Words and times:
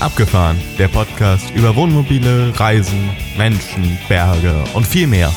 Abgefahren, 0.00 0.56
der 0.78 0.86
Podcast 0.86 1.50
über 1.56 1.74
Wohnmobile, 1.74 2.52
Reisen, 2.58 3.10
Menschen, 3.36 3.98
Berge 4.08 4.54
und 4.74 4.86
viel 4.86 5.08
mehr. 5.08 5.32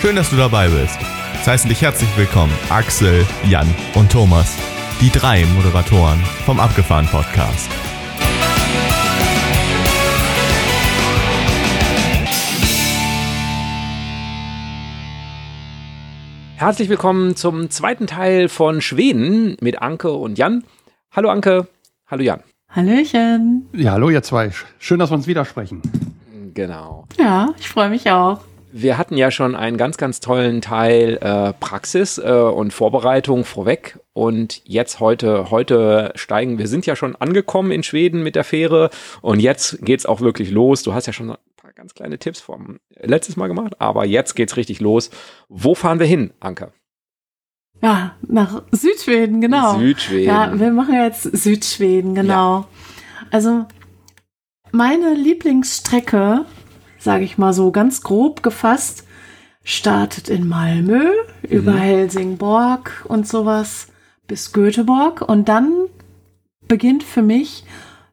Schön, 0.00 0.16
dass 0.16 0.30
du 0.30 0.36
dabei 0.36 0.68
bist. 0.68 0.98
Es 1.38 1.46
heißen 1.46 1.68
dich 1.68 1.82
herzlich 1.82 2.08
willkommen 2.16 2.52
Axel, 2.70 3.26
Jan 3.46 3.68
und 3.94 4.10
Thomas, 4.10 4.56
die 5.02 5.10
drei 5.10 5.44
Moderatoren 5.54 6.18
vom 6.46 6.60
Abgefahren 6.60 7.06
Podcast. 7.08 7.68
Herzlich 16.56 16.88
willkommen 16.88 17.36
zum 17.36 17.68
zweiten 17.68 18.06
Teil 18.06 18.48
von 18.48 18.80
Schweden 18.80 19.58
mit 19.60 19.82
Anke 19.82 20.10
und 20.10 20.38
Jan. 20.38 20.64
Hallo 21.10 21.28
Anke, 21.28 21.68
hallo 22.06 22.22
Jan. 22.22 22.42
Hallöchen. 22.72 23.68
Ja, 23.72 23.92
hallo 23.92 24.10
ihr 24.10 24.22
zwei. 24.22 24.52
Schön, 24.78 25.00
dass 25.00 25.10
wir 25.10 25.16
uns 25.16 25.26
widersprechen. 25.26 25.82
Genau. 26.54 27.04
Ja, 27.18 27.52
ich 27.58 27.68
freue 27.68 27.90
mich 27.90 28.08
auch. 28.10 28.42
Wir 28.70 28.96
hatten 28.96 29.16
ja 29.16 29.32
schon 29.32 29.56
einen 29.56 29.76
ganz, 29.76 29.96
ganz 29.96 30.20
tollen 30.20 30.60
Teil 30.60 31.18
äh, 31.20 31.52
Praxis 31.54 32.18
äh, 32.18 32.30
und 32.30 32.72
Vorbereitung 32.72 33.44
vorweg. 33.44 33.98
Und 34.12 34.62
jetzt 34.64 35.00
heute, 35.00 35.50
heute 35.50 36.12
steigen, 36.14 36.58
wir 36.58 36.68
sind 36.68 36.86
ja 36.86 36.94
schon 36.94 37.16
angekommen 37.16 37.72
in 37.72 37.82
Schweden 37.82 38.22
mit 38.22 38.36
der 38.36 38.44
Fähre 38.44 38.90
und 39.20 39.40
jetzt 39.40 39.84
geht's 39.84 40.06
auch 40.06 40.20
wirklich 40.20 40.52
los. 40.52 40.84
Du 40.84 40.94
hast 40.94 41.06
ja 41.06 41.12
schon 41.12 41.30
ein 41.30 41.36
paar 41.56 41.72
ganz 41.72 41.94
kleine 41.94 42.18
Tipps 42.18 42.40
vom 42.40 42.78
letztes 43.00 43.36
Mal 43.36 43.48
gemacht, 43.48 43.80
aber 43.80 44.04
jetzt 44.04 44.36
geht's 44.36 44.56
richtig 44.56 44.78
los. 44.78 45.10
Wo 45.48 45.74
fahren 45.74 45.98
wir 45.98 46.06
hin, 46.06 46.32
Anke? 46.38 46.70
Ja, 47.82 48.14
nach 48.26 48.62
Südschweden, 48.72 49.40
genau. 49.40 49.78
Südschweden. 49.78 50.26
Ja, 50.26 50.58
wir 50.58 50.70
machen 50.70 50.94
jetzt 50.94 51.22
Südschweden, 51.22 52.14
genau. 52.14 52.66
Also 53.30 53.66
meine 54.72 55.14
Lieblingsstrecke, 55.14 56.44
sage 56.98 57.24
ich 57.24 57.38
mal 57.38 57.52
so 57.52 57.72
ganz 57.72 58.02
grob 58.02 58.42
gefasst, 58.42 59.04
startet 59.64 60.28
in 60.28 60.48
Malmö 60.48 61.10
über 61.42 61.72
Helsingborg 61.72 63.04
und 63.08 63.26
sowas 63.26 63.88
bis 64.26 64.52
Göteborg 64.52 65.22
und 65.22 65.48
dann 65.48 65.72
beginnt 66.68 67.02
für 67.02 67.22
mich 67.22 67.64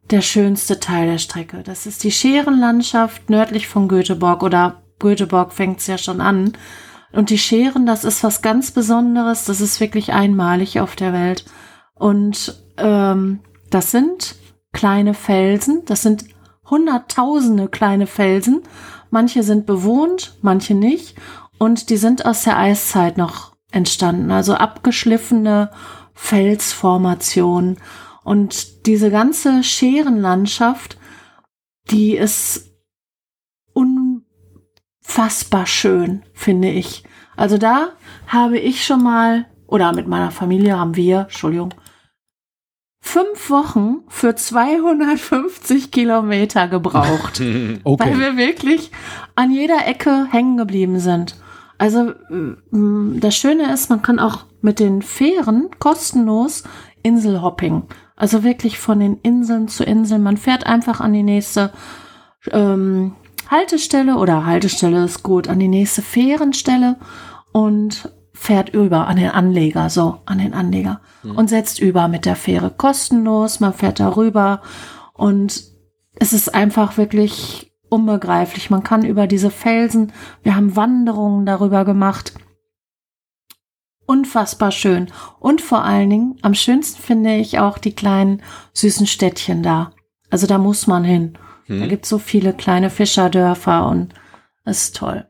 der 0.10 0.22
schönste 0.22 0.80
Teil 0.80 1.08
der 1.08 1.18
Strecke. 1.18 1.64
Das 1.64 1.86
ist 1.86 2.04
die 2.04 2.12
Scherenlandschaft 2.12 3.30
nördlich 3.30 3.68
von 3.68 3.88
Göteborg 3.88 4.44
oder 4.44 4.82
Göteborg 5.00 5.54
fängt 5.54 5.80
es 5.80 5.88
ja 5.88 5.98
schon 5.98 6.22
an. 6.22 6.54
Und 7.18 7.32
die 7.32 7.40
Scheren, 7.40 7.88
das 7.88 8.04
ist 8.04 8.24
was 8.24 8.44
ganz 8.44 8.70
Besonderes. 8.70 9.46
Das 9.46 9.60
ist 9.60 9.80
wirklich 9.80 10.14
einmalig 10.14 10.80
auf 10.80 10.96
der 10.96 11.14
Welt. 11.14 11.46
Und 11.96 12.62
ähm, 12.78 13.40
das 13.72 13.90
sind 13.90 14.36
kleine 14.72 15.16
Felsen. 15.16 15.82
Das 15.88 16.04
sind 16.04 16.26
hunderttausende 16.70 17.70
kleine 17.70 18.06
Felsen. 18.06 18.62
Manche 19.10 19.42
sind 19.42 19.66
bewohnt, 19.66 20.38
manche 20.44 20.76
nicht. 20.76 21.16
Und 21.58 21.90
die 21.90 21.98
sind 21.98 22.24
aus 22.24 22.44
der 22.44 22.60
Eiszeit 22.60 23.18
noch 23.18 23.54
entstanden. 23.72 24.30
Also 24.30 24.54
abgeschliffene 24.54 25.72
Felsformationen. 26.14 27.80
Und 28.26 28.86
diese 28.86 29.10
ganze 29.10 29.64
Scherenlandschaft, 29.64 31.00
die 31.90 32.16
ist 32.16 32.77
unfassbar 35.08 35.66
schön, 35.66 36.24
finde 36.34 36.70
ich. 36.70 37.04
Also 37.36 37.58
da 37.58 37.90
habe 38.28 38.58
ich 38.60 38.86
schon 38.86 39.04
mal, 39.04 39.46
oder 39.68 39.94
mit 39.94 40.08
meiner 40.08 40.32
Familie 40.32 40.78
haben 40.78 40.96
wir, 40.96 41.22
Entschuldigung, 41.22 41.74
fünf 43.00 43.50
Wochen 43.50 44.00
für 44.10 44.36
250 44.36 45.92
Kilometer 45.92 46.68
gebraucht, 46.68 47.40
weil 47.42 47.80
Okay. 47.84 48.20
wir 48.20 48.38
wirklich 48.38 48.92
an 49.36 49.52
jeder 49.52 49.88
Ecke 49.88 50.28
hängen 50.32 50.58
geblieben 50.58 51.00
sind. 51.00 51.36
Also 51.78 52.14
mm, 52.30 53.20
das 53.20 53.36
Schöne 53.36 53.72
ist, 53.72 53.90
man 53.90 54.02
kann 54.02 54.20
auch 54.20 54.46
mit 54.62 54.80
den 54.80 55.02
Fähren 55.02 55.70
kostenlos 55.80 56.64
Inselhopping. 57.04 57.84
Also 58.16 58.44
wirklich 58.44 58.80
von 58.80 59.00
den 59.00 59.18
Inseln 59.22 59.68
zu 59.68 59.84
Inseln. 59.84 60.24
Man 60.24 60.38
fährt 60.38 60.66
einfach 60.66 61.00
an 61.00 61.14
die 61.14 61.24
nächste 61.24 61.72
ähm, 62.52 63.14
Haltestelle 63.50 64.18
oder 64.18 64.46
Haltestelle 64.46 65.04
ist 65.06 65.24
gut, 65.24 65.48
an 65.48 65.60
die 65.60 65.68
nächste 65.68 66.02
Fährenstelle 66.02 66.98
und 67.54 68.12
fährt 68.34 68.70
über 68.70 69.08
an 69.08 69.18
den 69.18 69.30
Anleger, 69.30 69.90
so 69.90 70.20
an 70.26 70.38
den 70.38 70.54
Anleger 70.54 71.02
und 71.24 71.50
setzt 71.50 71.80
über 71.80 72.08
mit 72.08 72.26
der 72.26 72.36
Fähre 72.36 72.70
kostenlos. 72.70 73.60
Man 73.60 73.74
fährt 73.74 74.00
darüber 74.00 74.62
und 75.14 75.64
es 76.16 76.34
ist 76.34 76.54
einfach 76.54 76.98
wirklich 76.98 77.74
unbegreiflich. 77.90 78.70
Man 78.70 78.84
kann 78.84 79.06
über 79.06 79.28
diese 79.28 79.50
Felsen, 79.50 80.14
wir 80.44 80.56
haben 80.56 80.76
Wanderungen 80.76 81.46
darüber 81.46 81.86
gemacht. 81.86 82.34
Unfassbar 84.06 84.72
schön. 84.72 85.08
Und 85.40 85.62
vor 85.62 85.84
allen 85.84 86.10
Dingen, 86.10 86.36
am 86.42 86.54
schönsten 86.54 87.02
finde 87.02 87.36
ich 87.36 87.60
auch 87.60 87.78
die 87.78 87.94
kleinen 87.94 88.42
süßen 88.74 89.08
Städtchen 89.08 89.64
da. 89.64 89.92
Also 90.30 90.48
da 90.48 90.58
muss 90.58 90.88
man 90.88 91.04
hin. 91.04 91.38
Da 91.68 91.88
gibt 91.88 92.06
es 92.06 92.10
so 92.10 92.18
viele 92.18 92.54
kleine 92.54 92.90
Fischerdörfer 92.90 93.88
und 93.88 94.14
es 94.66 94.86
ist 94.86 94.96
toll. 94.98 95.26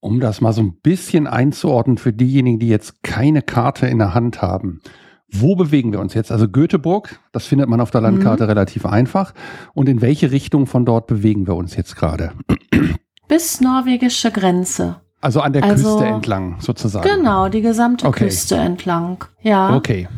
Um 0.00 0.18
das 0.20 0.40
mal 0.40 0.52
so 0.52 0.62
ein 0.62 0.78
bisschen 0.82 1.26
einzuordnen 1.26 1.98
für 1.98 2.12
diejenigen, 2.12 2.58
die 2.58 2.68
jetzt 2.68 3.02
keine 3.02 3.42
Karte 3.42 3.86
in 3.86 3.98
der 3.98 4.14
Hand 4.14 4.40
haben. 4.42 4.80
Wo 5.32 5.54
bewegen 5.54 5.92
wir 5.92 6.00
uns 6.00 6.14
jetzt? 6.14 6.32
Also 6.32 6.48
Göteborg, 6.48 7.20
das 7.32 7.46
findet 7.46 7.68
man 7.68 7.80
auf 7.80 7.90
der 7.90 8.00
Landkarte 8.00 8.48
relativ 8.48 8.86
einfach. 8.86 9.32
Und 9.74 9.88
in 9.88 10.00
welche 10.00 10.30
Richtung 10.32 10.66
von 10.66 10.84
dort 10.84 11.06
bewegen 11.06 11.46
wir 11.46 11.54
uns 11.54 11.76
jetzt 11.76 11.94
gerade? 11.96 12.32
Bis 13.28 13.60
norwegische 13.60 14.32
Grenze. 14.32 15.00
Also 15.20 15.40
an 15.40 15.52
der 15.52 15.62
Also- 15.62 15.98
Küste 15.98 16.06
entlang 16.12 16.56
sozusagen. 16.60 17.08
Genau, 17.08 17.48
die 17.48 17.60
gesamte 17.60 18.06
Okay. 18.06 18.24
Küste 18.24 18.56
entlang. 18.56 19.22
Ja. 19.42 19.76
Okay. 19.76 20.08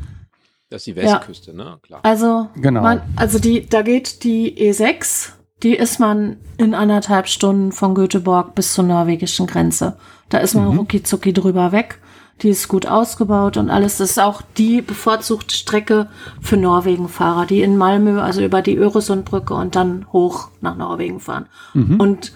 Das 0.72 0.81
ist 0.81 0.87
die 0.87 0.97
Westküste, 0.97 1.55
ne? 1.55 1.78
Klar. 1.83 2.00
Also, 2.03 2.49
Genau. 2.56 2.81
man, 2.81 3.03
also 3.15 3.38
die, 3.38 3.69
da 3.69 3.83
geht 3.83 4.25
die 4.25 4.56
E6, 4.56 5.33
die 5.62 5.75
ist 5.75 6.00
man 6.00 6.38
in 6.56 6.75
anderthalb 6.75 7.28
Stunden 7.28 7.72
von 7.72 7.94
Göteborg 7.94 8.55
bis 8.55 8.72
zur 8.72 8.84
norwegischen 8.84 9.47
Grenze. 9.47 9.99
Da 10.31 10.38
ist 10.38 10.55
man 10.55 10.77
rucki 10.78 11.03
zucki 11.03 11.34
drüber 11.34 11.72
weg. 11.72 12.00
Die 12.41 12.49
ist 12.49 12.69
gut 12.69 12.87
ausgebaut 12.87 13.59
und 13.59 13.69
alles. 13.69 13.99
Das 13.99 14.12
ist 14.12 14.19
auch 14.19 14.41
die 14.56 14.81
bevorzugte 14.81 15.55
Strecke 15.55 16.09
für 16.41 16.56
Norwegenfahrer, 16.56 17.44
die 17.44 17.60
in 17.60 17.77
Malmö, 17.77 18.21
also 18.21 18.43
über 18.43 18.62
die 18.62 18.77
Öresundbrücke 18.77 19.53
und 19.54 19.77
dann 19.77 20.06
hoch 20.10 20.49
nach 20.62 20.75
Norwegen 20.75 21.21
fahren. 21.21 21.47
Und 21.99 22.33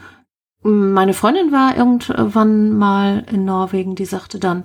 mm, 0.62 0.92
meine 0.92 1.14
Freundin 1.14 1.53
war 1.53 1.74
irgendwann 1.74 2.76
mal 2.76 3.24
in 3.32 3.47
Norwegen, 3.47 3.94
die 3.97 4.04
sagte 4.04 4.38
dann, 4.38 4.64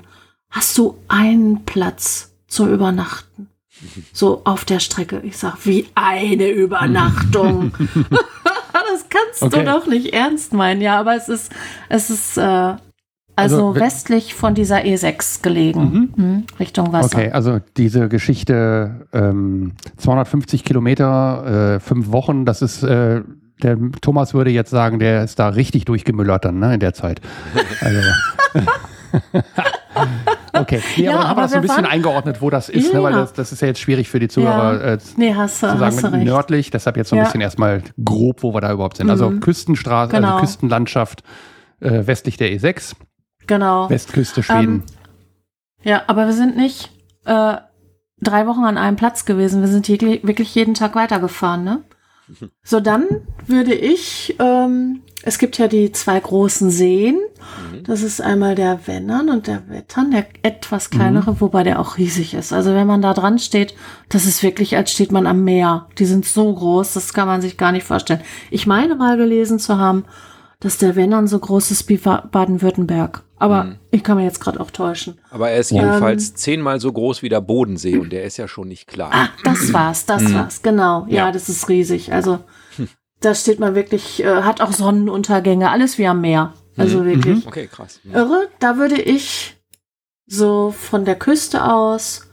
hast 0.50 0.78
du 0.78 0.96
einen 1.08 1.64
Platz 1.64 2.36
zum 2.48 2.72
Übernachten? 2.72 3.48
So 4.14 4.42
auf 4.46 4.66
der 4.66 4.80
Strecke. 4.80 5.22
Ich 5.24 5.38
sag, 5.38 5.66
wie 5.66 5.88
eine 5.96 6.50
Übernachtung. 6.50 7.72
das 8.74 9.06
kannst 9.09 9.42
Okay. 9.42 9.66
du 9.66 9.72
doch 9.72 9.88
nicht 9.88 10.14
ernst 10.14 10.53
meinen. 10.53 10.81
Ja, 10.81 11.00
aber 11.00 11.16
es 11.16 11.30
ist, 11.30 11.52
es 11.90 12.09
ist, 12.09 12.38
äh, 12.38 12.41
also, 12.41 12.78
Also, 13.38 13.75
westlich 13.75 14.34
von 14.36 14.53
dieser 14.56 14.80
E6 14.84 15.41
gelegen, 15.41 16.14
mhm. 16.16 16.44
Richtung 16.59 16.91
Wasser. 16.94 17.18
Okay, 17.18 17.31
also 17.31 17.59
diese 17.78 18.09
Geschichte 18.09 19.08
ähm, 19.14 19.74
250 19.97 20.64
Kilometer, 20.64 21.75
äh, 21.75 21.80
fünf 21.80 22.12
Wochen, 22.12 22.46
das 22.46 22.62
ist, 22.62 22.84
äh, 22.84 23.22
der 23.64 23.78
Thomas 24.02 24.34
würde 24.34 24.52
jetzt 24.52 24.70
sagen, 24.70 25.00
der 25.00 25.24
ist 25.24 25.40
da 25.40 25.50
richtig 25.50 25.86
durchgemüllert 25.86 26.46
dann, 26.46 26.59
ne, 26.59 26.74
in 26.74 26.80
der 26.80 26.94
Zeit. 26.94 27.22
Also, 27.81 28.00
okay, 30.53 30.82
nee, 30.97 31.03
Ja, 31.03 31.11
aber 31.11 31.20
dann 31.20 31.28
haben 31.29 31.38
wir 31.38 31.41
das 31.43 31.52
so 31.52 31.55
ein 31.58 31.61
bisschen 31.61 31.76
waren- 31.78 31.85
eingeordnet, 31.85 32.41
wo 32.41 32.49
das 32.49 32.70
ist, 32.70 32.93
ne, 32.93 33.02
weil 33.03 33.14
Ja. 33.14 33.20
das, 33.22 33.34
das 33.34 33.52
ist 33.52 33.61
ja 33.61 33.67
jetzt 33.67 33.79
schwierig 33.79 34.09
für 34.09 34.20
die 34.20 34.28
Zuhörer 34.28 34.73
Ja. 34.73 34.93
äh, 34.93 34.97
Nee, 35.17 35.34
hast 35.35 35.61
du, 35.64 35.67
zu 35.67 35.79
hast 35.79 35.97
du 35.97 36.02
sagen, 36.02 36.16
recht. 36.16 36.26
nördlich, 36.26 36.72
deshalb 36.72 36.97
jetzt 36.97 37.09
so 37.09 37.16
ein 37.16 37.20
Ja. 37.20 37.26
bisschen 37.26 37.41
erstmal 37.41 37.84
grob, 38.03 38.43
wo 38.43 38.53
wir 38.53 38.61
da 38.61 38.72
überhaupt 38.72 38.97
sind. 38.97 39.09
Also 39.09 39.32
Küstenstraße, 39.32 40.11
Genau. 40.14 40.28
also 40.29 40.40
Küstenlandschaft 40.41 41.23
äh, 41.82 42.05
westlich 42.08 42.38
der 42.38 42.52
E6, 42.52 42.93
Genau. 43.47 43.90
Westküste 43.90 44.43
Schweden. 44.43 44.84
Ja, 45.84 46.03
aber 46.08 46.28
wir 46.28 46.34
sind 46.34 46.55
nicht 46.55 46.91
äh, 47.26 47.58
drei 48.22 48.46
Wochen 48.47 48.64
an 48.64 48.78
einem 48.78 48.96
Platz 48.97 49.26
gewesen. 49.26 49.61
Wir 49.61 49.67
sind 49.67 49.90
wirklich 49.90 50.53
jeden 50.55 50.73
Tag 50.76 50.96
weitergefahren, 50.96 51.64
ne? 51.64 51.82
So, 52.64 52.79
dann 52.79 53.08
würde 53.47 53.73
ich, 53.73 54.35
ähm, 54.40 55.02
es 55.23 55.38
gibt 55.38 55.58
ja 55.58 55.68
die 55.68 55.91
zwei 55.91 56.20
großen 56.20 56.70
Seen. 56.72 57.18
Das 57.85 58.02
ist 58.03 58.22
einmal 58.22 58.56
der 58.56 58.79
Wennern 58.88 59.29
und 59.29 59.47
der 59.47 59.68
Wettern, 59.70 60.12
der 60.12 60.26
etwas 60.44 60.90
kleinere, 60.90 61.41
wobei 61.41 61.64
der 61.64 61.79
auch 61.79 61.97
riesig 61.97 62.34
ist. 62.34 62.53
Also 62.53 62.73
wenn 62.73 62.85
man 62.88 63.02
da 63.02 63.14
dran 63.14 63.40
steht, 63.40 63.73
das 64.09 64.26
ist 64.26 64.44
wirklich, 64.44 64.76
als 64.78 64.91
steht 64.91 65.12
man 65.12 65.26
am 65.28 65.44
Meer. 65.44 65.88
Die 65.97 66.06
sind 66.06 66.26
so 66.26 66.53
groß, 66.53 66.94
das 66.94 67.14
kann 67.14 67.28
man 67.28 67.41
sich 67.41 67.58
gar 67.58 67.72
nicht 67.72 67.85
vorstellen. 67.85 68.22
Ich 68.52 68.68
meine 68.68 68.96
mal 68.96 69.18
gelesen 69.18 69.58
zu 69.59 69.78
haben, 69.78 70.06
dass 70.59 70.78
der 70.78 70.96
Wennern 70.96 71.26
so 71.28 71.40
groß 71.40 71.72
ist 71.72 71.90
wie 71.90 71.97
Baden-Württemberg. 71.97 73.23
Aber 73.38 73.64
Mhm. 73.64 73.76
ich 73.90 74.03
kann 74.03 74.18
mir 74.18 74.23
jetzt 74.23 74.40
gerade 74.40 74.59
auch 74.59 74.70
täuschen. 74.70 75.18
Aber 75.32 75.50
er 75.50 75.59
ist 75.59 75.72
jedenfalls 75.72 76.35
zehnmal 76.35 76.79
so 76.79 76.91
groß 76.91 77.23
wie 77.23 77.29
der 77.29 77.41
Bodensee 77.41 77.97
und 77.97 78.12
der 78.12 78.23
ist 78.23 78.38
ja 78.38 78.47
schon 78.47 78.68
nicht 78.68 78.88
klein. 78.88 79.09
Ah, 79.12 79.29
das 79.44 79.73
war's, 79.73 80.06
das 80.06 80.22
Mhm. 80.23 80.34
war's, 80.35 80.62
genau. 80.62 81.06
Ja, 81.09 81.26
Ja. 81.28 81.32
das 81.32 81.50
ist 81.50 81.68
riesig. 81.68 82.14
Also 82.14 82.40
da 83.22 83.34
steht 83.35 83.59
man 83.59 83.73
wirklich, 83.76 84.23
äh, 84.23 84.41
hat 84.44 84.62
auch 84.62 84.73
Sonnenuntergänge, 84.73 85.70
alles 85.72 85.97
wie 85.97 86.08
am 86.08 86.22
Meer. 86.22 86.53
Also 86.78 87.00
Mhm. 87.00 87.06
wirklich 87.06 87.47
Okay, 87.47 87.68
krass. 87.68 88.00
Mhm. 88.03 88.16
irre. 88.16 88.47
Da 88.59 88.78
würde 88.78 89.02
ich 89.02 89.56
so 90.28 90.72
von 90.72 91.06
der 91.06 91.16
Küste 91.16 91.66
aus 91.66 92.28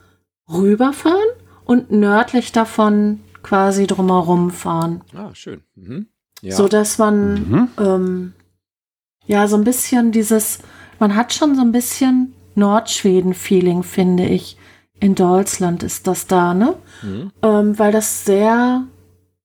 rüberfahren 0.53 1.29
und 1.65 1.91
nördlich 1.91 2.53
davon 2.53 3.21
quasi 3.43 3.87
drumherum 3.87 4.51
fahren. 4.51 5.03
Ah, 5.15 5.31
schön. 5.35 5.61
Mhm. 5.77 6.07
Ja. 6.41 6.55
So 6.57 6.69
dass 6.69 6.99
man 6.99 7.35
Mhm. 7.35 7.69
ähm, 7.79 8.33
ja 9.27 9.47
so 9.49 9.57
ein 9.57 9.65
bisschen 9.65 10.13
dieses, 10.13 10.61
man 10.99 11.15
hat 11.17 11.33
schon 11.35 11.55
so 11.57 11.61
ein 11.63 11.73
bisschen 11.73 12.35
Nordschweden-Feeling, 12.55 13.83
finde 13.83 14.25
ich. 14.27 14.57
In 15.01 15.15
Deutschland 15.15 15.83
ist 15.85 16.07
das 16.09 16.27
da, 16.27 16.55
ne? 16.55 16.75
mhm. 17.03 17.31
ähm, 17.43 17.79
weil 17.79 17.93
das 17.93 18.25
sehr 18.25 18.85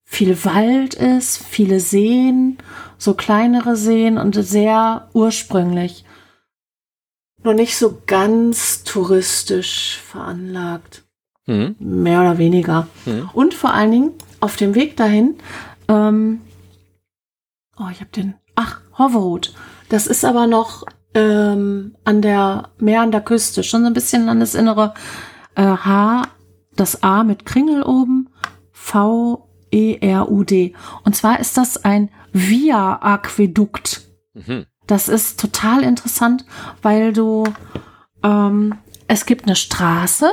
viel 0.04 0.44
Wald 0.44 0.94
ist, 0.94 1.38
viele 1.38 1.80
Seen, 1.80 2.58
so 2.98 3.14
kleinere 3.14 3.76
Seen 3.76 4.18
und 4.18 4.34
sehr 4.34 5.08
ursprünglich. 5.12 6.04
Nur 7.42 7.54
nicht 7.54 7.76
so 7.76 8.00
ganz 8.06 8.84
touristisch 8.84 9.98
veranlagt, 10.04 11.02
Mhm. 11.46 11.76
mehr 11.78 12.20
oder 12.20 12.38
weniger. 12.38 12.86
Mhm. 13.04 13.28
Und 13.34 13.52
vor 13.52 13.74
allen 13.74 13.90
Dingen 13.90 14.10
auf 14.40 14.56
dem 14.56 14.74
Weg 14.74 14.96
dahin, 14.96 15.36
ähm, 15.88 16.40
oh, 17.78 17.88
ich 17.92 18.00
habe 18.00 18.10
den, 18.16 18.34
ach, 18.54 18.80
Hoverud. 18.96 19.52
Das 19.90 20.06
ist 20.06 20.24
aber 20.24 20.46
noch 20.46 20.84
ähm, 21.12 21.94
an 22.04 22.22
der, 22.22 22.70
mehr 22.78 23.02
an 23.02 23.12
der 23.12 23.20
Küste, 23.20 23.62
schon 23.62 23.82
so 23.82 23.88
ein 23.88 23.92
bisschen 23.94 24.28
an 24.30 24.40
das 24.40 24.54
innere 24.54 24.94
äh, 25.54 25.62
H, 25.64 26.22
das 26.76 27.02
A 27.02 27.24
mit 27.24 27.44
Kringel 27.44 27.82
oben, 27.82 28.30
V, 28.72 29.46
E, 29.74 29.98
R, 30.00 30.30
U, 30.30 30.44
D. 30.44 30.74
Und 31.04 31.16
zwar 31.16 31.40
ist 31.40 31.56
das 31.56 31.84
ein 31.84 32.10
Via-Aquädukt. 32.32 34.02
Mhm. 34.34 34.66
Das 34.86 35.08
ist 35.08 35.40
total 35.40 35.82
interessant, 35.82 36.44
weil 36.82 37.12
du, 37.12 37.44
ähm, 38.22 38.74
es 39.08 39.26
gibt 39.26 39.46
eine 39.46 39.56
Straße, 39.56 40.30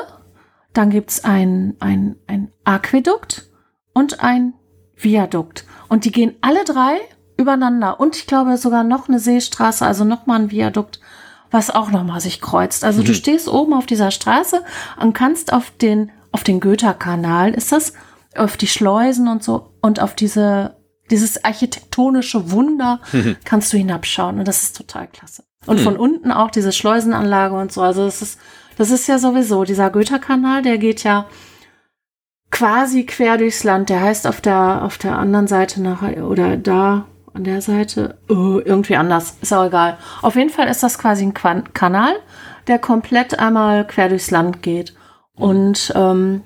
dann 0.73 0.89
gibt's 0.89 1.23
ein, 1.23 1.75
ein, 1.79 2.15
ein 2.27 2.51
Aquädukt 2.63 3.49
und 3.93 4.21
ein 4.23 4.53
Viadukt. 4.95 5.65
Und 5.89 6.05
die 6.05 6.11
gehen 6.11 6.35
alle 6.41 6.63
drei 6.63 6.97
übereinander. 7.37 7.99
Und 7.99 8.15
ich 8.15 8.27
glaube 8.27 8.57
sogar 8.57 8.83
noch 8.83 9.07
eine 9.09 9.19
Seestraße, 9.19 9.85
also 9.85 10.03
nochmal 10.05 10.41
ein 10.41 10.51
Viadukt, 10.51 10.99
was 11.49 11.69
auch 11.69 11.91
nochmal 11.91 12.21
sich 12.21 12.39
kreuzt. 12.41 12.83
Also 12.85 13.03
du 13.03 13.11
Mhm. 13.11 13.15
stehst 13.15 13.47
oben 13.47 13.73
auf 13.73 13.85
dieser 13.85 14.11
Straße 14.11 14.63
und 14.99 15.13
kannst 15.13 15.51
auf 15.51 15.71
den, 15.71 16.11
auf 16.31 16.43
den 16.43 16.59
Goether-Kanal, 16.59 17.53
ist 17.53 17.71
das, 17.71 17.93
auf 18.35 18.57
die 18.57 18.67
Schleusen 18.67 19.27
und 19.27 19.43
so 19.43 19.73
und 19.81 19.99
auf 20.01 20.15
diese, 20.15 20.75
dieses 21.09 21.43
architektonische 21.43 22.51
Wunder 22.51 22.99
kannst 23.45 23.73
du 23.73 23.77
hinabschauen. 23.77 24.39
Und 24.39 24.47
das 24.47 24.63
ist 24.63 24.77
total 24.77 25.07
klasse. 25.07 25.43
Und 25.65 25.79
Mhm. 25.79 25.83
von 25.83 25.97
unten 25.97 26.31
auch 26.31 26.49
diese 26.51 26.71
Schleusenanlage 26.71 27.55
und 27.55 27.71
so. 27.71 27.81
Also 27.81 28.05
das 28.05 28.21
ist, 28.21 28.39
das 28.77 28.89
ist 28.89 29.07
ja 29.07 29.19
sowieso, 29.19 29.63
dieser 29.63 29.89
Goether-Kanal, 29.89 30.61
der 30.63 30.77
geht 30.77 31.03
ja 31.03 31.27
quasi 32.51 33.05
quer 33.05 33.37
durchs 33.37 33.63
Land. 33.63 33.89
Der 33.89 34.01
heißt 34.01 34.27
auf 34.27 34.41
der, 34.41 34.83
auf 34.83 34.97
der 34.97 35.17
anderen 35.17 35.47
Seite 35.47 35.81
nachher, 35.81 36.25
oder 36.27 36.57
da 36.57 37.05
an 37.33 37.43
der 37.43 37.61
Seite, 37.61 38.17
oh, 38.29 38.59
irgendwie 38.63 38.95
anders. 38.97 39.37
Ist 39.41 39.53
auch 39.53 39.65
egal. 39.65 39.97
Auf 40.21 40.35
jeden 40.35 40.49
Fall 40.49 40.67
ist 40.67 40.83
das 40.83 40.97
quasi 40.97 41.23
ein 41.25 41.33
Kanal, 41.33 42.13
der 42.67 42.77
komplett 42.79 43.39
einmal 43.39 43.87
quer 43.87 44.09
durchs 44.09 44.31
Land 44.31 44.61
geht. 44.61 44.93
Und 45.37 45.93
ähm, 45.95 46.41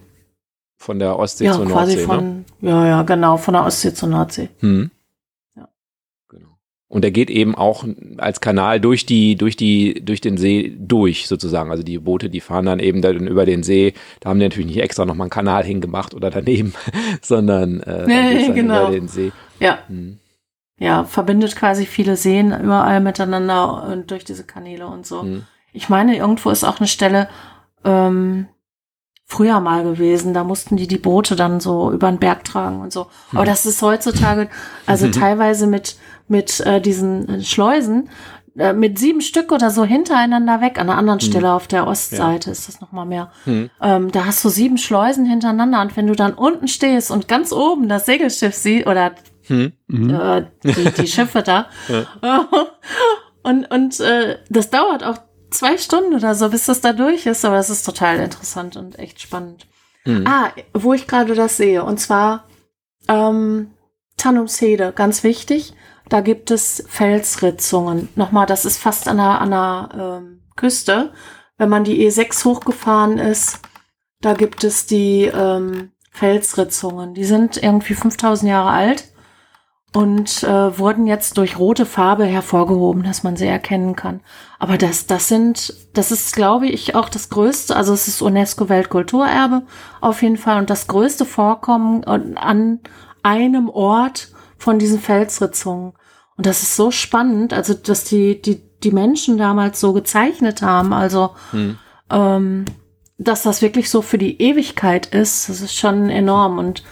Von 0.85 0.99
der 0.99 1.17
Ostsee 1.17 1.45
ja, 1.45 1.53
zur 1.53 1.65
quasi 1.65 1.95
Nordsee, 1.95 2.01
ne? 2.01 2.05
von, 2.05 2.45
ja, 2.61 2.85
ja, 2.87 3.01
genau, 3.01 3.37
von 3.37 3.55
der 3.55 3.65
Ostsee 3.65 3.91
zur 3.95 4.07
Nordsee. 4.09 4.49
Mhm. 4.61 4.91
Ja. 5.55 5.67
Genau. 6.29 6.59
Und 6.87 7.01
der 7.01 7.09
geht 7.09 7.31
eben 7.31 7.55
auch 7.55 7.83
als 8.17 8.39
Kanal 8.39 8.79
durch 8.79 9.07
die, 9.07 9.35
durch 9.35 9.55
die, 9.57 10.05
durch 10.05 10.21
den 10.21 10.37
See 10.37 10.75
durch, 10.79 11.27
sozusagen. 11.27 11.71
Also 11.71 11.81
die 11.81 11.97
Boote, 11.97 12.29
die 12.29 12.39
fahren 12.39 12.67
dann 12.67 12.77
eben 12.79 13.01
dann 13.01 13.25
über 13.25 13.47
den 13.47 13.63
See. 13.63 13.95
Da 14.19 14.29
haben 14.29 14.37
die 14.39 14.45
natürlich 14.45 14.67
nicht 14.67 14.79
extra 14.83 15.05
nochmal 15.05 15.25
einen 15.25 15.31
Kanal 15.31 15.63
hingemacht 15.63 16.13
oder 16.13 16.29
daneben, 16.29 16.75
sondern 17.23 17.79
äh, 17.81 18.05
Nee, 18.05 18.51
genau. 18.53 18.83
über 18.83 18.91
den 18.91 19.07
See. 19.07 19.31
Ja, 19.59 19.79
Mhm. 19.89 20.19
ja, 20.77 21.03
verbindet 21.03 21.55
quasi 21.55 21.87
viele 21.87 22.15
Seen 22.15 22.51
überall 22.51 23.01
miteinander 23.01 23.87
und 23.91 24.11
durch 24.11 24.23
diese 24.23 24.43
Kanäle 24.43 24.85
und 24.85 25.07
so. 25.07 25.23
Mhm. 25.23 25.47
Ich 25.73 25.89
meine, 25.89 26.15
irgendwo 26.15 26.51
ist 26.51 26.63
auch 26.63 26.79
eine 26.79 26.87
Stelle 26.87 27.27
ähm, 27.83 28.45
früher 29.25 29.59
mal 29.59 29.83
gewesen. 29.83 30.33
Da 30.33 30.43
mussten 30.43 30.77
die 30.77 30.87
die 30.87 30.97
Boote 30.97 31.35
dann 31.35 31.59
so 31.59 31.91
über 31.91 32.09
den 32.11 32.19
Berg 32.19 32.43
tragen 32.43 32.81
und 32.81 32.93
so. 32.93 33.07
Aber 33.31 33.41
Hm. 33.41 33.45
das 33.47 33.65
ist 33.65 33.81
heutzutage, 33.81 34.49
also 34.85 35.07
teilweise 35.11 35.67
mit 35.67 35.97
mit 36.27 36.59
äh, 36.61 36.81
diesen 36.81 37.43
Schleusen 37.43 38.09
äh, 38.57 38.73
mit 38.73 38.97
sieben 38.97 39.21
Stück 39.21 39.51
oder 39.51 39.69
so 39.69 39.83
hintereinander 39.85 40.61
weg. 40.61 40.79
An 40.79 40.89
einer 40.89 40.97
anderen 40.97 41.19
Hm. 41.19 41.27
Stelle 41.29 41.51
auf 41.53 41.67
der 41.67 41.85
Ostseite 41.87 42.49
ist 42.51 42.67
das 42.67 42.81
noch 42.81 42.91
mal 42.91 43.05
mehr. 43.05 43.31
Mhm. 43.45 43.69
Ähm, 43.81 44.11
da 44.11 44.25
hast 44.25 44.43
du 44.45 44.49
sieben 44.49 44.77
Schleusen 44.77 45.25
hintereinander 45.25 45.81
und 45.81 45.95
wenn 45.97 46.07
du 46.07 46.15
dann 46.15 46.33
unten 46.33 46.67
stehst 46.67 47.11
und 47.11 47.27
ganz 47.27 47.51
oben 47.51 47.89
das 47.89 48.05
Segelschiff 48.05 48.55
siehst 48.55 48.87
oder 48.87 49.11
Mhm. 49.47 49.73
Mhm. 49.87 50.09
äh, 50.09 50.45
die, 50.63 50.91
die 51.01 51.07
Schiffe 51.07 51.43
da. 51.43 51.67
Und, 53.43 53.69
und 53.71 53.99
äh, 53.99 54.39
das 54.49 54.71
dauert 54.71 55.03
auch 55.03 55.19
zwei 55.57 55.77
Stunden 55.77 56.13
oder 56.13 56.35
so, 56.35 56.49
bis 56.49 56.65
das 56.65 56.81
da 56.81 56.93
durch 56.93 57.25
ist, 57.25 57.45
aber 57.45 57.57
es 57.57 57.69
ist 57.69 57.83
total 57.83 58.19
interessant 58.19 58.75
und 58.75 58.99
echt 58.99 59.21
spannend. 59.21 59.67
Mhm. 60.05 60.25
Ah, 60.27 60.51
wo 60.73 60.93
ich 60.93 61.07
gerade 61.07 61.33
das 61.35 61.57
sehe, 61.57 61.83
und 61.83 61.99
zwar 61.99 62.45
ähm, 63.07 63.71
Tannumshede, 64.17 64.93
ganz 64.93 65.23
wichtig. 65.23 65.73
Da 66.07 66.21
gibt 66.21 66.51
es 66.51 66.83
Felsritzungen. 66.87 68.09
Nochmal, 68.15 68.45
das 68.45 68.65
ist 68.65 68.77
fast 68.77 69.07
an 69.07 69.17
der, 69.17 69.41
an 69.41 69.51
der 69.51 69.89
ähm, 69.93 70.41
Küste. 70.55 71.11
Wenn 71.57 71.69
man 71.69 71.83
die 71.83 72.07
E6 72.07 72.45
hochgefahren 72.45 73.17
ist, 73.17 73.59
da 74.21 74.33
gibt 74.33 74.63
es 74.63 74.85
die 74.85 75.25
ähm, 75.25 75.91
Felsritzungen. 76.11 77.13
Die 77.13 77.25
sind 77.25 77.61
irgendwie 77.61 77.95
5000 77.95 78.49
Jahre 78.49 78.69
alt 78.69 79.05
und 79.95 80.43
äh, 80.43 80.77
wurden 80.77 81.07
jetzt 81.07 81.37
durch 81.37 81.57
rote 81.57 81.85
Farbe 81.85 82.25
hervorgehoben, 82.25 83.03
dass 83.03 83.23
man 83.23 83.37
sie 83.37 83.47
erkennen 83.47 83.95
kann. 83.95 84.19
Aber 84.59 84.77
das, 84.77 85.07
das 85.07 85.29
sind, 85.29 85.73
das 85.93 86.11
ist, 86.11 86.35
glaube 86.35 86.67
ich, 86.67 86.95
auch 86.95 87.07
das 87.07 87.29
größte, 87.29 87.75
also 87.75 87.93
es 87.93 88.09
ist 88.09 88.21
UNESCO-Weltkulturerbe 88.21 89.63
auf 90.01 90.21
jeden 90.21 90.35
Fall 90.37 90.59
und 90.59 90.69
das 90.69 90.87
größte 90.87 91.23
Vorkommen 91.23 92.03
an 92.03 92.79
einem 93.23 93.69
Ort 93.69 94.33
von 94.57 94.79
diesen 94.79 94.99
Felsritzungen. 94.99 95.93
Und 96.37 96.45
das 96.45 96.61
ist 96.61 96.75
so 96.75 96.91
spannend, 96.91 97.53
also 97.53 97.73
dass 97.73 98.03
die, 98.03 98.41
die, 98.41 98.61
die 98.83 98.91
Menschen 98.91 99.37
damals 99.37 99.79
so 99.79 99.93
gezeichnet 99.93 100.61
haben, 100.61 100.91
also 100.91 101.31
Mhm. 101.53 101.77
ähm, 102.11 102.65
dass 103.17 103.43
das 103.43 103.61
wirklich 103.61 103.89
so 103.89 104.01
für 104.01 104.17
die 104.17 104.41
Ewigkeit 104.41 105.05
ist, 105.05 105.47
das 105.47 105.61
ist 105.61 105.73
schon 105.73 106.09
enorm. 106.09 106.57
Und 106.57 106.83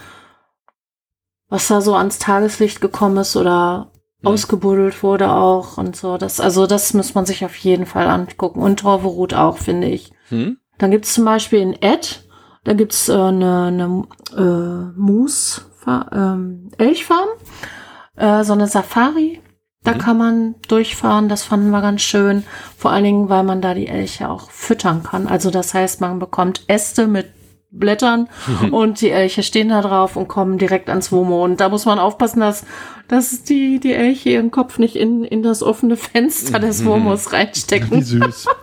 was 1.48 1.68
da 1.68 1.80
so 1.80 1.94
ans 1.94 2.18
Tageslicht 2.18 2.80
gekommen 2.80 3.16
ist 3.18 3.36
oder 3.36 3.90
Mhm. 4.22 4.28
ausgebuddelt 4.28 5.02
wurde 5.02 5.30
auch 5.32 5.76
und 5.76 5.96
so, 5.96 6.16
das, 6.16 6.40
also 6.40 6.66
das 6.66 6.94
muss 6.94 7.14
man 7.14 7.26
sich 7.26 7.44
auf 7.44 7.54
jeden 7.56 7.84
Fall 7.86 8.06
angucken. 8.08 8.60
Und 8.62 8.80
Torverut 8.80 9.34
auch, 9.34 9.58
finde 9.58 9.88
ich. 9.88 10.12
Mhm. 10.30 10.56
Dann 10.78 10.90
gibt 10.90 11.04
es 11.04 11.12
zum 11.14 11.24
Beispiel 11.26 11.60
in 11.60 11.74
Ed, 11.82 12.26
da 12.64 12.72
gibt 12.72 12.92
es 12.92 13.08
äh, 13.10 13.12
eine, 13.12 13.64
eine 13.66 14.04
äh, 14.36 14.98
Moose, 14.98 15.60
ähm, 16.12 16.70
Elchfarm, 16.78 17.28
äh, 18.16 18.42
so 18.44 18.54
eine 18.54 18.66
Safari. 18.66 19.40
Da 19.82 19.92
Mhm. 19.92 19.98
kann 19.98 20.16
man 20.16 20.54
durchfahren, 20.68 21.28
das 21.28 21.42
fanden 21.42 21.68
wir 21.70 21.82
ganz 21.82 22.00
schön. 22.00 22.44
Vor 22.78 22.90
allen 22.90 23.04
Dingen, 23.04 23.28
weil 23.28 23.42
man 23.42 23.60
da 23.60 23.74
die 23.74 23.86
Elche 23.88 24.30
auch 24.30 24.50
füttern 24.50 25.02
kann. 25.02 25.26
Also 25.26 25.50
das 25.50 25.74
heißt, 25.74 26.00
man 26.00 26.18
bekommt 26.18 26.62
Äste 26.68 27.06
mit 27.06 27.26
Blättern 27.78 28.28
und 28.70 29.00
die 29.00 29.10
Elche 29.10 29.42
stehen 29.42 29.68
da 29.68 29.82
drauf 29.82 30.16
und 30.16 30.28
kommen 30.28 30.58
direkt 30.58 30.88
ans 30.88 31.12
Womo. 31.12 31.44
Und 31.44 31.60
da 31.60 31.68
muss 31.68 31.84
man 31.86 31.98
aufpassen, 31.98 32.40
dass, 32.40 32.64
dass 33.08 33.42
die, 33.42 33.80
die 33.80 33.92
Elche 33.92 34.30
ihren 34.30 34.50
Kopf 34.50 34.78
nicht 34.78 34.96
in, 34.96 35.24
in 35.24 35.42
das 35.42 35.62
offene 35.62 35.96
Fenster 35.96 36.58
des 36.58 36.84
Womos 36.86 37.30
Wie 37.30 37.36
reinstecken. 37.36 38.02
süß. 38.02 38.46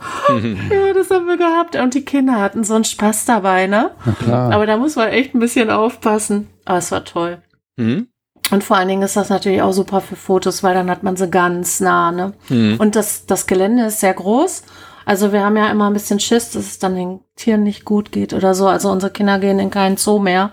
Ja, 0.70 0.92
das 0.94 1.10
haben 1.10 1.26
wir 1.26 1.36
gehabt. 1.36 1.76
Und 1.76 1.94
die 1.94 2.04
Kinder 2.04 2.40
hatten 2.40 2.64
so 2.64 2.74
einen 2.74 2.84
Spaß 2.84 3.26
dabei, 3.26 3.66
ne? 3.66 3.90
Na 4.04 4.12
klar. 4.12 4.52
Aber 4.52 4.66
da 4.66 4.76
muss 4.76 4.96
man 4.96 5.08
echt 5.08 5.34
ein 5.34 5.40
bisschen 5.40 5.68
aufpassen. 5.70 6.48
Aber 6.64 6.78
es 6.78 6.90
war 6.92 7.04
toll. 7.04 7.42
Mhm. 7.76 8.06
Und 8.50 8.64
vor 8.64 8.76
allen 8.76 8.88
Dingen 8.88 9.02
ist 9.02 9.16
das 9.16 9.28
natürlich 9.28 9.62
auch 9.62 9.72
super 9.72 10.00
für 10.00 10.16
Fotos, 10.16 10.62
weil 10.62 10.74
dann 10.74 10.90
hat 10.90 11.02
man 11.02 11.16
sie 11.16 11.28
ganz 11.28 11.80
nah, 11.80 12.12
ne? 12.12 12.32
Mhm. 12.48 12.76
Und 12.78 12.96
das, 12.96 13.26
das 13.26 13.46
Gelände 13.46 13.86
ist 13.86 14.00
sehr 14.00 14.14
groß. 14.14 14.62
Also 15.04 15.32
wir 15.32 15.44
haben 15.44 15.56
ja 15.56 15.70
immer 15.70 15.88
ein 15.88 15.92
bisschen 15.92 16.20
Schiss, 16.20 16.50
dass 16.50 16.64
es 16.64 16.78
dann 16.78 16.94
den 16.94 17.20
Tieren 17.36 17.62
nicht 17.62 17.84
gut 17.84 18.12
geht 18.12 18.32
oder 18.32 18.54
so. 18.54 18.68
Also 18.68 18.90
unsere 18.90 19.12
Kinder 19.12 19.38
gehen 19.38 19.58
in 19.58 19.70
keinen 19.70 19.96
Zoo 19.96 20.18
mehr, 20.18 20.52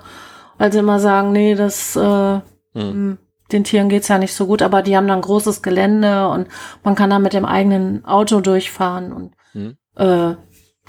weil 0.57 0.71
sie 0.71 0.79
immer 0.79 0.99
sagen, 0.99 1.31
nee, 1.31 1.55
das, 1.55 1.95
äh, 1.95 2.35
Mhm. 2.39 2.41
hm, 2.73 3.17
den 3.51 3.63
Tieren 3.63 3.89
geht's 3.89 4.07
ja 4.09 4.17
nicht 4.19 4.33
so 4.33 4.45
gut, 4.45 4.61
aber 4.61 4.81
die 4.83 4.95
haben 4.95 5.07
dann 5.07 5.21
großes 5.21 5.61
Gelände 5.63 6.27
und 6.29 6.47
man 6.83 6.93
kann 6.95 7.09
da 7.09 7.17
mit 7.19 7.33
dem 7.33 7.45
eigenen 7.45 8.05
Auto 8.05 8.41
durchfahren 8.41 9.11
und 9.11 9.33
Hm. 9.53 9.75
äh, 9.95 10.35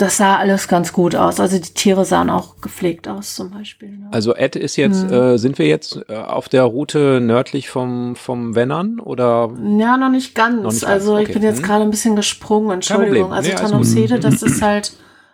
das 0.00 0.16
sah 0.16 0.36
alles 0.36 0.68
ganz 0.68 0.92
gut 0.92 1.14
aus. 1.14 1.40
Also 1.40 1.56
die 1.58 1.74
Tiere 1.74 2.04
sahen 2.04 2.30
auch 2.30 2.60
gepflegt 2.60 3.08
aus 3.08 3.34
zum 3.34 3.50
Beispiel. 3.50 3.90
Ne? 3.98 4.08
Also 4.12 4.34
Ed 4.34 4.56
ist 4.56 4.76
jetzt, 4.76 5.04
Mhm. 5.04 5.12
äh, 5.12 5.38
sind 5.38 5.58
wir 5.58 5.66
jetzt 5.66 6.00
äh, 6.08 6.14
auf 6.16 6.48
der 6.48 6.62
Route 6.64 7.20
nördlich 7.20 7.68
vom, 7.68 8.16
vom 8.16 8.54
Wennern 8.54 9.00
oder? 9.00 9.50
Ja, 9.78 9.96
noch 9.96 10.10
nicht 10.10 10.34
ganz. 10.34 10.62
Noch 10.62 10.72
nicht 10.72 10.84
also 10.84 11.16
ich 11.18 11.24
okay. 11.24 11.34
bin 11.34 11.42
jetzt 11.42 11.58
Hm. 11.58 11.64
gerade 11.66 11.82
ein 11.84 11.90
bisschen 11.90 12.16
gesprungen, 12.16 12.70
Entschuldigung. 12.70 13.32
Also 13.32 13.50
Nee, 13.50 14.06
gut. 14.06 14.24
das 14.24 14.42
ist 14.42 14.62
halt 14.62 14.92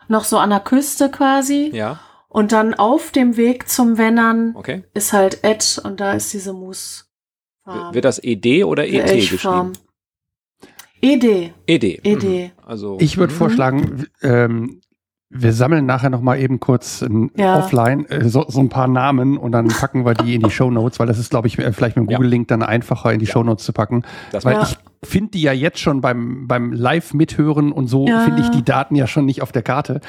noch 0.09 0.25
so 0.25 0.39
an 0.39 0.51
der 0.51 0.61
Küste 0.61 1.11
quasi. 1.11 1.71
Ja, 1.75 1.99
Und 2.29 2.53
dann 2.53 2.75
auf 2.75 3.11
dem 3.13 3.37
Weg 3.37 3.69
zum 3.69 3.99
Wennern 3.99 4.55
okay. 4.57 4.85
ist 4.95 5.13
halt 5.13 5.43
Ed 5.43 5.81
und 5.85 6.01
da 6.01 6.13
ist 6.13 6.33
diese 6.33 6.53
Moose. 6.53 7.05
W- 7.65 7.95
Wird 7.95 8.05
das 8.05 8.23
ED 8.23 8.65
oder 8.65 8.87
ET 8.87 9.07
geschrieben? 9.13 9.73
ED. 11.03 11.53
ED. 11.67 12.01
ED. 12.05 12.25
Mhm. 12.25 12.51
Also 12.67 12.97
Ich 13.01 13.17
würde 13.17 13.33
Mhm. 13.33 13.37
vorschlagen, 13.39 14.07
ähm, 14.23 14.81
wir 15.29 15.53
sammeln 15.53 15.87
nachher 15.87 16.09
noch 16.09 16.21
mal 16.21 16.39
eben 16.39 16.61
kurz 16.61 17.05
Ja. 17.37 17.59
offline 17.59 18.07
äh, 18.07 18.29
so, 18.29 18.45
so 18.49 18.61
ein 18.61 18.69
paar 18.69 18.87
Namen 18.89 19.37
und 19.37 19.53
dann 19.53 19.67
packen 19.69 20.05
wir 20.07 20.15
die 20.15 20.37
in 20.37 20.43
die 20.43 20.51
Shownotes, 20.51 20.99
weil 21.01 21.07
das 21.07 21.19
ist, 21.19 21.31
glaube 21.31 21.49
ich, 21.49 21.59
äh, 21.59 21.73
vielleicht 21.73 21.97
mit 21.97 22.09
dem. 22.09 22.15
Google-Link 22.17 22.49
dann 22.49 22.63
einfacher 22.63 23.13
in 23.13 23.19
die 23.19 23.27
Ja. 23.27 23.33
Shownotes 23.33 23.65
zu 23.65 23.73
packen. 23.73 24.03
das 24.33 24.45
Weil 24.45 24.55
Ja. 24.55 24.63
ich 24.63 24.77
finde 25.03 25.33
die 25.33 25.43
ja 25.43 25.53
jetzt 25.53 25.79
schon 25.79 26.01
beim, 26.01 26.49
beim 26.49 26.73
Live-Mithören 26.73 27.71
und 27.73 27.87
so, 27.89 28.07
Ja. 28.07 28.21
finde 28.21 28.43
ich 28.43 28.49
die 28.51 28.65
Daten 28.65 28.95
ja 28.97 29.07
schon 29.07 29.25
nicht 29.25 29.43
auf 29.43 29.53
der 29.53 29.63
Karte. 29.63 30.01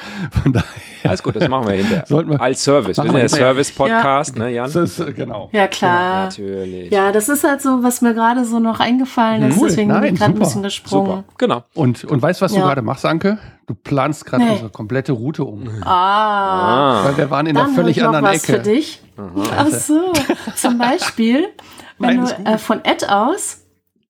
Von 0.42 0.52
daher 0.52 0.66
alles 1.04 1.22
gut, 1.22 1.36
das 1.36 1.48
machen 1.48 1.66
wir 1.68 1.74
hinterher. 1.74 2.04
sollten 2.06 2.30
wir. 2.30 2.40
Als 2.40 2.64
Service. 2.64 2.96
Wir 2.96 3.04
sind 3.04 3.16
ja. 3.16 3.28
Service-Podcast, 3.28 4.36
ne, 4.36 4.50
Jan? 4.50 4.64
Das 4.72 4.76
ist, 4.76 4.98
äh, 5.00 5.12
genau. 5.12 5.48
Ja, 5.52 5.68
klar. 5.68 6.24
Natürlich. 6.24 6.90
Ja, 6.90 7.12
das 7.12 7.28
ist 7.28 7.44
halt 7.44 7.62
so, 7.62 7.82
was 7.82 8.00
mir 8.02 8.14
gerade 8.14 8.44
so 8.44 8.58
noch 8.58 8.80
eingefallen 8.80 9.42
ist. 9.44 9.58
Cool. 9.58 9.68
Deswegen 9.68 9.88
bin 9.92 10.00
Nein, 10.00 10.14
ich 10.14 10.20
gerade 10.20 10.32
ein 10.34 10.38
bisschen 10.38 10.62
gesprungen. 10.62 11.06
Super, 11.06 11.24
genau. 11.38 11.64
Und, 11.74 12.04
und 12.04 12.20
weißt 12.20 12.40
du, 12.40 12.44
was 12.44 12.52
du 12.52 12.58
Ja. 12.58 12.64
gerade 12.66 12.82
machst, 12.82 13.04
Anke? 13.06 13.38
Du 13.66 13.74
planst 13.74 14.24
gerade 14.26 14.44
Nee. 14.44 14.50
unsere 14.52 14.70
komplette 14.70 15.12
Route 15.12 15.44
um. 15.44 15.68
Ah. 15.84 17.00
Ah. 17.00 17.04
Weil 17.04 17.16
wir 17.18 17.30
waren 17.30 17.46
in 17.46 17.54
Dann 17.54 17.66
einer 17.66 17.74
völlig 17.74 17.96
ich 17.98 18.02
noch 18.02 18.08
anderen 18.14 18.34
was 18.34 18.44
Ecke. 18.48 18.54
für 18.54 18.58
dich. 18.70 19.02
Ach 19.56 19.66
so. 19.68 20.12
Zum 20.56 20.78
Beispiel, 20.78 21.46
wenn 21.98 22.22
Nein, 22.24 22.32
du 22.44 22.50
äh, 22.50 22.58
von 22.58 22.84
Ed 22.84 23.08
aus, 23.10 23.64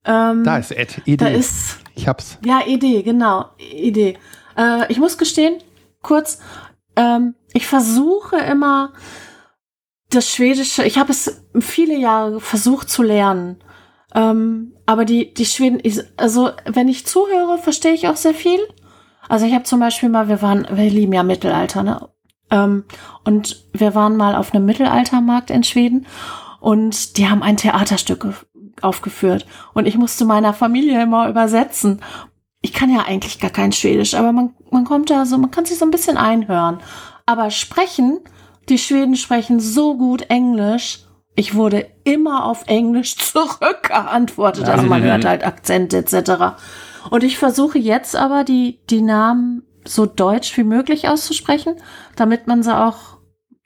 ähm, 0.09 0.43
Da 0.43 0.59
ist 0.59 0.73
Ed. 0.73 1.03
Ed. 1.07 1.21
da 1.21 1.29
ist, 1.29 1.79
ich 1.95 2.09
hab's. 2.09 2.39
ja, 2.45 2.63
Idee, 2.67 3.03
genau, 3.03 3.45
Idee. 3.59 4.17
Äh, 4.57 4.91
ich 4.91 4.99
muss 4.99 5.19
gestehen, 5.19 5.59
kurz, 6.03 6.41
ähm, 6.97 7.35
ich 7.53 7.67
versuche 7.67 8.37
immer 8.37 8.93
das 10.11 10.31
Schwedische, 10.31 10.85
ich 10.85 10.99
habe 10.99 11.13
es 11.13 11.45
viele 11.61 11.97
Jahre 11.97 12.41
versucht 12.41 12.89
zu 12.89 13.03
lernen. 13.03 13.63
Ähm, 14.15 14.73
aber 14.87 15.05
die, 15.05 15.35
die 15.35 15.45
Schweden, 15.45 15.81
ich, 15.83 16.01
also 16.17 16.51
wenn 16.65 16.89
ich 16.89 17.07
zuhöre, 17.07 17.59
verstehe 17.59 17.93
ich 17.93 18.09
auch 18.09 18.17
sehr 18.17 18.33
viel. 18.33 18.61
Also 19.29 19.45
ich 19.45 19.53
habe 19.53 19.65
zum 19.65 19.81
Beispiel 19.81 20.09
mal, 20.09 20.29
wir 20.29 20.41
waren, 20.41 20.67
wir 20.71 20.89
lieben 20.89 21.13
ja 21.13 21.23
Mittelalter, 21.23 21.83
ne? 21.83 22.09
Ähm, 22.51 22.85
und 23.25 23.67
wir 23.75 23.95
waren 23.95 24.17
mal 24.17 24.35
auf 24.35 24.55
einem 24.55 24.65
Mittelaltermarkt 24.65 25.51
in 25.51 25.63
Schweden 25.63 26.07
und 26.61 27.19
die 27.19 27.29
haben 27.29 27.43
ein 27.43 27.59
Theaterstück 27.59 28.27
aufgeführt. 28.83 29.47
Und 29.75 29.87
ich 29.87 29.97
musste 29.97 30.25
meiner 30.25 30.53
Familie 30.53 31.03
immer 31.03 31.29
übersetzen. 31.29 32.01
Ich 32.61 32.73
kann 32.73 32.93
ja 32.93 33.05
eigentlich 33.07 33.39
gar 33.39 33.51
kein 33.51 33.73
Schwedisch, 33.73 34.15
aber 34.15 34.33
man, 34.33 34.55
man 34.71 34.85
kommt 34.85 35.11
da 35.11 35.27
so, 35.27 35.39
man 35.39 35.51
kann 35.51 35.65
sich 35.65 35.79
so 35.79 35.85
ein 35.85 35.91
bisschen 35.91 36.17
einhören. 36.17 36.81
Aber 37.27 37.51
sprechen, 37.51 38.21
die 38.69 38.79
Schweden 38.79 39.17
sprechen 39.17 39.61
so 39.61 39.97
gut 39.97 40.23
Englisch. 40.29 41.01
Ich 41.35 41.55
wurde 41.55 41.87
immer 42.05 42.45
auf 42.45 42.65
Englisch 42.67 43.17
zurückgeantwortet. 43.19 44.69
Also 44.69 44.87
man 44.87 45.03
hört 45.03 45.25
halt 45.25 45.45
Akzente 45.45 45.99
etc. 45.99 46.57
Und 47.11 47.23
ich 47.23 47.39
versuche 47.39 47.79
jetzt 47.79 48.17
aber 48.17 48.45
die, 48.45 48.81
die 48.91 49.03
Namen 49.03 49.63
so 49.87 50.07
deutsch 50.07 50.57
wie 50.57 50.65
möglich 50.65 51.09
auszusprechen, 51.09 51.77
damit 52.17 52.47
man 52.47 52.63
sie 52.63 52.77
auch 52.77 53.18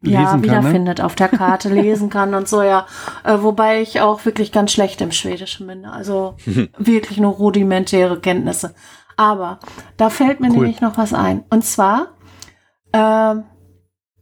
ja, 0.03 0.21
Lesen 0.21 0.31
kann, 0.31 0.41
ne? 0.41 0.45
wiederfindet, 0.45 1.01
auf 1.01 1.15
der 1.15 1.29
Karte 1.29 1.69
lesen 1.69 2.11
kann 2.11 2.35
und 2.35 2.49
so, 2.49 2.63
ja. 2.63 2.87
Äh, 3.25 3.39
wobei 3.41 3.81
ich 3.81 4.01
auch 4.01 4.25
wirklich 4.25 4.53
ganz 4.53 4.73
schlecht 4.73 5.01
im 5.01 5.13
Schwedischen 5.13 5.67
bin. 5.67 5.85
Also 5.85 6.37
wirklich 6.79 7.19
nur 7.19 7.33
rudimentäre 7.33 8.21
Kenntnisse. 8.21 8.75
Aber 9.17 9.61
da 9.97 10.11
fällt 10.11 10.41
mir 10.41 10.49
Cool. 10.49 10.59
nämlich 10.59 10.81
noch 10.81 10.99
was 10.99 11.15
ein. 11.15 11.45
Und 11.51 11.65
zwar 11.65 12.09
äh, 12.93 13.37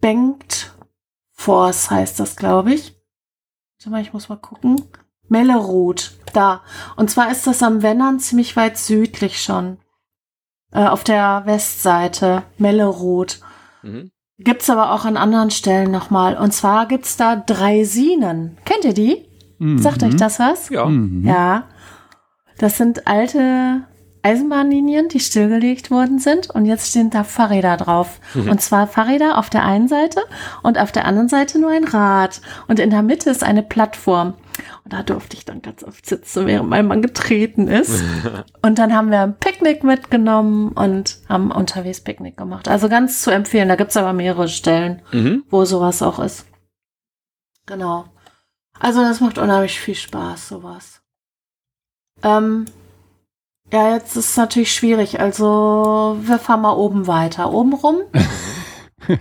Bengt 0.00 0.74
Force 1.32 1.90
heißt 1.90 2.20
das, 2.20 2.36
glaube 2.36 2.74
ich. 2.74 2.94
Warte 3.78 3.90
mal, 3.90 4.02
ich 4.02 4.12
muss 4.12 4.28
mal 4.28 4.36
gucken. 4.36 4.76
Mellerud, 5.28 6.12
da. 6.32 6.62
Und 6.96 7.10
zwar 7.10 7.30
ist 7.30 7.46
das 7.46 7.62
am 7.62 7.82
Wennern 7.82 8.18
ziemlich 8.18 8.56
weit 8.56 8.76
südlich 8.76 9.40
schon. 9.42 9.78
Äh, 10.72 10.86
auf 10.86 11.04
der 11.04 11.42
Westseite, 11.46 12.42
Mellerud. 12.58 13.40
Mhm. 13.82 14.10
Gibt's 14.42 14.70
aber 14.70 14.92
auch 14.92 15.04
an 15.04 15.16
anderen 15.16 15.50
Stellen 15.50 15.90
nochmal. 15.90 16.36
Und 16.36 16.52
zwar 16.52 16.86
gibt's 16.86 17.16
da 17.16 17.36
Dreisinen. 17.36 18.56
Kennt 18.64 18.84
ihr 18.84 18.94
die? 18.94 19.26
Sagt 19.78 20.02
euch 20.02 20.16
das 20.16 20.38
was? 20.38 20.70
Ja. 20.70 20.86
Mhm. 20.86 21.26
Ja. 21.26 21.64
Das 22.58 22.78
sind 22.78 23.06
alte 23.06 23.82
Eisenbahnlinien, 24.22 25.08
die 25.08 25.20
stillgelegt 25.20 25.90
worden 25.90 26.18
sind. 26.18 26.48
Und 26.50 26.64
jetzt 26.64 26.88
stehen 26.90 27.10
da 27.10 27.24
Fahrräder 27.24 27.76
drauf. 27.76 28.20
Und 28.34 28.60
zwar 28.62 28.86
Fahrräder 28.86 29.38
auf 29.38 29.50
der 29.50 29.64
einen 29.64 29.88
Seite 29.88 30.20
und 30.62 30.78
auf 30.78 30.92
der 30.92 31.04
anderen 31.04 31.28
Seite 31.28 31.58
nur 31.58 31.70
ein 31.70 31.84
Rad. 31.84 32.40
Und 32.68 32.78
in 32.78 32.90
der 32.90 33.02
Mitte 33.02 33.28
ist 33.30 33.44
eine 33.44 33.62
Plattform. 33.62 34.34
Und 34.84 34.92
da 34.92 35.02
durfte 35.02 35.36
ich 35.36 35.44
dann 35.44 35.62
ganz 35.62 35.82
oft 35.84 36.04
sitzen, 36.06 36.46
während 36.46 36.68
mein 36.68 36.86
Mann 36.86 37.02
getreten 37.02 37.68
ist. 37.68 38.02
Und 38.62 38.78
dann 38.78 38.94
haben 38.94 39.10
wir 39.10 39.20
ein 39.20 39.36
Picknick 39.38 39.84
mitgenommen 39.84 40.72
und 40.72 41.18
haben 41.28 41.50
unterwegs 41.50 42.00
Picknick 42.02 42.36
gemacht. 42.36 42.68
Also 42.68 42.88
ganz 42.88 43.22
zu 43.22 43.30
empfehlen. 43.30 43.68
Da 43.68 43.76
gibt's 43.76 43.96
aber 43.96 44.12
mehrere 44.12 44.48
Stellen 44.48 45.02
Mhm. 45.12 45.44
wo 45.50 45.64
sowas 45.64 46.02
auch 46.02 46.18
ist. 46.18 46.46
Genau. 47.66 48.06
Also 48.78 49.00
das 49.02 49.20
macht 49.20 49.38
unheimlich 49.38 49.78
viel 49.78 49.94
Spaß, 49.94 50.48
sowas. 50.48 51.00
Ähm, 52.22 52.64
ja, 53.72 53.94
jetzt 53.94 54.16
ist 54.16 54.30
es 54.30 54.36
natürlich 54.36 54.72
schwierig. 54.74 55.20
Also 55.20 56.18
wir 56.22 56.38
fahren 56.38 56.62
mal 56.62 56.72
oben 56.72 57.06
weiter. 57.06 57.52
Oben 57.52 57.72
rum? 57.74 57.96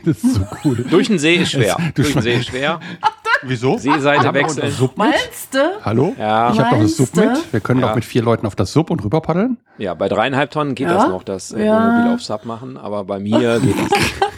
Das 0.05 0.17
ist 0.23 0.35
so 0.35 0.41
cool. 0.65 0.75
Durch 0.89 1.07
den 1.07 1.17
See 1.17 1.35
ist 1.37 1.51
schwer. 1.51 1.77
Du 1.95 2.03
Durch 2.03 2.13
den 2.13 2.21
See 2.21 2.35
ist 2.35 2.47
schwer. 2.47 2.79
Wieso? 3.43 3.77
Seeseite 3.77 4.33
wechseln. 4.33 4.71
Sub 4.71 4.97
mit? 4.97 5.07
Meinst 5.07 5.53
du? 5.53 5.59
Hallo? 5.83 6.15
Ja. 6.17 6.51
Ich 6.51 6.59
habe 6.59 6.75
doch 6.75 6.81
das 6.83 6.97
Sub 6.97 7.15
mit. 7.15 7.53
Wir 7.53 7.59
können 7.59 7.79
Ja. 7.81 7.87
doch 7.87 7.95
mit 7.95 8.05
vier 8.05 8.21
Leuten 8.23 8.45
auf 8.45 8.55
das 8.55 8.73
Sub 8.73 8.89
und 8.89 9.03
rüber 9.03 9.21
paddeln. 9.21 9.57
Ja, 9.77 9.93
bei 9.93 10.09
dreieinhalb 10.09 10.51
Tonnen 10.51 10.75
geht 10.75 10.87
Ja? 10.87 10.95
das 10.95 11.07
noch, 11.09 11.23
das 11.23 11.51
äh, 11.51 11.65
Ja. 11.65 11.75
Wohnmobil 11.77 12.13
auf 12.15 12.21
Sub 12.21 12.45
machen, 12.45 12.77
aber 12.77 13.03
bei 13.03 13.19
mir 13.19 13.59
geht 13.61 13.75
das 13.79 13.89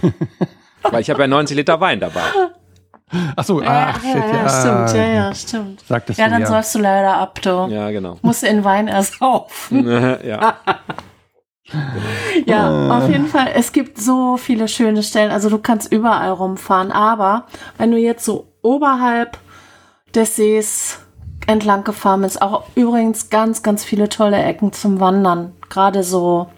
nicht. 0.03 0.13
Weil 0.83 1.01
ich 1.01 1.09
habe 1.09 1.21
ja 1.21 1.27
90 1.27 1.57
Liter 1.57 1.79
Wein 1.79 1.99
dabei. 1.99 2.21
Achso, 3.35 3.61
Ja, 3.61 3.93
ach, 3.93 4.03
ja, 4.03 4.11
shit, 4.11 4.23
ja, 4.23 4.35
ja. 4.43 4.49
stimmt, 4.49 4.97
ja, 4.97 5.07
ja, 5.13 5.35
stimmt. 5.35 5.83
Sagtest 5.85 6.17
Ja, 6.19 6.25
du 6.25 6.31
dann 6.31 6.41
ja. 6.41 6.47
säufst 6.47 6.75
du 6.75 6.79
leider 6.79 7.17
ab, 7.17 7.41
du. 7.41 7.67
Ja, 7.69 7.91
genau. 7.91 8.17
Musst 8.21 8.43
du 8.43 8.47
in 8.47 8.63
Wein 8.63 8.87
ersaufen. 8.87 9.85
ja. 10.25 10.55
Ja, 12.45 12.97
auf 12.97 13.09
jeden 13.09 13.27
Fall. 13.27 13.49
Es 13.53 13.71
gibt 13.71 13.97
so 13.97 14.37
viele 14.37 14.67
schöne 14.67 15.03
Stellen. 15.03 15.31
Also 15.31 15.49
du 15.49 15.57
kannst 15.57 15.91
überall 15.91 16.31
rumfahren. 16.31 16.91
Aber 16.91 17.45
wenn 17.77 17.91
du 17.91 17.97
jetzt 17.97 18.25
so 18.25 18.50
oberhalb 18.61 19.37
des 20.13 20.35
Sees 20.35 20.99
entlang 21.47 21.83
gefahren 21.83 22.21
bist, 22.21 22.41
auch 22.41 22.65
übrigens 22.75 23.29
ganz, 23.29 23.63
ganz 23.63 23.83
viele 23.83 24.09
tolle 24.09 24.41
Ecken 24.41 24.73
zum 24.73 24.99
Wandern. 24.99 25.53
Gerade 25.69 26.03
so 26.03 26.49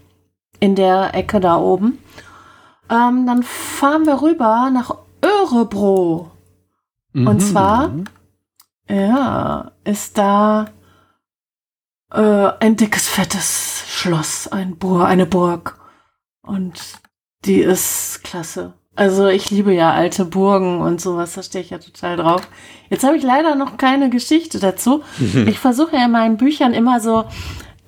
in 0.60 0.76
der 0.76 1.14
Ecke 1.14 1.40
da 1.40 1.58
oben. 1.58 2.00
Ähm, 2.90 3.26
dann 3.26 3.44
fahren 3.44 4.06
wir 4.06 4.22
rüber 4.22 4.70
nach 4.72 4.96
Örebro. 5.24 6.32
Mhm. 7.14 7.28
Und 7.28 7.40
zwar, 7.40 7.92
ja, 8.90 9.72
ist 9.84 10.18
da 10.18 10.68
äh, 12.12 12.52
ein 12.60 12.76
dickes, 12.76 13.08
fettes 13.08 13.84
Schloss, 13.88 14.48
ein 14.48 14.78
Bur 14.78 15.06
eine 15.06 15.26
Burg. 15.26 15.80
Und 16.42 17.00
die 17.46 17.62
ist 17.62 18.24
klasse. 18.24 18.74
Also 18.96 19.28
ich 19.28 19.50
liebe 19.50 19.74
ja 19.74 19.92
alte 19.92 20.24
Burgen 20.24 20.80
und 20.82 21.02
sowas, 21.02 21.34
da 21.34 21.42
stehe 21.42 21.64
ich 21.64 21.72
ja 21.72 21.80
total 21.80 22.18
drauf. 22.18 22.48
Jetzt 22.90 23.04
habe 23.04 23.18
ich 23.18 23.24
leider 23.24 23.56
noch 23.56 23.78
keine 23.78 24.10
Geschichte 24.10 24.60
dazu. 24.60 25.04
Ich 25.48 25.60
versuche 25.60 25.96
ja 25.96 26.06
in 26.06 26.12
meinen 26.12 26.38
Büchern 26.38 26.74
immer 26.74 27.00
so 27.00 27.26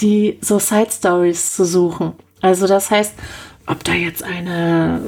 die 0.01 0.39
so 0.41 0.59
Side 0.59 0.89
Stories 0.91 1.55
zu 1.55 1.65
suchen. 1.65 2.13
Also 2.41 2.67
das 2.67 2.91
heißt, 2.91 3.13
ob 3.67 3.83
da 3.83 3.93
jetzt 3.93 4.23
eine 4.23 5.01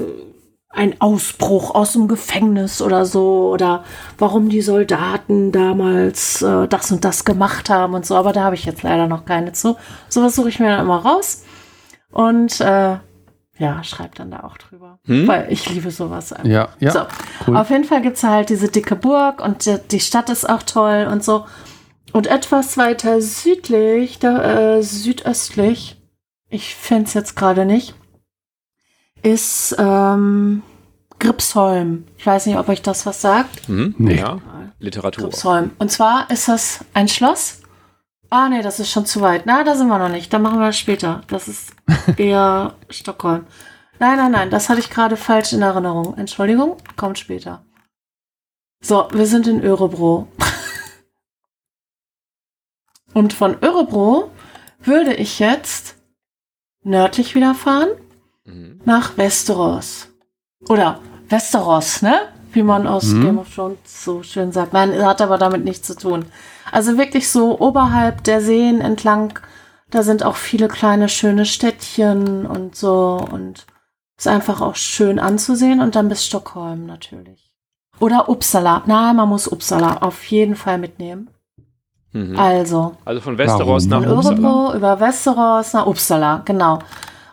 ein 0.69 1.01
Ausbruch 1.01 1.73
aus 1.73 1.93
dem 1.93 2.07
Gefängnis 2.07 2.83
oder 2.83 3.05
so 3.05 3.49
oder 3.51 3.83
warum 4.19 4.47
die 4.49 4.61
Soldaten 4.61 5.51
damals 5.51 6.43
äh, 6.43 6.67
das 6.67 6.91
und 6.91 7.03
das 7.03 7.25
gemacht 7.25 7.71
haben 7.71 7.95
und 7.95 8.05
so, 8.05 8.15
aber 8.15 8.31
da 8.31 8.43
habe 8.43 8.55
ich 8.55 8.65
jetzt 8.65 8.83
leider 8.83 9.07
noch 9.07 9.25
keine 9.25 9.53
zu. 9.53 9.75
Sowas 10.07 10.35
suche 10.35 10.49
ich 10.49 10.59
mir 10.59 10.67
dann 10.67 10.81
immer 10.81 10.99
raus 10.99 11.43
und 12.11 12.61
äh, 12.61 12.97
ja, 13.59 13.83
schreibe 13.83 14.15
dann 14.15 14.31
da 14.31 14.41
auch 14.43 14.57
drüber, 14.57 14.99
Hm? 15.05 15.27
weil 15.27 15.51
ich 15.51 15.69
liebe 15.69 15.91
sowas. 15.91 16.31
einfach. 16.33 16.47
Ja, 16.49 16.69
ja. 16.79 16.91
So, 16.91 16.99
cool. 17.47 17.57
auf 17.57 17.69
jeden 17.69 17.83
Fall 17.85 18.01
gibt's 18.01 18.23
halt 18.23 18.49
diese 18.49 18.69
dicke 18.69 18.95
Burg 18.95 19.41
und 19.43 19.65
die, 19.65 19.77
die 19.91 19.99
Stadt 19.99 20.29
ist 20.29 20.47
auch 20.47 20.63
toll 20.63 21.07
und 21.11 21.23
so. 21.23 21.45
Und 22.13 22.27
etwas 22.27 22.77
weiter 22.77 23.21
südlich, 23.21 24.19
da, 24.19 24.75
äh, 24.77 24.83
südöstlich, 24.83 25.97
ich 26.49 26.75
fände 26.75 27.03
es 27.05 27.13
jetzt 27.13 27.35
gerade 27.35 27.65
nicht, 27.65 27.95
ist 29.23 29.75
ähm, 29.77 30.61
Gripsholm. 31.19 32.05
Ich 32.17 32.25
weiß 32.25 32.45
nicht, 32.45 32.57
ob 32.57 32.69
euch 32.69 32.81
das 32.81 33.05
was 33.05 33.21
sagt. 33.21 33.67
Mhm. 33.67 33.95
Nee. 33.97 34.19
Ja, 34.19 34.39
Literatur. 34.79 35.25
Gripsholm. 35.25 35.71
Und 35.79 35.91
zwar 35.91 36.29
ist 36.29 36.47
das 36.47 36.85
ein 36.93 37.07
Schloss. 37.07 37.61
Ah, 38.29 38.50
nee, 38.50 38.62
das 38.62 38.79
ist 38.79 38.91
schon 38.91 39.05
zu 39.05 39.22
weit. 39.22 39.46
Na, 39.46 39.63
da 39.63 39.75
sind 39.75 39.88
wir 39.88 39.98
noch 40.00 40.10
nicht. 40.10 40.31
Da 40.34 40.39
machen 40.39 40.60
wir 40.60 40.67
das 40.67 40.77
später. 40.77 41.22
Das 41.27 41.48
ist 41.48 41.74
eher 42.17 42.75
Stockholm. 42.89 43.46
Nein, 44.00 44.17
nein, 44.17 44.31
nein, 44.31 44.50
das 44.50 44.69
hatte 44.69 44.79
ich 44.79 44.89
gerade 44.89 45.17
falsch 45.17 45.53
in 45.53 45.62
Erinnerung. 45.62 46.15
Entschuldigung, 46.17 46.77
kommt 46.98 47.17
später. 47.17 47.63
So, 48.81 49.07
wir 49.12 49.25
sind 49.25 49.48
in 49.48 49.63
Örebro. 49.63 50.27
Und 53.13 53.34
von 53.34 53.57
Örebro 53.63 54.29
würde 54.79 55.13
ich 55.15 55.39
jetzt 55.39 55.96
nördlich 56.84 57.36
wieder 57.36 57.55
fahren 57.55 57.89
Mhm. 58.46 58.79
nach 58.86 59.17
Westeros. 59.17 60.07
Oder 60.69 61.01
Westeros, 61.27 62.01
ne? 62.01 62.29
Wie 62.57 62.63
man 62.63 62.87
aus 62.87 63.03
Mhm. 63.13 63.21
Game 63.23 63.37
of 63.37 63.53
Thrones 63.53 63.77
so 63.85 64.23
schön 64.23 64.51
sagt. 64.51 64.73
Nein, 64.73 65.05
hat 65.05 65.21
aber 65.21 65.37
damit 65.37 65.63
nichts 65.63 65.85
zu 65.85 65.95
tun. 65.95 66.25
Also 66.71 66.97
wirklich 66.97 67.29
so 67.29 67.59
oberhalb 67.59 68.23
der 68.23 68.41
Seen 68.41 68.81
entlang, 68.81 69.37
da 69.91 70.01
sind 70.01 70.23
auch 70.23 70.37
viele 70.37 70.67
kleine 70.67 71.07
schöne 71.07 71.45
Städtchen 71.45 72.47
und 72.47 72.75
so 72.75 73.23
und 73.31 73.67
ist 74.17 74.27
einfach 74.27 74.59
auch 74.61 74.75
schön 74.75 75.19
anzusehen 75.19 75.81
und 75.81 75.95
dann 75.95 76.09
bis 76.09 76.25
Stockholm 76.25 76.87
natürlich. 76.87 77.53
Oder 77.99 78.27
Uppsala. 78.27 78.81
Nein, 78.87 79.15
man 79.17 79.29
muss 79.29 79.47
Uppsala 79.47 79.97
auf 79.97 80.23
jeden 80.25 80.55
Fall 80.55 80.79
mitnehmen. 80.79 81.29
Mhm. 82.13 82.39
Also, 82.39 82.95
Also 83.05 83.21
von 83.21 83.37
Westeros 83.37 83.87
Warum? 83.87 84.03
nach 84.03 84.09
von 84.09 84.17
Uppsala. 84.17 84.35
Örebro 84.49 84.73
über 84.75 84.99
Westeros 84.99 85.73
nach 85.73 85.85
Uppsala, 85.85 86.41
genau. 86.43 86.79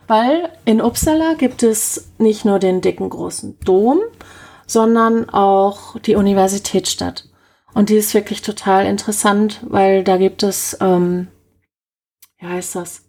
Weil 0.06 0.50
in 0.66 0.82
Uppsala 0.82 1.32
gibt 1.38 1.62
es 1.62 2.10
nicht 2.18 2.44
nur 2.44 2.58
den 2.58 2.82
dicken 2.82 3.08
großen 3.08 3.58
Dom, 3.60 4.00
sondern 4.74 5.30
auch 5.30 5.98
die 6.00 6.16
Universitätsstadt. 6.16 7.28
Und 7.72 7.88
die 7.88 7.96
ist 7.96 8.12
wirklich 8.12 8.42
total 8.42 8.84
interessant, 8.84 9.60
weil 9.62 10.04
da 10.04 10.18
gibt 10.18 10.42
es, 10.42 10.76
ähm, 10.80 11.28
wie 12.38 12.46
heißt 12.46 12.74
das? 12.74 13.02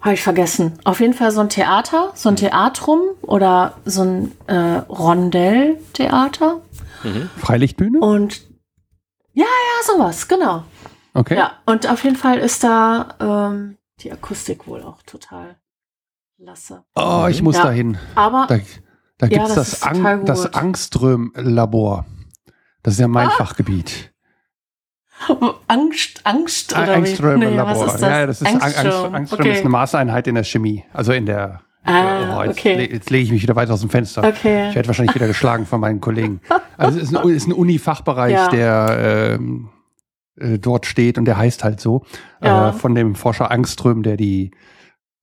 Habe 0.00 0.14
ich 0.14 0.22
vergessen. 0.22 0.78
Auf 0.84 1.00
jeden 1.00 1.12
Fall 1.14 1.30
so 1.30 1.40
ein 1.40 1.50
Theater, 1.50 2.12
so 2.14 2.30
ein 2.30 2.36
Theatrum 2.36 3.00
oder 3.20 3.74
so 3.84 4.02
ein 4.02 4.32
äh, 4.46 4.78
Rondell-Theater. 4.88 6.62
Mhm. 7.04 7.28
Freilichtbühne? 7.36 8.00
Und 8.00 8.40
ja, 9.34 9.44
ja, 9.44 9.94
sowas, 9.94 10.26
genau. 10.26 10.64
Okay. 11.12 11.36
Ja, 11.36 11.52
und 11.66 11.88
auf 11.90 12.02
jeden 12.04 12.16
Fall 12.16 12.38
ist 12.38 12.64
da 12.64 13.14
ähm, 13.20 13.76
die 14.00 14.10
Akustik 14.10 14.66
wohl 14.66 14.82
auch 14.82 15.02
total 15.02 15.56
klasse. 16.42 16.84
Oh, 16.96 17.26
ich 17.30 17.42
muss 17.42 17.56
Ja. 17.56 17.64
dahin. 17.64 17.98
Aber 18.14 18.46
Da, 18.48 18.58
da 19.20 19.28
gibt 19.28 19.46
es 19.48 19.54
das 19.54 19.70
das, 19.80 19.82
Ang 19.82 20.24
das. 20.24 20.52
Angström-Labor. 20.54 22.06
Das 22.82 22.94
ist 22.94 23.00
ja 23.00 23.06
Ah. 23.06 23.08
mein 23.08 23.30
Fachgebiet. 23.30 24.12
Angst, 25.68 26.20
Angst 26.24 26.72
oder 26.72 26.86
wie? 26.86 26.90
Angström-Labor. 26.92 27.86
ist 27.86 27.92
das? 27.94 28.00
Ja, 28.00 28.26
das 28.26 28.40
ist 28.40 28.46
Ang 28.46 28.60
Angström. 28.62 28.84
Angström, 28.86 29.14
Angström 29.14 29.40
okay. 29.40 29.52
ist 29.52 29.60
eine 29.60 29.68
Maßeinheit 29.68 30.26
in 30.26 30.34
der 30.34 30.44
Chemie. 30.44 30.84
Also 30.92 31.12
in 31.12 31.26
der. 31.26 31.60
Ah, 31.84 32.38
oh, 32.38 32.42
jetzt 32.44 32.58
okay. 32.58 32.74
le- 32.76 32.90
jetzt 32.92 33.10
lege 33.10 33.24
ich 33.24 33.32
mich 33.32 33.42
wieder 33.42 33.56
weit 33.56 33.70
aus 33.70 33.80
dem 33.80 33.88
Fenster. 33.90 34.22
Okay. 34.22 34.68
Ich 34.68 34.74
werde 34.74 34.86
wahrscheinlich 34.88 35.14
wieder 35.14 35.26
geschlagen 35.26 35.64
von 35.66 35.80
meinen 35.80 36.00
Kollegen. 36.00 36.40
Also 36.76 36.98
es 36.98 37.10
ist 37.10 37.16
ein, 37.16 37.28
ist 37.28 37.46
ein 37.46 37.52
Uni-Fachbereich, 37.52 38.32
Ja. 38.32 38.48
der 38.48 39.36
ähm, 39.38 39.68
äh, 40.36 40.58
dort 40.58 40.86
steht 40.86 41.18
und 41.18 41.26
der 41.26 41.36
heißt 41.36 41.62
halt 41.62 41.78
so. 41.78 42.06
Ja. 42.42 42.70
Äh, 42.70 42.72
von 42.72 42.94
dem 42.94 43.14
Forscher 43.14 43.50
Angström, 43.50 44.02
der 44.02 44.16
die 44.16 44.52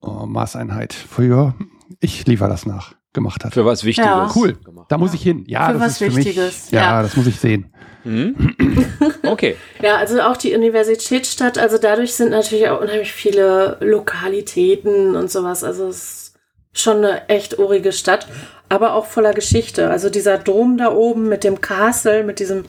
oh, 0.00 0.24
Maßeinheit 0.26 0.92
für, 0.94 1.54
ich 1.98 2.24
liefere 2.28 2.48
das 2.48 2.64
nach, 2.64 2.94
gemacht 3.18 3.44
hat. 3.44 3.54
Für 3.54 3.64
was 3.64 3.84
Wichtiges. 3.84 4.08
Ja. 4.08 4.30
Cool. 4.34 4.54
gemacht. 4.54 4.86
Da 4.88 4.98
muss 4.98 5.12
ich 5.14 5.22
hin. 5.22 5.44
Ja, 5.46 5.66
Für 5.66 5.72
das 5.74 5.82
was 5.82 5.90
ist 5.92 5.98
für 5.98 6.16
Wichtiges, 6.16 6.64
mich. 6.64 6.72
Ja, 6.72 6.80
ja. 6.80 7.02
das 7.02 7.16
muss 7.16 7.26
ich 7.26 7.38
sehen. 7.38 7.72
Mhm. 8.04 8.54
Okay. 9.24 9.56
Ja, 9.82 9.96
also 9.96 10.22
auch 10.22 10.38
die 10.38 10.54
Universitätsstadt, 10.54 11.58
also 11.58 11.76
dadurch 11.76 12.14
sind 12.14 12.30
natürlich 12.30 12.68
auch 12.70 12.80
unheimlich 12.80 13.12
viele 13.12 13.76
Lokalitäten 13.80 15.16
und 15.16 15.30
sowas. 15.30 15.64
Also 15.64 15.88
es 15.88 15.96
ist 15.98 16.38
schon 16.72 16.98
eine 16.98 17.28
echt 17.28 17.58
urige 17.58 17.92
Stadt, 17.92 18.26
aber 18.70 18.94
auch 18.94 19.04
voller 19.04 19.34
Geschichte. 19.34 19.90
Also 19.90 20.08
dieser 20.08 20.38
Dom 20.38 20.78
da 20.78 20.92
oben 20.94 21.28
mit 21.28 21.44
dem 21.44 21.60
Castle, 21.60 22.24
mit 22.24 22.38
diesem 22.38 22.64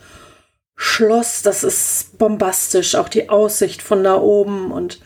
Schloss, 0.76 1.44
das 1.44 1.64
ist 1.64 2.18
bombastisch. 2.18 2.96
Auch 2.96 3.08
die 3.08 3.30
Aussicht 3.30 3.82
von 3.82 4.04
da 4.04 4.16
oben 4.16 4.72
und 4.72 5.00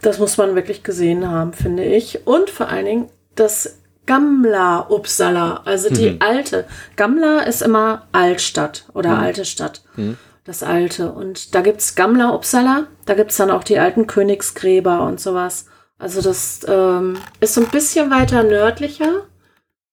das 0.00 0.18
muss 0.18 0.36
man 0.36 0.54
wirklich 0.54 0.84
gesehen 0.84 1.28
haben, 1.28 1.52
finde 1.52 1.84
ich. 1.84 2.26
Und 2.26 2.50
vor 2.50 2.68
allen 2.68 2.86
Dingen 2.86 3.10
das 3.34 3.79
Gamla 4.10 4.86
Uppsala, 4.90 5.60
also 5.64 5.88
die 5.88 6.10
Mhm. 6.10 6.16
alte. 6.18 6.64
Gamla 6.96 7.42
ist 7.42 7.62
immer 7.62 8.08
Altstadt 8.10 8.86
oder 8.92 9.10
Mhm. 9.10 9.20
alte 9.20 9.44
Stadt. 9.44 9.82
Mhm. 9.94 10.16
Das 10.44 10.64
alte. 10.64 11.12
Und 11.12 11.54
da 11.54 11.60
gibt's 11.60 11.94
Gamla 11.94 12.34
Uppsala, 12.34 12.88
da 13.06 13.14
gibt's 13.14 13.36
dann 13.36 13.52
auch 13.52 13.62
die 13.62 13.78
alten 13.78 14.08
Königsgräber 14.08 15.02
und 15.02 15.20
sowas. 15.20 15.66
Also 16.00 16.22
das 16.22 16.62
ähm, 16.66 17.18
ist 17.38 17.54
so 17.54 17.60
ein 17.60 17.68
bisschen 17.68 18.10
weiter 18.10 18.42
nördlicher 18.42 19.26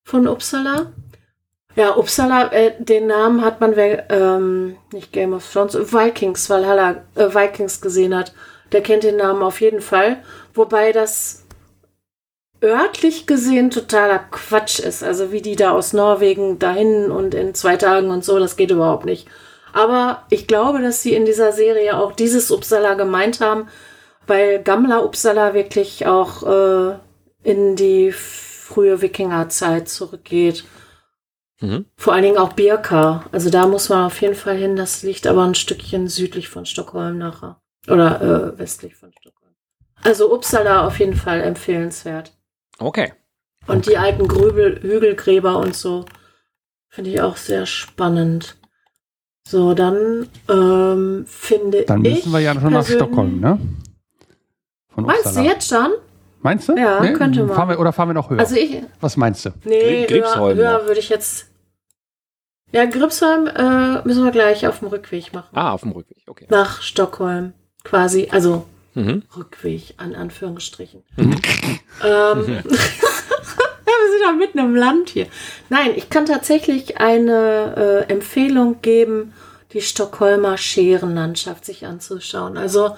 von 0.04 0.28
Uppsala. 0.28 0.88
Ja, 1.76 1.96
Uppsala, 1.96 2.52
äh, 2.54 2.72
den 2.80 3.06
Namen 3.06 3.46
hat 3.46 3.62
man, 3.62 3.76
wer 3.76 4.10
ähm, 4.10 4.78
nicht 4.94 5.14
Game 5.14 5.34
of 5.34 5.48
Thrones, 5.54 5.76
Vikings, 5.76 6.50
Valhalla, 6.50 7.04
äh, 7.14 7.36
Vikings 7.36 7.82
gesehen 7.82 8.16
hat. 8.16 8.34
Der 8.72 8.82
kennt 8.82 9.04
den 9.04 9.18
Namen 9.18 9.44
auf 9.44 9.62
jeden 9.62 9.82
Fall. 9.82 10.24
Wobei 10.56 10.92
das 10.92 11.44
örtlich 12.64 13.28
gesehen 13.28 13.72
totaler 13.72 14.20
Quatsch 14.20 14.80
ist. 14.80 15.04
Also 15.04 15.32
wie 15.32 15.42
die 15.42 15.56
da 15.56 15.72
aus 15.72 15.94
Norwegen 15.94 16.60
dahin 16.60 17.12
und 17.12 17.34
in 17.34 17.54
zwei 17.54 17.78
Tagen 17.78 18.10
und 18.10 18.24
so, 18.24 18.40
das 18.40 18.56
geht 18.58 18.72
überhaupt 18.72 19.06
nicht. 19.06 19.28
Aber 19.74 20.24
ich 20.30 20.48
glaube, 20.48 20.82
dass 20.82 21.02
sie 21.02 21.14
in 21.14 21.26
dieser 21.26 21.52
Serie 21.52 21.98
auch 21.98 22.14
dieses 22.14 22.52
Uppsala 22.52 22.96
gemeint 22.96 23.42
haben, 23.42 23.68
weil 24.26 24.62
Gamla 24.62 25.00
Uppsala 25.00 25.54
wirklich 25.54 26.06
auch 26.06 26.44
äh, 26.44 26.98
in 27.44 27.76
die 27.76 28.12
frühe 28.12 29.02
Wikingerzeit 29.02 29.88
zurückgeht. 29.88 30.66
Mhm. 31.62 31.86
Vor 31.96 32.14
allen 32.14 32.24
Dingen 32.24 32.38
auch 32.38 32.54
Birka. 32.54 33.26
Also 33.32 33.50
da 33.50 33.68
muss 33.68 33.90
man 33.90 34.06
auf 34.06 34.22
jeden 34.22 34.36
Fall 34.36 34.58
hin. 34.58 34.76
Das 34.76 35.04
liegt 35.04 35.28
aber 35.28 35.44
ein 35.44 35.56
Stückchen 35.56 36.08
südlich 36.08 36.50
von 36.50 36.66
Stockholm 36.66 37.18
nachher. 37.18 37.62
Oder 37.88 38.22
äh, 38.22 38.60
westlich 38.60 38.96
von 38.96 39.12
Stockholm. 39.12 39.54
Also 40.04 40.32
Uppsala 40.34 40.86
auf 40.86 41.00
jeden 41.00 41.16
Fall 41.16 41.42
empfehlenswert. 41.42 42.37
Okay. 42.80 43.14
Und 43.68 43.86
die 43.88 43.98
alten 43.98 44.28
Grübel, 44.28 44.82
Hügelgräber 44.82 45.58
und 45.58 45.76
so 45.76 46.06
finde 46.90 47.10
ich 47.12 47.22
auch 47.22 47.38
sehr 47.38 47.66
spannend. 47.66 48.56
So, 49.48 49.74
dann 49.74 50.28
ähm, 50.50 51.26
finde 51.28 51.84
Dann 51.84 52.04
ich. 52.04 52.16
müssen 52.16 52.32
wir 52.34 52.40
ja 52.40 52.54
schon 52.60 52.74
nach 52.74 52.86
Stockholm, 52.86 53.40
ne? 53.40 53.60
Von 54.90 55.06
Meinst 55.06 55.36
du 55.36 55.42
jetzt 55.42 55.70
schon? 55.70 55.92
Meinst 56.42 56.70
du? 56.70 56.76
Ja, 56.78 57.00
könnte 57.14 57.44
man. 57.44 57.56
Fahren 57.56 57.70
wir, 57.70 57.80
oder 57.80 57.94
fahren 57.94 58.10
wir 58.10 58.14
noch 58.14 58.30
höher? 58.30 58.40
Also 58.40 58.56
ich. 58.56 58.82
Was 59.00 59.16
meinst 59.18 59.46
du? 59.46 59.50
Nee, 59.64 59.80
Gri- 59.80 60.00
höher, 60.00 60.08
Gripsholm 60.08 60.58
höher 60.58 60.78
noch. 60.80 60.86
würde 60.88 61.00
ich 61.00 61.10
jetzt. 61.10 61.48
Ja, 62.74 62.86
Gripsholm 62.86 63.48
äh, 63.48 64.02
müssen 64.06 64.24
wir 64.26 64.32
gleich 64.32 64.68
auf 64.68 64.80
dem 64.80 64.90
Rückweg 64.90 65.34
machen. 65.34 65.50
Ah, 65.54 65.72
auf 65.72 65.82
dem 65.82 65.92
Rückweg. 65.94 66.18
Okay. 66.28 66.48
Nach 66.50 66.82
Stockholm. 66.82 67.54
Quasi. 67.84 68.28
Also 68.32 68.66
Mhm. 68.98 69.22
Rückweg, 69.38 69.94
an 69.98 70.16
Anführungsstrichen. 70.16 71.04
ähm, 71.18 71.36
ja, 72.04 72.44
wir 72.66 74.12
sind 74.12 74.22
ja 74.24 74.32
mitten 74.32 74.58
im 74.58 74.76
Land 74.76 75.10
hier. 75.10 75.28
Nein, 75.70 75.92
ich 75.96 76.10
kann 76.10 76.26
tatsächlich 76.26 76.98
eine 76.98 78.06
äh, 78.08 78.12
Empfehlung 78.12 78.82
geben, 78.82 79.34
die 79.74 79.82
Stockholmer 79.82 80.58
Scherenlandschaft 80.58 81.64
sich 81.64 81.86
anzuschauen. 81.86 82.58
Also 82.58 82.96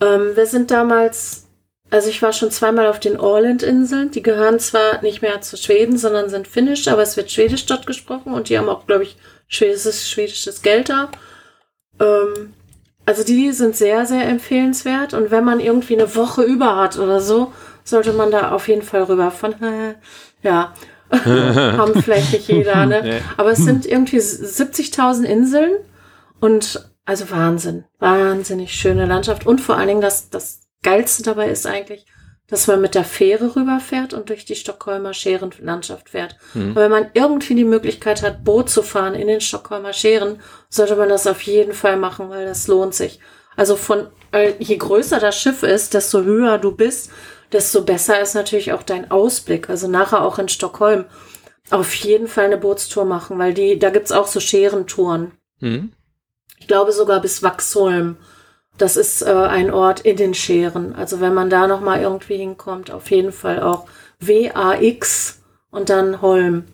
ähm, 0.00 0.34
wir 0.34 0.46
sind 0.46 0.70
damals, 0.70 1.46
also 1.90 2.08
ich 2.08 2.22
war 2.22 2.32
schon 2.32 2.50
zweimal 2.50 2.86
auf 2.86 2.98
den 2.98 3.20
Orland-Inseln. 3.20 4.10
Die 4.10 4.22
gehören 4.22 4.58
zwar 4.60 5.02
nicht 5.02 5.20
mehr 5.20 5.42
zu 5.42 5.58
Schweden, 5.58 5.98
sondern 5.98 6.30
sind 6.30 6.48
finnisch, 6.48 6.88
aber 6.88 7.02
es 7.02 7.18
wird 7.18 7.30
Schwedisch 7.30 7.66
dort 7.66 7.86
gesprochen 7.86 8.32
und 8.32 8.48
die 8.48 8.56
haben 8.56 8.70
auch, 8.70 8.86
glaube 8.86 9.02
ich, 9.02 9.18
schwedisches, 9.46 10.08
schwedisches 10.08 10.62
Geld 10.62 10.88
da. 10.88 11.10
Ähm, 12.00 12.54
also 13.08 13.24
die 13.24 13.52
sind 13.52 13.74
sehr, 13.74 14.04
sehr 14.04 14.28
empfehlenswert. 14.28 15.14
Und 15.14 15.30
wenn 15.30 15.42
man 15.42 15.60
irgendwie 15.60 15.94
eine 15.94 16.14
Woche 16.14 16.42
über 16.42 16.76
hat 16.76 16.98
oder 16.98 17.22
so, 17.22 17.54
sollte 17.82 18.12
man 18.12 18.30
da 18.30 18.50
auf 18.52 18.68
jeden 18.68 18.82
Fall 18.82 19.04
rüber 19.04 19.30
von, 19.30 19.54
ja, 20.42 20.74
haben 21.10 22.02
vielleicht 22.02 22.34
nicht 22.34 22.48
jeder, 22.48 22.84
ne? 22.84 23.00
Nee. 23.02 23.20
Aber 23.38 23.52
es 23.52 23.60
sind 23.60 23.86
irgendwie 23.86 24.18
70.000 24.18 25.24
Inseln 25.24 25.72
und 26.38 26.86
also 27.06 27.30
Wahnsinn, 27.30 27.86
wahnsinnig 27.98 28.74
schöne 28.74 29.06
Landschaft. 29.06 29.46
Und 29.46 29.62
vor 29.62 29.78
allen 29.78 29.88
Dingen 29.88 30.00
das, 30.02 30.28
das 30.28 30.68
Geilste 30.82 31.22
dabei 31.22 31.48
ist 31.48 31.66
eigentlich, 31.66 32.04
dass 32.46 32.66
man 32.66 32.82
mit 32.82 32.94
der 32.94 33.04
Fähre 33.04 33.56
rüberfährt 33.56 34.12
und 34.12 34.28
durch 34.28 34.44
die 34.44 34.54
Stockholmer 34.54 35.14
Scherenlandschaft 35.14 36.10
fährt. 36.10 36.36
Mhm. 36.52 36.68
Und 36.68 36.76
wenn 36.76 36.90
man 36.90 37.06
irgendwie 37.14 37.54
die 37.54 37.64
Möglichkeit 37.64 38.22
hat, 38.22 38.44
Boot 38.44 38.68
zu 38.68 38.82
fahren 38.82 39.14
in 39.14 39.28
den 39.28 39.40
Stockholmer 39.40 39.94
Scheren, 39.94 40.40
sollte 40.68 40.96
man 40.96 41.08
das 41.08 41.26
auf 41.26 41.42
jeden 41.42 41.72
Fall 41.72 41.96
machen, 41.96 42.28
weil 42.30 42.46
das 42.46 42.66
lohnt 42.68 42.94
sich. 42.94 43.20
Also 43.56 43.76
von, 43.76 44.08
je 44.58 44.76
größer 44.76 45.18
das 45.18 45.36
Schiff 45.36 45.62
ist, 45.62 45.94
desto 45.94 46.22
höher 46.22 46.58
du 46.58 46.72
bist, 46.72 47.10
desto 47.52 47.82
besser 47.82 48.20
ist 48.20 48.34
natürlich 48.34 48.72
auch 48.72 48.82
dein 48.82 49.10
Ausblick. 49.10 49.68
Also 49.70 49.88
nachher 49.88 50.22
auch 50.22 50.38
in 50.38 50.48
Stockholm 50.48 51.06
auf 51.70 51.94
jeden 51.94 52.28
Fall 52.28 52.46
eine 52.46 52.56
Bootstour 52.56 53.04
machen, 53.04 53.38
weil 53.38 53.54
die, 53.54 53.78
da 53.78 53.90
gibt's 53.90 54.12
auch 54.12 54.26
so 54.26 54.40
Scherentouren. 54.40 55.32
Mhm. 55.60 55.92
Ich 56.58 56.66
glaube 56.66 56.92
sogar 56.92 57.20
bis 57.20 57.42
Waxholm. 57.42 58.16
Das 58.76 58.96
ist 58.96 59.22
äh, 59.22 59.32
ein 59.32 59.70
Ort 59.72 60.00
in 60.00 60.16
den 60.16 60.34
Scheren. 60.34 60.94
Also 60.94 61.20
wenn 61.20 61.34
man 61.34 61.50
da 61.50 61.66
noch 61.66 61.80
mal 61.80 62.00
irgendwie 62.00 62.36
hinkommt, 62.36 62.90
auf 62.90 63.10
jeden 63.10 63.32
Fall 63.32 63.62
auch 63.62 63.86
W-A-X 64.20 65.40
und 65.70 65.90
dann 65.90 66.22
Holm. 66.22 66.66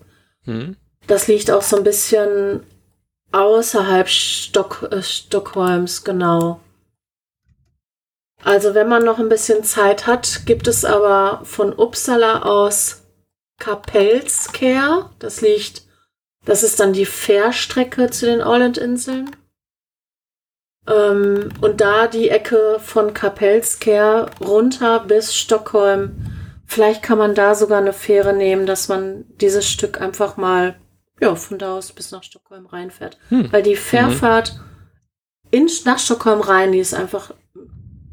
Mhm. 0.45 0.77
Das 1.07 1.29
liegt 1.29 1.51
auch 1.51 1.63
so 1.63 1.77
ein 1.77 1.85
bisschen 1.85 2.65
außerhalb 3.35 4.09
Stock, 4.09 4.88
äh, 4.90 5.03
Stockholms, 5.03 6.05
genau. 6.05 6.61
Also 8.44 8.75
wenn 8.75 8.88
man 8.88 9.05
noch 9.05 9.18
ein 9.18 9.29
bisschen 9.29 9.64
Zeit 9.64 10.07
hat, 10.07 10.42
gibt 10.47 10.68
es 10.68 10.85
aber 10.85 11.40
von 11.44 11.73
Uppsala 11.73 12.42
aus 12.42 13.03
Kapellskär. 13.59 15.11
Das 15.18 15.40
liegt, 15.40 15.83
das 16.44 16.62
ist 16.62 16.79
dann 16.79 16.92
die 16.92 17.07
Fährstrecke 17.07 18.11
zu 18.11 18.27
den 18.27 18.42
Ålandinseln. 18.42 19.35
Ähm, 20.87 21.49
und 21.61 21.81
da 21.81 22.07
die 22.07 22.29
Ecke 22.29 22.79
von 22.81 23.14
Kapellskär 23.14 24.31
runter 24.40 25.01
bis 25.01 25.35
Stockholm. 25.35 26.16
Vielleicht 26.66 27.03
kann 27.03 27.18
man 27.18 27.35
da 27.35 27.55
sogar 27.55 27.79
eine 27.79 27.92
Fähre 27.94 28.35
nehmen, 28.35 28.66
dass 28.66 28.88
man 28.88 29.25
dieses 29.40 29.68
Stück 29.68 30.01
einfach 30.01 30.37
mal 30.37 30.77
ja, 31.20 31.35
von 31.35 31.59
da 31.59 31.77
aus 31.77 31.92
bis 31.92 32.11
nach 32.11 32.22
Stockholm 32.22 32.66
reinfährt. 32.66 33.18
Hm. 33.29 33.53
Weil 33.53 33.62
die 33.62 33.77
Fährfahrt 33.77 34.59
in, 35.50 35.68
nach 35.85 35.98
Stockholm 35.98 36.40
rein, 36.40 36.72
die 36.72 36.79
ist 36.81 36.94
einfach 36.94 37.33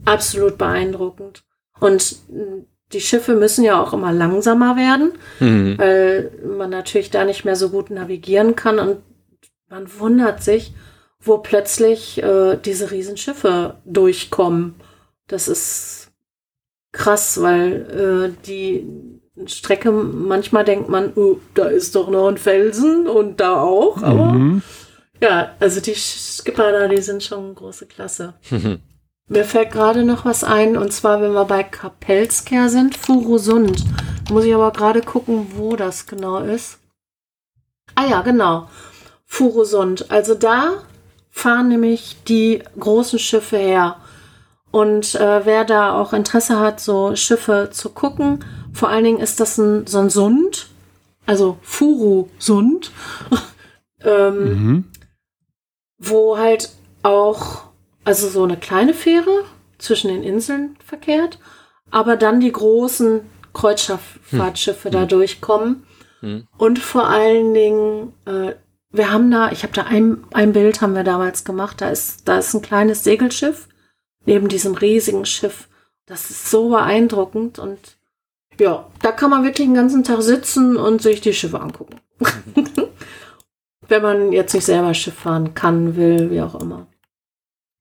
absolut 0.06 0.58
beeindruckend. 0.58 1.44
Und 1.80 2.16
mh, 2.30 2.66
die 2.94 3.02
Schiffe 3.02 3.36
müssen 3.36 3.64
ja 3.64 3.82
auch 3.82 3.94
immer 3.94 4.12
langsamer 4.12 4.76
werden, 4.76 5.14
Mhm. 5.40 5.78
weil 5.78 6.32
man 6.58 6.70
natürlich 6.70 7.10
da 7.10 7.24
nicht 7.26 7.46
mehr 7.46 7.56
so 7.56 7.70
gut 7.70 7.90
navigieren 7.90 8.56
kann 8.56 8.80
und 8.80 8.98
man 9.70 9.88
wundert 10.00 10.44
sich, 10.44 10.74
wo 11.20 11.38
plötzlich 11.38 12.22
äh, 12.22 12.58
diese 12.58 12.92
Riesenschiffe 12.92 13.78
durchkommen. 13.86 14.76
Das 15.28 15.48
ist 15.48 16.12
krass, 16.92 17.42
weil 17.42 18.34
äh, 18.36 18.44
die 18.46 18.86
Strecke, 19.48 19.92
manchmal 19.92 20.64
denkt 20.66 20.90
man, 20.90 21.14
oh, 21.16 21.38
da 21.54 21.66
ist 21.66 21.96
doch 21.96 22.10
noch 22.10 22.28
ein 22.28 22.38
Felsen 22.38 23.08
und 23.08 23.40
da 23.40 23.62
auch, 23.62 24.02
aber 24.04 24.34
Mhm. 24.34 24.62
ja, 25.22 25.52
also 25.60 25.80
die 25.82 25.96
Skipper 25.96 26.72
da, 26.72 26.88
die 26.88 27.02
sind 27.02 27.24
schon 27.24 27.56
große 27.56 27.86
Klasse. 27.88 28.34
Mir 29.28 29.46
fällt 29.46 29.72
gerade 29.72 30.04
noch 30.04 30.26
was 30.26 30.44
ein, 30.44 30.76
und 30.76 30.92
zwar, 30.92 31.22
wenn 31.22 31.32
wir 31.34 31.46
bei 31.46 31.64
Kapellskär 31.64 32.68
sind, 32.70 32.98
Furusund. 32.98 33.84
Muss 34.30 34.44
ich 34.46 34.54
aber 34.54 34.72
gerade 34.72 35.02
gucken, 35.02 35.48
wo 35.56 35.76
das 35.78 36.06
genau 36.06 36.40
ist. 36.40 36.80
Ah 37.96 38.06
ja, 38.10 38.22
genau. 38.22 38.68
Furusund. 39.26 40.12
Also 40.12 40.36
da 40.36 40.84
fahren 41.30 41.70
nämlich 41.70 42.18
die 42.28 42.62
großen 42.78 43.20
Schiffe 43.20 43.58
her. 43.58 43.96
Und 44.72 45.16
äh, 45.16 45.46
wer 45.46 45.64
da 45.66 45.94
auch 46.00 46.12
Interesse 46.14 46.60
hat, 46.60 46.80
so 46.82 47.16
Schiffe 47.16 47.70
zu 47.72 47.90
gucken, 47.90 48.44
vor 48.74 48.90
allen 48.90 49.04
Dingen 49.04 49.20
ist 49.20 49.40
das 49.40 49.58
ein, 49.58 49.88
so 49.88 50.00
ein 50.00 50.10
Sund, 50.10 50.70
also 51.26 51.58
Furusund, 51.62 52.92
ähm, 54.04 54.44
Mhm. 54.44 54.86
wo 55.98 56.38
halt 56.38 56.70
auch, 57.04 57.64
also 58.04 58.28
so 58.30 58.44
eine 58.44 58.58
kleine 58.58 58.94
Fähre 58.94 59.44
zwischen 59.78 60.10
den 60.10 60.24
Inseln 60.24 60.76
verkehrt, 60.86 61.40
aber 61.90 62.16
dann 62.18 62.40
die 62.40 62.52
großen 62.52 63.22
Kreuzfahrtschiffe 63.54 64.90
da 64.90 65.06
durchkommen. 65.06 65.84
Hm. 66.22 66.48
Und 66.58 66.80
vor 66.80 67.08
allen 67.08 67.54
Dingen, 67.54 68.14
äh, 68.26 68.54
wir 68.92 69.12
haben 69.12 69.30
da, 69.32 69.52
ich 69.52 69.64
habe 69.64 69.74
da 69.74 69.84
ein, 69.84 70.24
ein 70.34 70.54
Bild 70.54 70.82
haben 70.82 70.94
wir 70.96 71.04
damals 71.04 71.44
gemacht, 71.44 71.82
da 71.82 71.90
ist, 71.90 72.28
da 72.28 72.38
ist 72.38 72.54
ein 72.54 72.62
kleines 72.62 73.04
Segelschiff 73.04 73.68
neben 74.26 74.48
diesem 74.48 74.76
riesigen 74.76 75.26
Schiff. 75.26 75.68
Das 76.06 76.30
ist 76.30 76.50
so 76.50 76.70
beeindruckend 76.70 77.58
und 77.60 77.98
ja, 78.62 78.86
da 79.02 79.12
kann 79.12 79.30
man 79.32 79.44
wirklich 79.44 79.66
den 79.68 79.74
ganzen 79.74 80.04
Tag 80.04 80.22
sitzen 80.22 80.78
und 80.78 81.02
sich 81.02 81.20
die 81.22 81.34
Schiffe 81.34 81.60
angucken. 81.60 81.96
Wenn 83.88 84.02
man 84.02 84.32
jetzt 84.32 84.54
nicht 84.54 84.66
selber 84.66 84.94
Schiff 84.94 85.16
fahren 85.16 85.54
kann, 85.54 85.96
will, 85.96 86.30
wie 86.32 86.42
auch 86.42 86.56
immer. 86.56 86.88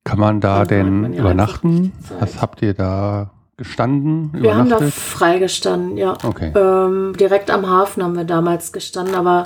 Kann 0.04 0.18
man 0.18 0.40
da 0.40 0.54
Dann 0.54 0.60
hat 0.62 0.70
denn 0.70 1.00
man 1.02 1.12
ja 1.12 1.20
übernachten? 1.20 1.92
Was 2.18 2.40
habt 2.40 2.62
ihr 2.62 2.74
da 2.74 3.30
gestanden? 3.56 4.30
Wir 4.32 4.56
haben 4.56 4.70
da 4.70 4.80
freigestanden, 4.80 5.96
ja. 5.98 6.16
Okay. 6.24 6.52
Ähm, 6.56 7.14
direkt 7.18 7.50
am 7.50 7.68
Hafen 7.68 8.02
haben 8.02 8.16
wir 8.16 8.24
damals 8.24 8.72
gestanden, 8.72 9.14
aber 9.14 9.44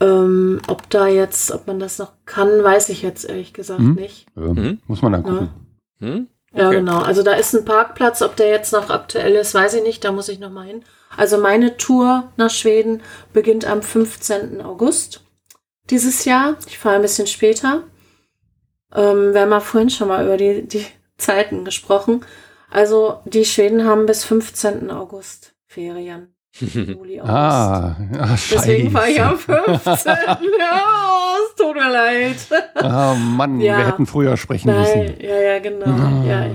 ähm, 0.00 0.60
ob 0.68 0.88
da 0.90 1.06
jetzt, 1.08 1.50
ob 1.50 1.66
man 1.66 1.80
das 1.80 1.98
noch 1.98 2.12
kann, 2.26 2.48
weiß 2.62 2.90
ich 2.90 3.02
jetzt 3.02 3.24
ehrlich 3.28 3.54
gesagt 3.54 3.80
Mhm. 3.80 3.94
nicht. 3.94 4.26
Ähm, 4.36 4.52
Mhm. 4.52 4.78
Muss 4.86 5.00
man 5.02 5.12
dann 5.12 5.22
gucken. 5.22 5.48
Hm? 6.00 6.28
Ja, 6.54 6.68
Okay. 6.68 6.76
genau. 6.76 6.98
Also 7.00 7.22
da 7.22 7.32
ist 7.34 7.54
ein 7.54 7.64
Parkplatz, 7.64 8.20
ob 8.22 8.36
der 8.36 8.48
jetzt 8.48 8.72
noch 8.72 8.90
aktuell 8.90 9.34
ist, 9.34 9.54
weiß 9.54 9.74
ich 9.74 9.82
nicht, 9.82 10.04
da 10.04 10.12
muss 10.12 10.28
ich 10.28 10.38
noch 10.38 10.50
mal 10.50 10.66
hin. 10.66 10.84
Also 11.16 11.38
meine 11.38 11.76
Tour 11.76 12.30
nach 12.36 12.50
Schweden 12.50 13.02
beginnt 13.32 13.66
am 13.66 13.82
15. 13.82 14.60
August 14.62 15.22
dieses 15.90 16.24
Jahr. 16.24 16.56
Ich 16.66 16.78
fahre 16.78 16.96
ein 16.96 17.02
bisschen 17.02 17.26
später. 17.26 17.82
Ähm, 18.94 19.32
wir 19.34 19.42
haben 19.42 19.50
ja 19.50 19.60
vorhin 19.60 19.90
schon 19.90 20.08
mal 20.08 20.24
über 20.24 20.36
die, 20.36 20.66
die 20.66 20.86
Zeiten 21.18 21.64
gesprochen. 21.64 22.24
Also 22.70 23.20
die 23.24 23.44
Schweden 23.44 23.84
haben 23.86 24.06
bis 24.06 24.24
15. 24.24 24.90
August 24.90 25.54
Ferien. 25.66 26.31
Juli, 26.60 27.20
August. 27.20 27.30
Ah, 27.32 27.96
ah 28.20 28.36
scheiße. 28.36 28.54
Deswegen 28.56 28.90
fahre 28.90 29.10
ich 29.10 29.22
am 29.22 29.38
15. 29.38 29.56
ja, 30.06 30.36
es 31.48 31.54
tut 31.56 31.74
mir 31.74 31.90
leid. 31.90 32.36
Ah, 32.74 33.14
Mann, 33.14 33.60
Ja. 33.60 33.78
wir 33.78 33.86
hätten 33.86 34.06
früher 34.06 34.36
sprechen 34.36 34.68
Nein, 34.68 34.80
müssen. 34.80 35.20
ja, 35.20 35.40
ja, 35.40 35.58
genau. 35.60 36.26
Ja, 36.26 36.46
ich, 36.46 36.52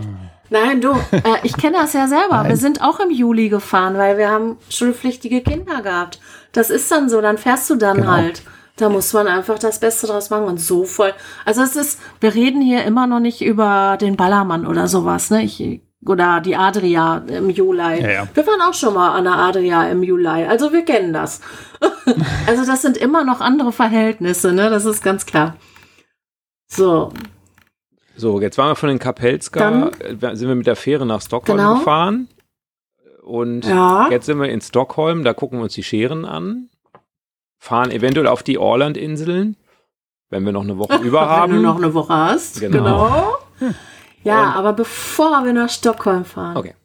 nein, 0.50 0.82
du, 0.82 0.92
äh, 1.12 1.22
ich 1.44 1.58
kenne 1.58 1.78
das 1.78 1.94
ja 1.94 2.08
selber. 2.08 2.38
Nein. 2.38 2.50
Wir 2.50 2.58
sind 2.58 2.82
auch 2.82 3.00
im 3.00 3.10
Juli 3.10 3.50
gefahren, 3.50 3.98
weil 3.98 4.18
wir 4.18 4.30
haben 4.30 4.58
schulpflichtige 4.70 5.42
Kinder 5.42 5.82
gehabt. 5.82 6.20
Das 6.52 6.70
ist 6.70 6.92
dann 6.92 7.10
so, 7.10 7.20
dann 7.22 7.38
fährst 7.38 7.70
du 7.70 7.76
dann 7.76 7.98
Genau. 7.98 8.12
halt. 8.12 8.44
Da 8.76 8.90
muss 8.90 9.12
man 9.14 9.26
einfach 9.28 9.58
das 9.58 9.80
Beste 9.80 10.06
draus 10.06 10.30
machen 10.30 10.44
und 10.46 10.62
so 10.62 10.86
voll. 10.86 11.12
Also 11.46 11.64
es 11.64 11.76
ist, 11.76 12.00
wir 12.20 12.36
reden 12.36 12.62
hier 12.62 12.84
immer 12.84 13.08
noch 13.08 13.20
nicht 13.20 13.42
über 13.44 13.98
den 14.00 14.16
Ballermann 14.16 14.68
oder 14.68 14.88
sowas, 14.88 15.32
ne? 15.32 15.42
Ich, 15.42 15.82
oder 16.06 16.42
die 16.42 16.56
Adria 16.56 17.18
im 17.28 17.50
Juli. 17.50 18.02
Ja, 18.02 18.10
ja. 18.12 18.28
Wir 18.34 18.46
waren 18.48 18.62
auch 18.62 18.74
schon 18.74 18.94
mal 18.94 19.16
an 19.18 19.24
der 19.26 19.34
Adria 19.36 19.90
im 19.90 20.04
Juli. 20.04 20.46
Also 20.46 20.72
wir 20.72 20.86
kennen 20.86 21.12
das. 21.14 21.42
also 22.48 22.66
das 22.66 22.82
sind 22.82 22.98
immer 22.98 23.24
noch 23.24 23.42
andere 23.42 23.72
Verhältnisse, 23.72 24.54
ne? 24.54 24.70
Das 24.70 24.86
ist 24.86 25.04
ganz 25.04 25.26
klar. 25.26 25.56
So, 26.70 27.12
So, 28.16 28.42
jetzt 28.42 28.58
waren 28.58 28.70
wir 28.72 28.76
von 28.76 28.90
den 28.90 29.00
Kapelska, 29.00 29.60
Dann- 29.60 29.92
äh, 30.02 30.36
sind 30.36 30.48
wir 30.48 30.56
mit 30.56 30.68
der 30.68 30.76
Fähre 30.76 31.06
nach 31.06 31.22
Stockholm 31.22 31.58
Genau. 31.58 31.76
gefahren. 31.80 32.28
Und 33.24 33.66
ja. 33.66 34.08
jetzt 34.10 34.26
sind 34.26 34.40
wir 34.40 34.50
in 34.50 34.62
Stockholm, 34.62 35.24
da 35.24 35.34
gucken 35.34 35.60
wir 35.60 35.64
uns 35.64 35.74
die 35.74 35.84
Scheren 35.84 36.26
an. 36.26 36.70
Fahren 37.60 37.92
eventuell 37.92 38.28
auf 38.28 38.44
die 38.44 38.58
Orland-Inseln, 38.58 39.58
wenn 40.30 40.46
wir 40.46 40.52
noch 40.54 40.64
eine 40.64 40.78
Woche 40.78 40.96
über 41.04 41.22
Wenn 41.22 41.28
haben. 41.30 41.54
du 41.56 41.62
noch 41.62 41.78
eine 41.78 41.94
Woche 41.94 42.14
hast. 42.14 42.60
Genau. 42.62 43.36
Ja, 44.28 44.50
Und- 44.50 44.56
aber 44.56 44.74
bevor 44.74 45.44
wir 45.46 45.54
nach 45.54 45.70
Stockholm 45.70 46.26
fahren, 46.26 46.58
Okay. 46.58 46.76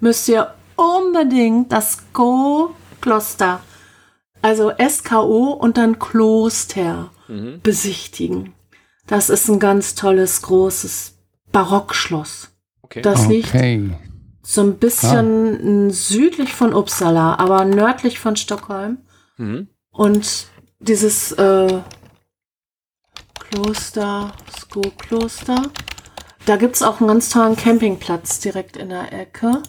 müsst 0.00 0.28
ihr 0.28 0.52
unbedingt 0.76 1.70
das 1.72 1.98
Go-Kloster, 2.12 3.60
also 4.42 4.70
SKO 4.78 5.52
und 5.52 5.76
dann 5.76 5.98
Kloster 5.98 7.10
Mhm. 7.28 7.60
besichtigen. 7.62 8.52
Das 9.06 9.28
ist 9.30 9.48
ein 9.48 9.58
ganz 9.58 9.94
tolles, 9.94 10.42
großes 10.42 11.14
Barockschloss. 11.52 12.50
okay. 12.82 13.02
Das 13.02 13.26
liegt 13.28 13.48
Okay. 13.48 13.90
so 14.42 14.60
ein 14.62 14.78
bisschen 14.78 15.90
südlich 15.90 16.52
von 16.52 16.74
Uppsala, 16.74 17.36
aber 17.36 17.64
nördlich 17.64 18.18
von 18.18 18.36
Stockholm. 18.36 18.98
Mhm. 19.36 19.68
Und 19.90 20.46
dieses 20.80 21.32
äh, 21.32 21.80
Kloster, 23.38 24.32
Sko-Kloster, 24.58 25.62
da 26.46 26.56
gibt's 26.56 26.82
auch 26.82 27.00
einen 27.00 27.08
ganz 27.08 27.30
tollen 27.30 27.56
Campingplatz 27.56 28.40
direkt 28.40 28.76
in 28.76 28.88
der 28.90 29.12
Ecke. 29.12 29.62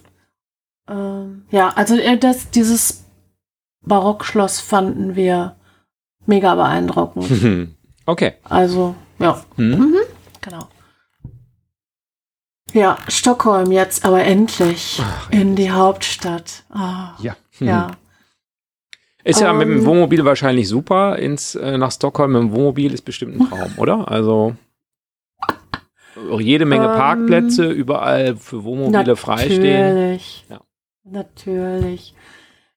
Ähm, 0.89 1.45
ja, 1.51 1.69
also 1.75 1.95
äh, 1.95 2.17
das, 2.17 2.49
dieses 2.51 3.03
Barockschloss 3.85 4.59
fanden 4.59 5.15
wir 5.15 5.55
mega 6.25 6.55
beeindruckend. 6.55 7.29
Mhm. 7.29 7.75
Okay. 8.07 8.33
Also, 8.43 8.93
ja, 9.17 9.43
Mhm. 9.57 9.95
genau. 10.39 10.67
Ja, 12.73 12.97
Stockholm 13.07 13.71
jetzt, 13.71 14.05
aber 14.05 14.23
endlich 14.23 15.01
Ach, 15.03 15.31
in 15.31 15.55
die 15.55 15.71
Hauptstadt. 15.71 16.65
Ah, 16.69 17.15
Ja. 17.19 17.35
ja. 17.59 17.91
Ist 19.23 19.39
ja 19.39 19.51
mit 19.53 19.67
dem 19.67 19.79
Ähm. 19.79 19.85
Wohnmobil 19.85 20.23
wahrscheinlich 20.23 20.67
super. 20.67 21.17
Ins, 21.17 21.55
äh, 21.55 21.79
nach 21.79 21.91
Stockholm 21.91 22.33
mit 22.33 22.41
dem 22.43 22.51
Wohnmobil 22.51 22.93
ist 22.93 23.01
bestimmt 23.05 23.39
ein 23.41 23.49
Traum, 23.49 23.73
oder? 23.77 24.07
Also 24.11 24.55
jede 26.39 26.65
Menge 26.65 26.85
Ähm, 26.85 26.91
Parkplätze, 26.91 27.69
überall 27.71 28.35
für 28.38 28.63
Wohnmobile 28.63 29.15
freistehen. 29.15 29.88
Natürlich. 29.95 30.45
Ja. 30.49 30.61
Natürlich. 31.03 32.13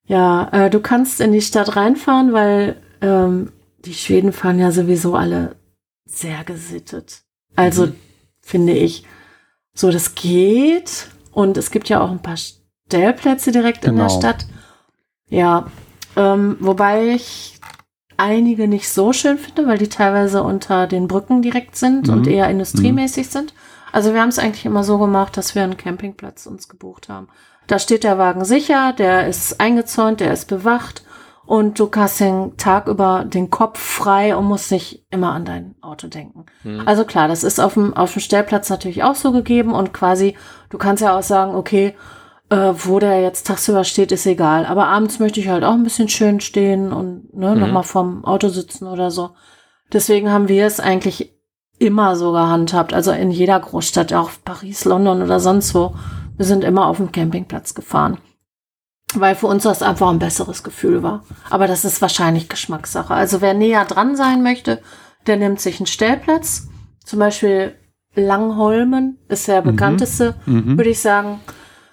Ja, 0.06 0.48
äh, 0.52 0.70
du 0.70 0.80
kannst 0.80 1.20
in 1.20 1.32
die 1.32 1.40
Stadt 1.42 1.76
reinfahren, 1.76 2.32
weil 2.32 2.76
ähm, 3.02 3.52
die 3.84 3.94
Schweden 3.94 4.32
fahren 4.32 4.58
ja 4.58 4.70
sowieso 4.70 5.14
alle 5.14 5.56
sehr 6.04 6.44
gesittet. 6.44 7.22
Also 7.56 7.86
Mhm. 7.86 7.94
finde 8.40 8.72
ich, 8.72 9.04
so 9.74 9.90
das 9.90 10.14
geht. 10.14 11.08
Und 11.32 11.56
es 11.56 11.70
gibt 11.70 11.88
ja 11.88 12.00
auch 12.00 12.10
ein 12.10 12.22
paar 12.22 12.36
Stellplätze 12.36 13.52
direkt 13.52 13.84
in 13.84 13.96
der 13.96 14.06
Genau. 14.06 14.18
Stadt. 14.18 14.46
Ja, 15.28 15.66
ähm, 16.16 16.56
wobei 16.60 17.10
ich 17.14 17.57
einige 18.18 18.68
nicht 18.68 18.90
so 18.90 19.12
schön 19.12 19.38
finde, 19.38 19.66
weil 19.66 19.78
die 19.78 19.88
teilweise 19.88 20.42
unter 20.42 20.86
den 20.86 21.08
Brücken 21.08 21.40
direkt 21.42 21.76
sind 21.76 22.08
Mhm. 22.08 22.12
und 22.12 22.26
eher 22.26 22.48
industriemäßig 22.50 23.28
sind. 23.30 23.54
Also 23.92 24.12
wir 24.12 24.20
haben 24.20 24.28
es 24.28 24.38
eigentlich 24.38 24.66
immer 24.66 24.84
so 24.84 24.98
gemacht, 24.98 25.36
dass 25.36 25.54
wir 25.54 25.62
einen 25.62 25.76
Campingplatz 25.78 26.46
uns 26.46 26.68
gebucht 26.68 27.08
haben. 27.08 27.28
Da 27.66 27.78
steht 27.78 28.04
der 28.04 28.18
Wagen 28.18 28.44
sicher, 28.44 28.92
der 28.92 29.26
ist 29.28 29.60
eingezäunt, 29.60 30.20
der 30.20 30.32
ist 30.32 30.46
bewacht 30.46 31.02
und 31.46 31.78
du 31.78 31.90
hast 31.96 32.20
den 32.20 32.56
Tag 32.58 32.86
über 32.88 33.24
den 33.24 33.50
Kopf 33.50 33.78
frei 33.78 34.36
und 34.36 34.44
musst 34.44 34.70
nicht 34.70 35.06
immer 35.10 35.32
an 35.32 35.44
dein 35.46 35.74
Auto 35.80 36.06
denken. 36.08 36.44
Hm. 36.62 36.82
Also 36.86 37.04
klar, 37.04 37.28
das 37.28 37.44
ist 37.44 37.60
auf 37.60 37.74
dem, 37.74 37.94
auf 37.94 38.12
dem 38.12 38.20
Stellplatz 38.20 38.68
natürlich 38.68 39.02
auch 39.02 39.14
so 39.14 39.32
gegeben 39.32 39.72
und 39.72 39.94
quasi, 39.94 40.34
du 40.68 40.76
kannst 40.76 41.02
ja 41.02 41.16
auch 41.16 41.22
sagen, 41.22 41.54
okay, 41.54 41.94
äh, 42.50 42.72
wo 42.74 42.98
der 42.98 43.20
jetzt 43.20 43.46
tagsüber 43.46 43.84
steht, 43.84 44.10
ist 44.12 44.26
egal. 44.26 44.64
Aber 44.66 44.86
abends 44.88 45.18
möchte 45.18 45.40
ich 45.40 45.48
halt 45.48 45.64
auch 45.64 45.74
ein 45.74 45.82
bisschen 45.84 46.08
schön 46.08 46.40
stehen 46.40 46.92
und 46.92 47.34
ne, 47.34 47.54
Mhm. 47.54 47.60
nochmal 47.60 47.82
vorm 47.82 48.24
Auto 48.24 48.48
sitzen 48.48 48.86
oder 48.86 49.10
so. 49.10 49.30
Deswegen 49.92 50.30
haben 50.30 50.48
wir 50.48 50.66
es 50.66 50.80
eigentlich 50.80 51.34
immer 51.78 52.16
so 52.16 52.32
gehandhabt. 52.32 52.92
Also 52.94 53.12
in 53.12 53.30
jeder 53.30 53.58
Großstadt, 53.60 54.12
auch 54.12 54.30
Paris, 54.44 54.84
London 54.84 55.22
oder 55.22 55.40
sonst 55.40 55.74
wo. 55.74 55.94
Wir 56.36 56.44
sind 56.44 56.64
immer 56.64 56.86
auf 56.86 56.96
dem 56.98 57.12
Campingplatz 57.12 57.74
gefahren. 57.74 58.18
Weil 59.14 59.34
für 59.34 59.46
uns 59.46 59.62
das 59.62 59.82
einfach 59.82 60.10
ein 60.10 60.18
besseres 60.18 60.62
Gefühl 60.62 61.02
war. 61.02 61.24
Aber 61.50 61.66
das 61.66 61.84
ist 61.84 62.02
wahrscheinlich 62.02 62.48
Geschmackssache. 62.48 63.14
Also 63.14 63.40
wer 63.40 63.54
näher 63.54 63.84
dran 63.86 64.16
sein 64.16 64.42
möchte, 64.42 64.82
der 65.26 65.36
nimmt 65.36 65.60
sich 65.60 65.78
einen 65.80 65.86
Stellplatz. 65.86 66.68
Zum 67.04 67.18
Beispiel 67.18 67.74
Langholmen 68.14 69.18
ist 69.28 69.48
der 69.48 69.62
Mhm. 69.62 69.66
bekannteste, 69.66 70.34
Mhm. 70.46 70.76
würde 70.76 70.90
ich 70.90 71.00
sagen. 71.00 71.40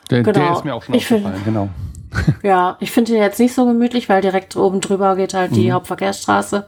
Der, 0.10 0.24
der 0.24 0.34
Genau. 0.34 0.54
ist 0.54 0.66
mir 0.66 0.76
auch 0.76 0.84
schon 0.84 0.96
Ich 0.96 1.06
find- 1.06 1.26
aufgefallen, 1.26 1.46
genau. 1.46 1.70
Ja, 2.44 2.78
ich 2.80 2.92
finde 2.92 3.12
den 3.14 3.22
jetzt 3.22 3.40
nicht 3.40 3.54
so 3.54 3.66
gemütlich, 3.66 4.08
weil 4.08 4.22
direkt 4.22 4.56
oben 4.56 4.80
drüber 4.82 5.16
geht 5.16 5.34
halt 5.34 5.56
die 5.56 5.68
Mhm. 5.68 5.74
Hauptverkehrsstraße. 5.74 6.68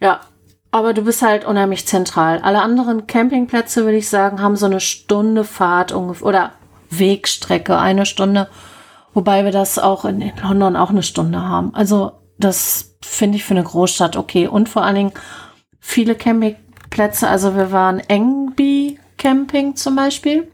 Ja, 0.00 0.20
aber 0.70 0.94
du 0.94 1.02
bist 1.02 1.20
halt 1.22 1.44
unheimlich 1.44 1.86
zentral. 1.86 2.40
Alle 2.42 2.62
anderen 2.62 3.06
Campingplätze, 3.06 3.84
würde 3.84 3.98
ich 3.98 4.08
sagen, 4.08 4.40
haben 4.40 4.56
so 4.56 4.66
eine 4.66 4.80
Stunde 4.80 5.44
Fahrt 5.44 5.92
ungefähr 5.92 6.26
oder 6.26 6.52
Wegstrecke, 6.90 7.78
eine 7.78 8.06
Stunde. 8.06 8.48
Wobei 9.14 9.44
wir 9.44 9.52
das 9.52 9.78
auch 9.78 10.04
in, 10.06 10.22
in 10.22 10.32
London 10.42 10.76
auch 10.76 10.90
eine 10.90 11.02
Stunde 11.02 11.40
haben. 11.42 11.74
Also 11.74 12.12
das 12.38 12.96
finde 13.02 13.36
ich 13.36 13.44
für 13.44 13.54
eine 13.54 13.62
Großstadt 13.64 14.16
okay. 14.16 14.46
Und 14.46 14.68
vor 14.70 14.82
allen 14.84 14.94
Dingen 14.94 15.12
viele 15.80 16.14
Campingplätze. 16.14 17.28
Also 17.28 17.54
wir 17.56 17.72
waren 17.72 18.00
Engby 18.00 18.98
Camping 19.18 19.76
zum 19.76 19.96
Beispiel. 19.96 20.50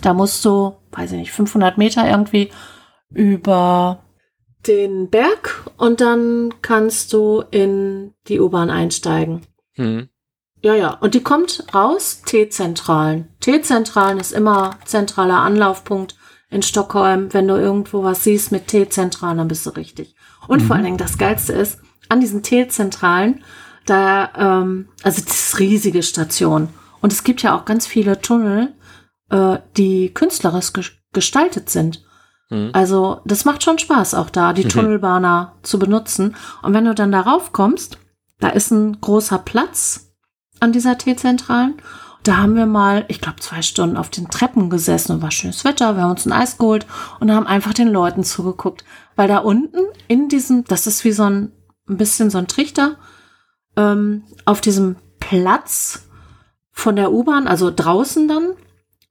Da 0.00 0.14
musst 0.14 0.44
du, 0.44 0.74
weiß 0.92 1.12
ich 1.12 1.18
nicht, 1.18 1.32
500 1.32 1.78
Meter 1.78 2.08
irgendwie 2.08 2.50
über 3.10 4.02
den 4.66 5.10
Berg 5.10 5.64
und 5.76 6.00
dann 6.00 6.54
kannst 6.62 7.12
du 7.12 7.42
in 7.50 8.14
die 8.28 8.40
U-Bahn 8.40 8.70
einsteigen. 8.70 9.42
Hm. 9.72 10.08
Ja, 10.62 10.74
ja. 10.74 10.90
Und 10.94 11.14
die 11.14 11.22
kommt 11.22 11.64
raus, 11.74 12.22
T-Zentralen. 12.24 13.28
T-Zentralen 13.40 14.20
ist 14.20 14.32
immer 14.32 14.78
zentraler 14.84 15.38
Anlaufpunkt 15.38 16.16
in 16.50 16.62
Stockholm. 16.62 17.34
Wenn 17.34 17.48
du 17.48 17.56
irgendwo 17.56 18.04
was 18.04 18.22
siehst 18.22 18.52
mit 18.52 18.68
T-Zentralen, 18.68 19.38
dann 19.38 19.48
bist 19.48 19.66
du 19.66 19.70
richtig. 19.70 20.14
Und 20.46 20.62
vor 20.62 20.76
allen 20.76 20.84
Dingen 20.84 20.98
das 20.98 21.18
Geilste 21.18 21.52
ist, 21.52 21.80
an 22.08 22.20
diesen 22.20 22.42
T-Zentralen, 22.42 23.42
da, 23.86 24.30
ähm, 24.36 24.88
also 25.02 25.22
das 25.22 25.48
ist 25.48 25.58
riesige 25.58 26.02
Station. 26.04 26.68
Und 27.00 27.12
es 27.12 27.24
gibt 27.24 27.42
ja 27.42 27.56
auch 27.56 27.64
ganz 27.64 27.86
viele 27.86 28.20
Tunnel, 28.20 28.72
äh, 29.32 29.58
die 29.76 30.14
künstlerisch 30.14 30.68
ges- 30.68 30.92
gestaltet 31.12 31.68
sind. 31.68 32.04
Hm. 32.48 32.70
Also 32.72 33.20
das 33.24 33.44
macht 33.44 33.64
schon 33.64 33.78
Spaß, 33.78 34.14
auch 34.14 34.30
da 34.30 34.52
die 34.52 34.64
Mhm. 34.64 34.68
Tunnelbahner 34.68 35.56
zu 35.62 35.78
benutzen. 35.78 36.36
Und 36.62 36.74
wenn 36.74 36.84
du 36.84 36.94
dann 36.94 37.10
darauf 37.10 37.52
kommst, 37.52 37.98
da 38.38 38.48
ist 38.48 38.70
ein 38.70 39.00
großer 39.00 39.38
Platz 39.38 40.12
an 40.60 40.72
dieser 40.72 40.96
T-Zentralen. 40.98 41.74
Da 42.24 42.36
haben 42.36 42.54
wir 42.54 42.66
mal, 42.66 43.04
ich 43.08 43.20
glaube, 43.20 43.40
zwei 43.40 43.62
Stunden 43.62 43.96
auf 43.96 44.08
den 44.08 44.28
Treppen 44.30 44.70
gesessen 44.70 45.12
und 45.12 45.22
war 45.22 45.32
schönes 45.32 45.64
Wetter. 45.64 45.96
Wir 45.96 46.02
haben 46.04 46.12
uns 46.12 46.24
ein 46.24 46.32
Eis 46.32 46.56
geholt 46.56 46.86
und 47.18 47.32
haben 47.32 47.48
einfach 47.48 47.74
den 47.74 47.88
Leuten 47.88 48.22
zugeguckt. 48.22 48.84
Weil 49.16 49.26
da 49.26 49.38
unten 49.38 49.78
in 50.06 50.28
diesem, 50.28 50.62
das 50.64 50.86
ist 50.86 51.04
wie 51.04 51.10
so 51.12 51.24
ein, 51.24 51.50
ein 51.88 51.96
bisschen 51.96 52.30
so 52.30 52.38
ein 52.38 52.46
Trichter, 52.46 52.96
ähm, 53.76 54.22
auf 54.44 54.60
diesem 54.60 54.96
Platz 55.18 56.08
von 56.70 56.94
der 56.96 57.12
U-Bahn, 57.12 57.48
also 57.48 57.72
draußen 57.74 58.28
dann, 58.28 58.50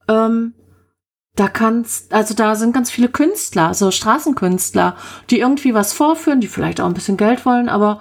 ähm, 0.08 0.54
da 1.34 1.48
kannst, 1.48 2.12
also 2.12 2.34
da 2.34 2.54
sind 2.54 2.74
ganz 2.74 2.90
viele 2.90 3.08
Künstler, 3.08 3.72
so 3.72 3.90
Straßenkünstler, 3.90 4.96
die 5.30 5.40
irgendwie 5.40 5.72
was 5.72 5.92
vorführen, 5.92 6.40
die 6.40 6.48
vielleicht 6.48 6.80
auch 6.80 6.86
ein 6.86 6.94
bisschen 6.94 7.16
Geld 7.16 7.46
wollen, 7.46 7.68
aber 7.68 8.00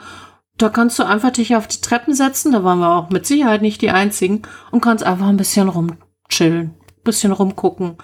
da 0.57 0.69
kannst 0.69 0.99
du 0.99 1.03
einfach 1.03 1.31
dich 1.31 1.55
auf 1.55 1.67
die 1.67 1.81
Treppen 1.81 2.13
setzen, 2.13 2.51
da 2.51 2.63
waren 2.63 2.79
wir 2.79 2.93
auch 2.93 3.09
mit 3.09 3.25
Sicherheit 3.25 3.61
nicht 3.61 3.81
die 3.81 3.89
einzigen 3.89 4.41
und 4.69 4.81
kannst 4.81 5.03
einfach 5.03 5.27
ein 5.27 5.37
bisschen 5.37 5.69
rumchillen, 5.69 6.75
bisschen 7.03 7.31
rumgucken. 7.31 7.97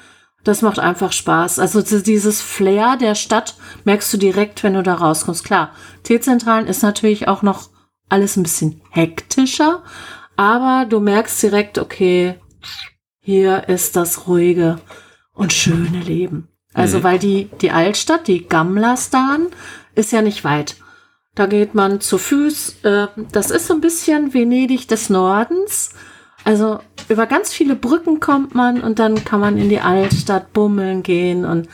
Das 0.44 0.62
macht 0.62 0.80
einfach 0.80 1.12
Spaß. 1.12 1.60
Also 1.60 1.82
so 1.82 2.00
dieses 2.00 2.42
Flair 2.42 2.96
der 2.96 3.16
Stadt 3.16 3.56
merkst 3.84 4.14
du 4.14 4.18
direkt, 4.18 4.64
wenn 4.64 4.76
du 4.76 4.82
da 4.82 4.94
rauskommst. 4.94 5.44
Klar, 5.44 5.72
T-Zentralen 6.04 6.68
ist 6.68 6.84
natürlich 6.84 7.28
auch 7.28 7.42
noch 7.42 7.70
alles 8.08 8.38
ein 8.38 8.44
bisschen 8.44 8.82
hektischer, 8.92 9.84
aber 10.38 10.86
du 10.86 11.02
merkst 11.02 11.44
direkt, 11.44 11.78
okay, 11.78 12.40
hier 13.28 13.68
ist 13.68 13.98
das 13.98 14.26
ruhige 14.26 14.80
und 15.34 15.52
schöne 15.52 16.00
Leben. 16.00 16.48
Also 16.74 17.00
Mhm. 17.00 17.04
weil 17.04 17.20
die, 17.20 17.50
die 17.60 17.72
Altstadt, 17.72 18.30
die 18.30 18.48
Gamla-Stan, 18.48 19.48
ist 19.96 20.14
ja 20.14 20.22
nicht 20.22 20.46
weit. 20.46 20.78
Da 21.36 21.46
geht 21.46 21.76
man 21.76 22.00
zu 22.00 22.18
Fuß. 22.20 22.76
Äh, 22.84 23.08
das 23.34 23.52
ist 23.52 23.68
so 23.68 23.74
ein 23.74 23.82
bisschen 23.82 24.34
Venedig 24.34 24.88
des 24.88 25.10
Nordens. 25.10 25.90
Also 26.46 26.80
über 27.10 27.26
ganz 27.26 27.52
viele 27.54 27.76
Brücken 27.76 28.22
kommt 28.22 28.56
man 28.56 28.80
und 28.80 28.98
dann 28.98 29.26
kann 29.26 29.42
man 29.42 29.58
in 29.58 29.68
die 29.68 29.82
Altstadt 29.82 30.54
bummeln 30.54 31.04
gehen 31.04 31.44
und 31.44 31.68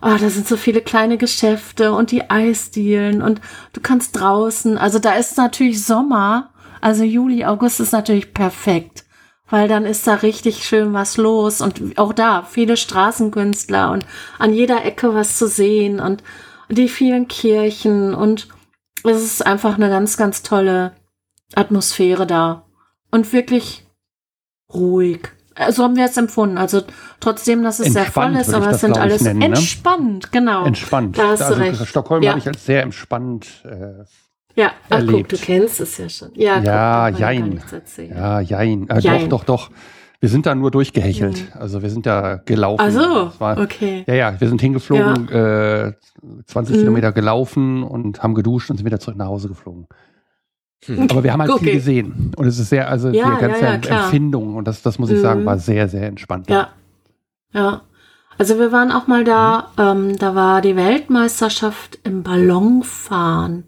ah, 0.00 0.18
da 0.18 0.28
sind 0.28 0.48
so 0.48 0.56
viele 0.56 0.80
kleine 0.80 1.18
Geschäfte 1.18 1.92
und 1.92 2.10
die 2.10 2.28
Eisdielen 2.30 3.22
und 3.22 3.40
du 3.74 3.80
kannst 3.80 4.18
draußen. 4.18 4.76
Also 4.76 4.98
da 4.98 5.12
ist 5.12 5.36
natürlich 5.36 5.84
Sommer. 5.84 6.50
Also 6.80 7.04
Juli, 7.04 7.44
August 7.44 7.78
ist 7.78 7.92
natürlich 7.92 8.34
perfekt, 8.34 9.04
weil 9.48 9.68
dann 9.68 9.84
ist 9.84 10.06
da 10.06 10.14
richtig 10.14 10.64
schön 10.64 10.92
was 10.92 11.16
los 11.16 11.60
und 11.60 11.98
auch 11.98 12.12
da 12.12 12.42
viele 12.42 12.76
Straßenkünstler 12.76 13.92
und 13.92 14.04
an 14.38 14.52
jeder 14.52 14.84
Ecke 14.84 15.14
was 15.14 15.38
zu 15.38 15.46
sehen 15.48 16.00
und 16.00 16.22
die 16.68 16.88
vielen 16.88 17.28
Kirchen 17.28 18.14
und 18.14 18.48
es 19.04 19.22
ist 19.22 19.46
einfach 19.46 19.76
eine 19.76 19.88
ganz, 19.88 20.16
ganz 20.16 20.42
tolle 20.42 20.92
Atmosphäre 21.54 22.26
da 22.26 22.64
und 23.10 23.32
wirklich 23.32 23.86
ruhig. 24.72 25.28
So 25.70 25.84
haben 25.84 25.96
wir 25.96 26.04
es 26.04 26.16
empfunden. 26.16 26.58
Also 26.58 26.82
trotzdem, 27.20 27.62
dass 27.62 27.80
es 27.80 27.92
sehr 27.92 28.04
voll 28.04 28.24
Entspannt 28.24 28.40
ist, 28.40 28.54
aber 28.54 28.66
das, 28.66 28.74
es 28.74 28.80
sind 28.82 28.98
alles 28.98 29.22
nennen, 29.22 29.38
ne? 29.38 29.44
entspannt, 29.46 30.30
genau. 30.32 30.66
Entspannt. 30.66 31.16
Da 31.16 31.28
hast 31.28 31.42
also 31.42 31.54
du 31.54 31.60
recht. 31.60 31.86
Stockholm 31.86 32.22
Ja. 32.22 32.30
habe 32.30 32.40
ich 32.40 32.46
als 32.48 32.66
sehr 32.66 32.82
entspannt. 32.82 33.46
Äh, 33.64 34.04
Ja, 34.56 34.68
ach 34.88 35.00
guck, 35.00 35.08
erlebt. 35.10 35.32
du 35.32 35.36
kennst 35.36 35.80
es 35.80 35.98
ja 35.98 36.08
schon. 36.08 36.30
Ja, 36.34 36.60
Ja, 36.62 37.10
guck, 37.10 37.20
jein. 37.20 37.48
nichts 37.50 37.72
erzählen. 37.72 38.16
ja, 38.16 38.40
jein. 38.40 38.88
Äh, 38.88 38.98
Jein. 39.00 39.28
Doch, 39.28 39.44
doch, 39.44 39.68
doch. 39.68 39.70
Wir 40.18 40.30
sind 40.30 40.46
da 40.46 40.54
nur 40.54 40.70
durchgehechelt. 40.70 41.52
Also 41.54 41.82
wir 41.82 41.90
sind 41.90 42.06
da 42.06 42.36
gelaufen. 42.36 42.80
Ach 42.82 42.90
so, 42.90 43.32
war, 43.38 43.58
okay. 43.60 44.02
Ja, 44.06 44.14
ja, 44.14 44.40
wir 44.40 44.48
sind 44.48 44.60
hingeflogen, 44.62 45.28
äh, 45.28 45.92
20 46.46 46.74
Mhm. 46.76 46.80
Kilometer 46.80 47.12
gelaufen 47.12 47.82
und 47.82 48.22
haben 48.22 48.34
geduscht 48.34 48.70
und 48.70 48.78
sind 48.78 48.86
wieder 48.86 48.98
zurück 48.98 49.18
nach 49.18 49.26
Hause 49.26 49.48
geflogen. 49.48 49.86
Hm. 50.86 51.06
Aber 51.10 51.22
wir 51.22 51.32
haben 51.32 51.40
halt 51.42 51.50
Okay. 51.50 51.64
viel 51.64 51.74
gesehen. 51.74 52.32
Und 52.36 52.46
es 52.46 52.58
ist 52.58 52.70
sehr, 52.70 52.88
also 52.88 53.10
Ja, 53.10 53.34
die 53.34 53.40
ganze 53.42 53.60
ja, 53.62 53.74
ja. 53.76 54.04
Empfindung, 54.04 54.54
und 54.56 54.66
das, 54.66 54.80
das 54.82 54.98
muss 54.98 55.10
ich 55.10 55.20
sagen, 55.20 55.42
Mhm. 55.42 55.46
war 55.46 55.58
sehr, 55.58 55.86
sehr 55.88 56.06
entspannt. 56.08 56.48
Ja. 56.48 56.68
Ja. 57.52 57.82
Also 58.38 58.58
wir 58.58 58.72
waren 58.72 58.92
auch 58.92 59.06
mal 59.06 59.22
da, 59.24 59.70
Mhm. 59.76 59.82
ähm, 60.10 60.18
da 60.18 60.34
war 60.34 60.62
die 60.62 60.76
Weltmeisterschaft 60.76 61.98
im 62.04 62.22
Ballonfahren. 62.22 63.64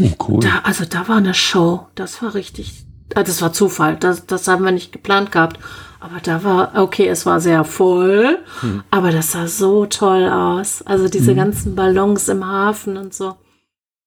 Oh, 0.00 0.26
cool. 0.28 0.40
Da, 0.40 0.60
also 0.64 0.84
da 0.84 1.08
war 1.08 1.16
eine 1.16 1.34
Show. 1.34 1.86
Das 1.94 2.22
war 2.22 2.34
richtig. 2.34 2.84
Ah, 3.14 3.22
das 3.22 3.42
war 3.42 3.52
Zufall. 3.52 3.96
Das, 3.96 4.26
das 4.26 4.48
haben 4.48 4.64
wir 4.64 4.72
nicht 4.72 4.92
geplant 4.92 5.32
gehabt. 5.32 5.58
Aber 6.02 6.18
da 6.20 6.42
war, 6.42 6.72
okay, 6.74 7.06
es 7.06 7.26
war 7.26 7.40
sehr 7.40 7.62
voll, 7.64 8.40
hm. 8.60 8.82
aber 8.90 9.12
das 9.12 9.30
sah 9.30 9.46
so 9.46 9.86
toll 9.86 10.28
aus. 10.28 10.82
Also 10.82 11.08
diese 11.08 11.30
hm. 11.30 11.36
ganzen 11.36 11.74
Ballons 11.76 12.28
im 12.28 12.44
Hafen 12.44 12.96
und 12.96 13.14
so. 13.14 13.36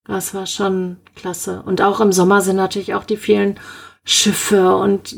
Das 0.06 0.34
war 0.34 0.46
schon 0.46 0.98
klasse. 1.16 1.64
Und 1.66 1.82
auch 1.82 2.02
im 2.02 2.12
Sommer 2.12 2.42
sind 2.42 2.58
natürlich 2.58 2.96
auch 2.96 3.06
die 3.06 3.16
vielen 3.16 3.58
Schiffe 4.04 4.76
und 4.76 5.16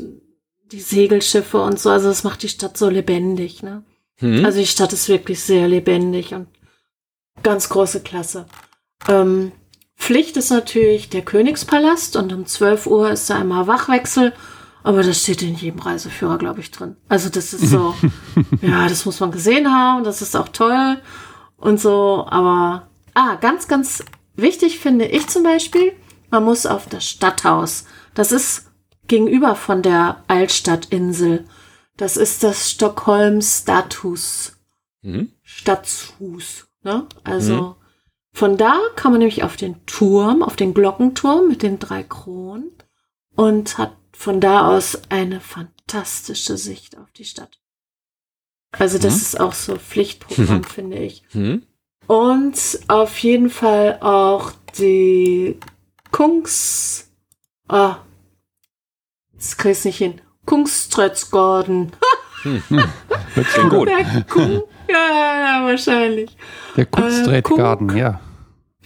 die 0.70 0.80
Segelschiffe 0.80 1.60
und 1.60 1.80
so. 1.80 1.90
Also 1.90 2.10
es 2.10 2.22
macht 2.22 2.44
die 2.44 2.48
Stadt 2.48 2.76
so 2.76 2.88
lebendig, 2.88 3.64
ne? 3.64 3.82
Hm. 4.18 4.44
Also 4.44 4.60
die 4.60 4.66
Stadt 4.66 4.92
ist 4.92 5.08
wirklich 5.08 5.42
sehr 5.42 5.66
lebendig 5.66 6.32
und 6.32 6.46
ganz 7.42 7.68
große 7.68 8.02
Klasse. 8.02 8.46
Ähm, 9.08 9.50
Pflicht 9.98 10.36
ist 10.36 10.50
natürlich 10.50 11.10
der 11.10 11.22
Königspalast 11.22 12.16
und 12.16 12.32
um 12.32 12.46
12 12.46 12.86
Uhr 12.86 13.10
ist 13.10 13.28
da 13.28 13.40
immer 13.40 13.66
Wachwechsel. 13.66 14.32
Aber 14.84 15.02
das 15.02 15.20
steht 15.22 15.42
in 15.42 15.56
jedem 15.56 15.80
Reiseführer, 15.80 16.38
glaube 16.38 16.60
ich, 16.60 16.70
drin. 16.70 16.96
Also 17.08 17.28
das 17.28 17.52
ist 17.52 17.68
so, 17.68 17.94
ja, 18.62 18.88
das 18.88 19.04
muss 19.04 19.20
man 19.20 19.32
gesehen 19.32 19.70
haben, 19.70 20.04
das 20.04 20.22
ist 20.22 20.36
auch 20.36 20.48
toll 20.48 20.98
und 21.56 21.80
so. 21.80 22.26
Aber, 22.30 22.88
ah, 23.12 23.34
ganz, 23.34 23.68
ganz 23.68 24.04
wichtig 24.34 24.78
finde 24.78 25.04
ich 25.04 25.26
zum 25.26 25.42
Beispiel, 25.42 25.92
man 26.30 26.44
muss 26.44 26.64
auf 26.64 26.86
das 26.86 27.04
Stadthaus. 27.04 27.84
Das 28.14 28.32
ist 28.32 28.70
gegenüber 29.08 29.56
von 29.56 29.82
der 29.82 30.22
Altstadtinsel. 30.28 31.44
Das 31.96 32.16
ist 32.16 32.44
das 32.44 32.70
Stockholm 32.70 33.42
Status. 33.42 34.56
Mhm. 35.02 35.32
Stadtshus. 35.42 36.68
Ne? 36.84 37.06
Also 37.24 37.54
mhm. 37.54 37.74
Von 38.32 38.56
da 38.56 38.78
kann 38.96 39.12
man 39.12 39.20
nämlich 39.20 39.42
auf 39.42 39.56
den 39.56 39.84
Turm, 39.86 40.42
auf 40.42 40.56
den 40.56 40.74
Glockenturm 40.74 41.48
mit 41.48 41.62
den 41.62 41.78
drei 41.78 42.02
Kronen 42.02 42.70
und 43.34 43.78
hat 43.78 43.96
von 44.12 44.40
da 44.40 44.68
aus 44.68 45.02
eine 45.10 45.40
fantastische 45.40 46.56
Sicht 46.56 46.98
auf 46.98 47.10
die 47.12 47.24
Stadt. 47.24 47.58
Also 48.72 48.98
das 48.98 49.14
mhm. 49.14 49.20
ist 49.20 49.40
auch 49.40 49.52
so 49.52 49.76
Pflichtprogramm, 49.76 50.64
finde 50.74 50.98
ich. 50.98 51.22
Mhm. 51.32 51.62
Und 52.06 52.80
auf 52.88 53.18
jeden 53.18 53.50
Fall 53.50 53.98
auch 54.00 54.52
die 54.78 55.58
Kungs... 56.10 57.10
Ah, 57.68 57.98
das 59.34 59.56
krieg 59.56 59.72
ich 59.72 59.84
nicht 59.84 59.98
hin. 59.98 60.20
Kungsträtzgarden. 60.46 61.92
hm. 62.42 62.62
gut. 63.68 63.88
Der 63.88 64.24
Kung, 64.24 64.62
ja, 64.92 65.60
ja, 65.60 65.64
wahrscheinlich. 65.64 66.36
Der 66.76 66.86
Kunsträtgarten, 66.86 67.90
äh, 67.90 67.98
ja. 67.98 68.20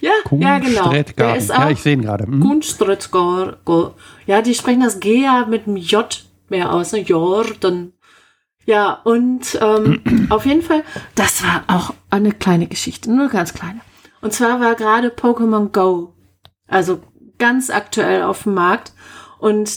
Ja, 0.01 0.11
ja, 0.33 0.59
genau. 0.59 0.91
Der 0.91 1.37
ist 1.37 1.53
auch 1.53 1.61
ja, 1.61 1.71
ich 1.71 1.81
sehe 1.81 1.93
ihn 1.93 2.03
gerade. 2.03 2.25
Hm. 2.25 2.43
Ja, 4.27 4.43
die 4.43 4.55
sprechen 4.55 4.81
das 4.81 4.99
G 4.99 5.23
ja 5.23 5.47
mit 5.47 5.67
dem 5.67 5.77
J 5.77 6.25
mehr 6.49 6.73
aus, 6.73 6.93
ne? 6.93 7.01
Jordan. 7.01 7.93
Ja, 8.67 9.01
und 9.05 9.59
ähm, 9.61 10.01
auf 10.31 10.45
jeden 10.45 10.63
Fall, 10.63 10.83
das 11.15 11.45
war 11.45 11.65
auch 11.69 11.95
eine 12.11 12.33
kleine 12.33 12.67
Geschichte, 12.67 13.13
nur 13.13 13.29
ganz 13.29 13.55
kleine. 13.55 13.81
Und 14.21 14.33
zwar 14.33 14.61
war 14.61 14.75
gerade 14.75 15.09
Pokémon 15.09 15.71
Go, 15.71 16.15
also 16.67 17.01
ganz 17.39 17.71
aktuell 17.71 18.23
auf 18.23 18.45
dem 18.45 18.55
Markt. 18.55 18.93
Und 19.39 19.71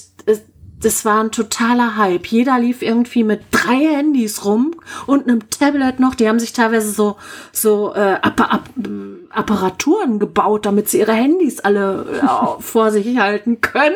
das 0.82 1.06
war 1.06 1.24
ein 1.24 1.32
totaler 1.32 1.98
Hype. 1.98 2.28
Jeder 2.28 2.60
lief 2.60 2.82
irgendwie 2.82 3.24
mit 3.24 3.42
drei 3.52 3.96
Handys 3.96 4.46
rum 4.46 4.76
und 5.08 5.28
einem 5.28 5.50
Tablet 5.50 6.00
noch. 6.00 6.16
Die 6.16 6.28
haben 6.28 6.40
sich 6.40 6.54
teilweise 6.54 6.92
so 6.92 7.16
so 7.52 7.94
äh, 7.94 8.18
Appa 8.22 8.56
App 8.56 8.90
Apparaturen 9.30 10.20
gebaut, 10.20 10.66
damit 10.66 10.90
sie 10.90 11.00
ihre 11.00 11.14
Handys 11.14 11.60
alle 11.60 12.06
äh, 12.22 12.62
vor 12.62 12.92
sich 12.92 13.18
halten 13.18 13.62
können. 13.62 13.96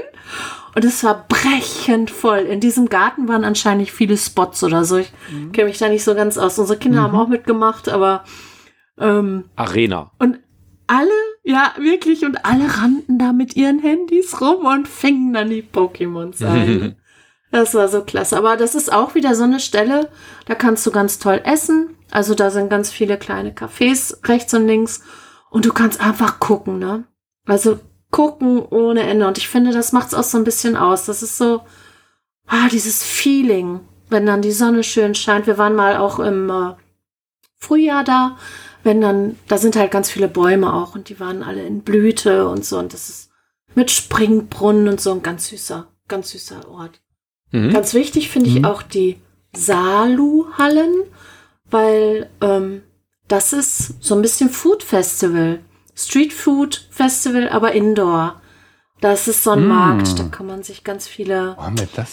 Und 0.76 0.86
es 0.86 1.04
war 1.04 1.26
brechend 1.28 2.12
voll. 2.12 2.40
In 2.40 2.60
diesem 2.60 2.90
Garten 2.90 3.28
waren 3.28 3.44
anscheinend 3.44 3.90
viele 3.90 4.18
Spots 4.18 4.64
oder 4.64 4.86
so. 4.86 4.98
Ich 4.98 5.12
mhm. 5.32 5.52
kenne 5.52 5.70
mich 5.70 5.78
da 5.78 5.90
nicht 5.90 6.04
so 6.04 6.16
ganz 6.16 6.38
aus. 6.38 6.60
Unsere 6.60 6.78
Kinder 6.78 7.02
mhm. 7.02 7.04
haben 7.06 7.16
auch 7.18 7.28
mitgemacht, 7.28 7.90
aber 7.90 8.24
ähm, 8.98 9.46
Arena. 9.56 10.12
Und 10.20 10.40
alle, 10.90 11.12
ja, 11.44 11.74
wirklich, 11.78 12.26
und 12.26 12.46
alle 12.46 12.66
rannten 12.66 13.20
da 13.20 13.32
mit 13.32 13.56
ihren 13.56 13.80
Handys 13.80 14.42
rum 14.42 14.66
und 14.66 14.88
fingen 14.88 15.34
dann 15.34 15.50
die 15.50 15.62
Pokémons 15.62 16.44
ein. 16.44 16.96
das 17.52 17.76
war 17.76 17.88
so 17.88 18.04
klasse. 18.04 18.36
Aber 18.36 18.58
das 18.58 18.74
ist 18.74 18.92
auch 18.92 19.14
wieder 19.14 19.36
so 19.36 19.44
eine 19.44 19.60
Stelle, 19.60 20.10
da 20.46 20.56
kannst 20.56 20.86
du 20.88 20.92
ganz 20.92 21.20
toll 21.20 21.42
essen. 21.44 21.96
Also 22.10 22.34
da 22.34 22.50
sind 22.50 22.72
ganz 22.72 22.90
viele 22.90 23.18
kleine 23.18 23.52
Cafés 23.52 24.28
rechts 24.28 24.54
und 24.56 24.66
links. 24.66 25.04
Und 25.52 25.66
du 25.66 25.74
kannst 25.74 26.02
einfach 26.02 26.40
gucken, 26.40 26.80
ne? 26.80 27.06
Also 27.46 27.80
gucken 28.10 28.60
ohne 28.60 29.02
Ende. 29.02 29.28
Und 29.28 29.38
ich 29.38 29.48
finde, 29.48 29.72
das 29.72 29.92
macht's 29.92 30.16
auch 30.16 30.24
so 30.24 30.40
ein 30.40 30.44
bisschen 30.44 30.76
aus. 30.76 31.06
Das 31.06 31.22
ist 31.22 31.38
so, 31.38 31.62
ah, 32.48 32.68
dieses 32.72 33.04
Feeling, 33.04 33.82
wenn 34.10 34.26
dann 34.26 34.42
die 34.42 34.52
Sonne 34.52 34.84
schön 34.84 35.14
scheint. 35.14 35.46
Wir 35.46 35.60
waren 35.60 35.76
mal 35.76 35.98
auch 35.98 36.18
im 36.18 36.50
äh, 36.50 36.74
Frühjahr 37.60 38.04
da 38.04 38.38
wenn 38.84 39.02
dann, 39.02 39.38
da 39.48 39.58
sind 39.58 39.76
halt 39.76 39.92
ganz 39.92 40.10
viele 40.10 40.28
Bäume 40.28 40.74
auch 40.74 40.96
und 40.96 41.10
die 41.10 41.20
waren 41.20 41.44
alle 41.44 41.64
in 41.64 41.82
Blüte 41.82 42.48
und 42.48 42.66
so 42.66 42.80
und 42.80 42.94
das 42.94 43.10
ist 43.10 43.30
mit 43.76 43.92
Springbrunnen 43.92 44.88
und 44.88 45.02
so 45.02 45.12
ein 45.12 45.22
ganz 45.22 45.48
süßer, 45.48 45.88
ganz 46.08 46.32
süßer 46.32 46.70
Ort. 46.70 47.02
Mhm. 47.52 47.72
Ganz 47.74 47.94
wichtig 47.94 48.30
finde 48.30 48.50
ich 48.50 48.60
mhm. 48.60 48.66
auch 48.66 48.82
die 48.82 49.18
Salu-Hallen, 49.56 51.04
weil 51.70 52.30
ähm, 52.42 52.84
das 53.28 53.54
ist 53.54 54.04
so 54.04 54.16
ein 54.16 54.22
bisschen 54.22 54.50
Food 54.50 54.84
Festival. 54.84 55.60
Street 55.96 56.34
Food 56.34 56.88
Festival, 56.90 57.50
aber 57.50 57.74
Indoor. 57.74 58.42
Das 59.02 59.28
ist 59.28 59.44
so 59.44 59.52
ein 59.52 59.66
mm. 59.66 59.68
Markt, 59.68 60.20
da 60.20 60.24
kann 60.26 60.46
man 60.46 60.64
sich 60.64 60.84
ganz 60.84 61.08
viele 61.08 61.56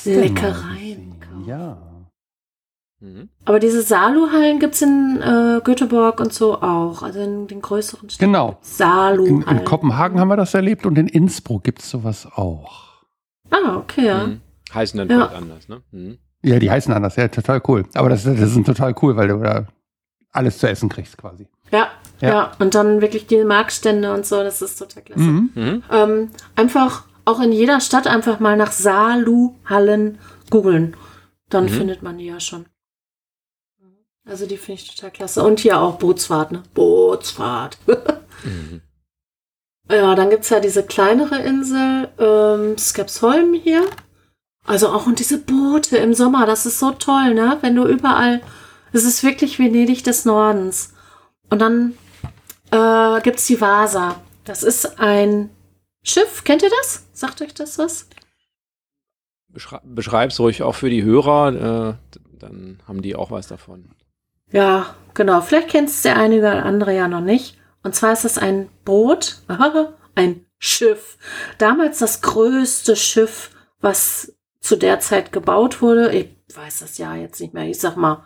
Leckereien 0.04 1.18
kaufen. 1.20 1.44
Ja. 1.48 1.85
Mhm. 3.06 3.28
Aber 3.44 3.60
diese 3.60 3.82
Salu-Hallen 3.82 4.58
gibt 4.58 4.74
es 4.74 4.82
in 4.82 5.20
äh, 5.22 5.60
Göteborg 5.62 6.18
und 6.18 6.32
so 6.32 6.60
auch, 6.60 7.02
also 7.02 7.20
in 7.20 7.46
den 7.46 7.62
größeren 7.62 8.10
Städten. 8.10 8.32
Genau. 8.32 8.58
Salu-Hallen. 8.62 9.42
In, 9.42 9.58
in, 9.58 9.64
Kopenhagen 9.64 10.18
haben 10.18 10.28
wir 10.28 10.36
das 10.36 10.54
erlebt 10.54 10.86
und 10.86 10.98
in 10.98 11.06
Innsbruck 11.06 11.62
gibt 11.62 11.82
es 11.82 11.90
sowas 11.90 12.26
auch. 12.34 13.04
Ah, 13.50 13.76
okay, 13.76 14.06
ja. 14.06 14.26
Mhm. 14.26 14.40
Heißen 14.74 14.98
dann 14.98 15.08
ja. 15.08 15.26
anders, 15.26 15.68
ne? 15.68 15.82
Mhm. 15.92 16.18
Ja, 16.42 16.58
die 16.58 16.70
heißen 16.70 16.92
anders, 16.92 17.14
ja, 17.16 17.28
total 17.28 17.62
cool. 17.68 17.84
Aber 17.94 18.08
das, 18.08 18.24
das 18.24 18.40
ist 18.40 18.66
total 18.66 18.94
cool, 19.02 19.16
weil 19.16 19.28
du 19.28 19.38
da 19.38 19.66
alles 20.32 20.58
zu 20.58 20.68
essen 20.68 20.88
kriegst 20.88 21.16
quasi. 21.16 21.46
Ja, 21.70 21.88
ja, 22.20 22.28
ja, 22.28 22.52
Und 22.58 22.74
dann 22.74 23.00
wirklich 23.00 23.26
die 23.26 23.44
Marktstände 23.44 24.12
und 24.12 24.26
so, 24.26 24.42
das 24.42 24.62
ist 24.62 24.78
total 24.78 25.02
klasse. 25.04 25.22
Mhm. 25.22 25.50
mhm. 25.54 25.82
Ähm, 25.92 26.30
einfach 26.56 27.04
auch 27.24 27.40
in 27.40 27.52
jeder 27.52 27.80
Stadt 27.80 28.08
einfach 28.08 28.40
mal 28.40 28.56
nach 28.56 28.72
Salu-Hallen 28.72 30.18
googeln. 30.50 30.96
Dann 31.48 31.64
mhm. 31.64 31.68
findet 31.68 32.02
man 32.02 32.18
die 32.18 32.26
ja 32.26 32.40
schon. 32.40 32.66
Also 34.26 34.44
die 34.46 34.56
finde 34.56 34.82
ich 34.82 34.94
total 34.94 35.12
klasse. 35.12 35.42
Und 35.42 35.60
hier 35.60 35.80
auch 35.80 35.98
Bootsfahrt, 35.98 36.52
ne? 36.52 36.62
Bootsfahrt. 36.74 37.78
mhm. 38.44 38.82
Ja, 39.88 40.16
dann 40.16 40.30
gibt 40.30 40.42
es 40.42 40.50
ja 40.50 40.58
diese 40.58 40.82
kleinere 40.82 41.38
Insel, 41.38 42.08
ähm, 42.18 42.76
Skepsholm 42.76 43.54
hier. 43.54 43.88
Also 44.64 44.88
auch 44.88 45.06
und 45.06 45.20
diese 45.20 45.38
Boote 45.38 45.96
im 45.96 46.12
Sommer, 46.12 46.44
das 46.44 46.66
ist 46.66 46.80
so 46.80 46.90
toll, 46.90 47.34
ne? 47.34 47.58
Wenn 47.60 47.76
du 47.76 47.86
überall, 47.86 48.42
es 48.92 49.04
ist 49.04 49.22
wirklich 49.22 49.60
Venedig 49.60 50.02
des 50.02 50.24
Nordens. 50.24 50.92
Und 51.50 51.60
dann 51.60 51.96
äh, 52.72 53.20
gibt 53.20 53.38
es 53.38 53.46
die 53.46 53.60
Vasa. 53.60 54.20
Das 54.42 54.64
ist 54.64 54.98
ein 54.98 55.50
Schiff, 56.02 56.42
kennt 56.42 56.62
ihr 56.62 56.70
das? 56.80 57.06
Sagt 57.12 57.40
euch 57.40 57.54
das 57.54 57.78
was? 57.78 58.08
Beschrei 59.84 60.26
es 60.26 60.40
ruhig 60.40 60.64
auch 60.64 60.74
für 60.74 60.90
die 60.90 61.04
Hörer, 61.04 61.98
äh, 62.00 62.18
dann 62.40 62.80
haben 62.88 63.02
die 63.02 63.14
auch 63.14 63.30
was 63.30 63.46
davon. 63.46 63.90
Ja, 64.50 64.94
genau. 65.14 65.40
Vielleicht 65.40 65.68
kennt 65.68 65.88
es 65.88 66.02
der 66.02 66.16
eine 66.16 66.38
oder 66.38 66.64
andere 66.64 66.94
ja 66.94 67.08
noch 67.08 67.20
nicht. 67.20 67.58
Und 67.82 67.94
zwar 67.94 68.12
ist 68.12 68.24
es 68.24 68.38
ein 68.38 68.68
Boot, 68.84 69.42
ein 70.14 70.46
Schiff. 70.58 71.18
Damals 71.58 71.98
das 71.98 72.22
größte 72.22 72.96
Schiff, 72.96 73.50
was 73.80 74.32
zu 74.60 74.76
der 74.76 75.00
Zeit 75.00 75.32
gebaut 75.32 75.82
wurde. 75.82 76.12
Ich 76.12 76.28
weiß 76.54 76.80
das 76.80 76.98
Jahr 76.98 77.16
jetzt 77.16 77.40
nicht 77.40 77.54
mehr. 77.54 77.64
Ich 77.64 77.78
sag 77.78 77.96
mal 77.96 78.24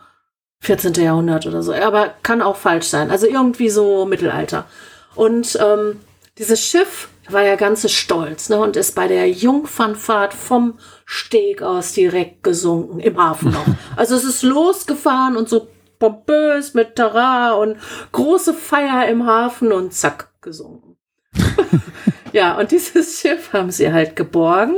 14. 0.61 0.95
Jahrhundert 0.95 1.47
oder 1.47 1.63
so. 1.63 1.75
Aber 1.75 2.15
kann 2.23 2.43
auch 2.43 2.57
falsch 2.57 2.87
sein. 2.87 3.11
Also 3.11 3.27
irgendwie 3.27 3.71
so 3.71 4.05
Mittelalter. 4.05 4.67
Und 5.15 5.59
ähm, 5.61 6.01
dieses 6.39 6.61
Schiff 6.61 7.09
war 7.29 7.43
ja 7.43 7.57
ganz 7.57 7.89
stolz 7.91 8.49
ne, 8.49 8.59
und 8.59 8.77
ist 8.77 8.95
bei 8.95 9.09
der 9.09 9.31
Jungfernfahrt 9.31 10.35
vom 10.35 10.79
Steg 11.05 11.63
aus 11.63 11.93
direkt 11.93 12.43
gesunken 12.43 13.01
im 13.01 13.19
Hafen 13.19 13.53
noch. 13.53 13.67
Also 13.97 14.17
es 14.17 14.25
ist 14.25 14.43
losgefahren 14.43 15.37
und 15.37 15.49
so 15.49 15.69
pompös 16.01 16.75
mit 16.75 16.97
Tara 16.97 17.53
und 17.53 17.79
große 18.11 18.55
Feier 18.55 19.07
im 19.09 19.27
Hafen 19.27 19.71
und 19.71 19.95
zack, 19.95 20.33
gesunken. 20.41 20.97
ja, 22.33 22.59
und 22.59 22.73
dieses 22.73 23.21
Schiff 23.21 23.53
haben 23.53 23.71
sie 23.71 23.93
halt 23.93 24.17
geborgen 24.17 24.77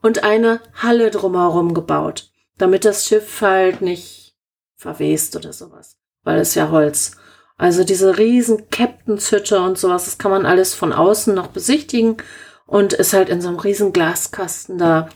und 0.00 0.22
eine 0.22 0.60
Halle 0.74 1.10
drumherum 1.10 1.74
gebaut, 1.74 2.30
damit 2.58 2.84
das 2.84 3.06
Schiff 3.06 3.40
halt 3.40 3.80
nicht 3.80 4.36
verwest 4.76 5.34
oder 5.34 5.52
sowas, 5.52 5.98
weil 6.22 6.38
es 6.38 6.54
ja 6.54 6.70
Holz. 6.70 7.16
Also 7.56 7.82
diese 7.82 8.18
riesen 8.18 8.70
Captainshütte 8.70 9.60
und 9.60 9.76
sowas, 9.78 10.04
das 10.04 10.18
kann 10.18 10.30
man 10.30 10.46
alles 10.46 10.74
von 10.74 10.92
außen 10.92 11.34
noch 11.34 11.48
besichtigen 11.48 12.18
und 12.66 12.92
ist 12.92 13.14
halt 13.14 13.30
in 13.30 13.40
so 13.40 13.48
einem 13.48 13.58
riesen 13.58 13.92
Glaskasten 13.92 14.78
da 14.78 15.08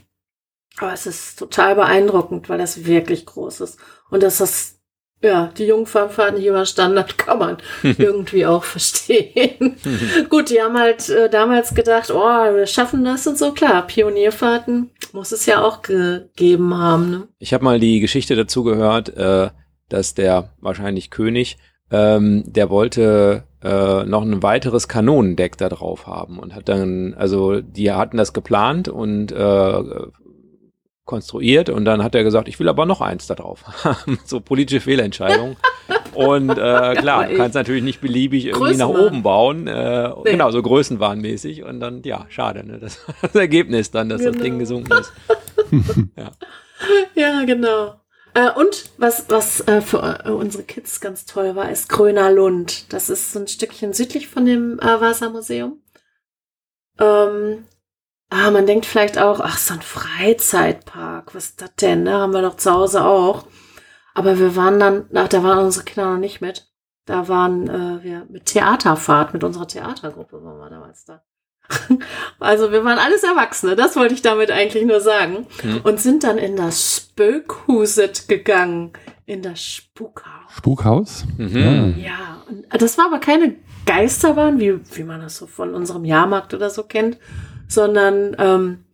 Aber 0.79 0.93
es 0.93 1.07
ist 1.07 1.39
total 1.39 1.77
beeindruckend, 1.77 2.49
weil 2.49 2.59
das 2.59 2.87
wirklich 2.87 3.27
groß 3.27 3.61
ist. 3.61 3.79
Und 4.11 4.23
das, 4.25 4.81
ja, 5.23 5.51
die 5.57 5.67
Jungfernfahrt 5.67 6.37
nicht 6.37 6.47
überstanden 6.47 6.99
hat, 6.99 7.17
kann 7.23 7.39
man 7.39 7.57
irgendwie 7.83 8.47
auch 8.47 8.65
verstehen. 8.65 9.77
Gut, 10.29 10.51
die 10.51 10.61
haben 10.61 10.79
halt 10.79 11.09
äh, 11.09 11.31
damals 11.31 11.75
gedacht, 11.75 12.11
oh, 12.11 12.19
wir 12.19 12.67
schaffen 12.67 13.05
das 13.05 13.27
und 13.27 13.39
so. 13.39 13.53
Klar, 13.53 13.87
Pionierfahrten 13.87 14.91
muss 15.13 15.33
es 15.33 15.47
ja 15.47 15.63
auch 15.63 15.83
gegeben 15.83 16.77
haben. 16.77 17.11
Ne? 17.11 17.29
Ich 17.39 17.55
habe 17.55 17.65
mal 17.65 17.81
die 17.81 18.01
Geschichte 18.01 18.35
dazu 18.35 18.65
gehört, 18.65 19.17
äh, 19.17 19.51
dass 19.89 20.15
der 20.15 20.51
wahrscheinlich 20.61 21.11
König, 21.11 21.59
ähm, 21.91 22.45
der 22.47 22.71
wollte 22.71 23.45
äh, 23.63 24.05
noch 24.05 24.23
ein 24.23 24.43
weiteres 24.43 24.89
Kanonendeck 24.89 25.57
da 25.59 25.69
drauf 25.69 26.07
haben 26.07 26.39
und 26.39 26.55
hat 26.55 26.69
dann, 26.69 27.15
also 27.15 27.61
die 27.61 27.93
hatten 27.93 28.17
das 28.17 28.33
geplant 28.33 28.89
und 28.89 29.31
äh, 29.31 29.83
konstruiert 31.05 31.69
und 31.69 31.85
dann 31.85 32.03
hat 32.03 32.15
er 32.15 32.23
gesagt, 32.23 32.49
ich 32.49 32.61
will 32.61 32.69
aber 32.69 32.87
noch 32.87 33.01
eins 33.01 33.27
da 33.27 33.35
drauf 33.35 33.65
haben. 33.85 34.19
so 34.25 34.41
politische 34.41 34.81
Fehlentscheidung. 34.81 35.57
und 36.15 36.51
äh, 36.51 36.55
klar, 36.97 37.29
du 37.29 37.37
kannst 37.37 37.55
natürlich 37.55 37.83
nicht 37.83 38.01
beliebig 38.01 38.47
irgendwie 38.47 38.77
nach 38.77 38.89
oben 38.89 39.23
bauen. 39.23 39.67
Äh, 39.67 40.09
nee. 40.09 40.33
Genau, 40.33 40.51
so 40.51 40.63
größenwahnmäßig. 40.63 41.65
Und 41.65 41.81
dann, 41.81 42.03
ja, 42.05 42.27
schade, 42.29 42.65
ne? 42.65 42.79
Das 42.79 43.01
das 43.23 43.35
Ergebnis 43.35 43.91
dann, 43.91 44.09
dass 44.09 44.21
genau. 44.21 44.33
das 44.33 44.43
Ding 44.43 44.59
gesunken 44.59 44.93
ist. 44.93 45.13
ja. 46.17 46.31
ja, 47.15 47.45
genau. 47.45 47.95
Äh, 48.35 48.51
und 48.53 48.91
was, 48.97 49.27
was 49.29 49.61
äh, 49.67 49.81
für 49.81 50.25
äh, 50.25 50.31
unsere 50.31 50.63
Kids 50.63 51.01
ganz 51.01 51.27
toll 51.27 51.55
war, 51.57 51.71
ist 51.71 51.89
Gröner 51.89 52.31
Lund. 52.31 52.93
Das 52.93 53.11
ist 53.11 53.33
so 53.33 53.41
ein 53.41 53.49
Stückchen 53.49 53.93
südlich 53.93 54.29
von 54.29 54.47
dem 54.47 54.79
äh, 54.79 55.01
Wassermuseum. 55.01 55.83
Ähm, 56.99 57.65
ah, 58.33 58.51
man 58.51 58.67
denkt 58.67 58.87
vielleicht 58.87 59.19
auch, 59.19 59.41
ach, 59.41 59.59
so 59.59 59.75
ein 59.75 59.83
Freizeitpark, 59.83 61.35
was 61.35 61.51
ist 61.51 61.63
das 61.63 61.75
denn? 61.77 62.05
Ne? 62.05 62.13
Haben 62.13 62.33
wir 62.33 62.43
doch 62.43 62.57
zu 62.57 62.73
Hause 62.73 63.05
auch. 63.05 63.47
Aber 64.15 64.39
wir 64.39 64.57
waren 64.57 64.81
dann, 64.81 65.05
ach, 65.15 65.29
da 65.29 65.43
waren 65.43 65.65
unsere 65.65 65.85
Kinder 65.85 66.13
noch 66.13 66.19
nicht 66.19 66.41
mit. 66.41 66.69
Da 67.05 67.29
waren 67.29 67.69
äh, 67.69 68.03
wir 68.03 68.27
mit 68.29 68.47
Theaterfahrt, 68.47 69.33
mit 69.33 69.45
unserer 69.45 69.67
Theatergruppe 69.67 70.43
waren 70.43 70.59
wir 70.59 70.71
damals 70.71 71.05
da. 71.05 71.23
Also 72.39 72.73
wir 72.73 72.85
waren 72.85 72.99
alles 72.99 73.23
Erwachsene, 73.23 73.77
das 73.77 73.97
wollte 73.97 74.15
ich 74.15 74.23
damit 74.23 74.51
eigentlich 74.51 74.85
nur 74.85 75.01
sagen. 75.01 75.47
Hm. 75.61 75.81
Und 75.83 76.01
sind 76.01 76.25
dann 76.25 76.39
in 76.39 76.57
das 76.57 76.97
Spökhuset 76.97 78.29
gegangen, 78.29 78.93
in 79.27 79.43
das 79.43 79.63
Spukhaus. 79.63 80.53
Spukhaus? 80.57 81.25
Mhm. 81.39 81.97
Ja, 81.99 82.43
und 82.49 82.67
das 82.83 82.99
war 82.99 83.07
aber 83.07 83.21
keine 83.21 83.57
Geisterbahn, 83.87 84.59
wie, 84.59 84.81
wie 84.97 85.05
man 85.05 85.21
das 85.21 85.37
so 85.37 85.47
von 85.47 85.75
unserem 85.75 86.05
Jahrmarkt 86.05 86.53
oder 86.53 86.69
so 86.69 86.83
kennt, 86.83 87.19
sondern 87.69 88.37
ähm, 88.39 88.85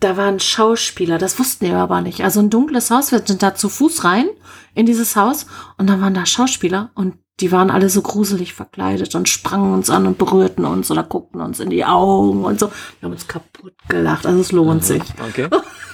da 0.00 0.16
waren 0.16 0.38
Schauspieler, 0.38 1.18
das 1.18 1.38
wussten 1.38 1.66
wir 1.66 1.76
aber 1.76 2.00
nicht. 2.00 2.22
Also 2.22 2.40
ein 2.40 2.50
dunkles 2.50 2.90
Haus, 2.90 3.10
wir 3.10 3.22
sind 3.24 3.42
da 3.42 3.54
zu 3.54 3.68
Fuß 3.68 4.04
rein 4.04 4.28
in 4.74 4.86
dieses 4.86 5.16
Haus 5.16 5.46
und 5.76 5.88
dann 5.88 6.00
waren 6.00 6.14
da 6.14 6.24
Schauspieler 6.24 6.90
und 6.94 7.14
die 7.40 7.52
waren 7.52 7.70
alle 7.70 7.88
so 7.88 8.02
gruselig 8.02 8.54
verkleidet 8.54 9.14
und 9.14 9.28
sprangen 9.28 9.72
uns 9.72 9.90
an 9.90 10.06
und 10.06 10.18
berührten 10.18 10.64
uns 10.64 10.90
oder 10.90 11.04
guckten 11.04 11.40
uns 11.40 11.60
in 11.60 11.70
die 11.70 11.84
Augen 11.84 12.44
und 12.44 12.58
so. 12.58 12.70
Wir 12.98 13.06
haben 13.06 13.12
uns 13.12 13.28
kaputt 13.28 13.74
gelacht. 13.88 14.26
Also 14.26 14.40
es 14.40 14.50
lohnt 14.50 14.84
sich. 14.84 15.02
Okay. 15.28 15.48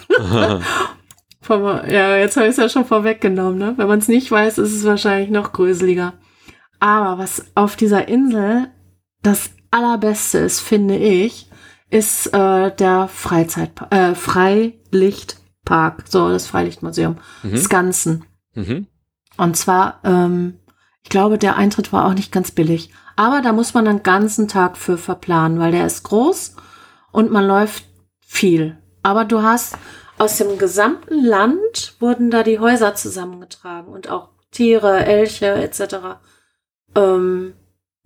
ja, 1.90 2.16
jetzt 2.16 2.36
habe 2.36 2.46
ich 2.46 2.52
es 2.52 2.56
ja 2.56 2.68
schon 2.68 2.86
vorweggenommen. 2.86 3.58
Ne? 3.58 3.74
Wenn 3.76 3.88
man 3.88 3.98
es 3.98 4.08
nicht 4.08 4.30
weiß, 4.30 4.56
ist 4.58 4.72
es 4.72 4.84
wahrscheinlich 4.84 5.30
noch 5.30 5.52
gruseliger. 5.52 6.14
Aber 6.80 7.18
was 7.18 7.44
auf 7.54 7.76
dieser 7.76 8.08
Insel 8.08 8.68
das 9.22 9.50
allerbeste 9.70 10.38
ist, 10.38 10.60
finde 10.60 10.96
ich, 10.96 11.48
ist 11.94 12.26
äh, 12.34 12.74
der 12.74 13.08
Freizeitpark, 13.08 13.94
äh, 13.94 14.14
Freilichtpark, 14.14 16.04
so 16.08 16.28
das 16.28 16.46
Freilichtmuseum, 16.46 17.18
mhm. 17.42 17.56
Skansen. 17.56 18.24
Mhm. 18.54 18.86
Und 19.36 19.56
zwar 19.56 20.00
ähm, 20.04 20.58
ich 21.04 21.10
glaube, 21.10 21.38
der 21.38 21.56
Eintritt 21.56 21.92
war 21.92 22.06
auch 22.06 22.14
nicht 22.14 22.32
ganz 22.32 22.50
billig. 22.50 22.90
Aber 23.14 23.42
da 23.42 23.52
muss 23.52 23.74
man 23.74 23.86
einen 23.86 24.02
ganzen 24.02 24.48
Tag 24.48 24.76
für 24.76 24.98
verplanen, 24.98 25.60
weil 25.60 25.70
der 25.70 25.86
ist 25.86 26.02
groß 26.02 26.56
und 27.12 27.30
man 27.30 27.46
läuft 27.46 27.84
viel. 28.26 28.78
Aber 29.02 29.24
du 29.24 29.42
hast 29.42 29.76
aus 30.18 30.38
dem 30.38 30.58
gesamten 30.58 31.22
Land 31.22 31.94
wurden 32.00 32.30
da 32.30 32.42
die 32.42 32.58
Häuser 32.58 32.94
zusammengetragen 32.94 33.92
und 33.92 34.08
auch 34.08 34.30
Tiere, 34.50 35.04
Elche 35.04 35.54
etc. 35.54 36.16
Ähm, 36.96 37.54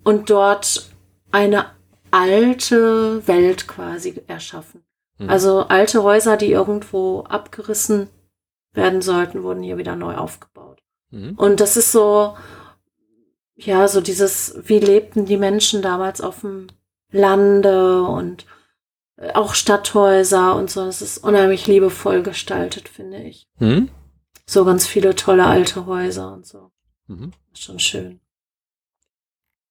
und 0.03 0.28
dort 0.28 0.91
eine 1.30 1.66
alte 2.11 3.27
Welt 3.27 3.69
quasi 3.69 4.23
erschaffen. 4.27 4.85
Mhm. 5.19 5.31
Also 5.31 5.63
alte 5.63 6.03
Häuser, 6.03 6.37
die 6.37 6.51
irgendwo 6.51 7.23
abgerissen 7.23 8.09
werden 8.73 9.03
sollten, 9.03 9.43
wurden 9.43 9.63
hier 9.63 9.79
wieder 9.79 9.97
neu 9.97 10.17
aufgebaut. 10.17 10.81
Mhm. 11.11 11.35
Und 11.37 11.61
das 11.61 11.77
ist 11.77 11.93
so, 11.93 12.37
ja, 13.57 13.89
so 13.89 14.01
dieses, 14.01 14.57
wie 14.65 14.79
lebten 14.79 15.25
die 15.25 15.37
Menschen 15.37 15.83
damals 15.83 16.21
auf 16.21 16.41
dem 16.41 16.69
Lande 17.11 18.03
und 18.03 18.47
äh, 19.17 19.33
auch 19.33 19.55
Stadthäuser 19.55 20.55
und 20.55 20.71
so. 20.71 20.85
Das 20.85 21.03
ist 21.03 21.19
unheimlich 21.19 21.67
liebevoll 21.67 22.23
gestaltet, 22.23 22.89
finde 22.89 23.23
ich. 23.23 23.49
Mhm. 23.59 23.91
So 24.47 24.65
ganz 24.65 24.87
viele 24.87 25.15
tolle 25.15 25.47
alte 25.47 25.87
Häuser 25.87 26.33
und 26.33 26.47
so. 26.47 26.71
Mhm. 27.07 27.33
Ist 27.53 27.65
schon 27.65 27.79
schön. 27.79 28.21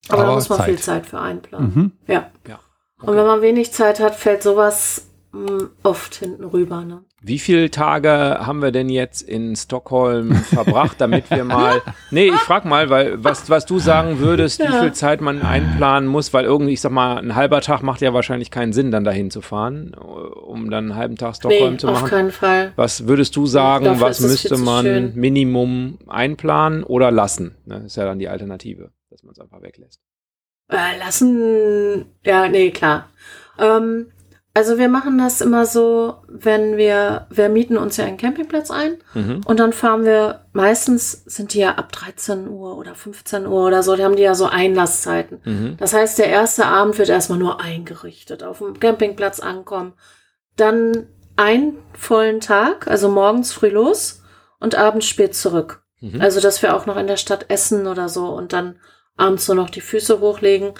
Aber, 0.10 0.20
Aber 0.20 0.30
da 0.30 0.36
muss 0.36 0.49
man 0.49 0.60
Zeit. 0.60 0.68
viel 0.68 0.80
Zeit 0.80 1.05
für 1.05 1.20
einplanen. 1.20 1.72
Mhm. 1.74 1.91
Ja. 2.08 2.32
ja. 2.47 2.60
Okay. 2.99 3.12
Und 3.12 3.18
wenn 3.18 3.26
man 3.26 3.41
wenig 3.41 3.72
Zeit 3.72 3.99
hat, 3.99 4.16
fällt 4.16 4.41
sowas 4.41 5.08
mh, 5.32 5.51
mm, 5.51 5.70
oft 5.84 6.16
hinten 6.16 6.43
rüber. 6.45 6.84
Ne? 6.84 7.01
Wie 7.22 7.39
viele 7.39 7.72
Tage 7.72 8.10
haben 8.10 8.62
wir 8.62 8.72
denn 8.72 8.89
jetzt 8.89 9.22
in 9.22 9.55
Stockholm 9.55 10.36
verbracht, 10.36 11.01
damit 11.01 11.30
wir 11.32 11.43
mal. 11.43 11.82
Nee, 12.10 12.28
ich 12.28 12.39
frag 12.39 12.64
mal, 12.64 12.89
weil 12.89 13.22
was, 13.22 13.49
was 13.49 13.66
du 13.66 13.80
sagen 13.80 14.20
würdest, 14.20 14.60
ja. 14.60 14.70
wie 14.70 14.80
viel 14.80 14.93
Zeit 14.93 15.20
man 15.20 15.41
einplanen 15.41 16.08
muss, 16.08 16.34
weil 16.34 16.45
irgendwie, 16.45 16.74
ich 16.74 16.80
sag 16.80 16.91
mal, 16.91 17.18
ein 17.18 17.36
halber 17.36 17.60
Tag 17.60 17.84
macht 17.84 17.99
ja 17.99 18.14
wahrscheinlich 18.14 18.49
keinen 18.49 18.72
Sinn, 18.72 18.91
dann 18.91 19.03
dahin 19.03 19.30
zu 19.30 19.41
fahren, 19.41 19.93
um 19.93 20.70
dann 20.70 20.86
einen 20.86 20.95
halben 20.95 21.16
Tag 21.18 21.36
Stockholm 21.36 21.74
nee, 21.74 21.78
zu 21.78 21.88
machen. 21.88 22.03
Auf 22.05 22.10
keinen 22.10 22.32
Fall. 22.32 22.72
Was 22.78 23.08
würdest 23.08 23.36
du 23.36 23.45
sagen, 23.45 23.86
Dafür 23.86 24.01
was 24.01 24.22
müsste 24.22 24.58
man. 24.58 25.14
Minimum 25.16 25.97
einplanen 26.08 26.84
oder 26.84 27.12
lassen? 27.12 27.55
Das 27.66 27.84
ist 27.84 27.97
ja 27.97 28.05
dann 28.05 28.20
die 28.20 28.30
Alternative, 28.30 28.91
dass 29.18 29.24
man 29.24 29.34
es 29.34 29.39
einfach 29.39 29.61
weglässt. 29.61 29.99
Äh, 30.70 30.97
lassen, 30.99 32.05
ja, 32.24 32.47
nee, 32.47 32.72
klar. 32.72 33.09
Ähm, 33.57 34.11
also 34.53 34.78
wir 34.78 34.89
machen 34.89 35.18
das 35.18 35.41
immer 35.41 35.65
so, 35.65 36.15
wenn 36.28 36.78
wir, 36.78 37.28
wir 37.30 37.49
mieten 37.49 37.78
uns 37.78 37.97
ja 37.97 38.05
einen 38.05 38.18
Campingplatz 38.18 38.70
ein 38.70 38.97
mhm. 39.13 39.41
und 39.45 39.59
dann 39.59 39.74
fahren 39.74 40.03
wir, 40.03 40.45
meistens 40.51 41.24
sind 41.26 41.53
die 41.53 41.59
ja 41.59 41.76
ab 41.76 41.91
13 41.91 42.47
Uhr 42.47 42.78
oder 42.78 42.95
15 42.95 43.45
Uhr 43.45 43.65
oder 43.65 43.82
so, 43.84 43.95
die 43.95 44.03
haben 44.03 44.15
die 44.15 44.24
ja 44.24 44.36
so 44.36 44.45
Einlasszeiten. 44.47 45.41
Mhm. 45.43 45.78
Das 45.78 45.93
heißt, 45.93 46.20
der 46.20 46.28
erste 46.28 46.65
Abend 46.65 46.97
wird 46.97 47.09
erstmal 47.09 47.39
nur 47.39 47.61
eingerichtet, 47.61 48.43
auf 48.43 48.59
dem 48.59 48.80
Campingplatz 48.80 49.39
ankommen. 49.39 49.93
Dann 50.55 51.07
einen 51.36 51.78
vollen 51.93 52.39
Tag, 52.39 52.88
also 52.88 53.09
morgens 53.09 53.53
früh 53.53 53.70
los 53.70 54.24
und 54.59 54.76
abends 54.76 55.05
spät 55.05 55.36
zurück. 55.36 55.84
Mhm. 56.01 56.22
Also, 56.22 56.39
dass 56.39 56.61
wir 56.61 56.76
auch 56.76 56.86
noch 56.86 56.97
in 56.97 57.07
der 57.07 57.18
Stadt 57.18 57.45
essen 57.49 57.88
oder 57.88 58.09
so 58.09 58.30
und 58.30 58.53
dann 58.53 58.80
abends 59.18 59.45
so 59.45 59.53
noch 59.53 59.70
die 59.70 59.82
Füße 59.82 60.20
hochlegen. 60.20 60.74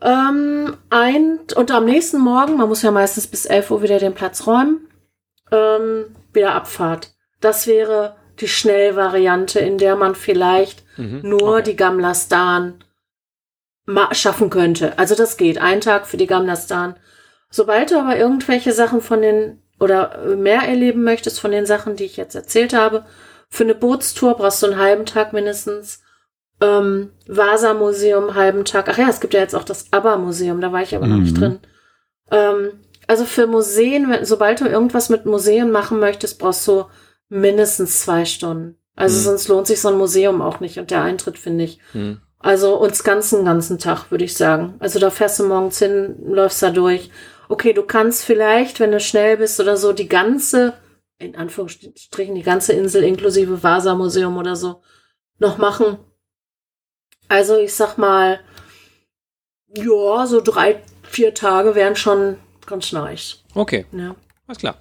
Ähm, 0.00 0.76
ein, 0.90 1.38
und 1.54 1.70
am 1.70 1.84
nächsten 1.84 2.18
Morgen, 2.18 2.56
man 2.56 2.68
muss 2.68 2.82
ja 2.82 2.90
meistens 2.90 3.28
bis 3.28 3.46
11 3.46 3.70
Uhr 3.70 3.82
wieder 3.82 3.98
den 3.98 4.14
Platz 4.14 4.46
räumen, 4.46 4.88
ähm, 5.52 6.16
wieder 6.32 6.54
Abfahrt. 6.54 7.14
Das 7.40 7.66
wäre 7.66 8.16
die 8.40 8.48
Schnellvariante, 8.48 9.60
in 9.60 9.78
der 9.78 9.94
man 9.94 10.14
vielleicht 10.14 10.82
mhm, 10.96 11.20
nur 11.22 11.54
okay. 11.54 11.62
die 11.62 11.76
Gamlastan 11.76 12.82
schaffen 14.12 14.50
könnte. 14.50 14.98
Also 14.98 15.14
das 15.14 15.36
geht. 15.36 15.58
Ein 15.58 15.80
Tag 15.80 16.06
für 16.06 16.16
die 16.16 16.26
Gamlastan. 16.26 16.96
Sobald 17.50 17.90
du 17.90 17.98
aber 17.98 18.16
irgendwelche 18.16 18.72
Sachen 18.72 19.00
von 19.00 19.22
den 19.22 19.62
oder 19.78 20.36
mehr 20.36 20.62
erleben 20.62 21.02
möchtest 21.02 21.40
von 21.40 21.50
den 21.50 21.66
Sachen, 21.66 21.96
die 21.96 22.04
ich 22.04 22.16
jetzt 22.16 22.34
erzählt 22.34 22.72
habe, 22.72 23.04
für 23.50 23.64
eine 23.64 23.74
Bootstour 23.74 24.36
brauchst 24.36 24.62
du 24.62 24.68
einen 24.68 24.78
halben 24.78 25.04
Tag 25.04 25.32
mindestens 25.32 26.01
ähm, 26.62 27.10
Vasa-Museum 27.26 28.34
halben 28.34 28.64
Tag. 28.64 28.88
Ach 28.88 28.96
ja, 28.96 29.08
es 29.08 29.20
gibt 29.20 29.34
ja 29.34 29.40
jetzt 29.40 29.54
auch 29.54 29.64
das 29.64 29.92
ABBA-Museum, 29.92 30.60
da 30.60 30.72
war 30.72 30.82
ich 30.82 30.94
aber 30.94 31.06
mhm. 31.06 31.12
noch 31.12 31.18
nicht 31.18 31.36
mhm. 31.36 31.40
drin. 31.40 31.58
Ähm, 32.30 32.70
also 33.08 33.24
für 33.24 33.46
Museen, 33.46 34.16
sobald 34.22 34.60
du 34.60 34.66
irgendwas 34.66 35.08
mit 35.08 35.26
Museen 35.26 35.70
machen 35.70 35.98
möchtest, 35.98 36.38
brauchst 36.38 36.66
du 36.68 36.84
mindestens 37.28 38.02
zwei 38.02 38.24
Stunden. 38.24 38.78
Also 38.94 39.18
mhm. 39.18 39.24
sonst 39.24 39.48
lohnt 39.48 39.66
sich 39.66 39.80
so 39.80 39.88
ein 39.88 39.98
Museum 39.98 40.40
auch 40.40 40.60
nicht 40.60 40.78
und 40.78 40.90
der 40.90 41.02
Eintritt, 41.02 41.38
finde 41.38 41.64
ich. 41.64 41.78
Mhm. 41.94 42.20
Also 42.38 42.76
uns 42.76 43.04
ganzen, 43.04 43.44
ganzen 43.44 43.78
Tag, 43.78 44.10
würde 44.10 44.24
ich 44.24 44.36
sagen. 44.36 44.74
Also 44.78 44.98
da 44.98 45.10
fährst 45.10 45.40
du 45.40 45.44
morgens 45.44 45.78
hin, 45.78 46.16
läufst 46.26 46.62
da 46.62 46.70
durch. 46.70 47.10
Okay, 47.48 47.72
du 47.72 47.82
kannst 47.82 48.24
vielleicht, 48.24 48.80
wenn 48.80 48.92
du 48.92 49.00
schnell 49.00 49.36
bist 49.36 49.60
oder 49.60 49.76
so, 49.76 49.92
die 49.92 50.08
ganze, 50.08 50.74
in 51.18 51.36
Anführungsstrichen, 51.36 52.34
die 52.34 52.42
ganze 52.42 52.72
Insel 52.72 53.02
inklusive 53.04 53.62
Vasa-Museum 53.62 54.36
oder 54.36 54.56
so 54.56 54.82
noch 55.38 55.58
machen. 55.58 55.98
Also 57.28 57.56
ich 57.58 57.74
sag 57.74 57.96
mal, 57.98 58.40
ja, 59.74 60.26
so 60.26 60.40
drei, 60.40 60.82
vier 61.02 61.34
Tage 61.34 61.74
wären 61.74 61.96
schon 61.96 62.36
ganz 62.66 62.92
nice. 62.92 63.42
Okay. 63.54 63.86
Ja. 63.92 64.14
Alles 64.46 64.58
klar. 64.58 64.76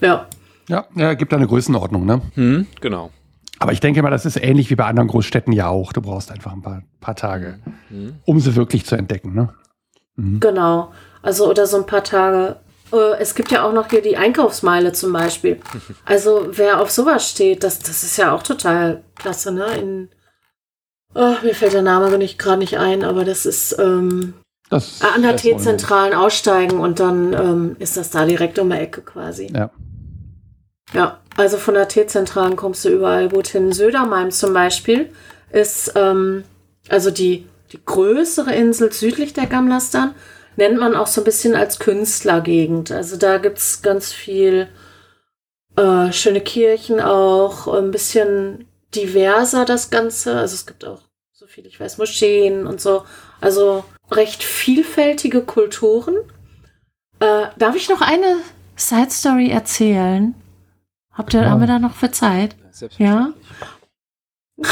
Ja. 0.00 0.26
Ja, 0.68 0.86
ja, 0.94 1.14
gibt 1.14 1.32
da 1.32 1.36
eine 1.36 1.46
Größenordnung, 1.46 2.06
ne? 2.06 2.22
Hm, 2.34 2.66
genau. 2.80 3.10
Aber 3.58 3.72
ich 3.72 3.80
denke 3.80 4.02
mal, 4.02 4.10
das 4.10 4.24
ist 4.26 4.36
ähnlich 4.36 4.70
wie 4.70 4.74
bei 4.76 4.84
anderen 4.86 5.08
Großstädten 5.08 5.52
ja 5.52 5.68
auch. 5.68 5.92
Du 5.92 6.00
brauchst 6.00 6.30
einfach 6.32 6.52
ein 6.52 6.62
paar, 6.62 6.82
paar 7.00 7.14
Tage, 7.16 7.60
Hm. 7.88 8.16
um 8.24 8.40
sie 8.40 8.56
wirklich 8.56 8.84
zu 8.86 8.96
entdecken, 8.96 9.34
ne? 9.34 9.54
Genau. 10.16 10.92
Also 11.22 11.48
oder 11.48 11.66
so 11.66 11.76
ein 11.78 11.86
paar 11.86 12.04
Tage. 12.04 12.56
Äh, 12.92 13.18
Es 13.20 13.34
gibt 13.34 13.50
ja 13.50 13.64
auch 13.64 13.72
noch 13.72 13.88
hier 13.88 14.02
die 14.02 14.16
Einkaufsmeile 14.16 14.92
zum 14.92 15.12
Beispiel. 15.12 15.60
Also 16.04 16.48
wer 16.50 16.80
auf 16.80 16.90
sowas 16.90 17.30
steht, 17.30 17.62
das, 17.64 17.78
das 17.78 18.02
ist 18.02 18.16
ja 18.16 18.32
auch 18.32 18.42
total 18.42 19.02
klasse, 19.14 19.52
ne? 19.52 19.66
In, 19.76 20.08
oh, 21.14 21.34
mir 21.42 21.54
fällt 21.54 21.74
der 21.74 21.82
Name 21.82 22.16
nicht 22.18 22.38
gerade 22.38 22.58
nicht 22.58 22.78
ein, 22.78 23.04
aber 23.04 23.24
das 23.24 23.46
ist 23.46 23.76
ähm, 23.78 24.34
Das 24.70 25.00
an 25.02 25.22
der. 25.22 25.36
T-Zentralen 25.36 26.14
aussteigen 26.14 26.78
und 26.80 27.00
dann 27.00 27.32
ähm, 27.32 27.76
ist 27.78 27.96
das 27.96 28.10
da 28.10 28.24
direkt 28.24 28.58
um 28.58 28.70
die 28.70 28.76
Ecke 28.76 29.02
quasi. 29.02 29.52
Ja. 29.54 29.70
Ja, 30.92 31.18
also 31.36 31.56
von 31.56 31.74
der 31.74 31.88
T-Zentralen 31.88 32.56
kommst 32.56 32.84
du 32.84 32.90
überall 32.90 33.28
gut 33.28 33.48
hin. 33.48 33.72
Södermalm 33.72 34.30
zum 34.30 34.52
Beispiel 34.52 35.10
ist 35.50 35.92
ähm, 35.96 36.44
also 36.88 37.10
die, 37.10 37.46
die 37.72 37.80
größere 37.84 38.54
Insel 38.54 38.92
südlich 38.92 39.32
der 39.32 39.46
Gamlastan, 39.46 40.14
nennt 40.56 40.78
man 40.78 40.94
auch 40.94 41.06
so 41.06 41.20
ein 41.20 41.24
bisschen 41.24 41.54
als 41.54 41.78
Künstlergegend. 41.78 42.90
Also 42.90 43.16
da 43.16 43.38
gibt's 43.38 43.82
ganz 43.82 44.12
viel 44.12 44.68
äh, 45.76 46.12
schöne 46.12 46.40
Kirchen 46.40 47.00
auch, 47.00 47.68
ein 47.68 47.90
bisschen 47.90 48.66
diverser 48.94 49.64
das 49.64 49.90
Ganze. 49.90 50.38
Also 50.38 50.54
es 50.54 50.66
gibt 50.66 50.84
auch, 50.84 51.00
so 51.32 51.46
viel 51.46 51.66
ich 51.66 51.78
weiß, 51.80 51.98
Moscheen 51.98 52.66
und 52.66 52.80
so. 52.80 53.04
Also 53.40 53.84
recht 54.10 54.42
vielfältige 54.42 55.42
Kulturen. 55.42 56.14
Äh, 57.20 57.46
darf 57.58 57.76
ich 57.76 57.88
noch 57.88 58.00
eine 58.00 58.36
Side 58.76 59.10
Story 59.10 59.50
erzählen? 59.50 60.34
Habt 61.12 61.34
ihr, 61.34 61.42
Ja. 61.42 61.50
haben 61.50 61.60
wir 61.60 61.66
da 61.66 61.78
noch 61.78 61.94
für 61.94 62.10
Zeit? 62.10 62.56
Selbstverständlich. 62.70 63.34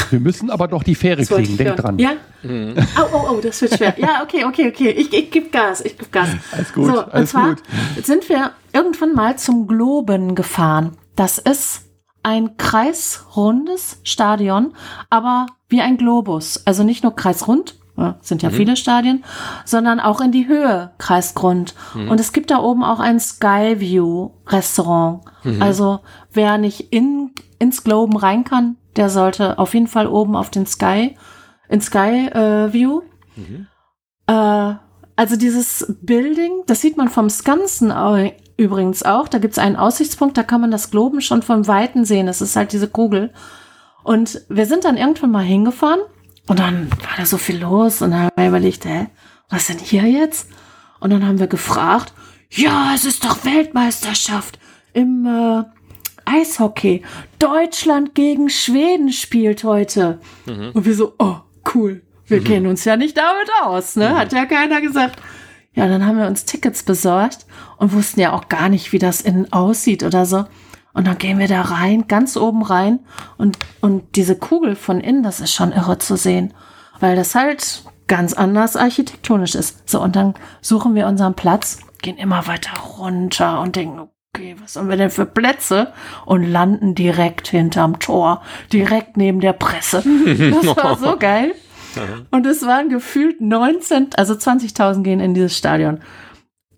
Wir 0.09 0.19
müssen 0.19 0.49
aber 0.49 0.67
doch 0.67 0.83
die 0.83 0.95
Fähre 0.95 1.25
kriegen, 1.25 1.57
denk 1.57 1.69
hören. 1.71 1.77
dran. 1.77 1.99
Ja? 1.99 2.11
Hm. 2.43 2.75
Oh, 2.97 3.07
oh, 3.13 3.27
oh, 3.31 3.41
das 3.41 3.61
wird 3.61 3.75
schwer. 3.75 3.93
Ja, 3.97 4.23
okay, 4.23 4.45
okay, 4.45 4.69
okay. 4.69 4.89
Ich, 4.91 5.11
ich 5.11 5.31
gebe 5.31 5.49
Gas, 5.49 5.81
ich 5.81 5.97
gebe 5.97 6.09
Gas. 6.11 6.29
Alles 6.51 6.71
gut, 6.71 6.85
so, 6.87 7.03
und 7.03 7.13
alles 7.13 7.29
zwar 7.31 7.55
gut. 7.55 7.63
sind 8.05 8.29
wir 8.29 8.51
irgendwann 8.73 9.13
mal 9.13 9.37
zum 9.37 9.67
Globen 9.67 10.33
gefahren. 10.35 10.97
Das 11.15 11.39
ist 11.39 11.81
ein 12.23 12.57
kreisrundes 12.57 13.99
Stadion, 14.03 14.73
aber 15.09 15.47
wie 15.69 15.81
ein 15.81 15.97
Globus. 15.97 16.65
Also 16.65 16.83
nicht 16.83 17.03
nur 17.03 17.15
kreisrund, 17.15 17.75
sind 18.21 18.41
ja 18.41 18.49
viele 18.49 18.75
Stadien, 18.77 19.23
sondern 19.63 19.99
auch 19.99 20.21
in 20.21 20.31
die 20.31 20.47
Höhe 20.47 20.91
kreisgrund. 20.97 21.75
Und 22.09 22.19
es 22.19 22.31
gibt 22.33 22.49
da 22.49 22.59
oben 22.59 22.83
auch 22.83 22.99
ein 22.99 23.19
Skyview 23.19 24.31
Restaurant. 24.47 25.21
Also 25.61 25.99
wer 26.31 26.57
nicht 26.57 26.91
in, 26.91 27.31
ins 27.59 27.83
Globen 27.83 28.17
rein 28.17 28.43
kann, 28.43 28.77
der 28.95 29.09
sollte 29.09 29.59
auf 29.59 29.73
jeden 29.73 29.87
Fall 29.87 30.07
oben 30.07 30.35
auf 30.35 30.49
den 30.49 30.65
Sky, 30.65 31.15
in 31.69 31.81
Sky 31.81 32.27
äh, 32.29 32.73
View. 32.73 33.01
Äh, 34.27 34.75
also 35.15 35.35
dieses 35.35 35.95
Building, 36.01 36.63
das 36.65 36.81
sieht 36.81 36.97
man 36.97 37.07
vom 37.09 37.29
Skansen 37.29 37.91
übrigens 38.57 39.03
auch. 39.03 39.27
Da 39.27 39.39
gibt 39.39 39.53
es 39.53 39.59
einen 39.59 39.75
Aussichtspunkt, 39.75 40.37
da 40.37 40.43
kann 40.43 40.61
man 40.61 40.71
das 40.71 40.91
Globen 40.91 41.21
schon 41.21 41.41
von 41.41 41.67
Weitem 41.67 42.05
sehen. 42.05 42.27
Das 42.27 42.41
ist 42.41 42.55
halt 42.55 42.71
diese 42.73 42.87
Kugel. 42.87 43.31
Und 44.03 44.41
wir 44.49 44.65
sind 44.65 44.85
dann 44.85 44.97
irgendwann 44.97 45.31
mal 45.31 45.43
hingefahren 45.43 46.01
und 46.47 46.59
dann 46.59 46.89
war 46.91 47.17
da 47.17 47.25
so 47.25 47.37
viel 47.37 47.59
los 47.59 48.01
und 48.01 48.11
dann 48.11 48.23
haben 48.23 48.31
wir 48.35 48.47
überlegt, 48.47 48.85
hä, 48.85 49.07
was 49.49 49.67
denn 49.67 49.77
hier 49.77 50.03
jetzt? 50.03 50.49
Und 50.99 51.11
dann 51.11 51.25
haben 51.25 51.39
wir 51.39 51.47
gefragt, 51.47 52.13
ja, 52.49 52.91
es 52.95 53.05
ist 53.05 53.23
doch 53.23 53.45
Weltmeisterschaft 53.45 54.59
im 54.93 55.25
äh, 55.25 55.63
Eishockey. 56.25 57.03
Deutschland 57.39 58.15
gegen 58.15 58.49
Schweden 58.49 59.11
spielt 59.11 59.63
heute. 59.63 60.19
Und 60.73 60.85
wir 60.85 60.95
so, 60.95 61.13
oh, 61.19 61.37
cool. 61.73 62.01
Wir 62.27 62.43
kennen 62.43 62.67
uns 62.67 62.85
ja 62.85 62.95
nicht 62.95 63.17
damit 63.17 63.49
aus, 63.61 63.97
ne? 63.97 64.15
Hat 64.17 64.31
ja 64.31 64.45
keiner 64.45 64.79
gesagt. 64.79 65.21
Ja, 65.73 65.87
dann 65.87 66.05
haben 66.05 66.17
wir 66.17 66.27
uns 66.27 66.45
Tickets 66.45 66.83
besorgt 66.83 67.45
und 67.77 67.93
wussten 67.93 68.19
ja 68.19 68.33
auch 68.33 68.49
gar 68.49 68.69
nicht, 68.69 68.91
wie 68.91 68.99
das 68.99 69.21
innen 69.21 69.51
aussieht 69.53 70.03
oder 70.03 70.25
so. 70.25 70.45
Und 70.93 71.07
dann 71.07 71.17
gehen 71.17 71.39
wir 71.39 71.47
da 71.47 71.61
rein, 71.61 72.07
ganz 72.07 72.35
oben 72.35 72.63
rein 72.63 72.99
und, 73.37 73.57
und 73.79 74.15
diese 74.17 74.35
Kugel 74.35 74.75
von 74.75 74.99
innen, 74.99 75.23
das 75.23 75.39
ist 75.39 75.53
schon 75.53 75.71
irre 75.71 75.97
zu 75.97 76.17
sehen, 76.17 76.53
weil 76.99 77.15
das 77.15 77.33
halt 77.33 77.83
ganz 78.07 78.33
anders 78.33 78.75
architektonisch 78.75 79.55
ist. 79.55 79.89
So, 79.89 80.01
und 80.01 80.17
dann 80.17 80.33
suchen 80.59 80.95
wir 80.95 81.07
unseren 81.07 81.33
Platz, 81.33 81.79
gehen 82.01 82.17
immer 82.17 82.45
weiter 82.47 82.77
runter 82.77 83.61
und 83.61 83.77
denken, 83.77 84.09
okay, 84.33 84.57
was 84.61 84.75
haben 84.75 84.89
wir 84.89 84.97
denn 84.97 85.09
für 85.09 85.25
Plätze? 85.25 85.93
Und 86.25 86.43
landen 86.43 86.93
direkt 86.93 87.47
hinterm 87.47 87.99
Tor, 87.99 88.41
direkt 88.73 89.15
neben 89.15 89.39
der 89.39 89.53
Presse. 89.53 90.03
Das 90.63 90.75
war 90.75 90.97
so 90.97 91.17
geil. 91.17 91.53
Und 92.31 92.45
es 92.45 92.65
waren 92.65 92.87
gefühlt 92.89 93.39
19, 93.41 94.09
also 94.15 94.33
20.000 94.33 95.03
gehen 95.03 95.19
in 95.19 95.33
dieses 95.33 95.57
Stadion. 95.57 95.99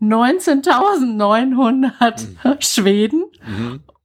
19.900 0.02 2.60
Schweden 2.62 3.26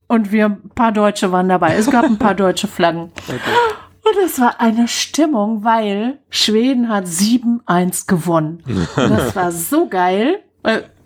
und 0.06 0.32
wir, 0.32 0.46
ein 0.46 0.70
paar 0.74 0.92
Deutsche 0.92 1.32
waren 1.32 1.48
dabei. 1.48 1.74
Es 1.74 1.90
gab 1.90 2.04
ein 2.04 2.18
paar 2.18 2.34
deutsche 2.36 2.68
Flaggen. 2.68 3.10
Und 3.10 4.16
es 4.24 4.40
war 4.40 4.58
eine 4.60 4.88
Stimmung, 4.88 5.64
weil 5.64 6.18
Schweden 6.30 6.88
hat 6.88 7.04
7-1 7.04 8.06
gewonnen. 8.06 8.62
Und 8.66 9.10
das 9.10 9.36
war 9.36 9.52
so 9.52 9.86
geil. 9.88 10.38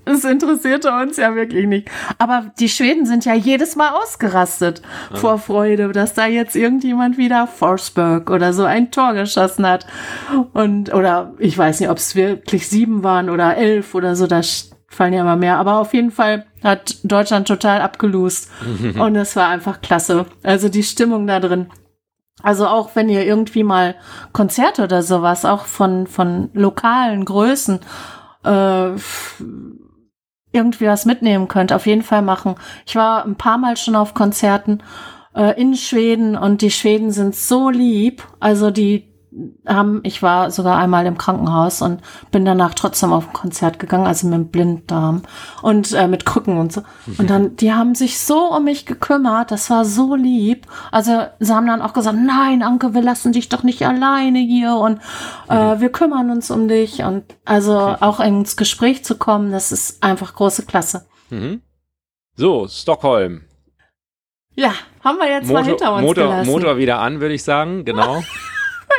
Es 0.05 0.25
interessierte 0.25 0.93
uns 0.93 1.17
ja 1.17 1.35
wirklich 1.35 1.67
nicht. 1.67 1.89
Aber 2.19 2.53
die 2.59 2.69
Schweden 2.69 3.07
sind 3.07 3.25
ja 3.25 3.35
jedes 3.35 3.77
Mal 3.77 3.91
ausgerastet 3.91 4.83
vor 5.15 5.39
Freude, 5.39 5.93
dass 5.93 6.15
da 6.15 6.27
jetzt 6.27 6.57
irgendjemand 6.57 7.19
wieder 7.19 7.47
Forsberg 7.47 8.31
oder 8.31 8.53
so 8.53 8.65
ein 8.65 8.91
Tor 8.91 9.15
geschossen 9.15 9.67
hat. 9.67 9.87
Und, 10.53 10.93
oder 10.93 11.35
ich 11.39 11.57
weiß 11.57 11.81
nicht, 11.81 11.91
ob 11.91 11.99
es 11.99 12.17
wirklich 12.17 12.69
sieben 12.69 13.05
waren 13.05 13.31
oder 13.31 13.57
elf 13.57 13.95
oder 13.95 14.17
so, 14.17 14.27
da 14.27 14.41
fallen 14.89 15.13
ja 15.13 15.21
immer 15.23 15.37
mehr. 15.37 15.59
Aber 15.59 15.79
auf 15.79 15.95
jeden 15.95 16.11
Fall 16.11 16.47
hat 16.63 16.97
Deutschland 17.05 17.47
total 17.47 17.81
abgelost. 17.81 18.51
Und 18.99 19.17
es 19.17 19.37
war 19.37 19.49
einfach 19.49 19.81
klasse. 19.81 20.27
Also 20.43 20.69
die 20.69 20.83
Stimmung 20.83 21.27
da 21.27 21.41
drin. 21.41 21.69
Also 22.43 22.67
auch 22.67 22.91
wenn 22.95 23.09
ihr 23.09 23.25
irgendwie 23.25 23.63
mal 23.63 23.95
Konzerte 24.33 24.83
oder 24.83 25.03
sowas, 25.03 25.45
auch 25.45 25.67
von, 25.67 26.09
von 26.09 26.51
lokalen 26.55 27.25
Größen, 27.25 27.81
äh, 28.45 28.91
irgendwie 30.53 30.87
was 30.87 31.05
mitnehmen 31.05 31.49
könnt, 31.49 31.73
auf 31.73 31.87
jeden 31.87 32.03
Fall 32.03 32.23
machen. 32.23 32.55
Ich 32.87 32.95
war 32.95 33.25
ein 33.25 33.37
paar 33.37 33.59
Mal 33.59 33.77
schon 33.77 33.97
auf 33.97 34.15
Konzerten 34.15 34.83
äh, 35.35 35.59
in 35.61 35.75
Schweden 35.75 36.37
und 36.37 36.63
die 36.63 36.71
Schweden 36.71 37.11
sind 37.11 37.35
so 37.35 37.71
lieb. 37.71 38.23
Also 38.41 38.71
die 38.71 39.12
haben, 39.67 40.01
ich 40.03 40.23
war 40.23 40.51
sogar 40.51 40.77
einmal 40.77 41.07
im 41.07 41.17
Krankenhaus 41.17 41.81
und 41.81 42.01
bin 42.31 42.45
danach 42.45 42.75
trotzdem 42.75 43.13
auf 43.13 43.29
ein 43.29 43.33
Konzert 43.33 43.79
gegangen, 43.79 44.07
also 44.07 44.27
mit 44.27 44.35
dem 44.35 44.49
Blinddarm 44.49 45.23
und 45.63 45.93
äh, 45.93 46.07
mit 46.07 46.27
Krücken 46.27 46.59
und 46.59 46.73
so. 46.73 46.83
Und 47.19 47.31
dann, 47.31 47.57
die 47.57 47.73
haben 47.73 47.95
sich 47.95 48.21
so 48.21 48.55
um 48.55 48.65
mich 48.65 48.85
gekümmert, 48.85 49.51
das 49.51 49.71
war 49.71 49.85
so 49.85 50.15
lieb. 50.15 50.67
Also 50.91 51.27
sie 51.39 51.55
haben 51.55 51.67
dann 51.67 51.83
auch 51.83 51.95
gesagt, 51.95 52.19
nein, 52.19 52.63
Anke, 52.63 52.95
wir 52.95 53.03
lassen 53.03 53.33
dich 53.33 53.49
doch 53.49 53.63
nicht 53.63 53.87
alleine 53.87 54.39
hier 54.39 54.75
und 54.77 55.01
äh, 55.49 55.81
wir 55.81 55.91
kümmern 55.91 56.31
uns 56.31 56.51
um 56.51 56.69
dich 56.69 57.03
und 57.03 57.25
also 57.45 57.97
auch 58.01 58.21
ins 58.21 58.57
Gespräch 58.57 59.05
zu 59.05 59.17
kommen, 59.17 59.51
das 59.51 59.73
ist 59.73 60.03
einfach 60.03 60.35
große 60.35 60.67
Klasse. 60.67 61.07
Mhm. 61.31 61.63
So, 62.37 62.69
Stockholm. 62.69 63.43
Ja, 64.55 64.75
haben 65.03 65.19
wir 65.19 65.31
jetzt 65.31 65.51
mal 65.51 65.63
Motor, 65.63 65.65
hinter 65.65 65.95
uns 65.95 66.03
Motor, 66.03 66.25
gelassen. 66.25 66.51
Motor 66.51 66.77
wieder 66.77 66.99
an, 67.01 67.21
würde 67.21 67.35
ich 67.35 67.43
sagen. 67.43 67.85
Genau. 67.85 68.23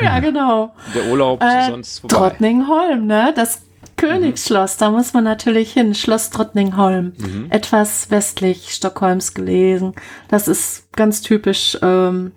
Ja, 0.02 0.20
genau. 0.20 0.74
Der 0.94 1.06
Urlaub 1.10 1.42
Äh, 1.42 1.70
sonst 1.70 2.00
vorbei. 2.00 2.16
Trottningholm, 2.16 3.06
ne? 3.06 3.32
Das 3.34 3.62
Königsschloss, 3.96 4.76
da 4.76 4.90
muss 4.90 5.12
man 5.12 5.24
natürlich 5.24 5.72
hin. 5.72 5.94
Schloss 5.94 6.30
Trottningholm. 6.30 7.12
Mhm. 7.16 7.46
Etwas 7.50 8.10
westlich 8.10 8.74
Stockholms 8.74 9.34
gelegen. 9.34 9.94
Das 10.28 10.48
ist 10.48 10.92
ganz 10.92 11.22
typisch 11.22 11.78
ähm, 11.80 12.32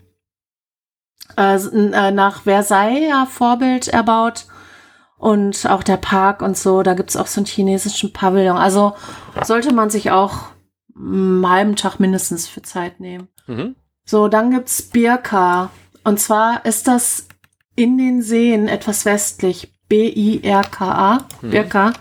äh, 1.37 1.55
äh, 1.55 2.11
nach 2.11 2.43
Versailles 2.43 3.09
ja, 3.09 3.25
Vorbild 3.25 3.87
erbaut. 3.87 4.45
Und 5.17 5.67
auch 5.67 5.81
der 5.81 5.97
Park 5.97 6.43
und 6.43 6.55
so, 6.55 6.83
da 6.83 6.93
gibt's 6.93 7.15
auch 7.15 7.25
so 7.25 7.39
einen 7.39 7.47
chinesischen 7.47 8.13
Pavillon. 8.13 8.55
Also 8.57 8.93
sollte 9.43 9.73
man 9.73 9.89
sich 9.89 10.11
auch 10.11 10.49
einen 10.95 11.47
halben 11.49 11.75
Tag 11.75 11.99
mindestens 11.99 12.47
für 12.47 12.61
Zeit 12.61 12.99
nehmen. 12.99 13.27
Mhm. 13.47 13.75
So, 14.05 14.27
dann 14.27 14.51
gibt's 14.51 14.83
Birka. 14.83 15.71
Und 16.03 16.19
zwar 16.19 16.65
ist 16.65 16.87
das 16.87 17.26
in 17.77 17.97
den 17.97 18.21
Seen 18.21 18.67
etwas 18.67 19.05
westlich. 19.05 19.71
B-I-R-K-A. 19.87 21.19
Birka. 21.41 21.93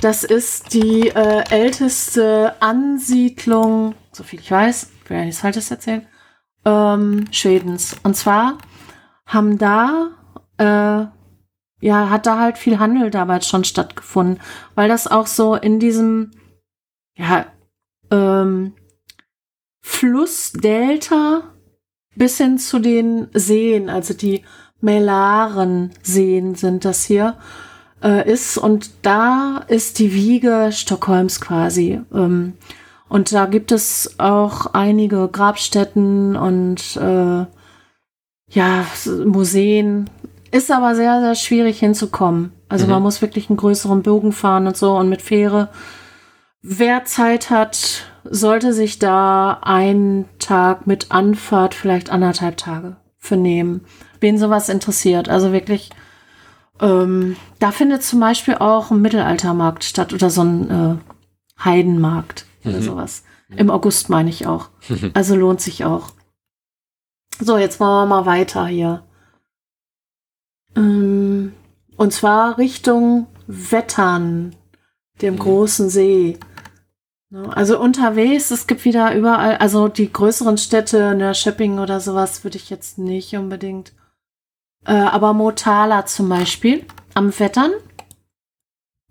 Das 0.00 0.22
ist 0.22 0.74
die 0.74 1.08
äh, 1.08 1.44
älteste 1.50 2.54
Ansiedlung, 2.60 3.94
so 4.12 4.22
viel 4.22 4.38
ich 4.38 4.50
weiß, 4.50 4.90
ich 5.02 5.10
will 5.10 5.16
ja 5.16 5.24
nichts 5.24 5.40
Falsches 5.40 5.70
erzählen, 5.70 6.06
ähm, 6.64 7.24
Schwedens. 7.32 7.96
Und 8.02 8.16
zwar 8.16 8.58
haben 9.26 9.58
da, 9.58 10.10
äh, 10.58 11.06
ja, 11.84 12.10
hat 12.10 12.26
da 12.26 12.38
halt 12.38 12.58
viel 12.58 12.78
Handel 12.78 13.10
damals 13.10 13.48
schon 13.48 13.64
stattgefunden, 13.64 14.40
weil 14.74 14.88
das 14.88 15.06
auch 15.06 15.26
so 15.26 15.54
in 15.54 15.80
diesem, 15.80 16.32
ja, 17.16 17.46
ähm, 18.10 18.74
Flussdelta 19.80 21.42
bis 22.14 22.38
hin 22.38 22.58
zu 22.58 22.78
den 22.78 23.28
Seen, 23.32 23.88
also 23.88 24.14
die 24.14 24.44
Melaren-Seen 24.82 26.54
sind 26.54 26.84
das 26.84 27.04
hier, 27.04 27.36
äh, 28.02 28.30
ist. 28.30 28.58
Und 28.58 28.90
da 29.02 29.64
ist 29.68 29.98
die 29.98 30.12
Wiege 30.12 30.70
Stockholms 30.72 31.40
quasi. 31.40 32.00
Ähm, 32.12 32.54
und 33.08 33.32
da 33.32 33.46
gibt 33.46 33.72
es 33.72 34.14
auch 34.18 34.66
einige 34.74 35.28
Grabstätten 35.28 36.36
und 36.36 36.96
äh, 36.96 37.46
ja, 38.48 38.86
Museen. 39.24 40.10
Ist 40.50 40.70
aber 40.70 40.94
sehr, 40.94 41.20
sehr 41.20 41.34
schwierig 41.34 41.78
hinzukommen. 41.78 42.52
Also 42.68 42.84
mhm. 42.84 42.92
man 42.92 43.02
muss 43.02 43.22
wirklich 43.22 43.48
einen 43.48 43.56
größeren 43.56 44.02
Bogen 44.02 44.32
fahren 44.32 44.66
und 44.66 44.76
so 44.76 44.96
und 44.96 45.08
mit 45.08 45.22
Fähre. 45.22 45.68
Wer 46.62 47.04
Zeit 47.04 47.50
hat, 47.50 48.04
sollte 48.24 48.72
sich 48.72 48.98
da 48.98 49.58
einen 49.62 50.26
Tag 50.38 50.86
mit 50.86 51.10
Anfahrt, 51.10 51.74
vielleicht 51.74 52.10
anderthalb 52.10 52.56
Tage 52.56 52.96
für 53.18 53.36
nehmen. 53.36 53.84
Wen 54.22 54.38
sowas 54.38 54.68
interessiert. 54.68 55.28
Also 55.28 55.52
wirklich, 55.52 55.90
ähm, 56.80 57.36
da 57.58 57.72
findet 57.72 58.02
zum 58.02 58.20
Beispiel 58.20 58.54
auch 58.54 58.90
ein 58.90 59.00
Mittelaltermarkt 59.00 59.84
statt 59.84 60.12
oder 60.12 60.30
so 60.30 60.42
ein 60.42 60.70
äh, 60.70 61.64
Heidenmarkt 61.64 62.46
oder 62.64 62.78
mhm. 62.78 62.82
sowas. 62.82 63.24
Im 63.56 63.70
August 63.70 64.08
meine 64.08 64.30
ich 64.30 64.46
auch. 64.46 64.70
Also 65.14 65.34
lohnt 65.34 65.60
sich 65.60 65.84
auch. 65.84 66.12
So, 67.40 67.58
jetzt 67.58 67.80
wollen 67.80 67.90
wir 67.90 68.06
mal 68.06 68.26
weiter 68.26 68.66
hier. 68.66 69.02
Ähm, 70.76 71.52
und 71.96 72.12
zwar 72.12 72.58
Richtung 72.58 73.26
Wettern, 73.46 74.54
dem 75.20 75.34
mhm. 75.34 75.38
großen 75.38 75.90
See. 75.90 76.38
Also 77.32 77.80
unterwegs, 77.80 78.50
es 78.50 78.66
gibt 78.66 78.84
wieder 78.84 79.14
überall, 79.14 79.56
also 79.56 79.88
die 79.88 80.12
größeren 80.12 80.58
Städte, 80.58 81.14
ne, 81.14 81.34
Shopping 81.34 81.78
oder 81.78 81.98
sowas 81.98 82.44
würde 82.44 82.58
ich 82.58 82.68
jetzt 82.68 82.98
nicht 82.98 83.34
unbedingt. 83.34 83.92
Äh, 84.84 84.94
aber 84.94 85.32
Motala 85.32 86.06
zum 86.06 86.28
Beispiel 86.28 86.84
am 87.14 87.38
Wettern, 87.38 87.72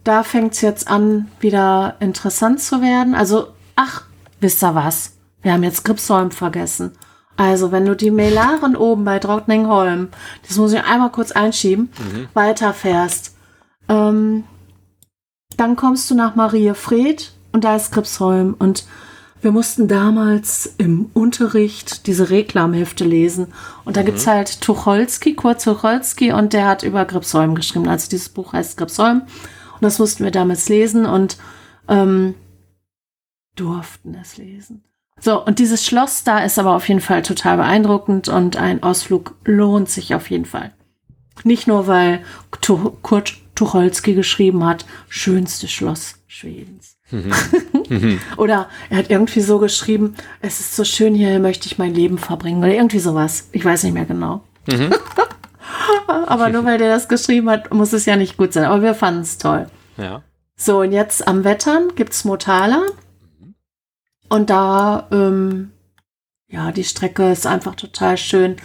da 0.04 0.24
fängt 0.24 0.54
es 0.54 0.62
jetzt 0.62 0.88
an, 0.88 1.30
wieder 1.40 1.96
interessant 2.00 2.60
zu 2.60 2.82
werden. 2.82 3.16
Also, 3.16 3.50
ach, 3.76 4.04
wisst 4.40 4.64
ihr 4.64 4.76
was? 4.76 5.14
Wir 5.42 5.54
haben 5.54 5.64
jetzt 5.64 5.86
Gripsholm 5.86 6.32
vergessen. 6.32 6.94
Also, 7.38 7.72
wenn 7.72 7.86
du 7.86 7.96
die 7.96 8.12
Melaren 8.12 8.76
oben 8.76 9.04
bei 9.04 9.20
Drottningholm, 9.20 10.10
das 10.48 10.58
muss 10.58 10.74
ich 10.74 10.84
einmal 10.84 11.12
kurz 11.12 11.32
einschieben, 11.32 11.92
mhm. 11.98 12.28
weiterfährst, 12.34 13.36
ähm, 13.90 14.44
dann 15.58 15.76
kommst 15.76 16.10
du 16.10 16.16
nach 16.16 16.36
Mariefred 16.36 17.34
und 17.52 17.64
da 17.64 17.76
ist 17.76 17.92
Gripsholm. 17.92 18.56
Und 18.58 18.86
wir 19.42 19.52
mussten 19.52 19.88
damals 19.88 20.76
im 20.78 21.10
Unterricht 21.14 22.06
diese 22.08 22.30
Reklamhefte 22.30 23.04
lesen. 23.04 23.48
Und 23.86 23.98
da 23.98 24.02
mhm. 24.02 24.06
gibt's 24.08 24.28
halt 24.28 24.62
Tucholsky, 24.62 25.34
Kurt 25.34 25.64
Tucholsky, 25.64 26.32
und 26.32 26.54
der 26.54 26.68
hat 26.68 26.84
über 26.84 27.06
Gripsholm 27.06 27.56
geschrieben. 27.56 27.88
Also 27.88 28.10
dieses 28.10 28.30
Buch 28.30 28.54
heißt 28.54 28.78
Gripsholm. 28.78 29.22
Und 29.22 29.82
das 29.82 29.98
mussten 29.98 30.24
wir 30.24 30.32
damals 30.32 30.70
lesen 30.70 31.06
und 31.06 31.38
ähm, 31.88 32.36
durften 33.56 34.16
es 34.16 34.38
lesen. 34.38 34.84
So, 35.20 35.44
und 35.44 35.60
dieses 35.60 35.86
Schloss 35.86 36.24
da 36.24 36.40
ist 36.40 36.58
aber 36.58 36.76
auf 36.76 36.88
jeden 36.88 37.02
Fall 37.02 37.22
total 37.22 37.58
beeindruckend 37.58 38.28
und 38.28 38.58
ein 38.58 38.82
Ausflug 38.82 39.36
lohnt 39.44 39.90
sich 39.90 40.16
auf 40.16 40.30
jeden 40.30 40.46
Fall. 40.46 40.74
Nicht 41.44 41.68
nur, 41.68 41.88
weil 41.88 42.24
Kurt 43.02 43.38
Tucholsky 43.56 44.14
geschrieben 44.14 44.66
hat, 44.66 44.86
schönste 45.10 45.68
Schloss 45.68 46.16
Schwedens. 46.28 46.91
Oder 48.38 48.70
er 48.90 48.98
hat 48.98 49.10
irgendwie 49.10 49.42
so 49.42 49.60
geschrieben, 49.60 50.16
es 50.42 50.60
ist 50.60 50.76
so 50.76 50.84
schön 50.84 51.14
hier, 51.14 51.30
hier 51.30 51.40
möchte 51.40 51.68
ich 51.68 51.78
mein 51.78 51.94
Leben 51.94 52.18
verbringen. 52.18 52.60
Oder 52.64 52.74
irgendwie 52.74 53.00
sowas. 53.00 53.50
Ich 53.52 53.66
weiß 53.66 53.84
nicht 53.84 53.94
mehr 53.94 54.06
genau. 54.06 54.44
Mhm. 54.68 54.94
Aber 56.08 56.50
nur 56.50 56.66
weil 56.66 56.78
der 56.78 56.90
das 56.90 57.08
geschrieben 57.08 57.50
hat, 57.50 57.74
muss 57.74 57.94
es 57.94 58.06
ja 58.06 58.16
nicht 58.16 58.38
gut 58.38 58.54
sein. 58.54 58.66
Aber 58.66 58.82
wir 58.82 58.96
fanden 58.96 59.22
es 59.22 59.38
toll. 59.38 59.68
Ja. 59.98 60.24
So, 60.56 60.82
und 60.82 60.92
jetzt 60.92 61.28
am 61.28 61.44
Wettern 61.44 61.96
gibt 61.96 62.14
es 62.14 62.24
Motala. 62.24 62.84
Und 64.30 64.50
da, 64.50 65.08
ähm, 65.12 65.72
ja, 66.48 66.72
die 66.72 66.84
Strecke 66.84 67.32
ist 67.32 67.48
einfach 67.48 67.76
total 67.76 68.18
schön. 68.18 68.58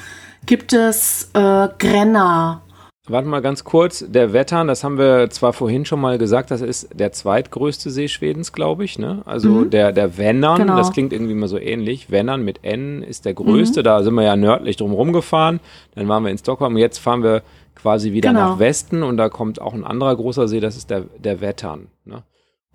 Gibt 0.45 0.73
es 0.73 1.31
äh, 1.35 1.69
Grenna. 1.79 2.63
Warte 3.09 3.29
mal 3.29 3.41
ganz 3.41 3.63
kurz. 3.63 4.05
Der 4.09 4.33
Wettern, 4.33 4.67
das 4.67 4.83
haben 4.83 4.99
wir 4.99 5.31
zwar 5.31 5.53
vorhin 5.53 5.85
schon 5.85 6.01
mal 6.01 6.19
gesagt, 6.19 6.51
das 6.51 6.61
ist 6.61 6.89
der 6.93 7.13
zweitgrößte 7.13 7.91
See 7.91 8.09
Schwedens, 8.09 8.53
glaube 8.53 8.85
ich. 8.85 8.99
Ne? 8.99 9.23
Also 9.27 9.49
mhm. 9.51 9.71
der, 9.71 9.93
der 9.93 10.19
Vennern, 10.19 10.59
genau. 10.59 10.77
das 10.77 10.93
klingt 10.93 11.13
irgendwie 11.13 11.35
mal 11.35 11.47
so 11.47 11.59
ähnlich. 11.59 12.11
Vennern 12.11 12.45
mit 12.45 12.65
N 12.65 13.03
ist 13.03 13.25
der 13.25 13.35
größte. 13.35 13.81
Mhm. 13.81 13.85
Da 13.85 14.03
sind 14.03 14.15
wir 14.15 14.25
ja 14.25 14.35
nördlich 14.35 14.77
drum 14.77 15.13
gefahren. 15.13 15.61
Dann 15.95 16.09
waren 16.09 16.25
wir 16.25 16.31
in 16.31 16.39
Stockholm. 16.39 16.77
Jetzt 16.77 16.99
fahren 16.99 17.23
wir 17.23 17.43
quasi 17.77 18.13
wieder 18.13 18.31
genau. 18.31 18.51
nach 18.51 18.59
Westen 18.59 19.05
und 19.05 19.17
da 19.17 19.29
kommt 19.29 19.61
auch 19.61 19.75
ein 19.75 19.85
anderer 19.85 20.17
großer 20.17 20.49
See, 20.49 20.59
das 20.59 20.77
ist 20.77 20.91
der, 20.91 21.03
der 21.19 21.41
Wettern. 21.41 21.89
Ne? 22.05 22.25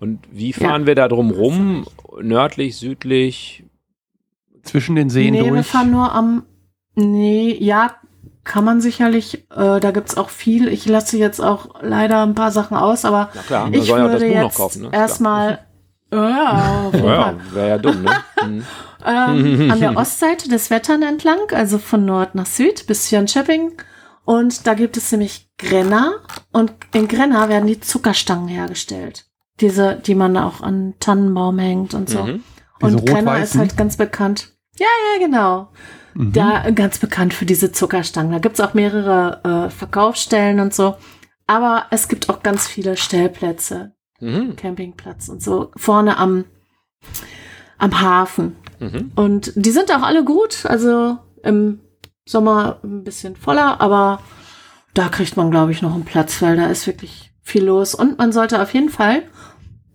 Und 0.00 0.20
wie 0.30 0.54
fahren 0.54 0.82
ja. 0.82 0.86
wir 0.86 0.94
da 0.94 1.08
drum 1.08 1.30
rum? 1.30 1.84
Nördlich, 2.20 2.76
südlich? 2.76 3.64
Zwischen 4.62 4.96
den 4.96 5.10
Seen 5.10 5.32
nee, 5.32 5.40
durch? 5.40 5.52
wir 5.52 5.64
fahren 5.64 5.90
nur 5.90 6.12
am, 6.14 6.44
nee, 6.94 7.54
ja, 7.60 7.96
kann 8.44 8.64
man 8.64 8.80
sicherlich, 8.80 9.46
äh, 9.50 9.80
da 9.80 9.90
gibt's 9.90 10.16
auch 10.16 10.30
viel. 10.30 10.68
Ich 10.68 10.86
lasse 10.86 11.16
jetzt 11.16 11.40
auch 11.40 11.80
leider 11.80 12.22
ein 12.22 12.34
paar 12.34 12.50
Sachen 12.50 12.76
aus, 12.76 13.04
aber 13.04 13.30
Na 13.34 13.42
klar, 13.42 13.68
ich 13.72 13.86
soll 13.86 14.10
würde 14.10 14.26
ja 14.26 14.44
jetzt 14.44 14.56
kaufen, 14.56 14.82
ne? 14.82 14.88
erstmal, 14.92 15.60
ja, 16.12 16.90
ja 16.92 17.34
wäre 17.52 17.68
ja 17.68 17.78
dumm, 17.78 18.02
ne? 18.02 18.10
Mhm. 18.44 18.64
ähm, 19.06 19.70
an 19.70 19.80
der 19.80 19.96
Ostseite 19.96 20.48
des 20.48 20.70
Wettern 20.70 21.02
entlang, 21.02 21.38
also 21.52 21.78
von 21.78 22.04
Nord 22.04 22.34
nach 22.34 22.46
Süd 22.46 22.86
bis 22.86 23.10
Jönköping. 23.10 23.72
Und 24.24 24.66
da 24.66 24.74
gibt 24.74 24.96
es 24.96 25.10
nämlich 25.10 25.50
Grenna 25.58 26.12
und 26.52 26.72
in 26.94 27.08
Grenna 27.08 27.48
werden 27.48 27.66
die 27.66 27.80
Zuckerstangen 27.80 28.48
hergestellt. 28.48 29.26
Diese, 29.60 29.96
die 29.96 30.14
man 30.14 30.36
auch 30.36 30.60
an 30.60 30.94
Tannenbaum 31.00 31.58
hängt 31.58 31.94
und 31.94 32.08
so. 32.08 32.22
Mhm. 32.22 32.44
Und 32.80 33.06
Grenna 33.06 33.36
ist 33.38 33.56
halt 33.56 33.76
ganz 33.76 33.96
bekannt. 33.96 34.52
Ja, 34.78 34.86
ja, 34.86 35.26
genau. 35.26 35.68
Mhm. 36.14 36.32
Da 36.32 36.70
ganz 36.70 36.98
bekannt 36.98 37.34
für 37.34 37.46
diese 37.46 37.72
Zuckerstangen. 37.72 38.32
Da 38.32 38.38
gibt's 38.38 38.60
auch 38.60 38.74
mehrere 38.74 39.40
äh, 39.44 39.70
Verkaufsstellen 39.70 40.60
und 40.60 40.74
so. 40.74 40.96
Aber 41.46 41.86
es 41.90 42.08
gibt 42.08 42.28
auch 42.28 42.42
ganz 42.42 42.66
viele 42.66 42.96
Stellplätze, 42.96 43.92
mhm. 44.20 44.56
Campingplatz 44.56 45.28
und 45.28 45.42
so, 45.42 45.70
vorne 45.76 46.18
am, 46.18 46.44
am 47.78 48.00
Hafen. 48.00 48.56
Mhm. 48.78 49.12
Und 49.14 49.52
die 49.56 49.70
sind 49.70 49.92
auch 49.92 50.02
alle 50.02 50.24
gut. 50.24 50.66
Also 50.66 51.18
im 51.42 51.80
Sommer 52.24 52.80
ein 52.84 53.04
bisschen 53.04 53.36
voller, 53.36 53.80
aber 53.80 54.20
da 54.94 55.08
kriegt 55.08 55.36
man, 55.36 55.50
glaube 55.50 55.72
ich, 55.72 55.82
noch 55.82 55.94
einen 55.94 56.04
Platz, 56.04 56.40
weil 56.40 56.56
da 56.56 56.66
ist 56.66 56.86
wirklich 56.86 57.32
viel 57.42 57.64
los. 57.64 57.94
Und 57.94 58.18
man 58.18 58.32
sollte 58.32 58.62
auf 58.62 58.72
jeden 58.74 58.90
Fall 58.90 59.22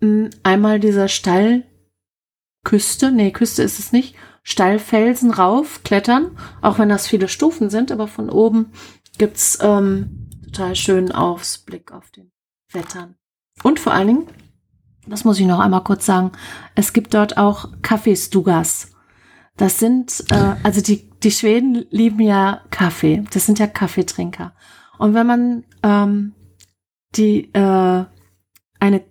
hm, 0.00 0.30
einmal 0.42 0.80
dieser 0.80 1.08
Steilküste, 1.08 3.12
nee, 3.12 3.30
Küste 3.30 3.62
ist 3.62 3.78
es 3.78 3.92
nicht, 3.92 4.14
Steilfelsen 4.48 5.30
rauf 5.30 5.82
klettern, 5.84 6.30
auch 6.62 6.78
wenn 6.78 6.88
das 6.88 7.06
viele 7.06 7.28
Stufen 7.28 7.68
sind, 7.68 7.92
aber 7.92 8.08
von 8.08 8.30
oben 8.30 8.72
gibt's 9.18 9.58
ähm, 9.60 10.30
total 10.46 10.74
schönen 10.74 11.12
Ausblick 11.12 11.92
auf 11.92 12.10
den 12.12 12.32
Wettern. 12.72 13.16
Und 13.62 13.78
vor 13.78 13.92
allen 13.92 14.06
Dingen, 14.06 14.26
das 15.06 15.24
muss 15.24 15.38
ich 15.38 15.44
noch 15.44 15.58
einmal 15.58 15.84
kurz 15.84 16.06
sagen, 16.06 16.32
es 16.74 16.94
gibt 16.94 17.12
dort 17.12 17.36
auch 17.36 17.68
Kaffeestugas. 17.82 18.92
Das 19.58 19.78
sind, 19.78 20.24
äh, 20.30 20.54
also 20.62 20.80
die, 20.80 21.10
die 21.20 21.30
Schweden 21.30 21.84
lieben 21.90 22.20
ja 22.20 22.62
Kaffee. 22.70 23.24
Das 23.30 23.44
sind 23.44 23.58
ja 23.58 23.66
Kaffeetrinker. 23.66 24.54
Und 24.96 25.12
wenn 25.12 25.26
man 25.26 25.64
ähm, 25.82 26.32
die 27.16 27.52
äh, 27.52 28.04
eine 28.80 29.04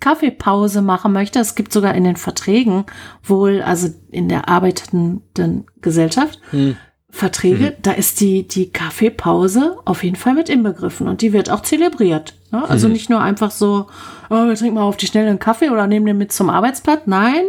Kaffeepause 0.00 0.82
machen 0.82 1.12
möchte. 1.12 1.38
Es 1.38 1.54
gibt 1.54 1.72
sogar 1.72 1.94
in 1.94 2.04
den 2.04 2.16
Verträgen 2.16 2.84
wohl, 3.22 3.62
also 3.62 3.88
in 4.10 4.28
der 4.28 4.48
arbeitenden 4.48 5.66
Gesellschaft, 5.80 6.40
hm. 6.50 6.76
Verträge, 7.10 7.66
hm. 7.66 7.74
da 7.82 7.92
ist 7.92 8.20
die, 8.20 8.46
die 8.46 8.70
Kaffeepause 8.70 9.78
auf 9.84 10.04
jeden 10.04 10.16
Fall 10.16 10.34
mit 10.34 10.48
inbegriffen 10.48 11.08
und 11.08 11.22
die 11.22 11.32
wird 11.32 11.50
auch 11.50 11.62
zelebriert. 11.62 12.34
Ne? 12.52 12.68
Also 12.68 12.86
hm. 12.86 12.92
nicht 12.92 13.10
nur 13.10 13.20
einfach 13.20 13.50
so, 13.50 13.86
oh, 14.30 14.46
wir 14.46 14.54
trinken 14.54 14.76
mal 14.76 14.82
auf 14.82 14.96
die 14.96 15.06
Schnelle 15.06 15.28
einen 15.28 15.38
Kaffee 15.38 15.70
oder 15.70 15.86
nehmen 15.86 16.06
den 16.06 16.18
mit 16.18 16.32
zum 16.32 16.50
Arbeitsplatz. 16.50 17.02
Nein, 17.06 17.44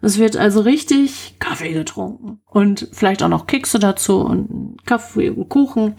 es 0.00 0.18
wird 0.18 0.36
also 0.36 0.60
richtig 0.60 1.36
Kaffee 1.38 1.72
getrunken 1.72 2.40
und 2.46 2.88
vielleicht 2.92 3.22
auch 3.22 3.28
noch 3.28 3.46
Kekse 3.46 3.78
dazu 3.78 4.20
und 4.20 4.76
Kaffee 4.86 5.30
und 5.30 5.48
Kuchen. 5.48 5.96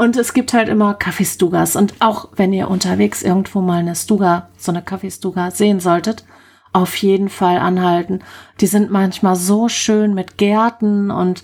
Und 0.00 0.16
es 0.16 0.32
gibt 0.32 0.54
halt 0.54 0.70
immer 0.70 0.94
Kaffeestugas. 0.94 1.76
Und 1.76 1.92
auch 2.00 2.30
wenn 2.34 2.54
ihr 2.54 2.70
unterwegs 2.70 3.22
irgendwo 3.22 3.60
mal 3.60 3.80
eine 3.80 3.94
Stuga, 3.94 4.48
so 4.56 4.72
eine 4.72 4.80
Kaffeestuga 4.80 5.50
sehen 5.50 5.78
solltet, 5.78 6.24
auf 6.72 6.96
jeden 6.96 7.28
Fall 7.28 7.58
anhalten. 7.58 8.20
Die 8.62 8.66
sind 8.66 8.90
manchmal 8.90 9.36
so 9.36 9.68
schön 9.68 10.14
mit 10.14 10.38
Gärten 10.38 11.10
und 11.10 11.42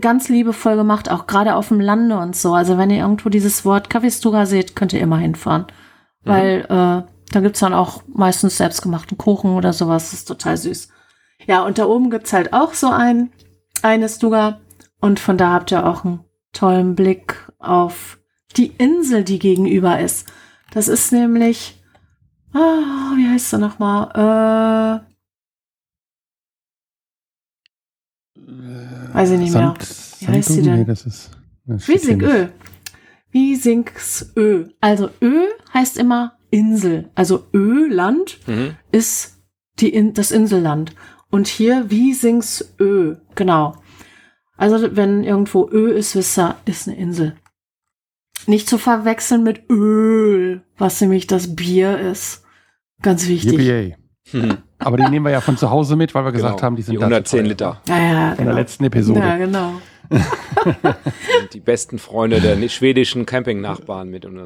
ganz 0.00 0.30
liebevoll 0.30 0.76
gemacht, 0.76 1.10
auch 1.10 1.26
gerade 1.26 1.54
auf 1.54 1.68
dem 1.68 1.78
Lande 1.78 2.16
und 2.16 2.34
so. 2.34 2.54
Also 2.54 2.78
wenn 2.78 2.88
ihr 2.88 3.00
irgendwo 3.00 3.28
dieses 3.28 3.66
Wort 3.66 3.90
Kaffeestuga 3.90 4.46
seht, 4.46 4.74
könnt 4.74 4.94
ihr 4.94 5.02
immer 5.02 5.18
hinfahren. 5.18 5.66
Mhm. 6.24 6.30
Weil 6.30 6.60
äh, 6.60 7.12
da 7.30 7.40
gibt's 7.42 7.60
dann 7.60 7.74
auch 7.74 8.02
meistens 8.08 8.56
selbstgemachten 8.56 9.18
Kuchen 9.18 9.50
oder 9.50 9.74
sowas. 9.74 10.04
Das 10.04 10.20
ist 10.20 10.28
total 10.28 10.56
süß. 10.56 10.88
Ja, 11.46 11.62
und 11.62 11.76
da 11.76 11.84
oben 11.84 12.08
gibt's 12.08 12.32
halt 12.32 12.54
auch 12.54 12.72
so 12.72 12.88
ein, 12.88 13.32
eine 13.82 14.08
Stuga. 14.08 14.60
Und 14.98 15.20
von 15.20 15.36
da 15.36 15.52
habt 15.52 15.72
ihr 15.72 15.86
auch 15.86 16.06
einen 16.06 16.24
tollen 16.54 16.94
Blick 16.94 17.45
auf 17.58 18.18
die 18.56 18.72
Insel, 18.78 19.24
die 19.24 19.38
gegenüber 19.38 20.00
ist. 20.00 20.26
Das 20.72 20.88
ist 20.88 21.12
nämlich, 21.12 21.82
ah, 22.52 23.12
wie 23.16 23.28
heißt 23.28 23.50
sie 23.50 23.58
nochmal? 23.58 25.02
Äh, 28.36 29.14
weiß 29.14 29.30
ich 29.30 29.38
nicht 29.38 29.52
mehr. 29.54 29.74
Sand, 29.78 30.20
Wie 30.20 30.26
heißt 30.28 30.48
sie 30.50 30.62
denn? 30.62 30.74
Nee, 30.80 30.84
das 30.84 31.06
ist, 31.06 31.30
das 31.66 31.84
steht 31.84 32.02
hier 32.02 32.16
nicht. 32.16 32.26
Wiesingö. 32.26 32.48
Wiesingsö. 33.30 34.68
Also 34.80 35.10
Ö 35.20 35.46
heißt 35.74 35.98
immer 35.98 36.38
Insel. 36.50 37.10
Also 37.14 37.46
Ö, 37.52 37.88
Land, 37.88 38.38
Mhm. 38.46 38.76
ist 38.92 39.42
die 39.80 39.92
In 39.92 40.14
das 40.14 40.30
Inselland. 40.30 40.94
Und 41.30 41.48
hier 41.48 41.90
Wiesingsö. 41.90 43.16
Genau. 43.34 43.74
Also 44.56 44.96
wenn 44.96 45.22
irgendwo 45.22 45.68
Ö 45.70 45.90
ist, 45.92 46.14
wisst 46.16 46.38
ihr, 46.38 46.56
ist 46.64 46.88
eine 46.88 46.96
Insel. 46.96 47.36
Nicht 48.46 48.68
zu 48.68 48.78
verwechseln 48.78 49.42
mit 49.42 49.68
Öl, 49.70 50.62
was 50.78 51.00
nämlich 51.00 51.26
das 51.26 51.56
Bier 51.56 51.98
ist. 51.98 52.44
Ganz 53.02 53.26
wichtig. 53.28 53.54
UBA. 53.54 53.96
Mhm. 54.46 54.58
Aber 54.78 54.96
die 54.98 55.08
nehmen 55.08 55.24
wir 55.24 55.32
ja 55.32 55.40
von 55.40 55.56
zu 55.56 55.70
Hause 55.70 55.96
mit, 55.96 56.14
weil 56.14 56.24
wir 56.24 56.32
gesagt 56.32 56.56
Genau. 56.56 56.62
haben, 56.66 56.76
die 56.76 56.82
sind 56.82 56.94
die 56.94 56.98
da 56.98 57.24
zu 57.24 57.36
110 57.36 57.38
teuer. 57.40 57.48
Liter. 57.48 57.80
Ja, 57.88 57.98
ja, 57.98 58.30
In 58.30 58.36
der 58.36 58.44
genau. 58.46 58.54
letzten 58.56 58.84
Episode. 58.84 59.20
Ja, 59.20 59.36
genau. 59.36 59.72
Die 61.52 61.60
besten 61.60 61.98
Freunde 61.98 62.40
der 62.40 62.68
schwedischen 62.68 63.26
Campingnachbarn 63.26 64.08
mit. 64.08 64.26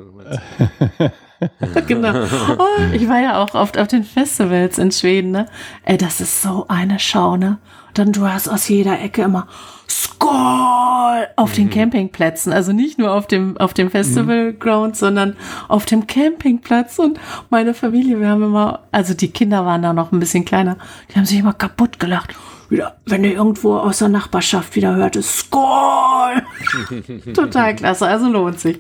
Genau. 1.87 2.13
Oh, 2.59 2.67
ich 2.93 3.09
war 3.09 3.21
ja 3.21 3.43
auch 3.43 3.55
oft 3.55 3.79
auf 3.79 3.89
den 3.89 4.05
Festivals 4.05 4.79
in 4.79 4.91
Schweden, 4.93 5.31
ne? 5.31 5.47
Ey, 5.85 5.97
das 5.97 6.21
ist 6.21 6.43
so 6.43 6.67
eine 6.69 6.99
Schau, 6.99 7.39
ne? 7.39 7.59
Dann 7.95 8.13
du 8.13 8.27
hast 8.29 8.47
aus 8.49 8.69
jeder 8.69 9.01
Ecke 9.01 9.23
immer 9.23 9.49
Skoll 9.91 11.27
auf 11.35 11.53
den 11.53 11.69
Campingplätzen. 11.69 12.53
Also 12.53 12.73
nicht 12.73 12.99
nur 12.99 13.13
auf 13.13 13.27
dem, 13.27 13.57
auf 13.57 13.75
dem 13.75 13.91
Festival 13.91 14.53
Ground, 14.53 14.97
sondern 14.97 15.37
auf 15.69 15.85
dem 15.85 16.07
Campingplatz. 16.07 16.99
Und 16.99 17.19
meine 17.51 17.75
Familie, 17.75 18.21
wir 18.21 18.29
haben 18.29 18.45
immer, 18.45 18.85
also 18.93 19.15
die 19.15 19.31
Kinder 19.31 19.67
waren 19.67 19.83
da 19.83 19.93
noch 19.93 20.13
ein 20.13 20.21
bisschen 20.21 20.45
kleiner, 20.45 20.77
die 21.11 21.17
haben 21.17 21.25
sich 21.25 21.39
immer 21.39 21.55
kaputt 21.55 21.99
gelacht. 21.99 22.35
Wieder, 22.69 22.99
wenn 23.07 23.25
ihr 23.25 23.33
irgendwo 23.33 23.77
aus 23.79 23.99
der 23.99 24.09
Nachbarschaft 24.09 24.77
wieder 24.77 24.95
hört, 24.95 25.17
ist 25.17 25.39
Skoll. 25.39 26.43
Total 27.35 27.75
klasse, 27.75 28.07
also 28.07 28.29
lohnt 28.29 28.61
sich. 28.61 28.79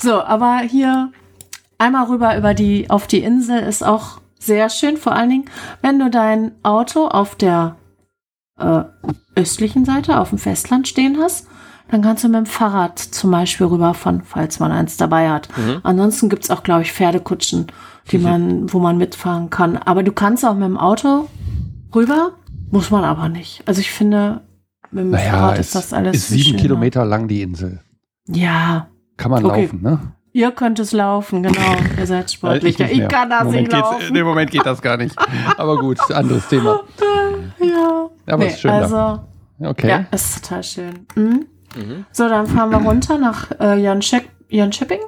So, 0.00 0.20
aber 0.22 0.58
hier 0.58 1.12
einmal 1.78 2.06
rüber 2.06 2.36
über 2.36 2.54
die, 2.54 2.90
auf 2.90 3.06
die 3.06 3.20
Insel 3.22 3.60
ist 3.60 3.84
auch 3.84 4.20
sehr 4.40 4.70
schön. 4.70 4.96
Vor 4.96 5.12
allen 5.12 5.30
Dingen, 5.30 5.44
wenn 5.82 6.00
du 6.00 6.10
dein 6.10 6.52
Auto 6.64 7.06
auf 7.06 7.36
der 7.36 7.76
äh, 8.58 8.84
östlichen 9.36 9.84
Seite, 9.84 10.18
auf 10.18 10.30
dem 10.30 10.38
Festland 10.38 10.88
stehen 10.88 11.18
hast, 11.20 11.46
dann 11.90 12.02
kannst 12.02 12.22
du 12.24 12.28
mit 12.28 12.36
dem 12.36 12.46
Fahrrad 12.46 12.98
zum 12.98 13.30
Beispiel 13.30 13.66
rüberfahren, 13.66 14.22
falls 14.24 14.60
man 14.60 14.72
eins 14.72 14.96
dabei 14.98 15.30
hat. 15.30 15.48
Ansonsten 15.84 16.28
gibt's 16.28 16.50
auch, 16.50 16.62
glaube 16.62 16.82
ich, 16.82 16.92
Pferdekutschen, 16.92 17.66
die 18.10 18.18
man, 18.18 18.70
wo 18.72 18.78
man 18.78 18.98
mitfahren 18.98 19.48
kann. 19.48 19.78
Aber 19.78 20.02
du 20.02 20.12
kannst 20.12 20.44
auch 20.44 20.54
mit 20.54 20.64
dem 20.64 20.76
Auto 20.76 21.28
rüber, 21.94 22.32
muss 22.70 22.90
man 22.90 23.04
aber 23.04 23.30
nicht. 23.30 23.62
Also 23.66 23.80
ich 23.80 23.90
finde, 23.90 24.42
mit 24.90 25.04
dem 25.04 25.10
Naja, 25.10 25.30
Fahrrad 25.30 25.58
es 25.58 25.66
ist 25.68 25.74
das 25.76 25.92
alles 25.94 26.16
ist 26.16 26.28
sieben 26.28 26.44
schöner. 26.50 26.58
Kilometer 26.62 27.04
lang 27.06 27.26
die 27.28 27.40
Insel. 27.42 27.80
Ja, 28.26 28.88
Kann 29.16 29.30
man 29.30 29.44
Okay. 29.46 29.62
laufen, 29.62 29.80
ne? 29.82 29.98
Ihr 30.32 30.50
könnt 30.52 30.78
es 30.78 30.92
laufen, 30.92 31.42
genau. 31.42 31.76
Ihr 31.98 32.06
seid 32.06 32.30
sportlicher. 32.30 32.84
nicht 32.84 32.92
Ich, 32.92 32.98
mehr. 32.98 33.08
kann 33.08 33.30
das 33.30 33.40
Im 33.40 33.46
Moment 33.46 33.68
nicht 33.68 33.80
laufen. 33.80 34.06
In 34.08 34.14
dem 34.14 34.26
Moment 34.26 34.50
geht 34.50 34.66
das 34.66 34.82
gar 34.82 34.96
nicht. 34.96 35.16
Aber 35.56 35.78
gut, 35.78 35.98
anderes 36.10 36.46
Thema. 36.48 36.80
Ja. 37.60 38.08
Aber 38.26 38.46
ist 38.46 38.60
schön 38.60 38.70
da. 38.70 38.78
also, 38.82 39.20
Okay. 39.70 39.88
ja, 39.88 40.04
ist 40.12 40.42
total 40.44 40.62
schön. 40.62 41.06
Mhm. 41.16 41.46
Mhm. 41.76 42.06
So, 42.12 42.28
dann 42.28 42.46
fahren 42.46 42.70
wir 42.70 42.78
runter 42.78 43.18
nach 43.18 43.50
äh, 43.52 43.74
Jönschep- 43.84 44.28
Jönköping 44.48 45.00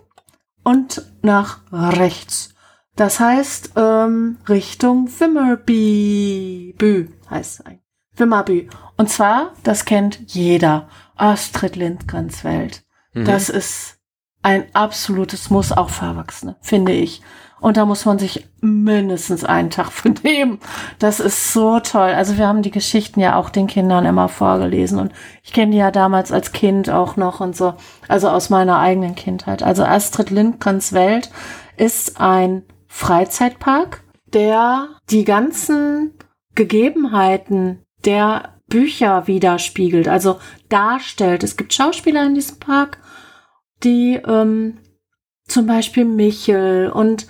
und 0.64 1.02
nach 1.22 1.60
rechts. 1.72 2.54
Das 2.96 3.20
heißt, 3.20 3.72
ähm, 3.76 4.38
Richtung 4.48 5.08
Wimmerby. 5.18 6.74
Bü 6.76 7.08
heißt 7.30 7.60
es 7.60 7.66
eigentlich. 7.66 7.80
Wimmerby. 8.16 8.68
Und 8.96 9.08
zwar, 9.08 9.52
das 9.62 9.84
kennt 9.84 10.18
jeder. 10.34 10.88
Astrid 11.16 11.76
Lindgrens 11.76 12.42
Welt. 12.44 12.82
Mhm. 13.14 13.24
Das 13.26 13.48
ist 13.48 13.98
ein 14.42 14.64
absolutes 14.72 15.50
Muss 15.50 15.72
auch 15.72 15.90
für 15.90 16.06
Erwachsene, 16.06 16.56
finde 16.60 16.92
ich. 16.92 17.22
Und 17.60 17.76
da 17.76 17.84
muss 17.84 18.06
man 18.06 18.18
sich 18.18 18.48
mindestens 18.60 19.44
einen 19.44 19.70
Tag 19.70 19.92
für 19.92 20.08
nehmen. 20.08 20.58
Das 20.98 21.20
ist 21.20 21.52
so 21.52 21.78
toll. 21.80 22.10
Also 22.10 22.38
wir 22.38 22.46
haben 22.46 22.62
die 22.62 22.70
Geschichten 22.70 23.20
ja 23.20 23.36
auch 23.36 23.50
den 23.50 23.66
Kindern 23.66 24.06
immer 24.06 24.28
vorgelesen 24.28 24.98
und 24.98 25.12
ich 25.42 25.52
kenne 25.52 25.72
die 25.72 25.78
ja 25.78 25.90
damals 25.90 26.32
als 26.32 26.52
Kind 26.52 26.90
auch 26.90 27.16
noch 27.16 27.40
und 27.40 27.54
so. 27.54 27.74
Also 28.08 28.28
aus 28.30 28.50
meiner 28.50 28.78
eigenen 28.78 29.14
Kindheit. 29.14 29.62
Also 29.62 29.84
Astrid 29.84 30.30
Lindgrens 30.30 30.92
Welt 30.92 31.30
ist 31.76 32.20
ein 32.20 32.62
Freizeitpark, 32.88 34.02
der 34.32 34.88
die 35.10 35.24
ganzen 35.24 36.14
Gegebenheiten 36.54 37.82
der 38.04 38.54
Bücher 38.68 39.26
widerspiegelt, 39.26 40.08
also 40.08 40.38
darstellt. 40.68 41.42
Es 41.42 41.56
gibt 41.56 41.74
Schauspieler 41.74 42.24
in 42.24 42.34
diesem 42.34 42.58
Park, 42.58 42.98
die 43.82 44.20
ähm, 44.26 44.78
zum 45.46 45.66
Beispiel 45.66 46.04
Michel 46.04 46.90
und 46.90 47.26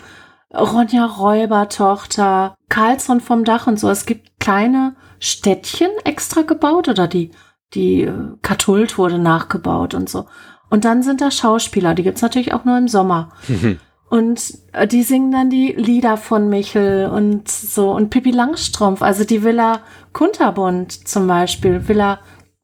Ronja 0.53 1.07
Räubertochter, 1.07 2.55
Karlsson 2.69 3.21
vom 3.21 3.45
Dach 3.45 3.67
und 3.67 3.79
so. 3.79 3.89
Es 3.89 4.05
gibt 4.05 4.41
kleine 4.41 4.97
Städtchen 5.21 5.91
extra 6.05 6.43
gebaut 6.43 6.89
oder 6.89 7.07
die, 7.07 7.31
die 7.75 8.03
äh, 8.03 8.13
Katult 8.43 8.99
wurde 8.99 9.19
nachgebaut 9.19 9.95
und 9.95 10.09
so. 10.09 10.27
Und 10.69 10.85
dann 10.85 11.03
sind 11.03 11.21
da 11.21 11.31
Schauspieler, 11.31 11.95
die 11.95 12.03
gibt's 12.03 12.23
natürlich 12.23 12.53
auch 12.55 12.65
nur 12.65 12.79
im 12.79 12.89
Sommer. 12.89 13.33
Und 14.11 14.59
äh, 14.73 14.89
die 14.89 15.05
singen 15.05 15.31
dann 15.31 15.51
die 15.51 15.73
Lieder 15.73 16.17
von 16.17 16.49
Michel 16.49 17.07
und 17.07 17.49
so. 17.49 17.93
Und 17.93 18.11
Pippi 18.11 18.33
Langstrumpf, 18.33 19.03
also 19.03 19.23
die 19.23 19.45
Villa 19.45 19.83
Kunterbund 20.13 21.07
zum 21.07 21.29
Beispiel, 21.29 21.87
Villa 21.87 22.19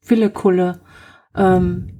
Willekulle, 0.05 0.81
ähm, 1.35 1.96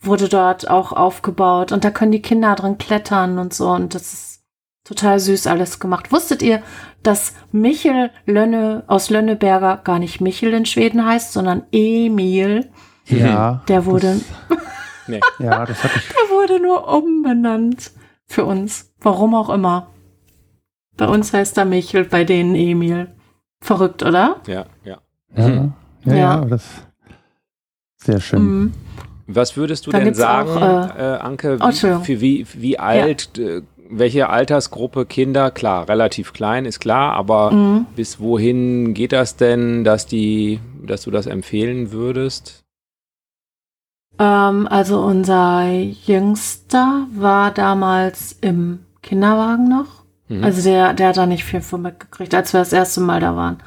wurde 0.00 0.28
dort 0.28 0.68
auch 0.70 0.92
aufgebaut. 0.92 1.72
Und 1.72 1.84
da 1.84 1.90
können 1.90 2.12
die 2.12 2.22
Kinder 2.22 2.54
drin 2.54 2.78
klettern 2.78 3.38
und 3.38 3.52
so. 3.54 3.68
Und 3.70 3.94
das 3.94 4.12
ist 4.12 4.44
total 4.84 5.18
süß 5.20 5.46
alles 5.46 5.80
gemacht. 5.80 6.12
Wusstet 6.12 6.42
ihr, 6.42 6.62
dass 7.02 7.34
Michel 7.52 8.10
Lönne 8.26 8.84
aus 8.86 9.10
Lönneberger 9.10 9.76
gar 9.78 9.98
nicht 9.98 10.20
Michel 10.20 10.52
in 10.54 10.66
Schweden 10.66 11.04
heißt, 11.04 11.32
sondern 11.32 11.64
Emil? 11.72 12.70
Ja. 13.06 13.62
Der 13.68 13.86
wurde, 13.86 14.20
Nee. 15.06 15.20
Ja, 15.38 15.64
das 15.64 15.82
hatte 15.82 15.98
ich. 15.98 16.08
der 16.08 16.36
wurde 16.36 16.60
nur 16.60 16.86
umbenannt 16.88 17.92
für 18.26 18.44
uns. 18.44 18.92
Warum 19.00 19.34
auch 19.34 19.48
immer. 19.48 19.88
Bei 20.96 21.06
uns 21.08 21.32
heißt 21.32 21.56
er 21.56 21.64
Michel, 21.64 22.04
bei 22.04 22.24
denen 22.24 22.54
Emil. 22.54 23.14
Verrückt, 23.60 24.02
oder? 24.02 24.36
Ja, 24.46 24.66
ja. 24.84 24.98
Ja, 25.36 25.48
ja, 25.48 25.72
ja, 26.04 26.14
Ja. 26.14 26.44
das 26.44 26.64
sehr 27.96 28.20
schön. 28.20 28.72
Was 29.30 29.56
würdest 29.58 29.86
du 29.86 29.90
Da 29.90 30.00
denn 30.00 30.14
sagen, 30.14 30.48
auch, 30.50 30.96
äh, 30.96 31.18
Anke, 31.20 31.58
Oh, 31.60 31.64
wie, 31.64 31.68
Entschuldigung. 31.68 32.04
für 32.04 32.20
wie, 32.22 32.46
wie 32.54 32.78
alt, 32.78 33.38
äh, 33.38 33.60
welche 33.90 34.28
Altersgruppe 34.30 35.04
Kinder, 35.06 35.50
klar, 35.50 35.86
relativ 35.88 36.32
klein, 36.32 36.64
ist 36.64 36.80
klar, 36.80 37.12
aber 37.14 37.50
Mhm. 37.50 37.86
bis 37.94 38.20
wohin 38.20 38.94
geht 38.94 39.12
das 39.12 39.36
denn, 39.36 39.84
dass 39.84 40.06
die, 40.06 40.60
dass 40.86 41.02
du 41.02 41.10
das 41.10 41.26
empfehlen 41.26 41.92
würdest? 41.92 42.64
Ähm, 44.18 44.66
also 44.68 45.00
unser 45.00 45.68
Jüngster 45.70 47.06
war 47.14 47.50
damals 47.50 48.36
im 48.40 48.80
Kinderwagen 49.02 49.68
noch. 49.68 50.04
Mhm. 50.28 50.42
Also 50.44 50.62
der, 50.68 50.92
der 50.94 51.08
hat 51.08 51.16
da 51.18 51.26
nicht 51.26 51.44
viel 51.44 51.60
von 51.60 51.82
mitgekriegt, 51.82 52.34
als 52.34 52.52
wir 52.52 52.60
das 52.60 52.72
erste 52.72 53.00
Mal 53.00 53.20
da 53.20 53.36
waren. 53.36 53.58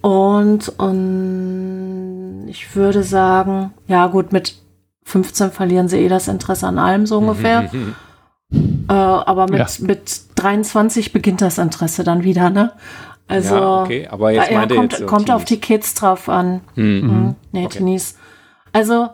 Und, 0.00 0.68
und 0.78 2.46
ich 2.48 2.74
würde 2.76 3.02
sagen, 3.02 3.72
ja 3.86 4.06
gut, 4.06 4.32
mit 4.32 4.56
15 5.08 5.50
verlieren 5.52 5.88
sie 5.88 5.98
eh 5.98 6.08
das 6.08 6.28
Interesse 6.28 6.66
an 6.66 6.78
allem 6.78 7.06
so 7.06 7.18
ungefähr. 7.18 7.70
Äh, 8.50 8.94
aber 8.94 9.42
mit, 9.50 9.58
Ja. 9.58 9.66
mit 9.80 10.22
23 10.36 11.12
beginnt 11.12 11.42
das 11.42 11.58
Interesse 11.58 12.02
dann 12.02 12.24
wieder, 12.24 12.48
ne? 12.48 12.72
Also 13.26 13.54
ja, 13.56 13.82
okay, 13.82 14.08
aber 14.10 14.30
jetzt 14.30 14.50
ja, 14.50 14.56
meinte 14.58 14.74
kommt, 14.74 14.92
jetzt 14.92 15.00
so 15.00 15.06
kommt 15.06 15.30
auf 15.30 15.44
die. 15.44 15.60
Kids 15.60 15.92
drauf 15.92 16.30
an. 16.30 16.62
Mhm. 16.74 16.84
Mhm. 16.84 17.34
Nee, 17.52 17.66
Okay. 17.66 17.76
Teenies. 17.76 18.16
Also, 18.72 19.10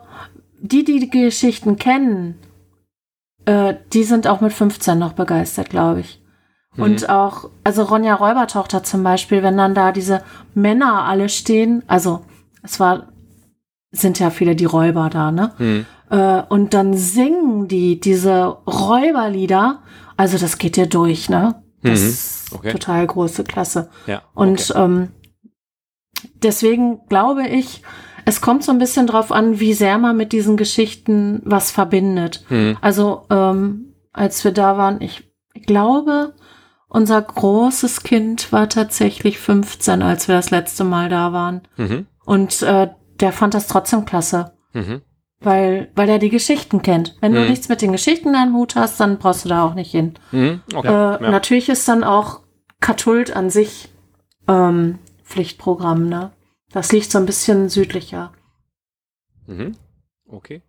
die, 0.61 0.85
die 0.85 0.99
die 1.01 1.09
Geschichten 1.09 1.75
kennen, 1.75 2.39
äh, 3.43 3.73
die 3.91 4.05
sind 4.05 4.25
auch 4.27 4.39
mit 4.39 4.53
15 4.53 4.97
noch 4.97 5.11
begeistert, 5.11 5.69
glaube 5.69 5.99
ich. 5.99 6.21
Mhm. 6.77 6.83
Und 6.83 7.09
auch, 7.09 7.49
also 7.65 7.83
Ronja 7.83 8.15
Räubertochter 8.15 8.83
zum 8.83 9.03
Beispiel, 9.03 9.43
wenn 9.43 9.57
dann 9.57 9.75
da 9.75 9.91
diese 9.91 10.21
Männer 10.53 11.03
alle 11.03 11.27
stehen, 11.27 11.83
also 11.87 12.21
es 12.63 12.79
war, 12.79 13.07
sind 13.95 14.19
ja 14.19 14.29
viele 14.29 14.55
die 14.55 14.65
Räuber 14.65 15.09
da, 15.09 15.31
ne? 15.31 15.51
Mhm. 15.57 15.85
Äh, 16.09 16.41
und 16.49 16.73
dann 16.73 16.93
singen 16.95 17.67
die 17.67 17.99
diese 17.99 18.45
Räuberlieder, 18.67 19.79
also 20.17 20.37
das 20.37 20.57
geht 20.57 20.75
dir 20.75 20.87
durch, 20.87 21.29
ne? 21.29 21.63
Das 21.81 22.01
Mhm. 22.01 22.07
ist 22.07 22.53
Okay. 22.53 22.71
total 22.71 23.07
große 23.07 23.43
Klasse. 23.43 23.89
Ja, 24.05 24.21
Und 24.33 24.69
okay. 24.71 24.83
ähm, 24.83 25.09
deswegen 26.43 26.99
glaube 27.09 27.47
ich, 27.47 27.81
es 28.25 28.41
kommt 28.41 28.63
so 28.63 28.71
ein 28.71 28.77
bisschen 28.79 29.07
drauf 29.07 29.31
an, 29.31 29.59
wie 29.59 29.73
sehr 29.73 29.97
man 29.97 30.17
mit 30.17 30.31
diesen 30.31 30.57
Geschichten 30.57 31.41
was 31.45 31.71
verbindet. 31.71 32.43
Hm. 32.47 32.77
Also, 32.81 33.25
ähm, 33.29 33.93
als 34.13 34.43
wir 34.43 34.51
da 34.51 34.77
waren, 34.77 35.01
ich 35.01 35.23
glaube, 35.67 36.33
unser 36.87 37.21
großes 37.21 38.03
Kind 38.03 38.51
war 38.51 38.69
tatsächlich 38.69 39.37
15, 39.39 40.01
als 40.01 40.27
wir 40.27 40.35
das 40.35 40.49
letzte 40.51 40.83
Mal 40.85 41.09
da 41.09 41.33
waren. 41.33 41.61
Mhm. 41.77 42.07
Und 42.25 42.61
äh, 42.63 42.89
der 43.19 43.31
fand 43.31 43.53
das 43.53 43.67
trotzdem 43.67 44.05
klasse, 44.05 44.53
Mhm. 44.73 45.01
weil, 45.39 45.91
weil 45.95 46.09
er 46.09 46.19
die 46.19 46.29
Geschichten 46.29 46.81
kennt. 46.81 47.15
Wenn 47.21 47.33
du 47.33 47.41
Mhm. 47.41 47.49
nichts 47.49 47.69
mit 47.69 47.81
den 47.81 47.91
Geschichten 47.91 48.33
deinem 48.33 48.55
Hut 48.55 48.75
hast, 48.75 48.99
dann 48.99 49.17
brauchst 49.19 49.45
du 49.45 49.49
da 49.49 49.63
auch 49.63 49.73
nicht 49.73 49.91
hin. 49.91 50.15
Mhm. 50.31 50.61
Okay. 50.73 50.87
Äh, 50.87 50.91
ja. 51.23 51.31
Natürlich 51.31 51.69
ist 51.69 51.87
dann 51.87 52.03
auch 52.03 52.41
Katult 52.81 53.35
an 53.35 53.49
sich 53.49 53.89
ähm, 54.47 54.99
Pflichtprogramm, 55.23 56.07
ne? 56.07 56.31
Das 56.71 56.91
liegt 56.91 57.11
so 57.11 57.17
ein 57.17 57.25
bisschen 57.25 57.67
südlicher. 57.69 58.31
Mhm. 59.47 59.75
Okay. 60.27 60.61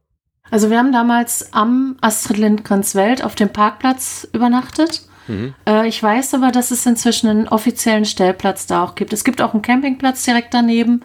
Also 0.50 0.70
wir 0.70 0.78
haben 0.78 0.92
damals 0.92 1.52
am 1.52 1.96
Astrid 2.00 2.38
Lindgrens 2.38 2.94
Welt 2.94 3.24
auf 3.24 3.34
dem 3.34 3.48
Parkplatz 3.50 4.26
übernachtet. 4.32 5.02
Mhm. 5.26 5.54
Äh, 5.66 5.88
ich 5.88 6.00
weiß 6.02 6.34
aber, 6.34 6.52
dass 6.52 6.70
es 6.70 6.86
inzwischen 6.86 7.28
einen 7.28 7.48
offiziellen 7.48 8.04
Stellplatz 8.04 8.66
da 8.66 8.84
auch 8.84 8.94
gibt. 8.94 9.12
Es 9.12 9.24
gibt 9.24 9.42
auch 9.42 9.52
einen 9.54 9.62
Campingplatz 9.62 10.22
direkt 10.24 10.54
daneben 10.54 11.02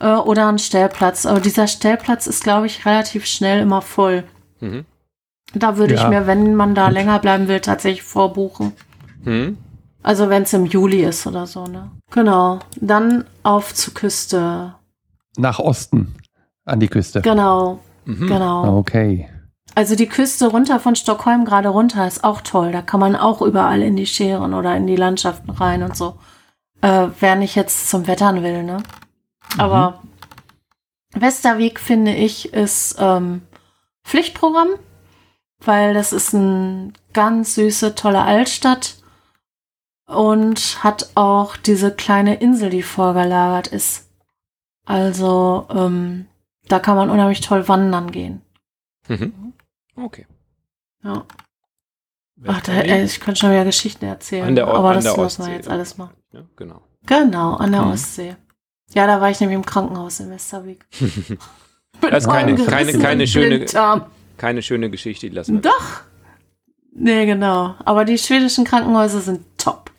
äh, 0.00 0.08
oder 0.14 0.48
einen 0.48 0.58
Stellplatz. 0.58 1.26
Aber 1.26 1.40
dieser 1.40 1.66
Stellplatz 1.66 2.26
ist, 2.26 2.42
glaube 2.44 2.66
ich, 2.66 2.84
relativ 2.86 3.26
schnell 3.26 3.60
immer 3.62 3.82
voll. 3.82 4.24
Mhm. 4.60 4.84
Da 5.54 5.76
würde 5.76 5.94
ich 5.94 6.00
Ja. 6.00 6.08
mir, 6.08 6.26
wenn 6.26 6.54
man 6.56 6.74
da 6.74 6.86
Gut. 6.86 6.94
länger 6.94 7.18
bleiben 7.18 7.48
will, 7.48 7.60
tatsächlich 7.60 8.02
vorbuchen. 8.02 8.72
Mhm. 9.22 9.58
Also 10.02 10.28
wenn 10.28 10.42
es 10.42 10.52
im 10.52 10.66
Juli 10.66 11.02
ist 11.02 11.26
oder 11.26 11.46
so, 11.46 11.66
ne? 11.66 11.90
Genau. 12.10 12.58
Dann 12.80 13.24
auf 13.42 13.72
zur 13.74 13.94
Küste. 13.94 14.74
Nach 15.36 15.58
Osten 15.58 16.14
an 16.64 16.80
die 16.80 16.88
Küste. 16.88 17.22
Genau, 17.22 17.80
Mhm. 18.04 18.26
genau. 18.26 18.78
Okay. 18.78 19.28
Also 19.74 19.96
die 19.96 20.06
Küste 20.08 20.46
runter 20.48 20.78
von 20.78 20.94
Stockholm 20.94 21.44
gerade 21.44 21.68
runter 21.68 22.06
ist 22.06 22.22
auch 22.22 22.42
toll. 22.42 22.70
Da 22.70 22.82
kann 22.82 23.00
man 23.00 23.16
auch 23.16 23.42
überall 23.42 23.82
in 23.82 23.96
die 23.96 24.06
Scheren 24.06 24.54
oder 24.54 24.76
in 24.76 24.86
die 24.86 24.94
Landschaften 24.96 25.50
rein 25.50 25.82
und 25.82 25.96
so. 25.96 26.16
Äh, 26.80 27.08
wer 27.18 27.34
nicht 27.34 27.54
jetzt 27.56 27.88
zum 27.88 28.06
Wettern 28.06 28.42
will, 28.42 28.62
ne? 28.62 28.82
Aber 29.58 30.02
Westerweg, 31.12 31.78
finde 31.80 32.14
ich, 32.14 32.52
ist 32.52 32.96
ähm, 32.98 33.42
Pflichtprogramm, 34.04 34.70
weil 35.60 35.94
das 35.94 36.12
ist 36.12 36.34
eine 36.34 36.92
ganz 37.12 37.54
süße, 37.54 37.94
tolle 37.94 38.22
Altstadt 38.22 38.96
und 40.06 40.82
hat 40.84 41.10
auch 41.14 41.56
diese 41.56 41.94
kleine 41.94 42.34
Insel, 42.36 42.70
die 42.70 42.82
vorgelagert 42.82 43.68
ist. 43.68 44.08
Also 44.86 45.66
ähm, 45.70 46.26
da 46.68 46.78
kann 46.78 46.96
man 46.96 47.10
unheimlich 47.10 47.40
toll 47.40 47.68
wandern 47.68 48.10
gehen. 48.10 48.42
Mhm. 49.08 49.52
Okay. 49.96 50.26
Ja. 51.02 51.24
Ach, 52.46 52.60
da, 52.62 52.72
ey, 52.72 53.04
ich 53.04 53.20
könnte 53.20 53.40
schon 53.40 53.50
wieder 53.52 53.64
Geschichten 53.64 54.04
erzählen. 54.04 54.48
An 54.48 54.54
der 54.56 54.68
O- 54.68 54.72
aber 54.72 54.88
an 54.90 54.94
das 54.96 55.04
lassen 55.04 55.18
wir 55.18 55.24
Ostsee. 55.26 55.52
jetzt 55.52 55.68
alles 55.68 55.96
mal. 55.96 56.10
Ja, 56.32 56.40
genau. 56.56 56.82
Genau, 57.06 57.54
an 57.54 57.72
der 57.72 57.82
Mhm. 57.82 57.92
Ostsee. 57.92 58.36
Ja, 58.92 59.06
da 59.06 59.20
war 59.20 59.30
ich 59.30 59.40
nämlich 59.40 59.56
im 59.56 59.64
Krankenhaus 59.66 60.20
in 60.20 60.30
Westerweg. 60.30 60.84
Das 62.00 62.24
ist 62.24 62.30
keine- 62.30 62.56
keine- 62.56 62.98
keine 62.98 63.26
schöne-. 63.26 63.64
Keine 64.36 64.62
schöne 64.62 64.90
Geschichte, 64.90 65.30
die 65.30 65.34
lassen 65.34 65.54
wir. 65.54 65.60
Doch. 65.62 66.00
Nee, 66.92 67.24
genau. 67.24 67.76
Aber 67.84 68.04
die 68.04 68.18
schwedischen 68.18 68.64
Krankenhäuser 68.64 69.20
sind 69.20 69.42
top. 69.58 69.90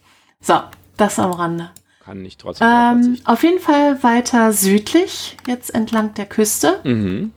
So, 0.41 0.59
das 0.97 1.17
am 1.19 1.31
Rande. 1.31 1.71
Kann 2.03 2.21
nicht 2.21 2.41
trotzdem 2.41 2.67
Ähm, 2.67 3.17
auf 3.23 3.43
jeden 3.43 3.59
Fall 3.59 4.03
weiter 4.03 4.51
südlich, 4.51 5.37
jetzt 5.47 5.73
entlang 5.73 6.13
der 6.15 6.25
Küste. 6.27 6.79
Mhm. 6.83 7.31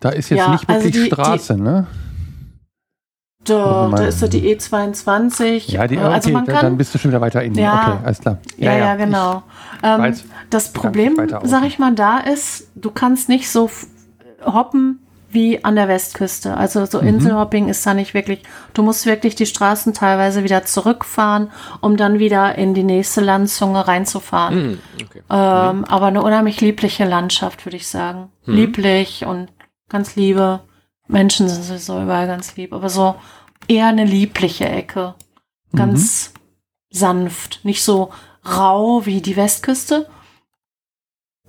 Da 0.00 0.10
ist 0.10 0.28
jetzt 0.30 0.38
Ja, 0.40 0.50
nicht 0.52 0.68
also 0.68 0.84
wirklich 0.84 0.92
die- 1.04 1.08
die- 1.08 1.14
Straße, 1.14 1.56
ne? 1.56 1.86
Da, 3.44 3.54
Warte 3.64 3.90
mal. 3.90 3.96
da 3.98 4.04
ist 4.08 4.20
so 4.20 4.28
die 4.28 4.56
E22. 4.56 5.70
Ja, 5.72 5.86
die, 5.86 5.96
Äh, 5.96 5.98
okay, 5.98 6.06
also 6.14 6.30
man 6.30 6.46
kann, 6.46 6.60
dann 6.62 6.76
bist 6.78 6.94
du 6.94 6.98
schon 6.98 7.10
wieder 7.10 7.20
weiter 7.20 7.42
innen. 7.42 7.56
Ja. 7.58 7.88
Okay, 7.94 8.06
alles 8.06 8.20
klar. 8.20 8.38
Ja, 8.56 8.76
ja, 8.76 8.94
genau. 8.96 9.42
Ähm, 9.82 10.14
das 10.50 10.72
Problem, 10.72 11.16
sag 11.44 11.64
ich 11.64 11.78
mal, 11.78 11.94
da 11.94 12.18
ist, 12.18 12.68
du 12.74 12.90
kannst 12.90 13.28
nicht 13.28 13.50
so 13.50 13.66
f- 13.66 13.86
hoppen 14.44 15.00
wie 15.30 15.64
an 15.64 15.74
der 15.74 15.88
Westküste. 15.88 16.56
Also 16.56 16.86
so 16.86 17.02
Mhm. 17.02 17.08
Inselhopping 17.08 17.68
ist 17.68 17.84
da 17.84 17.92
nicht 17.92 18.14
wirklich. 18.14 18.42
Du 18.72 18.82
musst 18.84 19.04
wirklich 19.04 19.34
die 19.34 19.46
Straßen 19.46 19.92
teilweise 19.92 20.44
wieder 20.44 20.64
zurückfahren, 20.64 21.50
um 21.80 21.96
dann 21.96 22.20
wieder 22.20 22.56
in 22.56 22.72
die 22.72 22.84
nächste 22.84 23.20
Landzunge 23.20 23.86
reinzufahren. 23.88 24.54
Mhm. 24.68 24.78
Okay. 25.02 25.22
Ähm, 25.30 25.84
aber 25.86 26.06
eine 26.06 26.22
unheimlich 26.22 26.60
liebliche 26.60 27.04
Landschaft, 27.04 27.66
würde 27.66 27.76
ich 27.76 27.88
sagen. 27.88 28.30
Mhm. 28.46 28.54
Lieblich 28.54 29.26
und 29.26 29.48
ganz 29.88 30.14
liebe. 30.14 30.60
Menschen 31.06 31.48
sind 31.48 31.62
sowieso 31.64 32.02
überall 32.02 32.26
ganz 32.26 32.56
lieb, 32.56 32.72
aber 32.72 32.88
so 32.88 33.14
eher 33.68 33.86
eine 33.86 34.04
liebliche 34.04 34.68
Ecke. 34.68 35.14
Ganz 35.74 36.32
sanft. 36.90 37.60
Nicht 37.64 37.82
so 37.82 38.12
rau 38.46 39.04
wie 39.06 39.20
die 39.20 39.36
Westküste. 39.36 40.08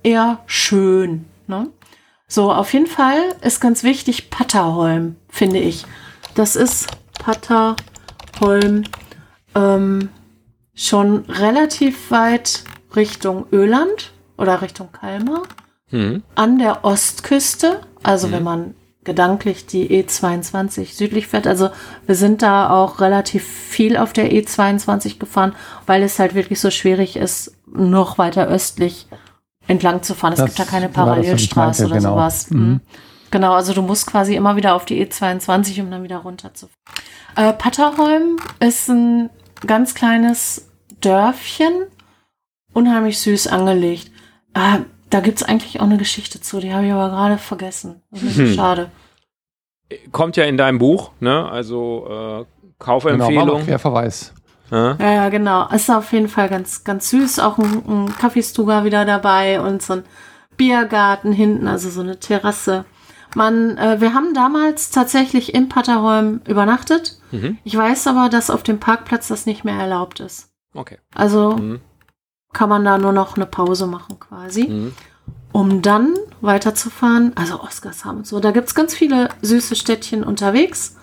Eher 0.02 0.40
schön. 0.46 1.26
Ne? 1.46 1.70
So, 2.28 2.52
auf 2.52 2.72
jeden 2.72 2.86
Fall 2.88 3.18
ist 3.42 3.60
ganz 3.60 3.82
wichtig 3.82 4.30
Patterholm, 4.30 5.16
finde 5.28 5.58
ich. 5.58 5.84
Das 6.34 6.56
ist 6.56 6.88
Patterholm 7.18 8.84
ähm, 9.54 10.10
schon 10.74 11.20
relativ 11.26 12.10
weit 12.10 12.64
Richtung 12.94 13.46
Öland 13.52 14.12
oder 14.36 14.60
Richtung 14.62 14.90
Kalmar 14.92 15.42
Mhm. 15.90 16.24
an 16.34 16.58
der 16.58 16.84
Ostküste. 16.84 17.80
Also 18.02 18.26
Mhm. 18.28 18.32
wenn 18.32 18.42
man 18.42 18.74
gedanklich 19.06 19.64
die 19.64 19.88
E22 19.88 20.94
südlich 20.94 21.28
fährt. 21.28 21.46
Also 21.46 21.70
wir 22.04 22.14
sind 22.14 22.42
da 22.42 22.68
auch 22.68 23.00
relativ 23.00 23.44
viel 23.44 23.96
auf 23.96 24.12
der 24.12 24.30
E22 24.30 25.18
gefahren, 25.18 25.54
weil 25.86 26.02
es 26.02 26.18
halt 26.18 26.34
wirklich 26.34 26.60
so 26.60 26.70
schwierig 26.70 27.16
ist, 27.16 27.56
noch 27.66 28.18
weiter 28.18 28.46
östlich 28.48 29.06
entlang 29.66 30.02
zu 30.02 30.14
fahren. 30.14 30.34
Es 30.34 30.40
Das 30.40 30.46
gibt 30.46 30.58
da 30.58 30.64
keine 30.64 30.90
Parallelstraße 30.90 31.82
meinte, 31.82 31.86
oder 31.86 32.02
genau. 32.02 32.14
sowas. 32.16 32.50
Mhm. 32.50 32.60
Mhm. 32.60 32.80
Genau, 33.30 33.54
also 33.54 33.72
du 33.72 33.82
musst 33.82 34.06
quasi 34.06 34.34
immer 34.34 34.56
wieder 34.56 34.74
auf 34.74 34.84
die 34.84 35.04
E22, 35.04 35.80
um 35.80 35.90
dann 35.90 36.02
wieder 36.02 36.18
runterzufahren. 36.18 36.76
Äh, 37.34 37.52
Patterholm 37.52 38.36
ist 38.60 38.88
ein 38.88 39.30
ganz 39.66 39.94
kleines 39.94 40.68
Dörfchen, 41.00 41.72
unheimlich 42.72 43.18
süß 43.20 43.48
angelegt. 43.48 44.10
Äh, 44.54 44.80
da 45.10 45.20
gibt's 45.20 45.42
eigentlich 45.42 45.80
auch 45.80 45.84
eine 45.84 45.98
Geschichte 45.98 46.40
zu, 46.40 46.60
die 46.60 46.72
habe 46.74 46.86
ich 46.86 46.92
aber 46.92 47.08
gerade 47.10 47.38
vergessen. 47.38 48.02
Hm. 48.12 48.54
schade. 48.54 48.90
Kommt 50.10 50.36
ja 50.36 50.44
in 50.44 50.56
deinem 50.56 50.78
Buch, 50.78 51.12
ne? 51.20 51.48
Also 51.48 52.06
äh, 52.08 52.12
Genau, 52.12 52.44
Kaufempfehlung. 52.78 53.64
Querverweis. 53.64 54.34
ja? 54.70 54.96
Ja, 55.00 55.12
ja, 55.12 55.28
genau. 55.30 55.68
Ist 55.68 55.90
auf 55.90 56.12
jeden 56.12 56.28
Fall 56.28 56.48
ganz, 56.48 56.84
ganz 56.84 57.08
süß. 57.10 57.38
Auch 57.38 57.56
ein, 57.58 57.82
ein 57.88 58.14
Kaffeestuga 58.18 58.84
wieder 58.84 59.04
dabei 59.04 59.60
und 59.60 59.80
so 59.80 59.94
ein 59.94 60.04
Biergarten 60.56 61.32
hinten, 61.32 61.68
also 61.68 61.88
so 61.88 62.00
eine 62.02 62.18
Terrasse. 62.18 62.84
Man, 63.34 63.76
äh, 63.78 64.00
wir 64.00 64.12
haben 64.14 64.34
damals 64.34 64.90
tatsächlich 64.90 65.54
in 65.54 65.68
Patterholm 65.68 66.40
übernachtet. 66.46 67.18
Mhm. 67.30 67.58
Ich 67.64 67.76
weiß 67.76 68.06
aber, 68.08 68.28
dass 68.28 68.50
auf 68.50 68.62
dem 68.62 68.78
Parkplatz 68.80 69.28
das 69.28 69.46
nicht 69.46 69.64
mehr 69.64 69.76
erlaubt 69.78 70.20
ist. 70.20 70.50
Okay. 70.74 70.98
Also 71.14 71.52
Mhm. 71.56 71.80
Kann 72.56 72.68
man 72.70 72.84
da 72.84 72.96
nur 72.98 73.12
noch 73.12 73.36
eine 73.36 73.46
Pause 73.46 73.86
machen 73.86 74.18
quasi. 74.18 74.64
Mhm. 74.68 74.94
um 75.52 75.80
dann 75.80 76.14
weiterzufahren. 76.42 77.32
Also 77.34 77.60
Oskarshamn 77.62 78.18
und 78.18 78.26
so. 78.26 78.40
Da 78.40 78.50
gibt's 78.50 78.74
ganz 78.74 78.94
viele 78.94 79.30
süße 79.42 79.74
Städtchen 79.76 80.22
unterwegs, 80.24 80.96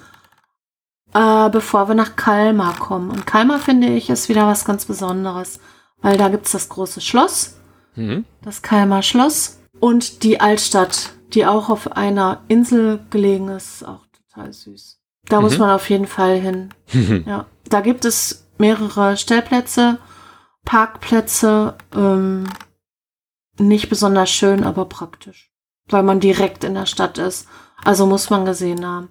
äh, 1.14 1.50
bevor 1.50 1.88
wir 1.88 1.96
nach 1.96 2.16
Kalmar 2.16 2.76
kommen. 2.78 3.10
Und 3.10 3.26
Kalmar, 3.26 3.60
finde 3.60 3.88
ich, 3.88 4.10
ist 4.10 4.30
wieder 4.30 4.46
was 4.48 4.66
ganz 4.66 4.86
Besonderes, 4.86 5.60
weil 6.02 6.18
da 6.18 6.30
gibt's 6.30 6.52
das 6.52 6.70
große 6.70 7.02
Schloss, 7.02 7.56
Mhm. 7.96 8.26
das 8.44 8.62
Kalmar 8.62 9.02
Schloss 9.04 9.60
und 9.80 10.22
die 10.24 10.40
Altstadt, 10.42 11.12
die 11.34 11.46
auch 11.48 11.70
auf 11.70 11.92
einer 11.94 12.42
Insel 12.48 13.00
gelegen 13.10 13.50
ist, 13.50 13.84
auch 13.88 14.06
total 14.32 14.52
süß. 14.54 15.00
Da 15.30 15.42
muss 15.42 15.54
Mhm. 15.54 15.60
man 15.60 15.70
auf 15.72 15.90
jeden 15.90 16.08
Fall 16.08 16.36
hin. 16.40 16.70
Ja, 17.28 17.46
da 17.70 17.82
gibt 17.82 18.06
es 18.06 18.46
mehrere 18.60 19.18
Stellplätze, 19.18 19.98
Parkplätze, 20.66 21.76
ähm, 21.96 22.46
nicht 23.60 23.90
besonders 23.90 24.30
schön, 24.30 24.64
aber 24.64 24.86
praktisch, 24.86 25.52
weil 25.90 26.04
man 26.04 26.20
direkt 26.20 26.64
in 26.64 26.74
der 26.74 26.86
Stadt 26.86 27.18
ist. 27.18 27.48
Also 27.84 28.06
muss 28.06 28.30
man 28.30 28.46
gesehen 28.46 28.86
haben. 28.86 29.10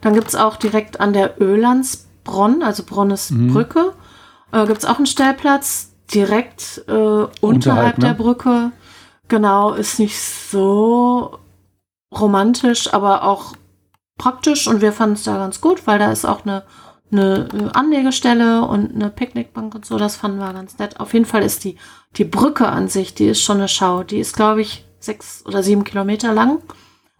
Dann 0.00 0.14
gibt's 0.14 0.34
auch 0.34 0.56
direkt 0.56 1.00
an 1.00 1.12
der 1.12 1.40
Ölandsbronn, 1.40 2.62
also 2.62 2.82
Bronn 2.84 3.10
ist 3.10 3.30
Mhm. 3.30 3.52
Brücke, 3.52 3.94
äh, 4.52 4.66
gibt's 4.66 4.84
auch 4.84 4.96
einen 4.96 5.06
Stellplatz 5.06 5.94
direkt 6.12 6.84
äh, 6.88 6.92
unterhalb, 6.92 7.42
Unterhalb, 7.42 7.98
ne? 7.98 8.06
der 8.06 8.14
Brücke. 8.14 8.72
Genau, 9.28 9.72
ist 9.72 9.98
nicht 9.98 10.18
so 10.20 11.38
romantisch, 12.12 12.92
aber 12.92 13.24
auch 13.24 13.54
praktisch 14.18 14.68
und 14.68 14.80
wir 14.80 14.92
fanden 14.92 15.14
es 15.14 15.24
da 15.24 15.38
ganz 15.38 15.60
gut, 15.60 15.86
weil 15.86 15.98
da 15.98 16.12
ist 16.12 16.24
auch 16.24 16.44
eine 16.44 16.64
eine 17.18 17.70
Anlegestelle 17.74 18.62
und 18.66 18.94
eine 18.94 19.10
Picknickbank 19.10 19.74
und 19.74 19.84
so. 19.86 19.98
Das 19.98 20.16
fanden 20.16 20.38
wir 20.38 20.52
ganz 20.52 20.78
nett. 20.78 21.00
Auf 21.00 21.12
jeden 21.14 21.26
Fall 21.26 21.42
ist 21.42 21.64
die, 21.64 21.76
die 22.16 22.24
Brücke 22.24 22.68
an 22.68 22.88
sich, 22.88 23.14
die 23.14 23.26
ist 23.26 23.42
schon 23.42 23.58
eine 23.58 23.68
Schau. 23.68 24.02
Die 24.02 24.18
ist, 24.18 24.34
glaube 24.36 24.60
ich, 24.62 24.84
sechs 25.00 25.44
oder 25.46 25.62
sieben 25.62 25.84
Kilometer 25.84 26.32
lang. 26.32 26.58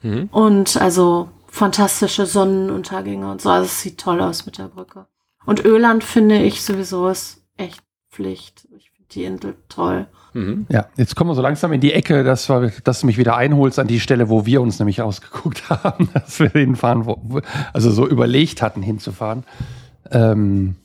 Mhm. 0.03 0.28
Und 0.32 0.76
also 0.76 1.28
fantastische 1.49 2.26
Sonnenuntergänge 2.26 3.30
und 3.30 3.40
so. 3.40 3.51
Also 3.51 3.66
es 3.66 3.80
sieht 3.80 3.99
toll 3.99 4.20
aus 4.20 4.45
mit 4.47 4.59
der 4.59 4.68
Brücke. 4.68 5.07
Und 5.47 5.64
Öland 5.64 6.03
finde 6.05 6.42
ich 6.42 6.62
sowieso 6.62 7.09
ist 7.09 7.42
echt 7.57 7.82
Pflicht. 8.11 8.66
Ich 8.76 8.90
finde 8.90 9.09
die 9.12 9.24
Insel 9.24 9.57
toll. 9.68 10.07
Mhm. 10.32 10.66
Ja, 10.68 10.86
jetzt 10.97 11.14
kommen 11.14 11.30
wir 11.30 11.34
so 11.36 11.42
langsam 11.42 11.72
in 11.72 11.80
die 11.80 11.92
Ecke, 11.92 12.24
dass, 12.24 12.49
wir, 12.49 12.72
dass 12.82 13.01
du 13.01 13.07
mich 13.07 13.18
wieder 13.18 13.36
einholst 13.36 13.78
an 13.78 13.86
die 13.86 14.01
Stelle, 14.01 14.28
wo 14.28 14.47
wir 14.47 14.61
uns 14.62 14.80
nämlich 14.80 15.01
ausgeguckt 15.03 15.68
haben, 15.70 16.09
dass 16.12 16.40
wir 16.40 16.49
hinfahren, 16.49 17.07
wo, 17.07 17.18
wo- 17.22 17.40
also 17.72 17.90
so 17.92 18.09
überlegt 18.09 18.61
hatten, 18.62 18.82
hinzufahren. 18.82 19.45
Ähm, 20.11 20.76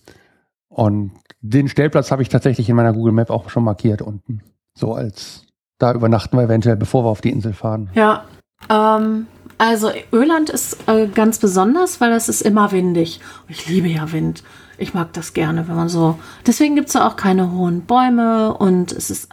und 0.69 1.11
den 1.41 1.67
Stellplatz 1.67 2.11
habe 2.11 2.21
ich 2.21 2.29
tatsächlich 2.29 2.69
in 2.69 2.75
meiner 2.75 2.93
Google 2.93 3.13
Map 3.13 3.29
auch 3.29 3.49
schon 3.49 3.63
markiert 3.63 4.01
unten. 4.01 4.41
So 4.73 4.93
als 4.93 5.45
da 5.77 5.93
übernachten 5.93 6.37
wir 6.37 6.43
eventuell, 6.43 6.75
bevor 6.75 7.03
wir 7.05 7.09
auf 7.09 7.21
die 7.21 7.31
Insel 7.31 7.53
fahren. 7.53 7.89
Ja, 7.93 8.25
ähm, 8.69 9.27
also 9.57 9.91
Öland 10.11 10.49
ist 10.49 10.87
äh, 10.87 11.07
ganz 11.07 11.39
besonders, 11.39 11.99
weil 12.01 12.11
es 12.13 12.29
ist 12.29 12.41
immer 12.41 12.71
windig. 12.71 13.19
Ich 13.47 13.67
liebe 13.67 13.87
ja 13.87 14.11
Wind. 14.11 14.43
Ich 14.77 14.93
mag 14.93 15.11
das 15.13 15.33
gerne, 15.33 15.67
wenn 15.67 15.75
man 15.75 15.89
so. 15.89 16.19
Deswegen 16.47 16.75
gibt 16.75 16.89
es 16.89 16.95
auch 16.95 17.15
keine 17.15 17.51
hohen 17.51 17.81
Bäume 17.85 18.53
und 18.53 18.91
es 18.91 19.09
ist 19.09 19.29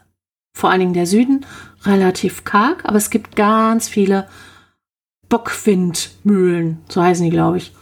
vor 0.52 0.70
allen 0.70 0.80
Dingen 0.80 0.94
der 0.94 1.06
Süden 1.06 1.44
relativ 1.84 2.44
karg, 2.44 2.84
aber 2.84 2.96
es 2.96 3.10
gibt 3.10 3.36
ganz 3.36 3.88
viele 3.88 4.26
Bockwindmühlen, 5.28 6.78
so 6.88 7.02
heißen 7.02 7.24
die, 7.24 7.30
glaube 7.30 7.58
ich. 7.58 7.75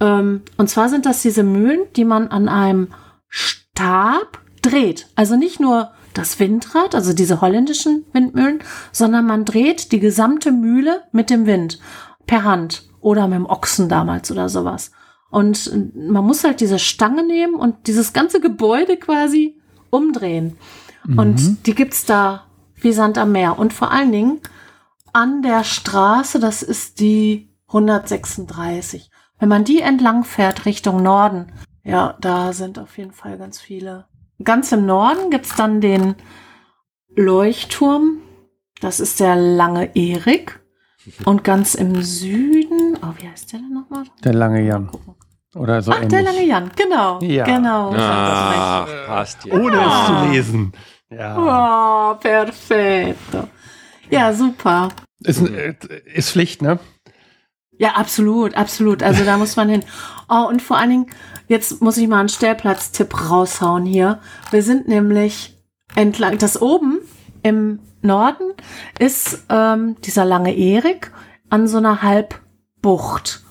Ähm, 0.00 0.42
und 0.56 0.68
zwar 0.68 0.88
sind 0.88 1.06
das 1.06 1.22
diese 1.22 1.42
Mühlen, 1.42 1.80
die 1.96 2.04
man 2.04 2.28
an 2.28 2.48
einem 2.48 2.88
Stab 3.28 4.40
dreht. 4.62 5.08
Also 5.14 5.36
nicht 5.36 5.60
nur 5.60 5.92
das 6.14 6.40
Windrad, 6.40 6.94
also 6.94 7.12
diese 7.12 7.40
holländischen 7.40 8.04
Windmühlen, 8.12 8.60
sondern 8.92 9.26
man 9.26 9.44
dreht 9.44 9.92
die 9.92 10.00
gesamte 10.00 10.52
Mühle 10.52 11.02
mit 11.12 11.30
dem 11.30 11.46
Wind 11.46 11.78
per 12.26 12.44
Hand 12.44 12.88
oder 13.00 13.28
mit 13.28 13.36
dem 13.36 13.46
Ochsen 13.46 13.88
damals 13.88 14.30
oder 14.30 14.48
sowas. 14.48 14.90
Und 15.30 15.70
man 15.94 16.24
muss 16.24 16.42
halt 16.42 16.60
diese 16.60 16.80
Stange 16.80 17.24
nehmen 17.24 17.54
und 17.54 17.86
dieses 17.86 18.12
ganze 18.12 18.40
Gebäude 18.40 18.96
quasi 18.96 19.60
umdrehen. 19.90 20.56
Und 21.16 21.66
die 21.66 21.74
gibt's 21.74 22.04
da 22.04 22.46
wie 22.76 22.92
Sand 22.92 23.16
am 23.16 23.32
Meer. 23.32 23.58
Und 23.58 23.72
vor 23.72 23.90
allen 23.90 24.12
Dingen 24.12 24.40
an 25.12 25.42
der 25.42 25.64
Straße, 25.64 26.40
das 26.40 26.62
ist 26.62 27.00
die 27.00 27.54
136. 27.68 29.09
Wenn 29.40 29.48
man 29.48 29.64
die 29.64 29.80
entlang 29.80 30.24
fährt 30.24 30.66
Richtung 30.66 31.02
Norden, 31.02 31.50
ja, 31.82 32.14
da 32.20 32.52
sind 32.52 32.78
auf 32.78 32.98
jeden 32.98 33.12
Fall 33.12 33.38
ganz 33.38 33.58
viele. 33.58 34.04
Ganz 34.44 34.70
im 34.70 34.86
Norden 34.86 35.30
gibt's 35.30 35.56
dann 35.56 35.80
den 35.80 36.14
Leuchtturm. 37.16 38.18
Das 38.80 39.00
ist 39.00 39.18
der 39.18 39.36
lange 39.36 39.96
Erik. 39.96 40.60
Und 41.24 41.42
ganz 41.42 41.74
im 41.74 42.02
Süden, 42.02 42.98
oh, 43.02 43.14
wie 43.18 43.28
heißt 43.28 43.52
der 43.52 43.60
denn 43.60 43.72
nochmal? 43.72 44.04
Der 44.22 44.34
lange 44.34 44.62
Jan. 44.62 44.90
Oder 45.54 45.80
so 45.80 45.92
Ach, 45.92 46.00
der 46.04 46.20
ähnlich. 46.20 46.34
lange 46.34 46.46
Jan, 46.46 46.70
genau. 46.76 47.18
Ja. 47.22 47.44
Genau. 47.44 47.94
Ach, 47.96 48.86
passt 49.06 49.44
ja. 49.46 49.54
Ohne 49.54 49.80
es 49.80 50.06
zu 50.06 50.30
lesen. 50.30 50.72
Ja. 51.08 52.12
Oh, 52.12 52.14
perfetto. 52.18 53.48
Ja, 54.10 54.32
super. 54.32 54.88
Ist, 55.20 55.40
äh, 55.40 55.74
ist 56.04 56.30
Pflicht, 56.30 56.62
ne? 56.62 56.78
Ja, 57.80 57.92
absolut, 57.92 58.54
absolut. 58.56 59.02
Also 59.02 59.24
da 59.24 59.38
muss 59.38 59.56
man 59.56 59.70
hin. 59.70 59.82
Oh, 60.28 60.46
und 60.46 60.60
vor 60.60 60.76
allen 60.76 60.90
Dingen, 60.90 61.06
jetzt 61.48 61.80
muss 61.80 61.96
ich 61.96 62.06
mal 62.08 62.20
einen 62.20 62.28
Stellplatztipp 62.28 63.30
raushauen 63.30 63.86
hier. 63.86 64.20
Wir 64.50 64.62
sind 64.62 64.86
nämlich 64.86 65.58
entlang, 65.96 66.36
das 66.36 66.60
oben 66.60 66.98
im 67.42 67.78
Norden 68.02 68.52
ist 68.98 69.44
ähm, 69.48 69.96
dieser 70.04 70.26
lange 70.26 70.54
Erik 70.54 71.10
an 71.48 71.66
so 71.68 71.78
einer 71.78 72.02
Halbbucht. 72.02 73.42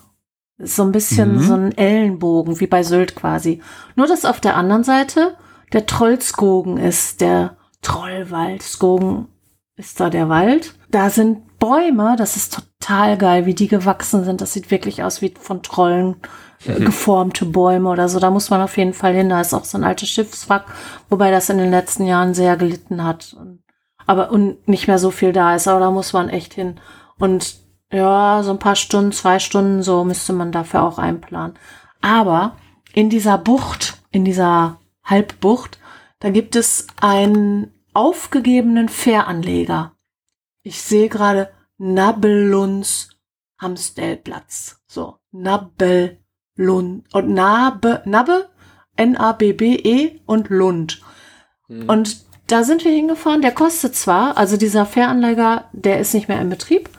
So 0.60 0.84
ein 0.84 0.92
bisschen 0.92 1.38
Mhm. 1.38 1.42
so 1.42 1.54
ein 1.56 1.76
Ellenbogen, 1.76 2.60
wie 2.60 2.68
bei 2.68 2.84
Sylt 2.84 3.16
quasi. 3.16 3.62
Nur, 3.96 4.06
dass 4.06 4.26
auf 4.26 4.40
der 4.40 4.56
anderen 4.56 4.84
Seite 4.84 5.36
der 5.74 5.88
Trollskogen 5.88 6.78
ist, 6.78 7.22
der 7.22 7.58
Trollwald. 7.82 8.62
Skogen 8.62 9.28
ist 9.76 10.00
da 10.00 10.12
der 10.12 10.30
Wald. 10.30 10.76
Da 10.92 11.10
sind 11.10 11.40
Bäume, 11.60 12.16
das 12.18 12.36
ist 12.36 12.54
total 12.80 13.18
geil, 13.18 13.46
wie 13.46 13.54
die 13.54 13.68
gewachsen 13.68 14.24
sind. 14.24 14.42
Das 14.42 14.54
sieht 14.54 14.72
wirklich 14.72 15.04
aus 15.04 15.22
wie 15.22 15.34
von 15.40 15.62
Trollen 15.62 16.16
äh, 16.66 16.80
geformte 16.80 17.46
Bäume 17.46 17.90
oder 17.90 18.10
so. 18.10 18.20
Da 18.20 18.32
muss 18.32 18.50
man 18.50 18.62
auf 18.62 18.78
jeden 18.78 18.94
Fall 18.94 19.14
hin. 19.14 19.30
Da 19.30 19.42
ist 19.42 19.54
auch 19.54 19.66
so 19.66 19.78
ein 19.78 19.84
altes 19.84 20.10
Schiffswrack, 20.10 20.66
wobei 21.10 21.32
das 21.32 21.50
in 21.50 21.58
den 21.58 21.72
letzten 21.72 22.06
Jahren 22.06 22.34
sehr 22.34 22.58
gelitten 22.58 23.04
hat. 23.04 23.36
Und, 23.38 23.64
aber 24.06 24.32
und 24.32 24.68
nicht 24.68 24.88
mehr 24.88 25.00
so 25.00 25.12
viel 25.12 25.34
da 25.34 25.56
ist, 25.56 25.68
aber 25.68 25.80
da 25.80 25.92
muss 25.92 26.14
man 26.14 26.30
echt 26.30 26.54
hin. 26.54 26.80
Und 27.18 27.58
ja, 27.92 28.42
so 28.44 28.52
ein 28.52 28.60
paar 28.60 28.76
Stunden, 28.76 29.12
zwei 29.12 29.40
Stunden, 29.40 29.84
so 29.84 30.04
müsste 30.04 30.34
man 30.34 30.52
dafür 30.52 30.84
auch 30.84 30.98
einplanen. 30.98 31.58
Aber 32.02 32.56
in 32.94 33.10
dieser 33.10 33.38
Bucht, 33.38 34.02
in 34.12 34.26
dieser 34.26 34.80
Halbbucht, 35.04 35.80
da 36.20 36.30
gibt 36.30 36.56
es 36.56 36.88
einen 37.02 37.74
aufgegebenen 37.94 38.90
Fähranleger. 38.90 39.94
Ich 40.64 40.82
sehe 40.82 41.10
gerade 41.10 41.50
Nabelunds 41.78 43.10
Hamstellplatz. 43.60 44.82
So, 44.88 45.18
Nabelund 45.32 46.18
und 46.58 47.30
Nabe, 47.30 48.02
Nabbe, 48.06 48.50
N-A-B-B-E 48.96 50.22
und 50.26 50.50
Lund. 50.50 51.02
Mhm. 51.68 51.90
Und 51.90 52.18
da 52.48 52.64
sind 52.64 52.84
wir 52.84 52.92
hingefahren. 52.92 53.42
Der 53.42 53.52
kostet 53.52 53.96
zwar, 53.96 54.38
also 54.38 54.58
dieser 54.58 54.86
Fähranleger, 54.86 55.66
der 55.72 56.00
ist 56.00 56.14
nicht 56.14 56.28
mehr 56.28 56.42
in 56.42 56.50
Betrieb. 56.50 56.90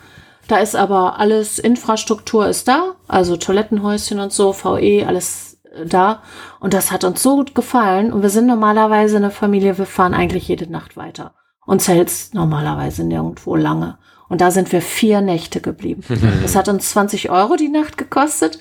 Da 0.47 0.59
ist 0.59 0.77
aber 0.77 1.19
alles, 1.19 1.59
Infrastruktur 1.59 2.49
ist 2.49 2.67
da, 2.69 2.97
also 3.07 3.37
Toilettenhäuschen 3.37 4.19
und 4.19 4.33
so, 4.33 4.53
VE, 4.53 5.07
alles 5.07 5.61
äh, 5.73 5.87
da. 5.87 6.23
Und 6.59 6.75
das 6.75 6.91
hat 6.91 7.05
uns 7.05 7.23
so 7.23 7.37
gut 7.37 7.55
gefallen. 7.55 8.13
Und 8.13 8.23
wir 8.23 8.31
sind 8.31 8.47
normalerweise 8.47 9.17
eine 9.17 9.31
Familie, 9.31 9.79
wir 9.79 9.87
fahren 9.87 10.15
eigentlich 10.15 10.49
jede 10.49 10.71
Nacht 10.71 10.97
weiter. 10.97 11.35
Uns 11.71 11.87
hält's 11.87 12.35
normalerweise 12.35 13.05
nirgendwo 13.05 13.55
lange. 13.55 13.97
Und 14.29 14.41
da 14.41 14.51
sind 14.51 14.73
wir 14.73 14.83
vier 14.83 15.21
Nächte 15.21 15.61
geblieben. 15.61 16.03
Das 16.43 16.57
hat 16.57 16.69
uns 16.69 16.91
20 16.91 17.31
Euro 17.31 17.55
die 17.55 17.69
Nacht 17.69 17.97
gekostet, 17.97 18.59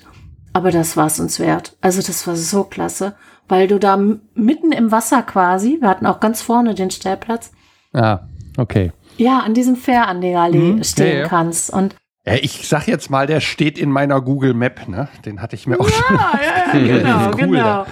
aber 0.52 0.70
das 0.70 0.96
war 0.96 1.08
es 1.08 1.18
uns 1.18 1.40
wert. 1.40 1.76
Also 1.80 2.02
das 2.02 2.24
war 2.28 2.36
so 2.36 2.62
klasse, 2.62 3.14
weil 3.48 3.66
du 3.66 3.80
da 3.80 3.96
mitten 4.34 4.70
im 4.70 4.92
Wasser 4.92 5.22
quasi, 5.22 5.78
wir 5.80 5.88
hatten 5.88 6.06
auch 6.06 6.20
ganz 6.20 6.40
vorne 6.40 6.74
den 6.76 6.92
Stellplatz, 6.92 7.50
Ah, 7.92 8.20
okay. 8.56 8.92
ja, 9.16 9.40
an 9.40 9.54
diesem 9.54 9.74
Fähranleger 9.74 10.48
Mhm, 10.48 10.84
stehen 10.84 11.06
ja, 11.16 11.18
ja. 11.22 11.28
kannst. 11.28 11.72
Und 11.72 11.96
ich 12.24 12.68
sag 12.68 12.86
jetzt 12.86 13.10
mal, 13.10 13.26
der 13.26 13.40
steht 13.40 13.78
in 13.78 13.90
meiner 13.90 14.20
Google 14.20 14.52
Map, 14.54 14.88
ne? 14.88 15.08
Den 15.24 15.40
hatte 15.40 15.56
ich 15.56 15.66
mir 15.66 15.80
auch 15.80 15.88
schon. 15.88 16.16
ja, 16.16 16.38
ja, 16.74 16.98
genau, 17.02 17.30
Cool, 17.30 17.56
genau. 17.56 17.86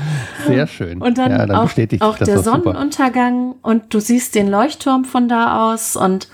Sehr 0.46 0.66
schön. 0.66 1.00
Und 1.00 1.18
dann, 1.18 1.30
ja, 1.30 1.46
dann 1.46 1.56
auch, 1.56 1.64
bestätigt 1.64 2.02
auch 2.02 2.18
der 2.18 2.26
doch 2.26 2.44
super. 2.44 2.62
Sonnenuntergang 2.62 3.54
und 3.62 3.92
du 3.94 4.00
siehst 4.00 4.34
den 4.34 4.48
Leuchtturm 4.48 5.04
von 5.04 5.28
da 5.28 5.72
aus 5.72 5.96
und 5.96 6.28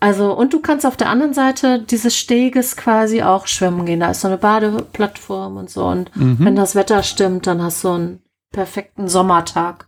also 0.00 0.32
und 0.36 0.52
du 0.52 0.60
kannst 0.60 0.84
auf 0.86 0.96
der 0.96 1.08
anderen 1.08 1.32
Seite 1.34 1.80
dieses 1.80 2.16
Steges 2.16 2.76
quasi 2.76 3.22
auch 3.22 3.46
schwimmen 3.46 3.86
gehen. 3.86 4.00
Da 4.00 4.10
ist 4.10 4.20
so 4.22 4.28
eine 4.28 4.38
Badeplattform 4.38 5.56
und 5.56 5.70
so 5.70 5.84
und 5.86 6.14
Mhm. 6.16 6.38
wenn 6.40 6.56
das 6.56 6.74
Wetter 6.74 7.02
stimmt, 7.02 7.46
dann 7.46 7.62
hast 7.62 7.84
du 7.84 7.88
einen 7.90 8.22
perfekten 8.52 9.08
Sommertag. 9.08 9.86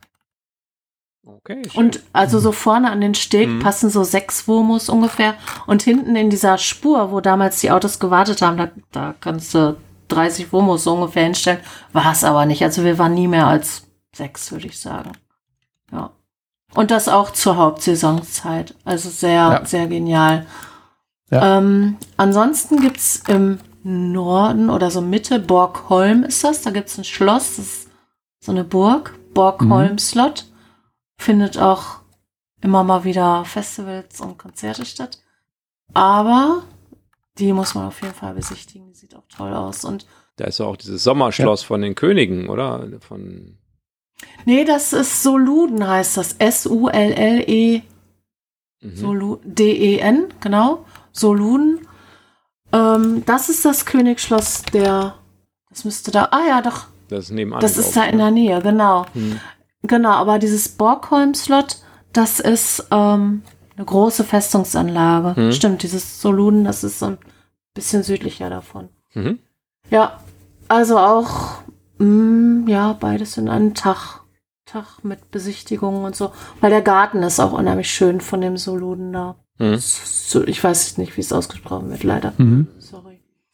Okay, 1.29 1.63
schön. 1.69 1.87
Und 1.87 2.03
also 2.13 2.39
so 2.39 2.53
vorne 2.53 2.91
an 2.91 3.01
den 3.01 3.15
Steg 3.15 3.49
Mhm. 3.49 3.59
passen 3.59 3.91
so 3.91 4.05
sechs 4.05 4.47
Wurmus 4.47 4.89
ungefähr. 4.89 5.35
Und 5.67 5.83
hinten 5.83 6.15
in 6.15 6.31
dieser 6.31 6.57
Spur, 6.57 7.11
wo 7.11 7.21
damals 7.21 7.61
die 7.61 7.71
Autos 7.73 7.99
gewartet 7.99 8.43
haben, 8.43 8.57
da, 8.57 8.69
da 8.93 9.15
kannst 9.21 9.53
du 9.55 9.77
30 10.09 10.53
Wurmus 10.53 10.85
so 10.85 10.95
ungefähr 10.95 11.25
hinstellen. 11.25 11.59
War 11.93 12.13
es 12.13 12.23
aber 12.23 12.47
nicht. 12.47 12.63
Also 12.63 12.85
wir 12.85 12.97
waren 12.99 13.15
nie 13.15 13.27
mehr 13.27 13.49
als 13.49 13.83
sechs, 14.15 14.53
würde 14.53 14.67
ich 14.69 14.79
sagen. 14.79 15.13
Ja. 15.93 16.11
Und 16.75 16.93
das 16.93 17.09
auch 17.09 17.31
zur 17.33 17.57
Hauptsaisonzeit. 17.57 18.75
Also 18.85 19.09
sehr, 19.11 19.33
Ja. 19.33 19.65
sehr 19.65 19.89
genial. 19.89 20.47
Ja. 21.31 21.59
Ähm, 21.59 21.97
ansonsten 22.17 22.81
gibt's 22.81 23.25
im 23.27 23.59
Norden 23.83 24.71
oder 24.71 24.93
so 24.93 25.01
Mitte, 25.01 25.41
Borgholm 25.41 26.23
ist 26.23 26.45
das. 26.45 26.63
Da 26.63 26.71
gibt's 26.71 26.97
ein 26.99 27.05
Schloss, 27.05 27.57
das 27.57 27.67
ist 27.67 27.89
so 28.41 28.53
eine 28.53 28.63
Burg, 28.63 29.19
Borgholm 29.35 29.99
Slot. 29.99 30.45
Findet 31.19 31.59
auch 31.59 32.01
immer 32.61 32.85
mal 32.85 33.05
wieder 33.05 33.45
Festivals 33.45 34.21
und 34.21 34.39
Konzerte 34.39 34.85
statt. 34.85 35.19
Aber 35.95 36.63
die 37.39 37.53
muss 37.53 37.75
man 37.75 37.87
auf 37.87 38.01
jeden 38.03 38.15
Fall 38.15 38.35
besichtigen. 38.35 38.89
Die 38.89 38.95
sieht 38.95 39.15
auch 39.15 39.27
toll 39.29 39.53
aus. 39.53 39.85
Und 39.85 40.07
Da 40.37 40.47
ist 40.47 40.59
ja 40.59 40.67
auch 40.67 40.77
dieses 40.77 41.03
Sommerschloss 41.05 41.63
von 41.63 41.83
den 41.83 41.95
Königen, 41.95 42.49
oder? 42.49 42.89
Von 43.01 43.59
nee, 44.45 44.65
das 44.65 44.93
ist 44.93 45.23
Soluden 45.23 45.87
heißt 45.87 46.17
das. 46.17 46.35
S-U-L-L-E 46.39 47.83
mhm. 48.81 49.39
D-E-N, 49.45 50.29
genau. 50.41 50.85
Soluden. 51.13 51.87
Ähm, 52.73 53.23
das 53.27 53.49
ist 53.49 53.65
das 53.65 53.87
Königsschloss 53.87 54.63
der, 54.73 55.15
das 55.71 55.85
müsste 55.85 56.11
da, 56.11 56.29
ah 56.31 56.47
ja, 56.47 56.63
doch, 56.63 56.87
Das 57.09 57.27
ist 57.27 57.31
nebenan. 57.31 57.61
Das 57.61 57.77
ist 57.77 57.97
da 57.97 58.05
in 58.05 58.19
der 58.19 58.31
Nähe, 58.31 58.61
genau. 58.61 59.07
Hm. 59.13 59.41
Genau, 59.83 60.13
aber 60.13 60.39
dieses 60.39 60.69
Borgholm-Slot, 60.69 61.79
das 62.13 62.41
ist 62.41 62.87
ähm, 62.91 63.43
eine 63.77 63.85
große 63.87 64.25
Festungsanlage. 64.25 65.37
Hm. 65.37 65.53
Stimmt, 65.53 65.83
dieses 65.83 66.21
Soluden, 66.21 66.65
das 66.65 66.83
ist 66.85 66.99
so 66.99 67.07
ein 67.07 67.19
bisschen 67.75 68.03
südlicher 68.03 68.51
davon. 68.51 68.89
Mhm. 69.15 69.39
Ja, 69.91 70.21
also 70.69 70.99
auch, 70.99 71.59
mh, 71.99 72.69
ja, 72.71 72.95
beides 72.95 73.37
in 73.37 73.49
einem 73.49 73.75
Tag. 73.75 74.21
Tag 74.65 75.05
mit 75.05 75.31
Besichtigungen 75.31 76.05
und 76.05 76.17
so. 76.17 76.33
Weil 76.61 76.71
der 76.71 76.83
Garten 76.83 77.23
ist 77.23 77.39
auch 77.39 77.53
unheimlich 77.53 77.89
schön 77.89 78.21
von 78.21 78.41
dem 78.41 78.57
Soluden 78.57 79.13
da. 79.13 79.37
Mhm. 79.59 79.75
Ich 80.47 80.65
weiß 80.65 80.99
nicht, 80.99 81.17
wie 81.17 81.21
es 81.21 81.33
ausgesprochen 81.33 81.91
wird, 81.91 82.03
leider. 82.03 82.33
Mhm. 82.37 82.67
Sorry. 82.81 83.06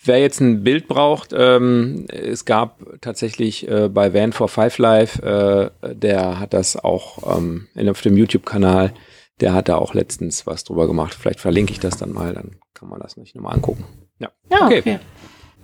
Wer 0.04 0.18
jetzt 0.18 0.40
ein 0.40 0.64
Bild 0.64 0.88
braucht, 0.88 1.32
ähm, 1.36 2.06
es 2.08 2.44
gab 2.44 2.80
tatsächlich 3.00 3.68
äh, 3.68 3.88
bei 3.88 4.12
Van 4.12 4.32
for 4.32 4.48
Five 4.48 4.78
Live, 4.78 5.18
äh, 5.20 5.70
der 5.82 6.40
hat 6.40 6.54
das 6.54 6.76
auch 6.76 7.36
ähm, 7.38 7.68
in, 7.74 7.88
auf 7.88 8.00
dem 8.00 8.16
YouTube-Kanal, 8.16 8.92
der 9.40 9.54
hat 9.54 9.68
da 9.68 9.76
auch 9.76 9.94
letztens 9.94 10.46
was 10.46 10.64
drüber 10.64 10.86
gemacht. 10.88 11.14
Vielleicht 11.14 11.40
verlinke 11.40 11.72
ich 11.72 11.78
das 11.80 11.96
dann 11.96 12.12
mal, 12.12 12.34
dann 12.34 12.56
kann 12.74 12.88
man 12.88 13.00
das 13.00 13.16
nicht 13.16 13.36
nochmal 13.36 13.54
angucken. 13.54 13.84
Ja. 14.18 14.30
Ja, 14.50 14.66
Okay. 14.66 14.78
okay. 14.80 14.98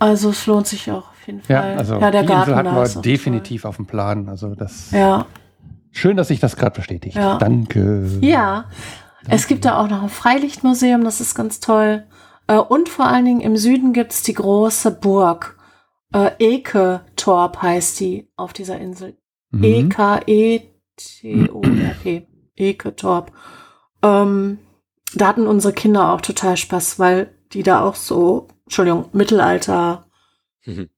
Also 0.00 0.30
es 0.30 0.46
lohnt 0.46 0.68
sich 0.68 0.88
auch 0.92 1.10
auf 1.10 1.26
jeden 1.26 1.42
Fall. 1.42 1.56
Ja, 1.72 1.76
also 1.76 1.94
ja, 1.98 2.10
der 2.12 2.22
die 2.22 2.28
Garten 2.28 2.50
Insel 2.52 2.56
hatten 2.72 2.94
wir 2.94 3.02
definitiv 3.02 3.64
auf 3.64 3.74
dem 3.76 3.86
Plan. 3.86 4.28
Also 4.28 4.54
das. 4.54 4.92
Ja, 4.92 5.26
schön, 5.90 6.16
dass 6.16 6.28
sich 6.28 6.38
das 6.38 6.54
gerade 6.56 6.76
bestätigt. 6.76 7.16
Ja. 7.16 7.38
Danke. 7.38 8.08
ja. 8.20 8.66
Es 9.28 9.48
gibt 9.48 9.64
da 9.64 9.78
auch 9.78 9.88
noch 9.90 10.02
ein 10.04 10.08
Freilichtmuseum, 10.08 11.02
das 11.04 11.20
ist 11.20 11.34
ganz 11.34 11.58
toll. 11.60 12.04
Äh, 12.48 12.56
Und 12.58 12.88
vor 12.88 13.06
allen 13.06 13.24
Dingen 13.24 13.40
im 13.40 13.56
Süden 13.56 13.92
gibt's 13.92 14.22
die 14.24 14.34
große 14.34 14.90
Burg. 14.90 15.56
Äh, 16.12 16.30
Eke-Torp 16.38 17.62
heißt 17.62 18.00
die 18.00 18.28
auf 18.36 18.52
dieser 18.52 18.78
Insel. 18.78 19.16
Mhm. 19.50 19.64
E 19.64 19.80
E-K-E-T-O-R-P. 20.96 22.26
Eke-Torp. 22.56 23.32
Ähm, 24.02 24.58
da 25.14 25.28
hatten 25.28 25.46
unsere 25.46 25.72
Kinder 25.72 26.12
auch 26.12 26.20
total 26.20 26.56
Spaß, 26.56 26.98
weil 26.98 27.34
die 27.52 27.62
da 27.62 27.82
auch 27.82 27.94
so, 27.94 28.48
Entschuldigung, 28.64 29.06
Mittelalter 29.12 30.04
Mhm. 30.66 30.88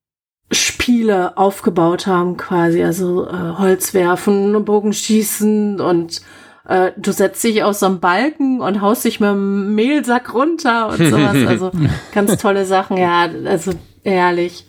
Spiele 0.51 1.37
aufgebaut 1.39 2.09
haben 2.09 2.37
quasi, 2.37 2.83
also 2.83 3.29
äh, 3.29 3.53
Holz 3.59 3.95
werfen, 3.95 4.65
Bogenschießen 4.65 5.81
und 5.81 6.23
äh, 6.69 6.93
du 6.97 7.13
setzt 7.13 7.43
dich 7.43 7.63
auf 7.63 7.77
so 7.77 7.87
einen 7.87 8.01
Balken 8.01 8.61
und 8.61 8.81
haust 8.81 9.05
dich 9.05 9.21
mit 9.21 9.31
einem 9.31 9.75
Mehlsack 9.75 10.35
runter 10.35 10.89
und 10.89 10.99
sowas. 10.99 11.37
Also 11.47 11.71
ganz 12.13 12.37
tolle 12.39 12.65
Sachen, 12.65 12.97
ja, 12.97 13.29
also 13.47 13.73
ehrlich. 14.03 14.67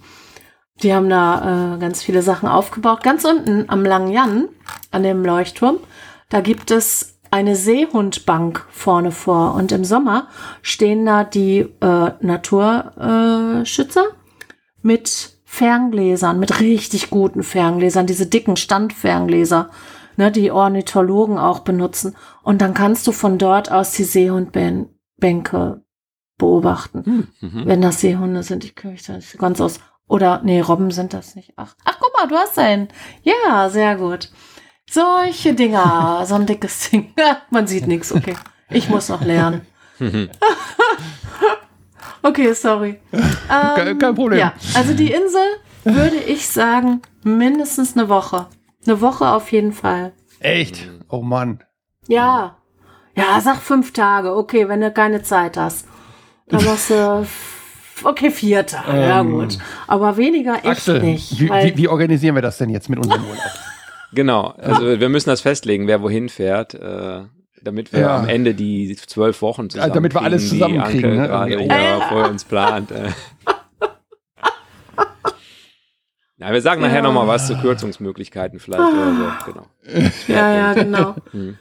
Die 0.84 0.94
haben 0.94 1.10
da 1.10 1.76
äh, 1.76 1.80
ganz 1.80 2.02
viele 2.02 2.22
Sachen 2.24 2.50
aufgebaut. 2.50 3.04
Ganz 3.04 3.24
unten 3.24 3.66
am 3.68 3.86
Langen 3.86 4.12
Jan, 4.12 4.48
an 4.89 5.04
dem 5.04 5.24
Leuchtturm, 5.24 5.78
da 6.30 6.42
gibt 6.42 6.72
es 6.72 7.20
eine 7.30 7.56
Seehundbank 7.56 8.66
vorne 8.70 9.12
vor. 9.12 9.54
Und 9.56 9.72
im 9.72 9.86
Sommer 9.86 10.28
stehen 10.62 11.06
da 11.06 11.24
die 11.24 11.60
äh, 11.82 12.12
Naturschützer 12.20 13.66
Schützer 13.66 14.06
mit 14.82 15.38
Ferngläsern, 15.46 16.39
mit 16.39 16.60
richtig 16.60 17.10
guten 17.10 17.44
Ferngläsern, 17.44 18.08
diese 18.08 18.26
dicken 18.26 18.56
Standferngläser, 18.56 19.70
ne, 20.22 20.32
die 20.32 20.52
Ornithologen 20.52 21.38
auch 21.38 21.60
benutzen. 21.60 22.16
Und 22.44 22.62
dann 22.62 22.74
kannst 22.74 23.08
du 23.08 23.12
von 23.12 23.38
dort 23.38 23.72
aus 23.72 23.92
die 23.94 24.04
Seehundbänke 24.04 25.84
beobachten. 26.38 27.28
Mhm. 27.42 27.62
Wenn 27.66 27.82
das 27.82 28.02
Seehunde 28.02 28.44
sind, 28.44 28.64
ich 28.64 28.76
kenne 28.76 28.94
mich 28.94 29.04
da 29.04 29.14
nicht 29.14 29.38
ganz 29.38 29.60
aus. 29.60 29.80
Oder, 30.08 30.42
nee, 30.44 30.60
Robben 30.62 30.92
sind 30.92 31.14
das 31.14 31.36
nicht. 31.36 31.54
Ach, 31.56 31.74
ach 31.86 31.98
guck 32.00 32.12
mal, 32.18 32.28
du 32.28 32.36
hast 32.36 32.60
einen. 32.60 32.90
Ja, 33.24 33.70
sehr 33.70 33.96
gut. 33.96 34.30
Solche 34.90 35.54
Dinger, 35.54 36.24
so 36.28 36.36
ein 36.36 36.46
dickes 36.46 36.90
Ding. 36.90 37.14
Man 37.50 37.68
sieht 37.68 37.88
nichts, 37.88 38.12
okay. 38.14 38.36
Ich 38.70 38.90
muss 38.90 39.10
noch 39.10 39.22
lernen. 39.24 39.62
Okay, 42.24 42.54
sorry. 42.54 43.00
Kein- 43.48 43.98
kein 43.98 44.14
Problem. 44.16 44.40
Ja, 44.40 44.54
also 44.76 44.94
die 44.94 45.12
Insel 45.12 45.42
würde 45.84 46.18
ich 46.18 46.48
sagen, 46.48 47.02
mindestens 47.24 47.98
eine 47.98 48.10
Woche. 48.10 48.46
Eine 48.86 49.02
Woche 49.02 49.28
auf 49.28 49.52
jeden 49.52 49.74
Fall. 49.74 50.14
Echt? 50.40 50.90
Oh 51.10 51.22
Mann. 51.22 51.64
Ja. 52.08 52.58
Ja, 53.16 53.40
sag 53.42 53.58
fünf 53.58 53.94
Tage. 53.94 54.36
Okay, 54.36 54.68
wenn 54.68 54.82
du 54.82 54.92
keine 54.92 55.22
Zeit 55.22 55.58
hast. 55.58 55.88
Dann 56.48 56.64
machst 56.66 56.90
du, 56.90 57.26
okay, 58.04 58.32
vier 58.32 58.66
Tage. 58.66 59.00
ja, 59.00 59.20
Ähm, 59.22 59.32
gut. 59.32 59.58
Aber 59.88 60.18
weniger 60.18 60.56
echt 60.56 60.66
Axel, 60.66 61.02
nicht. 61.02 61.40
wie, 61.40 61.50
weil, 61.50 61.68
wie, 61.74 61.78
wie 61.78 61.88
organisieren 61.88 62.36
wir 62.36 62.42
das 62.42 62.58
denn 62.58 62.70
jetzt 62.70 62.90
mit 62.90 63.00
unserem 63.00 63.24
Urlaub? 63.24 63.38
Genau, 64.14 64.48
also 64.58 65.00
wir 65.00 65.08
müssen 65.08 65.30
das 65.30 65.40
festlegen, 65.40 65.88
wer 65.88 66.02
wohin 66.02 66.28
fährt, 66.28 66.74
äh, 66.74 67.22
damit 67.62 67.94
wir 67.94 68.02
Ja. 68.02 68.18
am 68.18 68.28
Ende 68.28 68.54
die 68.54 68.94
zwölf 68.98 69.42
Wochen 69.42 69.70
zusammen 69.70 69.94
damit 69.94 70.14
wir 70.14 70.22
alles 70.22 70.50
zusammenkriegen, 70.50 71.16
ne? 71.16 71.28
Gerade 71.30 71.56
Oh. 71.58 71.62
hier 71.62 72.02
vor 72.10 72.28
uns 72.28 72.44
plant. 72.44 72.92
Na, 76.42 76.52
wir 76.52 76.62
sagen 76.62 76.82
nachher 76.82 76.96
Ja. 76.98 77.02
noch 77.04 77.14
mal 77.14 77.28
was 77.28 77.46
zu 77.48 77.56
Kürzungsmöglichkeiten 77.56 78.60
vielleicht 78.60 78.82
oder 78.82 79.16
so. 79.46 79.52
Genau. 79.52 79.68
ja, 80.28 80.54
ja, 80.56 80.74
genau. 80.74 81.16
Hm. 81.32 81.58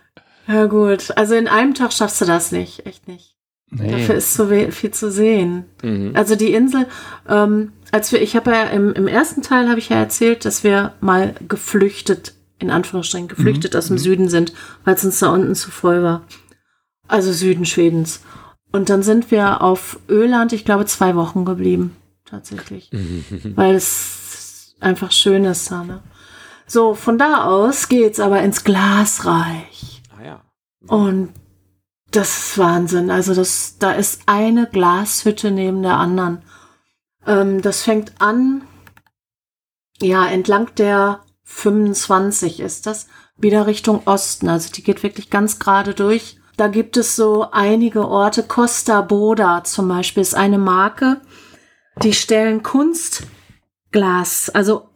Ja, 0.48 0.66
gut. 0.66 1.16
Also 1.16 1.34
in 1.34 1.48
einem 1.48 1.74
Tag 1.74 1.92
schaffst 1.92 2.20
du 2.20 2.24
das 2.24 2.50
nicht. 2.50 2.86
Echt 2.86 3.06
nicht. 3.06 3.34
Dafür 3.70 4.14
ist 4.16 4.34
zu 4.34 4.50
we- 4.50 4.72
viel 4.72 4.90
zu 4.90 5.10
sehen. 5.12 5.64
Mhm. 5.82 6.12
Also 6.14 6.34
die 6.34 6.52
Insel, 6.54 6.86
ähm, 7.28 7.72
als 7.92 8.10
wir, 8.10 8.20
ich 8.20 8.34
habe 8.34 8.50
ja 8.50 8.62
im, 8.64 8.92
im 8.94 9.06
ersten 9.06 9.42
Teil 9.42 9.68
habe 9.68 9.78
ich 9.78 9.90
ja 9.90 9.96
erzählt, 9.98 10.44
dass 10.44 10.64
wir 10.64 10.94
mal 11.00 11.34
geflüchtet, 11.46 12.34
in 12.58 12.70
Anführungsstrichen 12.70 13.28
geflüchtet 13.28 13.76
aus 13.76 13.86
dem 13.88 13.98
Süden 13.98 14.28
sind, 14.28 14.54
weil 14.84 14.94
es 14.94 15.04
uns 15.04 15.20
da 15.20 15.28
unten 15.28 15.54
zu 15.54 15.70
voll 15.70 16.02
war. 16.02 16.22
Also 17.06 17.32
Süden 17.32 17.64
Schwedens. 17.66 18.22
Und 18.72 18.88
dann 18.90 19.02
sind 19.04 19.30
wir 19.30 19.62
auf 19.62 20.00
Öland, 20.08 20.52
ich 20.52 20.64
glaube, 20.64 20.86
zwei 20.86 21.14
Wochen 21.16 21.44
geblieben. 21.44 21.94
Tatsächlich. 22.24 22.90
weil 23.56 23.74
es 23.76 24.19
einfach 24.80 25.12
schön 25.12 25.44
ist 25.44 25.70
ne? 25.70 26.02
So, 26.66 26.94
von 26.94 27.18
da 27.18 27.44
aus 27.44 27.88
geht's 27.88 28.20
aber 28.20 28.42
ins 28.42 28.62
Glasreich. 28.62 30.02
Ah 30.16 30.24
ja. 30.24 30.40
Und 30.86 31.32
das 32.12 32.38
ist 32.38 32.58
Wahnsinn. 32.58 33.10
Also 33.10 33.34
das, 33.34 33.76
da 33.78 33.92
ist 33.92 34.22
eine 34.26 34.66
Glashütte 34.66 35.50
neben 35.50 35.82
der 35.82 35.96
anderen. 35.96 36.42
Ähm, 37.26 37.60
das 37.60 37.82
fängt 37.82 38.20
an, 38.20 38.62
ja, 40.00 40.26
entlang 40.26 40.74
der 40.76 41.20
25 41.44 42.60
ist 42.60 42.86
das, 42.86 43.08
wieder 43.36 43.66
Richtung 43.66 44.06
Osten. 44.06 44.48
Also 44.48 44.70
die 44.72 44.82
geht 44.82 45.02
wirklich 45.02 45.30
ganz 45.30 45.58
gerade 45.58 45.94
durch. 45.94 46.38
Da 46.56 46.68
gibt 46.68 46.96
es 46.96 47.16
so 47.16 47.50
einige 47.50 48.06
Orte. 48.06 48.42
Costa 48.42 49.00
Boda 49.00 49.64
zum 49.64 49.88
Beispiel 49.88 50.20
ist 50.20 50.34
eine 50.34 50.58
Marke. 50.58 51.20
Die 52.02 52.12
stellen 52.12 52.62
Kunstglas, 53.92 54.50
also 54.50 54.88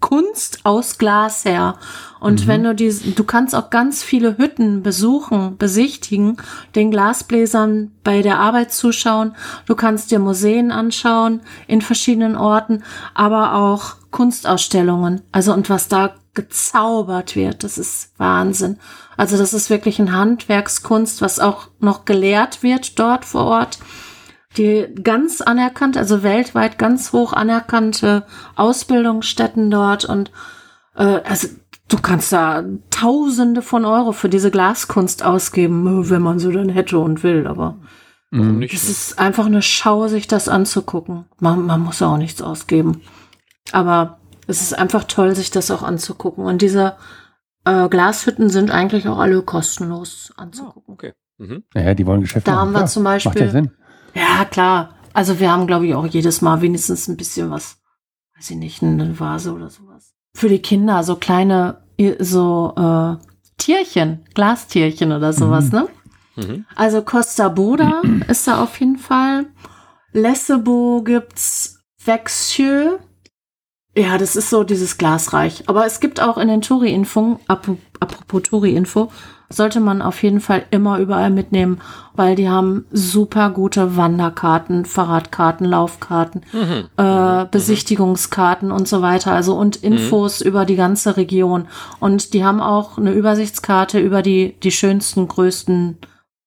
Kunst 0.00 0.60
aus 0.64 0.98
Glas 0.98 1.44
her. 1.44 1.76
Und 2.18 2.48
wenn 2.48 2.64
du 2.64 2.74
die, 2.74 2.90
du 3.14 3.22
kannst 3.22 3.54
auch 3.54 3.70
ganz 3.70 4.02
viele 4.02 4.36
Hütten 4.36 4.82
besuchen, 4.82 5.56
besichtigen, 5.56 6.38
den 6.74 6.90
Glasbläsern 6.90 7.92
bei 8.02 8.20
der 8.20 8.40
Arbeit 8.40 8.72
zuschauen. 8.72 9.36
Du 9.66 9.76
kannst 9.76 10.10
dir 10.10 10.18
Museen 10.18 10.72
anschauen 10.72 11.40
in 11.68 11.82
verschiedenen 11.82 12.36
Orten, 12.36 12.82
aber 13.14 13.54
auch 13.54 13.94
Kunstausstellungen. 14.10 15.22
Also 15.30 15.52
und 15.52 15.70
was 15.70 15.86
da 15.86 16.14
gezaubert 16.34 17.36
wird, 17.36 17.62
das 17.62 17.78
ist 17.78 18.12
Wahnsinn. 18.18 18.78
Also 19.16 19.36
das 19.36 19.52
ist 19.52 19.70
wirklich 19.70 20.00
ein 20.00 20.12
Handwerkskunst, 20.12 21.22
was 21.22 21.38
auch 21.38 21.68
noch 21.78 22.04
gelehrt 22.04 22.64
wird 22.64 22.98
dort 22.98 23.24
vor 23.24 23.44
Ort 23.44 23.78
die 24.56 24.86
ganz 25.02 25.40
anerkannt, 25.40 25.96
also 25.96 26.22
weltweit 26.22 26.78
ganz 26.78 27.12
hoch 27.12 27.32
anerkannte 27.32 28.24
Ausbildungsstätten 28.56 29.70
dort 29.70 30.04
und 30.04 30.30
äh, 30.96 31.20
also 31.24 31.48
du 31.88 31.98
kannst 31.98 32.32
da 32.32 32.64
Tausende 32.90 33.62
von 33.62 33.84
Euro 33.84 34.12
für 34.12 34.28
diese 34.28 34.50
Glaskunst 34.50 35.24
ausgeben, 35.24 36.08
wenn 36.10 36.22
man 36.22 36.38
so 36.38 36.50
dann 36.50 36.68
hätte 36.68 36.98
und 36.98 37.22
will, 37.22 37.46
aber 37.46 37.76
nicht? 38.30 38.72
es 38.72 38.88
ist 38.88 39.18
einfach 39.18 39.46
eine 39.46 39.60
Schau, 39.62 40.08
sich 40.08 40.26
das 40.26 40.48
anzugucken. 40.48 41.26
Man, 41.40 41.66
man 41.66 41.80
muss 41.80 42.00
auch 42.00 42.16
nichts 42.16 42.40
ausgeben, 42.40 43.02
aber 43.72 44.18
es 44.46 44.60
ist 44.62 44.78
einfach 44.78 45.04
toll, 45.04 45.34
sich 45.34 45.50
das 45.50 45.70
auch 45.70 45.82
anzugucken 45.82 46.44
und 46.44 46.62
diese 46.62 46.94
äh, 47.64 47.88
Glashütten 47.88 48.48
sind 48.50 48.70
eigentlich 48.70 49.06
auch 49.08 49.18
alle 49.18 49.42
kostenlos 49.42 50.32
Ah, 50.36 50.42
anzugucken. 50.42 50.94
okay. 50.94 51.12
Mhm. 51.38 51.64
Naja, 51.74 51.94
die 51.94 52.06
wollen 52.06 52.20
Geschäfte 52.22 52.50
Da 52.50 52.52
machen. 52.56 52.60
haben 52.66 52.72
wir 52.72 52.78
Klar, 52.78 52.88
zum 52.88 53.02
Macht 53.02 53.24
Beispiel- 53.24 53.72
ja 54.14 54.44
klar. 54.44 54.94
Also 55.12 55.38
wir 55.40 55.50
haben, 55.50 55.66
glaube 55.66 55.86
ich, 55.86 55.94
auch 55.94 56.06
jedes 56.06 56.40
Mal 56.40 56.62
wenigstens 56.62 57.08
ein 57.08 57.16
bisschen 57.16 57.50
was, 57.50 57.76
weiß 58.36 58.50
ich 58.50 58.56
nicht, 58.56 58.82
eine 58.82 59.18
Vase 59.18 59.52
oder 59.52 59.68
sowas. 59.68 60.14
Für 60.34 60.48
die 60.48 60.62
Kinder, 60.62 61.02
so 61.04 61.16
kleine, 61.16 61.82
so 62.18 62.74
äh, 62.76 63.16
Tierchen, 63.58 64.24
Glastierchen 64.34 65.12
oder 65.12 65.32
sowas, 65.32 65.70
ne? 65.70 65.88
Mhm. 66.36 66.64
Also 66.74 67.02
Costa 67.02 67.48
Boda 67.48 68.02
ist 68.28 68.48
da 68.48 68.62
auf 68.62 68.80
jeden 68.80 68.98
Fall. 68.98 69.46
Lessebo 70.12 71.02
gibt's 71.02 71.80
Vexjö. 72.04 72.98
Ja, 73.94 74.16
das 74.16 74.36
ist 74.36 74.48
so 74.48 74.64
dieses 74.64 74.96
Glasreich. 74.96 75.68
Aber 75.68 75.84
es 75.84 76.00
gibt 76.00 76.20
auch 76.20 76.38
in 76.38 76.48
den 76.48 76.62
Touri-Info, 76.62 77.40
apropos 77.46 78.42
Touri-Info, 78.42 79.12
sollte 79.52 79.80
man 79.80 80.02
auf 80.02 80.22
jeden 80.22 80.40
Fall 80.40 80.64
immer 80.70 80.98
überall 80.98 81.30
mitnehmen, 81.30 81.80
weil 82.14 82.34
die 82.34 82.48
haben 82.48 82.86
super 82.90 83.50
gute 83.50 83.96
Wanderkarten, 83.96 84.84
Fahrradkarten, 84.84 85.66
Laufkarten, 85.66 86.42
mhm. 86.52 86.88
äh, 86.96 87.44
Besichtigungskarten 87.50 88.72
und 88.72 88.88
so 88.88 89.02
weiter. 89.02 89.32
Also 89.32 89.54
und 89.54 89.82
mhm. 89.82 89.92
Infos 89.92 90.40
mhm. 90.40 90.48
über 90.48 90.64
die 90.64 90.76
ganze 90.76 91.16
Region. 91.16 91.68
Und 92.00 92.34
die 92.34 92.44
haben 92.44 92.60
auch 92.60 92.98
eine 92.98 93.12
Übersichtskarte 93.12 94.00
über 94.00 94.22
die, 94.22 94.58
die 94.62 94.72
schönsten, 94.72 95.28
größten, 95.28 95.98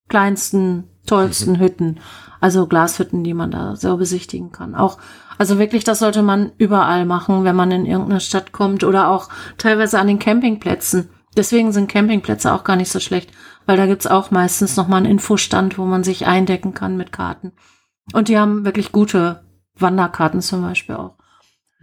kleinsten, 0.10 0.86
tollsten 1.06 1.54
mhm. 1.54 1.60
Hütten. 1.60 2.00
Also 2.42 2.68
Glashütten, 2.68 3.24
die 3.24 3.34
man 3.34 3.52
da 3.52 3.76
so 3.76 3.98
besichtigen 3.98 4.52
kann. 4.52 4.76
Auch 4.76 4.98
also 5.38 5.60
wirklich, 5.60 5.84
das 5.84 6.00
sollte 6.00 6.22
man 6.22 6.52
überall 6.58 7.06
machen, 7.06 7.44
wenn 7.44 7.56
man 7.56 7.72
in 7.72 7.86
irgendeine 7.86 8.22
Stadt 8.22 8.52
kommt 8.52 8.84
oder 8.84 9.10
auch 9.10 9.30
teilweise 9.58 10.00
an 10.00 10.08
den 10.08 10.20
Campingplätzen. 10.20 11.10
Deswegen 11.38 11.72
sind 11.72 11.92
Campingplätze 11.92 12.54
auch 12.54 12.64
gar 12.64 12.76
nicht 12.76 12.92
so 12.92 13.00
schlecht, 13.00 13.32
weil 13.66 13.78
da 13.78 13.86
gibt's 13.86 14.08
auch 14.08 14.32
meistens 14.32 14.78
nochmal 14.78 15.00
einen 15.00 15.12
Infostand, 15.12 15.78
wo 15.78 15.86
man 15.86 16.04
sich 16.04 16.26
eindecken 16.26 16.74
kann 16.74 16.98
mit 16.98 17.12
Karten. 17.12 17.52
Und 18.14 18.28
die 18.28 18.38
haben 18.38 18.66
wirklich 18.66 18.92
gute 18.92 19.44
Wanderkarten 19.78 20.42
zum 20.42 20.62
Beispiel 20.62 20.96
auch. 20.96 21.18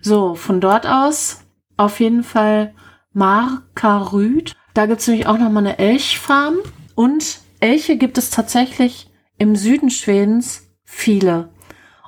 So, 0.01 0.35
von 0.35 0.61
dort 0.61 0.87
aus 0.87 1.43
auf 1.77 2.01
jeden 2.01 2.23
Fall 2.23 2.75
Markarüd. 3.13 4.55
Da 4.75 4.87
gibt's 4.87 5.07
nämlich 5.07 5.27
auch 5.27 5.39
nochmal 5.39 5.67
eine 5.67 5.79
Elchfarm. 5.79 6.57
Und 6.95 7.41
Elche 7.61 7.97
gibt 7.97 8.19
es 8.19 8.31
tatsächlich 8.31 9.11
im 9.39 9.57
Süden 9.57 9.91
Schwedens 9.91 10.69
viele. 10.85 11.51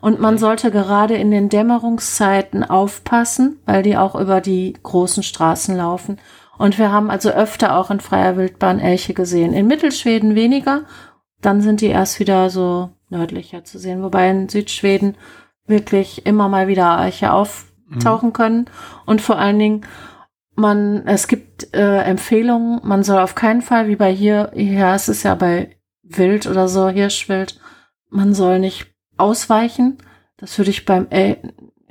Und 0.01 0.21
man 0.21 0.37
sollte 0.37 0.71
gerade 0.71 1.15
in 1.15 1.31
den 1.31 1.49
Dämmerungszeiten 1.49 2.63
aufpassen, 2.63 3.61
weil 3.65 3.83
die 3.83 3.97
auch 3.97 4.15
über 4.15 4.41
die 4.41 4.75
großen 4.83 5.23
Straßen 5.23 5.75
laufen. 5.77 6.19
Und 6.59 6.79
wir 6.79 6.93
haben 6.93 7.11
also 7.11 7.31
öfter 7.31 7.77
auch 7.77 7.91
in 7.91 8.01
freier 8.01 8.37
Wildbahn 8.37 8.81
Elche 8.81 9.15
gesehen. 9.15 9.53
In 9.53 9.67
Mittelschweden 9.67 10.35
weniger, 10.35 10.85
dann 11.41 11.61
sind 11.61 11.81
die 11.81 11.87
erst 11.87 12.21
wieder 12.21 12.51
so 12.51 12.91
nördlicher 13.11 13.65
zu 13.65 13.79
sehen. 13.79 14.03
Wobei 14.03 14.31
in 14.31 14.49
Südschweden 14.49 15.17
wirklich 15.67 16.27
immer 16.27 16.49
mal 16.49 16.69
wieder 16.69 16.99
Elche 17.01 17.33
auftauchen 17.33 18.29
mhm. 18.29 18.33
können. 18.33 18.65
Und 19.07 19.21
vor 19.21 19.39
allen 19.39 19.59
Dingen, 19.59 19.87
man, 20.55 21.07
es 21.07 21.29
gibt 21.29 21.75
äh, 21.75 22.03
Empfehlungen, 22.03 22.81
man 22.85 23.03
soll 23.03 23.19
auf 23.19 23.35
keinen 23.35 23.63
Fall, 23.63 23.89
wie 23.89 23.97
bei 23.97 24.13
hier, 24.13 24.53
hier 24.55 24.95
ist 24.95 25.09
es 25.09 25.23
ja 25.23 25.35
bei 25.35 25.77
Wild 26.03 26.47
oder 26.47 26.69
so, 26.69 26.89
Hirschwild, 26.89 27.61
man 28.11 28.35
soll 28.35 28.59
nicht 28.59 28.95
ausweichen. 29.17 29.99
Das 30.37 30.57
würde 30.59 30.71
ich 30.71 30.85
beim 30.85 31.09
L 31.11 31.39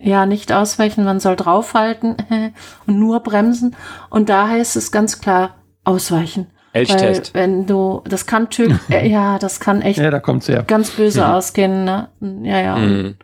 ja 0.03 0.25
nicht 0.25 0.51
ausweichen, 0.51 1.03
man 1.03 1.19
soll 1.19 1.35
draufhalten 1.35 2.17
und 2.87 2.99
nur 2.99 3.21
bremsen. 3.21 3.75
Und 4.09 4.29
da 4.29 4.47
heißt 4.47 4.75
es 4.75 4.91
ganz 4.91 5.21
klar 5.21 5.55
ausweichen. 5.83 6.47
Elchtest. 6.73 7.33
Weil 7.33 7.43
wenn 7.43 7.65
du, 7.67 8.01
das 8.05 8.25
kann 8.25 8.49
Typ, 8.49 8.79
äh, 8.89 9.07
ja, 9.07 9.39
das 9.39 9.59
kann 9.59 9.81
echt 9.81 9.99
ja, 9.99 10.09
da 10.09 10.19
kommt's 10.19 10.47
her. 10.47 10.63
ganz 10.65 10.91
böse 10.91 11.21
mhm. 11.21 11.27
ausgehen, 11.27 11.83
ne? 11.83 12.09
Ja, 12.43 12.59
ja. 12.59 12.75
Mhm. 12.77 13.15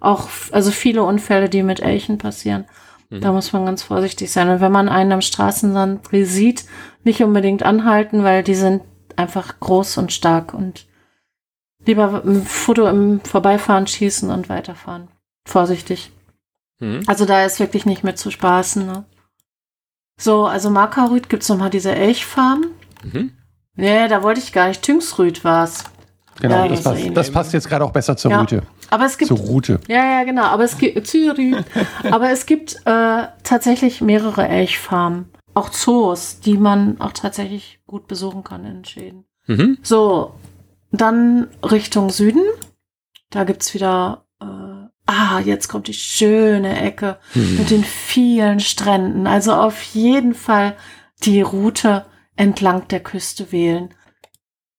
Auch, 0.00 0.28
also 0.52 0.70
viele 0.70 1.02
Unfälle, 1.02 1.48
die 1.48 1.62
mit 1.62 1.80
Elchen 1.80 2.18
passieren. 2.18 2.66
Mhm. 3.10 3.20
Da 3.20 3.32
muss 3.32 3.52
man 3.52 3.66
ganz 3.66 3.82
vorsichtig 3.82 4.30
sein. 4.30 4.48
Und 4.48 4.60
wenn 4.60 4.72
man 4.72 4.88
einen 4.88 5.12
am 5.12 5.22
Straßensand 5.22 6.08
sieht, 6.12 6.64
nicht 7.02 7.22
unbedingt 7.22 7.62
anhalten, 7.62 8.22
weil 8.22 8.42
die 8.42 8.54
sind 8.54 8.82
einfach 9.16 9.58
groß 9.58 9.98
und 9.98 10.12
stark 10.12 10.54
und 10.54 10.88
Lieber 11.88 12.22
ein 12.24 12.42
Foto 12.42 12.86
im 12.86 13.20
Vorbeifahren 13.20 13.86
schießen 13.86 14.30
und 14.30 14.50
weiterfahren. 14.50 15.08
Vorsichtig. 15.46 16.12
Mhm. 16.80 17.02
Also 17.06 17.24
da 17.24 17.44
ist 17.44 17.60
wirklich 17.60 17.86
nicht 17.86 18.04
mit 18.04 18.18
zu 18.18 18.30
spaßen. 18.30 18.86
Ne? 18.86 19.04
So, 20.18 20.46
also 20.46 20.70
Markarüt 20.70 21.28
gibt's 21.28 21.48
noch 21.48 21.58
mal 21.58 21.70
diese 21.70 21.94
Elchfarm. 21.94 22.66
Mhm. 23.02 23.32
Nee, 23.76 24.08
da 24.08 24.22
wollte 24.22 24.40
ich 24.40 24.52
gar 24.52 24.68
nicht. 24.68 24.82
Tüngsrüt 24.82 25.44
war's. 25.44 25.84
Genau, 26.40 26.64
ja, 26.64 26.68
das, 26.68 26.82
passt, 26.82 27.16
das, 27.16 27.30
passt, 27.30 27.52
jetzt 27.52 27.68
gerade 27.68 27.84
auch 27.84 27.90
besser 27.90 28.16
zur 28.16 28.30
ja. 28.30 28.40
Route. 28.40 28.62
Aber 28.90 29.04
es 29.06 29.18
gibt 29.18 29.28
zur 29.28 29.38
Route. 29.38 29.80
Ja, 29.88 30.04
ja, 30.04 30.24
genau. 30.24 30.44
Aber 30.44 30.64
es 30.64 30.78
gibt 30.78 31.06
Zürich. 31.06 31.56
aber 32.10 32.30
es 32.30 32.46
gibt 32.46 32.76
äh, 32.84 33.26
tatsächlich 33.42 34.00
mehrere 34.00 34.46
Elchfarmen, 34.46 35.30
auch 35.54 35.70
Zoos, 35.70 36.40
die 36.40 36.56
man 36.56 37.00
auch 37.00 37.12
tatsächlich 37.12 37.80
gut 37.86 38.06
besuchen 38.06 38.44
kann 38.44 38.64
in 38.64 38.84
Schweden. 38.84 39.24
Mhm. 39.46 39.78
So, 39.82 40.34
dann 40.92 41.48
Richtung 41.62 42.10
Süden. 42.10 42.44
Da 43.30 43.44
gibt's 43.44 43.74
wieder, 43.74 44.24
äh, 44.40 44.46
ah, 45.08 45.40
jetzt 45.40 45.68
kommt 45.68 45.88
die 45.88 45.94
schöne 45.94 46.80
Ecke 46.80 47.18
hm. 47.32 47.58
mit 47.58 47.70
den 47.70 47.84
vielen 47.84 48.60
Stränden. 48.60 49.26
Also 49.26 49.54
auf 49.54 49.82
jeden 49.82 50.34
Fall 50.34 50.76
die 51.24 51.40
Route 51.40 52.06
entlang 52.36 52.86
der 52.88 53.00
Küste 53.00 53.50
wählen. 53.50 53.94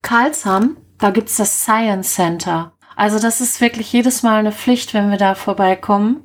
Karlsham, 0.02 0.78
da 0.98 1.10
gibt's 1.10 1.36
das 1.38 1.64
Science 1.64 2.14
Center. 2.14 2.74
Also 2.96 3.20
das 3.20 3.42
ist 3.42 3.60
wirklich 3.60 3.92
jedes 3.92 4.24
Mal 4.24 4.40
eine 4.40 4.52
Pflicht, 4.52 4.94
wenn 4.94 5.10
wir 5.10 5.18
da 5.18 5.36
vorbeikommen 5.36 6.24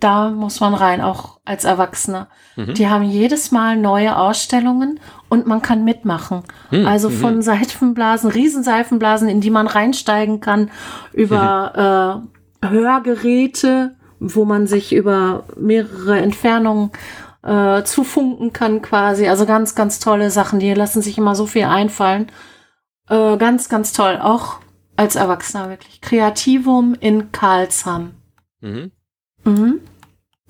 da 0.00 0.30
muss 0.30 0.60
man 0.60 0.74
rein, 0.74 1.00
auch 1.00 1.40
als 1.44 1.64
Erwachsener. 1.64 2.28
Mhm. 2.56 2.74
Die 2.74 2.88
haben 2.88 3.02
jedes 3.02 3.50
Mal 3.50 3.76
neue 3.76 4.16
Ausstellungen 4.16 5.00
und 5.28 5.46
man 5.46 5.60
kann 5.60 5.84
mitmachen. 5.84 6.44
Mhm. 6.70 6.86
Also 6.86 7.10
von 7.10 7.36
mhm. 7.36 7.42
Seifenblasen, 7.42 8.30
Riesenseifenblasen, 8.30 9.28
in 9.28 9.40
die 9.40 9.50
man 9.50 9.66
reinsteigen 9.66 10.40
kann, 10.40 10.70
über 11.12 12.22
mhm. 12.22 12.28
äh, 12.28 12.37
Hörgeräte, 12.62 13.96
wo 14.20 14.44
man 14.44 14.66
sich 14.66 14.92
über 14.92 15.44
mehrere 15.56 16.18
Entfernungen 16.18 16.90
äh, 17.42 17.82
zufunken 17.84 18.52
kann 18.52 18.82
quasi. 18.82 19.28
Also 19.28 19.46
ganz, 19.46 19.74
ganz 19.74 20.00
tolle 20.00 20.30
Sachen. 20.30 20.58
Die 20.58 20.72
lassen 20.74 21.02
sich 21.02 21.18
immer 21.18 21.34
so 21.34 21.46
viel 21.46 21.64
einfallen. 21.64 22.30
Äh, 23.08 23.36
ganz, 23.36 23.68
ganz 23.68 23.92
toll. 23.92 24.18
Auch 24.20 24.60
als 24.96 25.16
Erwachsener 25.16 25.68
wirklich. 25.68 26.00
Kreativum 26.00 26.96
in 26.98 27.30
Karlsham. 27.30 28.14
Mhm. 28.60 28.90
Mhm. 29.44 29.80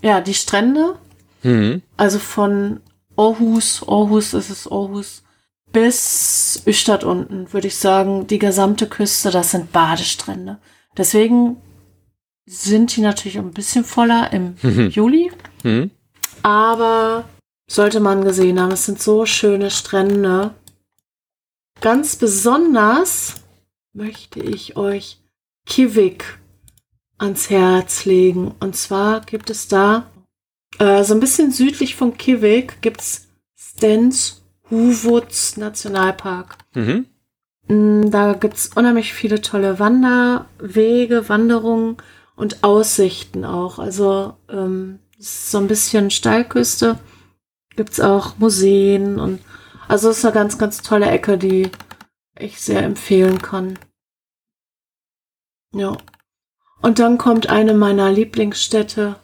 Ja, 0.03 0.21
die 0.21 0.35
Strände. 0.35 0.97
Mhm. 1.43 1.83
Also 1.97 2.19
von 2.19 2.81
Aarhus, 3.17 3.85
Aarhus 3.87 4.33
ist 4.35 4.51
es 4.51 4.71
Aarhus, 4.71 5.23
bis 5.73 6.63
Üstadt 6.67 7.05
unten, 7.05 7.53
würde 7.53 7.67
ich 7.67 7.77
sagen, 7.77 8.27
die 8.27 8.39
gesamte 8.39 8.87
Küste, 8.87 9.31
das 9.31 9.51
sind 9.51 9.73
Badestrände. 9.73 10.59
Deswegen 10.97 11.57
sind 12.49 12.97
die 12.97 13.01
natürlich 13.03 13.39
ein 13.39 13.53
bisschen 13.53 13.85
voller 13.85 14.33
im 14.33 14.57
mhm. 14.63 14.89
Juli. 14.91 15.31
Mhm. 15.63 15.91
Aber 16.43 17.29
sollte 17.71 18.01
man 18.01 18.25
gesehen 18.25 18.61
haben, 18.61 18.73
es 18.73 18.87
sind 18.87 19.01
so 19.01 19.27
schöne 19.27 19.71
Strände. 19.71 20.55
Ganz 21.81 22.17
besonders 22.17 23.37
möchte 23.93 24.41
ich 24.41 24.77
euch 24.77 25.19
Kivik 25.67 26.39
ans 27.19 27.51
Herz 27.51 28.05
legen. 28.05 28.55
Und 28.61 28.77
zwar 28.77 29.21
gibt 29.21 29.51
es 29.51 29.69
da, 29.69 30.11
äh, 30.79 31.05
so 31.05 31.15
ein 31.15 31.21
bisschen 31.21 31.51
südlich 31.51 31.97
von 31.97 32.17
Kivik, 32.17 32.81
gibt's 32.81 33.29
Stens 33.57 34.43
Huvuds 34.71 35.57
Nationalpark. 35.57 36.57
Mhm. 36.75 37.07
Mm, 37.69 38.11
da 38.11 38.33
gibt's 38.33 38.71
unheimlich 38.75 39.13
viele 39.13 39.41
tolle 39.41 39.79
Wanderwege, 39.79 41.29
Wanderungen 41.29 41.97
und 42.39 42.63
Aussichten 42.63 43.45
auch. 43.45 43.79
Also 43.79 44.37
ähm, 44.49 45.01
so 45.19 45.59
ein 45.59 45.67
bisschen 45.67 46.11
Steilküste. 46.11 46.99
Gibt's 47.77 48.01
auch 48.01 48.39
Museen 48.39 49.19
und 49.19 49.41
also 49.89 50.11
ist 50.11 50.25
eine 50.25 50.35
ganz, 50.35 50.57
ganz 50.57 50.83
tolle 50.83 51.07
Ecke, 51.07 51.37
die 51.37 51.71
ich 52.39 52.61
sehr 52.61 52.83
empfehlen 52.83 53.43
kann. 53.43 53.79
Ja. 55.75 55.97
Und 56.81 57.01
dann 57.01 57.19
kommt 57.19 57.49
eine 57.49 57.75
meiner 57.75 58.13
Lieblingsstädte, 58.13 59.17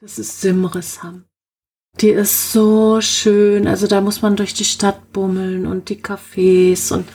das 0.00 0.18
ist 0.18 0.40
Simrisham. 0.40 1.26
Die 2.00 2.08
ist 2.08 2.52
so 2.52 3.02
schön, 3.02 3.66
also 3.66 3.86
da 3.86 4.00
muss 4.00 4.22
man 4.22 4.36
durch 4.36 4.54
die 4.54 4.64
Stadt 4.64 5.12
bummeln 5.12 5.66
und 5.66 5.90
die 5.90 6.02
Cafés 6.02 6.90
und 6.90 7.06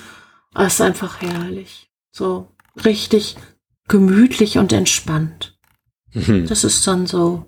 es 0.53 0.73
ist 0.73 0.81
einfach 0.81 1.21
herrlich. 1.21 1.89
So 2.11 2.47
richtig 2.85 3.37
gemütlich 3.87 4.57
und 4.57 4.73
entspannt. 4.73 5.57
Mhm. 6.13 6.47
Das 6.47 6.63
ist 6.63 6.85
dann 6.87 7.07
so 7.07 7.45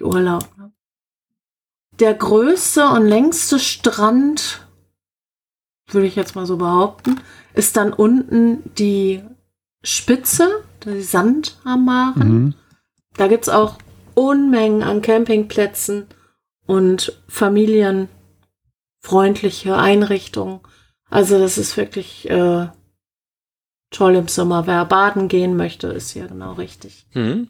Urlaub. 0.00 0.48
Ne? 0.56 0.72
Der 2.00 2.14
größte 2.14 2.88
und 2.88 3.06
längste 3.06 3.58
Strand, 3.58 4.66
würde 5.88 6.06
ich 6.06 6.16
jetzt 6.16 6.34
mal 6.34 6.46
so 6.46 6.56
behaupten, 6.56 7.20
ist 7.54 7.76
dann 7.76 7.92
unten 7.92 8.74
die 8.76 9.22
Spitze, 9.82 10.64
die 10.84 11.02
Sandhamaren. 11.02 12.28
Mhm. 12.28 12.54
Da 13.16 13.28
gibt's 13.28 13.48
auch 13.48 13.78
Unmengen 14.14 14.82
an 14.82 15.02
Campingplätzen 15.02 16.06
und 16.66 17.20
familienfreundliche 17.28 19.76
Einrichtungen. 19.76 20.60
Also 21.10 21.38
das 21.38 21.58
ist 21.58 21.76
wirklich 21.76 22.30
äh, 22.30 22.68
toll 23.94 24.16
im 24.16 24.28
Sommer. 24.28 24.66
Wer 24.66 24.84
baden 24.84 25.28
gehen 25.28 25.56
möchte, 25.56 25.86
ist 25.88 26.10
hier 26.10 26.28
genau 26.28 26.52
richtig. 26.52 27.06
Mhm. 27.14 27.48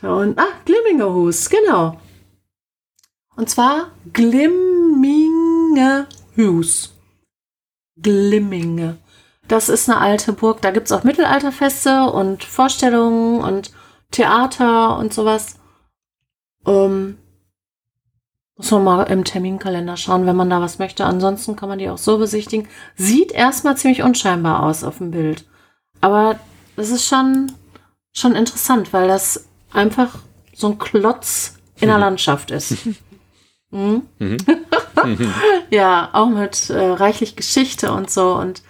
Da 0.00 0.14
unten. 0.14 0.38
Ah, 0.38 0.52
Glimmingehus, 0.64 1.48
genau. 1.48 1.98
Und 3.36 3.48
zwar 3.48 3.92
Glimmingehus. 4.12 6.92
Glimminge. 7.96 8.98
Das 9.48 9.68
ist 9.68 9.88
eine 9.88 10.00
alte 10.00 10.32
Burg. 10.32 10.60
Da 10.60 10.70
gibt's 10.70 10.92
auch 10.92 11.04
Mittelalterfeste 11.04 12.10
und 12.10 12.44
Vorstellungen 12.44 13.40
und 13.40 13.72
Theater 14.10 14.98
und 14.98 15.14
sowas. 15.14 15.58
Ähm, 16.66 17.18
muss 18.56 18.70
man 18.70 18.84
mal 18.84 19.02
im 19.04 19.24
Terminkalender 19.24 19.96
schauen, 19.96 20.26
wenn 20.26 20.36
man 20.36 20.50
da 20.50 20.60
was 20.60 20.78
möchte. 20.78 21.04
Ansonsten 21.04 21.56
kann 21.56 21.68
man 21.68 21.78
die 21.78 21.90
auch 21.90 21.98
so 21.98 22.18
besichtigen. 22.18 22.68
Sieht 22.96 23.32
erstmal 23.32 23.76
ziemlich 23.76 24.02
unscheinbar 24.02 24.62
aus 24.62 24.82
auf 24.82 24.98
dem 24.98 25.10
Bild. 25.10 25.44
Aber 26.00 26.38
das 26.76 26.90
ist 26.90 27.06
schon, 27.06 27.52
schon 28.12 28.34
interessant, 28.34 28.92
weil 28.92 29.08
das 29.08 29.46
einfach 29.72 30.18
so 30.54 30.68
ein 30.68 30.78
Klotz 30.78 31.58
in 31.78 31.88
der 31.88 31.98
Landschaft 31.98 32.50
ist. 32.50 32.76
Mhm. 33.70 34.06
ja, 35.70 36.10
auch 36.12 36.28
mit 36.28 36.70
äh, 36.70 36.78
reichlich 36.78 37.36
Geschichte 37.36 37.92
und 37.92 38.10
so. 38.10 38.34
Und 38.34 38.62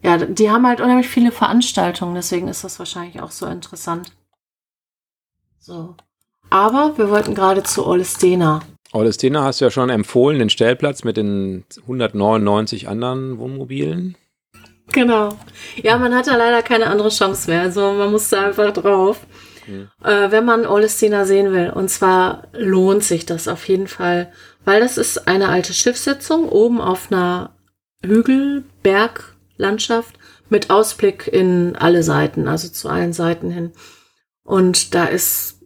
ja, 0.00 0.16
die 0.16 0.50
haben 0.50 0.66
halt 0.66 0.80
unheimlich 0.80 1.08
viele 1.08 1.32
Veranstaltungen, 1.32 2.14
deswegen 2.14 2.48
ist 2.48 2.62
das 2.62 2.78
wahrscheinlich 2.78 3.20
auch 3.20 3.32
so 3.32 3.46
interessant. 3.46 4.12
So. 5.58 5.96
Aber 6.50 6.96
wir 6.98 7.10
wollten 7.10 7.34
gerade 7.34 7.62
zu 7.62 7.84
Olestena. 7.84 8.60
Olestena 8.94 9.42
hast 9.42 9.60
du 9.60 9.66
ja 9.66 9.70
schon 9.72 9.90
empfohlen, 9.90 10.38
den 10.38 10.48
Stellplatz 10.50 11.02
mit 11.02 11.16
den 11.16 11.64
199 11.82 12.86
anderen 12.88 13.38
Wohnmobilen. 13.38 14.16
Genau. 14.92 15.36
Ja, 15.82 15.98
man 15.98 16.14
hat 16.14 16.28
da 16.28 16.36
leider 16.36 16.62
keine 16.62 16.86
andere 16.86 17.08
Chance 17.08 17.50
mehr. 17.50 17.62
Also 17.62 17.92
man 17.92 18.12
musste 18.12 18.38
einfach 18.38 18.72
drauf. 18.72 19.26
Mhm. 19.66 19.88
Äh, 20.02 20.30
wenn 20.30 20.44
man 20.44 20.64
Olestina 20.66 21.24
sehen 21.24 21.52
will. 21.52 21.70
Und 21.70 21.88
zwar 21.88 22.46
lohnt 22.52 23.02
sich 23.02 23.26
das 23.26 23.48
auf 23.48 23.66
jeden 23.68 23.88
Fall, 23.88 24.32
weil 24.64 24.78
das 24.80 24.96
ist 24.96 25.26
eine 25.26 25.48
alte 25.48 25.74
Schiffssitzung 25.74 26.48
oben 26.48 26.80
auf 26.80 27.10
einer 27.10 27.56
Hügelberglandschaft 28.04 30.14
mit 30.50 30.70
Ausblick 30.70 31.26
in 31.26 31.74
alle 31.74 32.04
Seiten, 32.04 32.46
also 32.46 32.68
zu 32.68 32.88
allen 32.88 33.12
Seiten 33.12 33.50
hin. 33.50 33.72
Und 34.44 34.94
da 34.94 35.06
ist, 35.06 35.62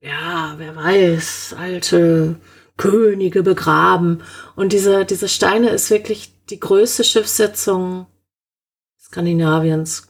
ja, 0.00 0.54
wer 0.58 0.76
weiß, 0.76 1.56
alte 1.58 2.36
Könige 2.82 3.44
begraben. 3.44 4.22
Und 4.56 4.72
diese, 4.72 5.04
diese 5.04 5.28
Steine 5.28 5.70
ist 5.70 5.88
wirklich 5.90 6.32
die 6.50 6.58
größte 6.58 7.04
Schiffssitzung 7.04 8.06
Skandinaviens. 9.00 10.08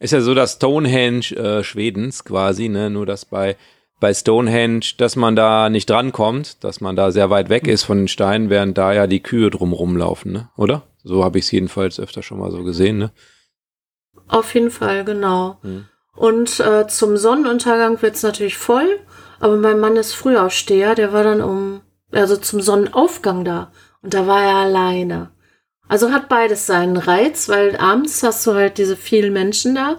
Ist 0.00 0.12
ja 0.12 0.20
so 0.20 0.34
das 0.34 0.54
Stonehenge 0.54 1.30
äh, 1.36 1.62
Schwedens 1.62 2.24
quasi, 2.24 2.68
ne? 2.68 2.90
Nur 2.90 3.06
dass 3.06 3.24
bei, 3.24 3.56
bei 4.00 4.12
Stonehenge, 4.12 4.86
dass 4.96 5.14
man 5.14 5.36
da 5.36 5.70
nicht 5.70 5.88
drankommt, 5.88 6.64
dass 6.64 6.80
man 6.80 6.96
da 6.96 7.12
sehr 7.12 7.30
weit 7.30 7.48
weg 7.48 7.68
ist 7.68 7.84
von 7.84 7.98
den 7.98 8.08
Steinen, 8.08 8.50
während 8.50 8.76
da 8.76 8.92
ja 8.92 9.06
die 9.06 9.22
Kühe 9.22 9.50
drumrum 9.50 9.96
laufen, 9.96 10.32
ne? 10.32 10.50
Oder? 10.56 10.82
So 11.04 11.22
habe 11.22 11.38
ich 11.38 11.44
es 11.44 11.52
jedenfalls 11.52 12.00
öfter 12.00 12.24
schon 12.24 12.40
mal 12.40 12.50
so 12.50 12.64
gesehen, 12.64 12.98
ne? 12.98 13.12
Auf 14.26 14.52
jeden 14.52 14.72
Fall, 14.72 15.04
genau. 15.04 15.58
Hm. 15.62 15.84
Und 16.16 16.58
äh, 16.58 16.88
zum 16.88 17.16
Sonnenuntergang 17.16 18.02
wird's 18.02 18.24
natürlich 18.24 18.56
voll, 18.56 18.97
aber 19.40 19.56
mein 19.56 19.78
Mann 19.78 19.96
ist 19.96 20.14
Frühaufsteher, 20.14 20.94
der 20.94 21.12
war 21.12 21.24
dann 21.24 21.40
um, 21.40 21.80
also 22.12 22.36
zum 22.36 22.60
Sonnenaufgang 22.60 23.44
da. 23.44 23.72
Und 24.02 24.14
da 24.14 24.26
war 24.26 24.42
er 24.42 24.56
alleine. 24.56 25.30
Also 25.88 26.12
hat 26.12 26.28
beides 26.28 26.66
seinen 26.66 26.96
Reiz, 26.96 27.48
weil 27.48 27.76
abends 27.76 28.22
hast 28.22 28.46
du 28.46 28.54
halt 28.54 28.78
diese 28.78 28.96
vielen 28.96 29.32
Menschen 29.32 29.74
da, 29.74 29.96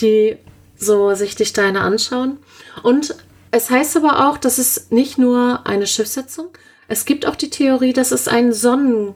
die 0.00 0.36
so 0.76 1.14
sich 1.14 1.36
die 1.36 1.46
Steine 1.46 1.80
anschauen. 1.80 2.38
Und 2.82 3.14
es 3.50 3.70
heißt 3.70 3.96
aber 3.96 4.28
auch, 4.28 4.38
dass 4.38 4.58
es 4.58 4.90
nicht 4.90 5.18
nur 5.18 5.66
eine 5.66 5.86
Schiffssitzung, 5.86 6.50
es 6.88 7.04
gibt 7.04 7.26
auch 7.26 7.36
die 7.36 7.50
Theorie, 7.50 7.92
dass 7.92 8.12
es 8.12 8.28
ein 8.28 8.52
Sonnen, 8.52 9.14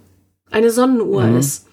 eine 0.50 0.70
Sonnenuhr 0.70 1.24
mhm. 1.24 1.38
ist. 1.38 1.66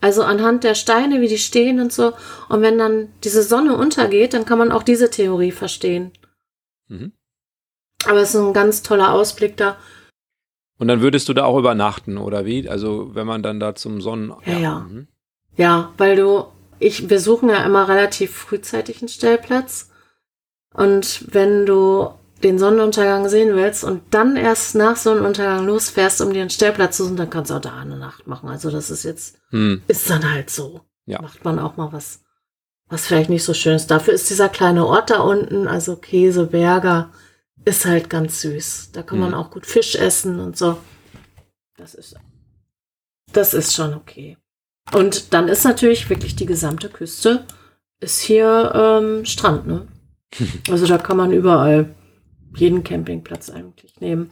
Also 0.00 0.24
anhand 0.24 0.64
der 0.64 0.74
Steine, 0.74 1.20
wie 1.20 1.28
die 1.28 1.38
stehen 1.38 1.78
und 1.78 1.92
so. 1.92 2.14
Und 2.48 2.62
wenn 2.62 2.78
dann 2.78 3.08
diese 3.22 3.42
Sonne 3.42 3.76
untergeht, 3.76 4.34
dann 4.34 4.46
kann 4.46 4.58
man 4.58 4.72
auch 4.72 4.82
diese 4.82 5.10
Theorie 5.10 5.52
verstehen. 5.52 6.10
Mhm. 6.88 7.12
Aber 8.06 8.20
es 8.20 8.34
ist 8.34 8.40
ein 8.40 8.52
ganz 8.52 8.82
toller 8.82 9.12
Ausblick 9.12 9.56
da. 9.56 9.76
Und 10.78 10.88
dann 10.88 11.00
würdest 11.00 11.28
du 11.28 11.34
da 11.34 11.44
auch 11.44 11.58
übernachten, 11.58 12.18
oder 12.18 12.44
wie? 12.44 12.68
Also, 12.68 13.14
wenn 13.14 13.26
man 13.26 13.42
dann 13.42 13.60
da 13.60 13.74
zum 13.74 14.00
Sonnen. 14.00 14.32
Ja, 14.44 14.58
ja. 14.58 14.80
Mhm. 14.80 15.08
Ja, 15.56 15.92
weil 15.96 16.16
du, 16.16 16.46
ich, 16.78 17.08
wir 17.10 17.20
suchen 17.20 17.48
ja 17.48 17.64
immer 17.64 17.88
relativ 17.88 18.32
frühzeitig 18.32 19.00
einen 19.00 19.08
Stellplatz. 19.08 19.90
Und 20.74 21.26
wenn 21.32 21.66
du 21.66 22.10
den 22.42 22.58
Sonnenuntergang 22.58 23.28
sehen 23.28 23.54
willst 23.54 23.84
und 23.84 24.02
dann 24.10 24.36
erst 24.36 24.74
nach 24.74 24.96
Sonnenuntergang 24.96 25.64
losfährst, 25.66 26.20
um 26.20 26.32
dir 26.32 26.40
einen 26.40 26.50
Stellplatz 26.50 26.96
zu 26.96 27.04
suchen, 27.04 27.16
dann 27.16 27.30
kannst 27.30 27.50
du 27.50 27.54
auch 27.54 27.60
da 27.60 27.78
eine 27.78 27.96
Nacht 27.96 28.26
machen. 28.26 28.48
Also 28.48 28.70
das 28.70 28.90
ist 28.90 29.04
jetzt, 29.04 29.38
hm. 29.50 29.82
ist 29.86 30.10
dann 30.10 30.28
halt 30.28 30.50
so. 30.50 30.80
Ja. 31.06 31.20
Macht 31.20 31.44
man 31.44 31.58
auch 31.58 31.76
mal 31.76 31.92
was, 31.92 32.20
was 32.88 33.06
vielleicht 33.06 33.30
nicht 33.30 33.44
so 33.44 33.54
schön 33.54 33.76
ist. 33.76 33.90
Dafür 33.90 34.14
ist 34.14 34.30
dieser 34.30 34.48
kleine 34.48 34.86
Ort 34.86 35.10
da 35.10 35.20
unten, 35.20 35.68
also 35.68 35.96
Käseberger, 35.96 37.10
ist 37.64 37.84
halt 37.84 38.10
ganz 38.10 38.40
süß. 38.40 38.90
Da 38.92 39.02
kann 39.02 39.18
mhm. 39.18 39.24
man 39.24 39.34
auch 39.34 39.50
gut 39.50 39.66
Fisch 39.66 39.94
essen 39.94 40.40
und 40.40 40.56
so. 40.56 40.78
Das 41.76 41.94
ist, 41.94 42.16
das 43.32 43.54
ist 43.54 43.74
schon 43.74 43.94
okay. 43.94 44.36
Und 44.92 45.32
dann 45.32 45.48
ist 45.48 45.64
natürlich 45.64 46.10
wirklich 46.10 46.36
die 46.36 46.46
gesamte 46.46 46.88
Küste 46.88 47.46
ist 48.02 48.20
hier 48.20 48.72
ähm, 48.74 49.24
Strand, 49.24 49.66
ne? 49.66 49.86
Also 50.70 50.86
da 50.86 50.98
kann 50.98 51.16
man 51.16 51.32
überall 51.32 51.94
jeden 52.54 52.84
Campingplatz 52.84 53.48
eigentlich 53.48 54.00
nehmen. 54.00 54.30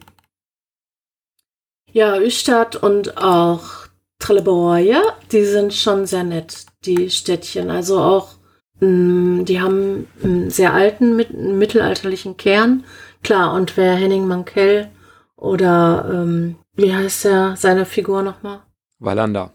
Ja, 1.92 2.20
Üstadt 2.20 2.76
und 2.76 3.16
auch 3.16 3.86
Trelleborg, 4.18 5.28
die 5.32 5.44
sind 5.44 5.72
schon 5.72 6.06
sehr 6.06 6.24
nett, 6.24 6.66
die 6.84 7.10
Städtchen. 7.10 7.70
Also 7.70 8.00
auch, 8.00 8.34
mh, 8.80 8.86
mm, 8.86 9.44
die 9.44 9.60
haben 9.60 10.06
einen 10.22 10.50
sehr 10.50 10.74
alten, 10.74 11.16
mit, 11.16 11.32
mittelalterlichen 11.32 12.36
Kern 12.36 12.84
Klar, 13.22 13.54
und 13.54 13.76
wer 13.76 13.94
Henning 13.94 14.26
Mankell 14.26 14.90
oder 15.36 16.08
ähm, 16.12 16.56
wie 16.74 16.94
heißt 16.94 17.24
der, 17.24 17.56
seine 17.56 17.84
Figur 17.84 18.22
nochmal? 18.22 18.62
Wallander. 18.98 19.52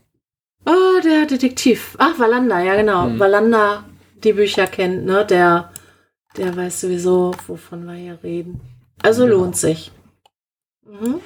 Oh, 0.66 1.02
der 1.04 1.26
Detektiv. 1.26 1.96
Ach, 2.00 2.18
Wallander, 2.20 2.60
ja 2.60 2.76
genau. 2.76 3.06
Hm. 3.06 3.20
Wallander 3.20 3.86
die 4.24 4.34
Bücher 4.34 4.68
kennt, 4.68 5.06
ne? 5.06 5.26
Der, 5.26 5.72
der 6.38 6.56
weiß 6.56 6.82
sowieso, 6.82 7.36
wovon 7.48 7.86
wir 7.86 7.94
hier 7.94 8.20
reden. 8.24 8.62
Also 9.02 9.26
genau. 9.26 9.38
lohnt 9.38 9.58
sich. 9.58 9.92
Mhm. 10.86 11.20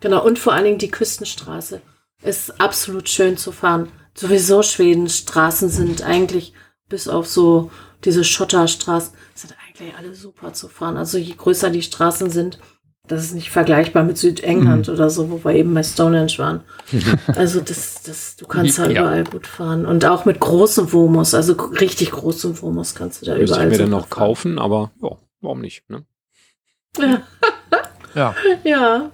Genau, 0.00 0.24
und 0.24 0.38
vor 0.38 0.52
allen 0.52 0.64
Dingen 0.64 0.78
die 0.78 0.90
Küstenstraße 0.90 1.80
ist 2.22 2.60
absolut 2.60 3.08
schön 3.08 3.36
zu 3.36 3.52
fahren. 3.52 3.90
Sowieso 4.14 4.62
Schwedens 4.62 5.18
Straßen 5.18 5.68
sind 5.68 6.02
eigentlich 6.02 6.52
bis 6.88 7.08
auf 7.08 7.26
so 7.26 7.70
diese 8.04 8.24
Schotterstraßen 8.24 9.12
sind 9.34 9.54
eigentlich 9.80 9.96
alle 9.96 10.14
super 10.14 10.52
zu 10.52 10.68
fahren. 10.68 10.96
Also 10.96 11.18
je 11.18 11.34
größer 11.34 11.70
die 11.70 11.82
Straßen 11.82 12.30
sind, 12.30 12.58
das 13.06 13.22
ist 13.22 13.34
nicht 13.34 13.50
vergleichbar 13.50 14.02
mit 14.02 14.18
Südengland 14.18 14.88
mhm. 14.88 14.94
oder 14.94 15.10
so, 15.10 15.30
wo 15.30 15.44
wir 15.44 15.54
eben 15.54 15.72
bei 15.74 15.82
Stonehenge 15.82 16.38
waren. 16.38 16.60
Also 17.36 17.60
das, 17.60 18.02
das, 18.02 18.36
du 18.36 18.46
kannst 18.46 18.78
da 18.78 18.88
ja. 18.88 19.02
überall 19.02 19.24
gut 19.24 19.46
fahren. 19.46 19.86
Und 19.86 20.04
auch 20.04 20.24
mit 20.24 20.40
großem 20.40 20.92
Womos, 20.92 21.34
also 21.34 21.52
richtig 21.52 22.10
großem 22.10 22.60
Womos 22.62 22.94
kannst 22.94 23.22
du 23.22 23.26
da 23.26 23.36
Müsste 23.36 23.54
überall. 23.54 23.72
Ich 23.72 23.72
mir 23.72 23.84
dann 23.84 23.90
noch 23.90 24.08
fahren. 24.08 24.18
kaufen, 24.18 24.58
aber 24.58 24.90
ja, 25.02 25.10
warum 25.40 25.60
nicht? 25.60 25.88
Ne? 25.88 26.04
Ja. 28.14 28.34
ja. 28.64 28.70
ja. 28.70 29.10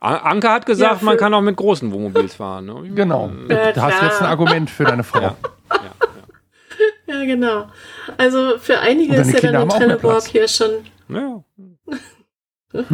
Anke 0.00 0.48
hat 0.48 0.64
gesagt, 0.64 1.02
ja, 1.02 1.04
man 1.04 1.18
kann 1.18 1.34
auch 1.34 1.42
mit 1.42 1.56
großen 1.56 1.92
Wohnmobils 1.92 2.36
fahren. 2.36 2.64
Ne? 2.64 2.90
Genau. 2.94 3.30
Ja, 3.48 3.72
du 3.72 3.82
hast 3.82 4.02
jetzt 4.02 4.22
ein 4.22 4.28
Argument 4.28 4.70
für 4.70 4.84
deine 4.84 5.04
Frau. 5.04 5.20
Ja. 5.20 5.36
Ja, 7.06 7.20
genau. 7.24 7.66
Also 8.16 8.58
für 8.58 8.80
einige 8.80 9.16
ist 9.16 9.32
ja 9.32 9.40
dann 9.40 9.62
in 9.62 9.68
Trelleborg 9.68 10.26
hier 10.26 10.48
schon. 10.48 10.70
Ja. 11.08 11.44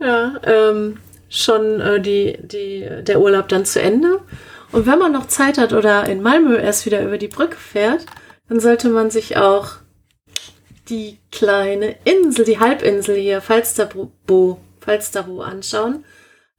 ja, 0.00 0.40
ähm, 0.44 0.98
schon 1.28 1.80
äh, 1.80 2.00
die, 2.00 2.38
die, 2.42 2.88
der 3.02 3.20
Urlaub 3.20 3.48
dann 3.48 3.64
zu 3.64 3.80
Ende. 3.80 4.20
Und 4.70 4.86
wenn 4.86 4.98
man 4.98 5.12
noch 5.12 5.26
Zeit 5.26 5.58
hat 5.58 5.72
oder 5.72 6.06
in 6.06 6.22
Malmö 6.22 6.56
erst 6.56 6.86
wieder 6.86 7.02
über 7.02 7.18
die 7.18 7.28
Brücke 7.28 7.56
fährt, 7.56 8.06
dann 8.48 8.60
sollte 8.60 8.88
man 8.88 9.10
sich 9.10 9.36
auch 9.36 9.76
die 10.88 11.18
kleine 11.30 11.96
Insel, 12.04 12.44
die 12.44 12.58
Halbinsel 12.58 13.16
hier, 13.16 13.40
Falsterbo, 13.40 14.60
Falsterbo 14.80 15.42
anschauen. 15.42 16.04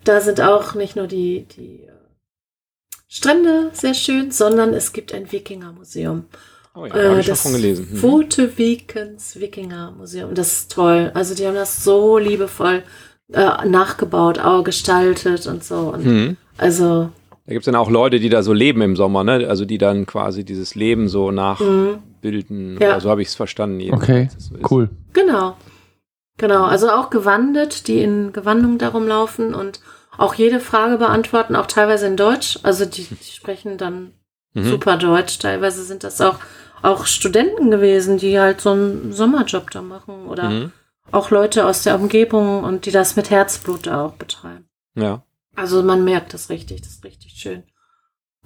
Da 0.04 0.22
sind 0.22 0.42
auch 0.42 0.76
nicht 0.76 0.96
nur 0.96 1.08
die, 1.08 1.46
die 1.56 1.84
äh, 1.84 1.92
Strände 3.08 3.70
sehr 3.74 3.94
schön, 3.94 4.32
sondern 4.32 4.74
es 4.74 4.94
gibt 4.94 5.14
ein 5.14 5.32
Wikingermuseum. 5.32 6.26
Oh 6.76 6.86
ja, 6.86 6.96
äh, 6.96 7.10
habe 7.10 7.20
ich 7.20 7.26
schon 7.28 7.36
von 7.36 7.54
gelesen. 7.54 7.88
Mhm. 7.92 8.02
Votevikens 8.02 9.40
Wikinger 9.40 9.92
Museum. 9.92 10.34
Das 10.34 10.54
ist 10.54 10.72
toll. 10.72 11.12
Also 11.14 11.36
die 11.36 11.46
haben 11.46 11.56
das 11.56 11.84
so 11.84 12.18
liebevoll 12.18 12.84
äh, 13.32 13.66
nachgebaut, 13.68 14.40
auch 14.40 14.64
gestaltet 14.64 15.46
und 15.48 15.64
so. 15.64 15.94
Und 15.94 16.06
mhm. 16.06 16.38
Also 16.58 17.10
da 17.46 17.52
gibt 17.52 17.64
es 17.64 17.66
dann 17.66 17.76
auch 17.76 17.90
Leute, 17.90 18.20
die 18.20 18.30
da 18.30 18.42
so 18.42 18.54
leben 18.54 18.82
im 18.82 18.96
Sommer, 18.96 19.24
ne? 19.24 19.48
Also 19.50 19.66
die 19.66 19.78
dann 19.78 20.06
quasi 20.06 20.46
dieses 20.46 20.76
Leben 20.76 21.10
so 21.10 21.32
nachbilden. 21.32 22.76
Mhm. 22.76 22.82
Ja. 22.82 23.00
so 23.00 23.10
habe 23.10 23.22
ich 23.22 23.28
es 23.28 23.36
verstanden. 23.36 23.94
Okay, 23.94 24.30
so 24.38 24.56
cool. 24.72 24.90
Genau. 25.14 25.58
Genau, 26.38 26.64
also 26.64 26.90
auch 26.90 27.10
gewandet, 27.12 27.88
die 27.88 28.02
in 28.02 28.34
Gewandung 28.34 28.80
darum 28.80 29.08
laufen 29.08 29.54
und 29.54 29.82
auch 30.18 30.34
jede 30.34 30.60
Frage 30.60 30.98
beantworten, 30.98 31.56
auch 31.56 31.68
teilweise 31.68 32.08
in 32.08 32.18
Deutsch. 32.18 32.60
Also 32.64 32.86
die, 32.86 33.04
die 33.04 33.32
sprechen 33.32 33.78
dann 33.78 34.14
Mhm. 34.54 34.66
super 34.70 34.98
Deutsch. 34.98 35.40
Teilweise 35.40 35.84
sind 35.84 36.04
das 36.04 36.22
auch, 36.22 36.38
auch 36.84 37.06
Studenten 37.08 37.72
gewesen, 37.72 38.18
die 38.20 38.40
halt 38.40 38.62
so 38.62 38.72
einen 38.72 39.12
Sommerjob 39.14 39.72
da 39.72 39.82
machen 39.82 40.28
oder 40.28 40.50
Mhm. 40.50 40.72
auch 41.12 41.32
Leute 41.32 41.66
aus 41.66 41.82
der 41.84 41.96
Umgebung 41.96 42.64
und 42.64 42.86
die 42.86 42.92
das 42.92 43.16
mit 43.16 43.30
Herzblut 43.32 43.88
auch 43.88 44.14
betreiben. 44.14 44.68
Ja. 44.96 45.24
Also 45.56 45.82
man 45.82 46.04
merkt 46.04 46.34
das 46.34 46.50
richtig, 46.50 46.82
das 46.82 46.92
ist 46.92 47.04
richtig 47.04 47.34
schön. 47.34 47.64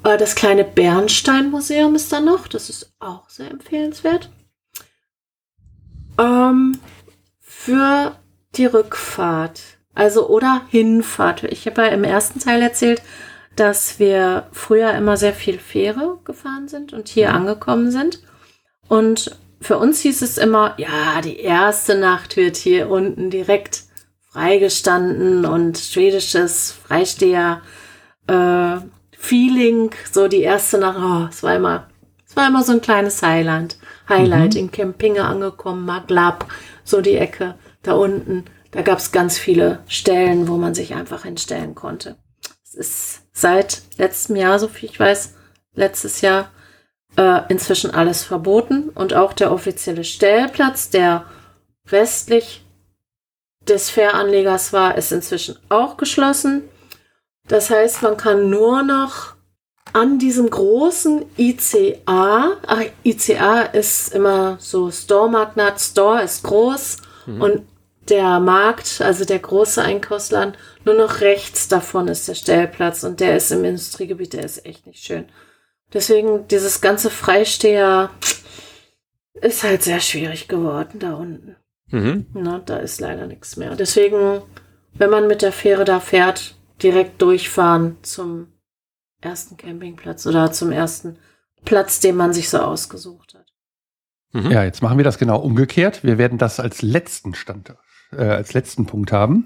Äh, 0.04 0.18
Das 0.18 0.36
kleine 0.36 0.64
Bernstein-Museum 0.64 1.96
ist 1.96 2.14
da 2.14 2.20
noch, 2.22 2.48
das 2.48 2.70
ist 2.70 2.94
auch 3.00 3.28
sehr 3.30 3.50
empfehlenswert. 3.52 4.30
Ähm, 6.20 6.80
für 7.40 8.16
die 8.56 8.66
Rückfahrt, 8.66 9.62
also 9.94 10.28
oder 10.30 10.62
Hinfahrt. 10.70 11.44
Ich 11.44 11.66
habe 11.68 11.82
ja 11.84 11.88
im 11.90 12.04
ersten 12.04 12.40
Teil 12.40 12.62
erzählt, 12.62 13.02
dass 13.56 13.98
wir 14.00 14.48
früher 14.52 14.94
immer 14.94 15.18
sehr 15.18 15.34
viel 15.34 15.58
Fähre 15.60 16.20
gefahren 16.24 16.68
sind 16.68 16.94
und 16.94 17.08
hier 17.08 17.34
angekommen 17.34 17.90
sind. 17.92 18.22
Und 18.88 19.38
für 19.60 19.78
uns 19.78 20.02
hieß 20.02 20.22
es 20.22 20.38
immer, 20.38 20.76
ja, 20.78 21.22
die 21.22 21.40
erste 21.40 21.98
Nacht 21.98 22.38
wird 22.38 22.58
hier 22.58 22.90
unten 22.90 23.30
direkt 23.30 23.84
freigestanden 24.32 25.46
und 25.46 25.78
schwedisches 25.78 26.72
Freisteher 26.72 27.62
äh, 28.28 28.78
Feeling, 29.18 29.90
so 30.12 30.28
die 30.28 30.42
erste 30.42 30.78
Nacht, 30.78 31.00
oh, 31.00 31.28
es 31.30 31.42
war 31.42 31.56
immer, 31.56 31.88
es 32.28 32.36
war 32.36 32.48
immer 32.48 32.64
so 32.64 32.74
ein 32.74 32.82
kleines 32.82 33.22
Highlight. 33.24 33.78
Highlight 34.08 34.56
in 34.56 34.72
Kempinge 34.72 35.26
angekommen, 35.26 35.86
Maglab, 35.86 36.46
so 36.84 37.02
die 37.02 37.18
Ecke 37.18 37.56
da 37.84 37.94
unten. 37.94 38.46
Da 38.72 38.82
gab 38.82 39.00
es 39.00 39.12
ganz 39.12 39.38
viele 39.38 39.80
Stellen, 39.88 40.48
wo 40.48 40.56
man 40.58 40.74
sich 40.74 40.94
einfach 40.94 41.24
hinstellen 41.24 41.76
konnte. 41.76 42.16
Es 42.64 42.74
ist 42.74 43.22
seit 43.34 43.82
letztem 43.98 44.36
Jahr, 44.36 44.60
so 44.60 44.68
viel 44.68 44.90
ich 44.90 45.00
weiß, 45.00 45.34
letztes 45.74 46.22
Jahr 46.22 46.52
äh, 47.18 47.42
inzwischen 47.50 47.92
alles 47.92 48.24
verboten 48.24 48.90
und 48.90 49.14
auch 49.14 49.34
der 49.34 49.52
offizielle 49.52 50.04
Stellplatz, 50.04 50.90
der 50.90 51.26
westlich 51.86 52.66
des 53.68 53.90
Fähranlegers 53.90 54.72
war, 54.72 54.98
ist 54.98 55.12
inzwischen 55.12 55.58
auch 55.70 55.98
geschlossen. 55.98 56.64
Das 57.48 57.70
heißt, 57.70 58.02
man 58.02 58.18
kann 58.18 58.50
nur 58.50 58.84
noch 58.84 59.36
an 59.94 60.20
diesem 60.20 60.50
großen 60.50 61.26
ICA, 61.38 62.58
ach, 62.66 62.82
ICA 63.04 63.62
ist 63.62 64.14
immer 64.14 64.58
so 64.60 64.92
Store 64.92 65.30
Magnat, 65.30 65.80
Store 65.80 66.22
ist 66.22 66.44
groß 66.44 66.98
und 67.40 67.68
der 68.10 68.40
Markt, 68.40 69.02
also 69.02 69.26
der 69.26 69.40
große 69.40 69.82
Einkaufsladen, 69.82 70.56
nur 70.86 70.96
noch 70.96 71.22
rechts 71.22 71.68
davon 71.68 72.08
ist 72.08 72.28
der 72.28 72.36
Stellplatz 72.36 73.04
und 73.04 73.20
der 73.20 73.38
ist 73.38 73.52
im 73.52 73.66
Industriegebiet, 73.66 74.34
der 74.34 74.44
ist 74.44 74.66
echt 74.66 74.88
nicht 74.88 75.04
schön. 75.04 75.26
Deswegen 75.94 76.48
dieses 76.48 76.82
ganze 76.82 77.10
Freisteher 77.10 78.10
ist 79.34 79.64
halt 79.64 79.84
sehr 79.84 80.00
schwierig 80.00 80.48
geworden 80.48 81.00
da 81.00 81.14
unten. 81.14 81.56
Mhm. 81.90 82.28
Na, 82.34 82.60
da 82.60 82.78
ist 82.78 83.00
leider 83.00 83.28
nichts 83.28 83.56
mehr. 83.56 83.76
Deswegen, 83.76 84.42
wenn 84.94 85.10
man 85.10 85.28
mit 85.28 85.42
der 85.42 85.52
Fähre 85.52 85.86
da 85.86 86.00
fährt, 86.00 86.56
direkt 86.82 87.22
durchfahren 87.22 87.98
zum 88.02 88.48
ersten 89.22 89.58
Campingplatz 89.58 90.28
oder 90.28 90.52
zum 90.52 90.72
ersten 90.72 91.18
Platz, 91.66 92.00
den 92.00 92.16
man 92.16 92.34
sich 92.34 92.50
so 92.50 92.60
ausgesucht 92.60 93.34
hat. 93.34 93.46
Mhm. 94.34 94.52
Ja, 94.52 94.64
jetzt 94.64 94.82
machen 94.82 94.98
wir 94.98 95.06
das 95.06 95.18
genau 95.18 95.40
umgekehrt. 95.40 96.04
Wir 96.04 96.18
werden 96.18 96.38
das 96.38 96.60
als 96.60 96.82
letzten 96.82 97.34
Stand, 97.34 97.74
äh, 98.12 98.24
als 98.24 98.54
letzten 98.54 98.86
Punkt 98.86 99.12
haben. 99.12 99.46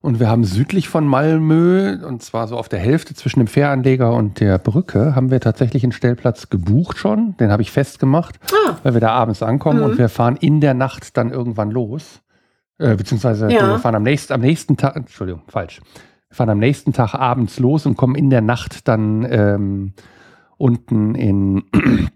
Und 0.00 0.20
wir 0.20 0.28
haben 0.28 0.44
südlich 0.44 0.88
von 0.88 1.06
Malmö, 1.06 1.98
und 2.06 2.22
zwar 2.22 2.46
so 2.46 2.56
auf 2.56 2.68
der 2.68 2.78
Hälfte 2.78 3.14
zwischen 3.14 3.40
dem 3.40 3.48
Fähranleger 3.48 4.12
und 4.14 4.38
der 4.38 4.58
Brücke, 4.58 5.16
haben 5.16 5.30
wir 5.32 5.40
tatsächlich 5.40 5.82
einen 5.82 5.90
Stellplatz 5.92 6.50
gebucht 6.50 6.98
schon. 6.98 7.36
Den 7.38 7.50
habe 7.50 7.62
ich 7.62 7.72
festgemacht, 7.72 8.38
Ah, 8.68 8.76
weil 8.84 8.94
wir 8.94 9.00
da 9.00 9.10
abends 9.10 9.42
ankommen 9.42 9.78
Mhm. 9.80 9.84
und 9.84 9.98
wir 9.98 10.08
fahren 10.08 10.36
in 10.36 10.60
der 10.60 10.74
Nacht 10.74 11.16
dann 11.16 11.30
irgendwann 11.32 11.72
los. 11.72 12.20
Äh, 12.78 12.94
beziehungsweise 12.94 13.50
Ja. 13.50 13.68
wir 13.70 13.78
fahren 13.80 13.96
am 13.96 14.04
nächsten, 14.04 14.32
am 14.34 14.40
nächsten 14.40 14.76
Tag, 14.76 14.94
Entschuldigung, 14.94 15.42
falsch. 15.48 15.80
Wir 16.28 16.36
fahren 16.36 16.50
am 16.50 16.58
nächsten 16.58 16.92
Tag 16.92 17.14
abends 17.14 17.58
los 17.58 17.84
und 17.84 17.96
kommen 17.96 18.14
in 18.14 18.30
der 18.30 18.40
Nacht 18.42 18.86
dann 18.86 19.26
ähm, 19.28 19.94
unten 20.58 21.16
in 21.16 21.64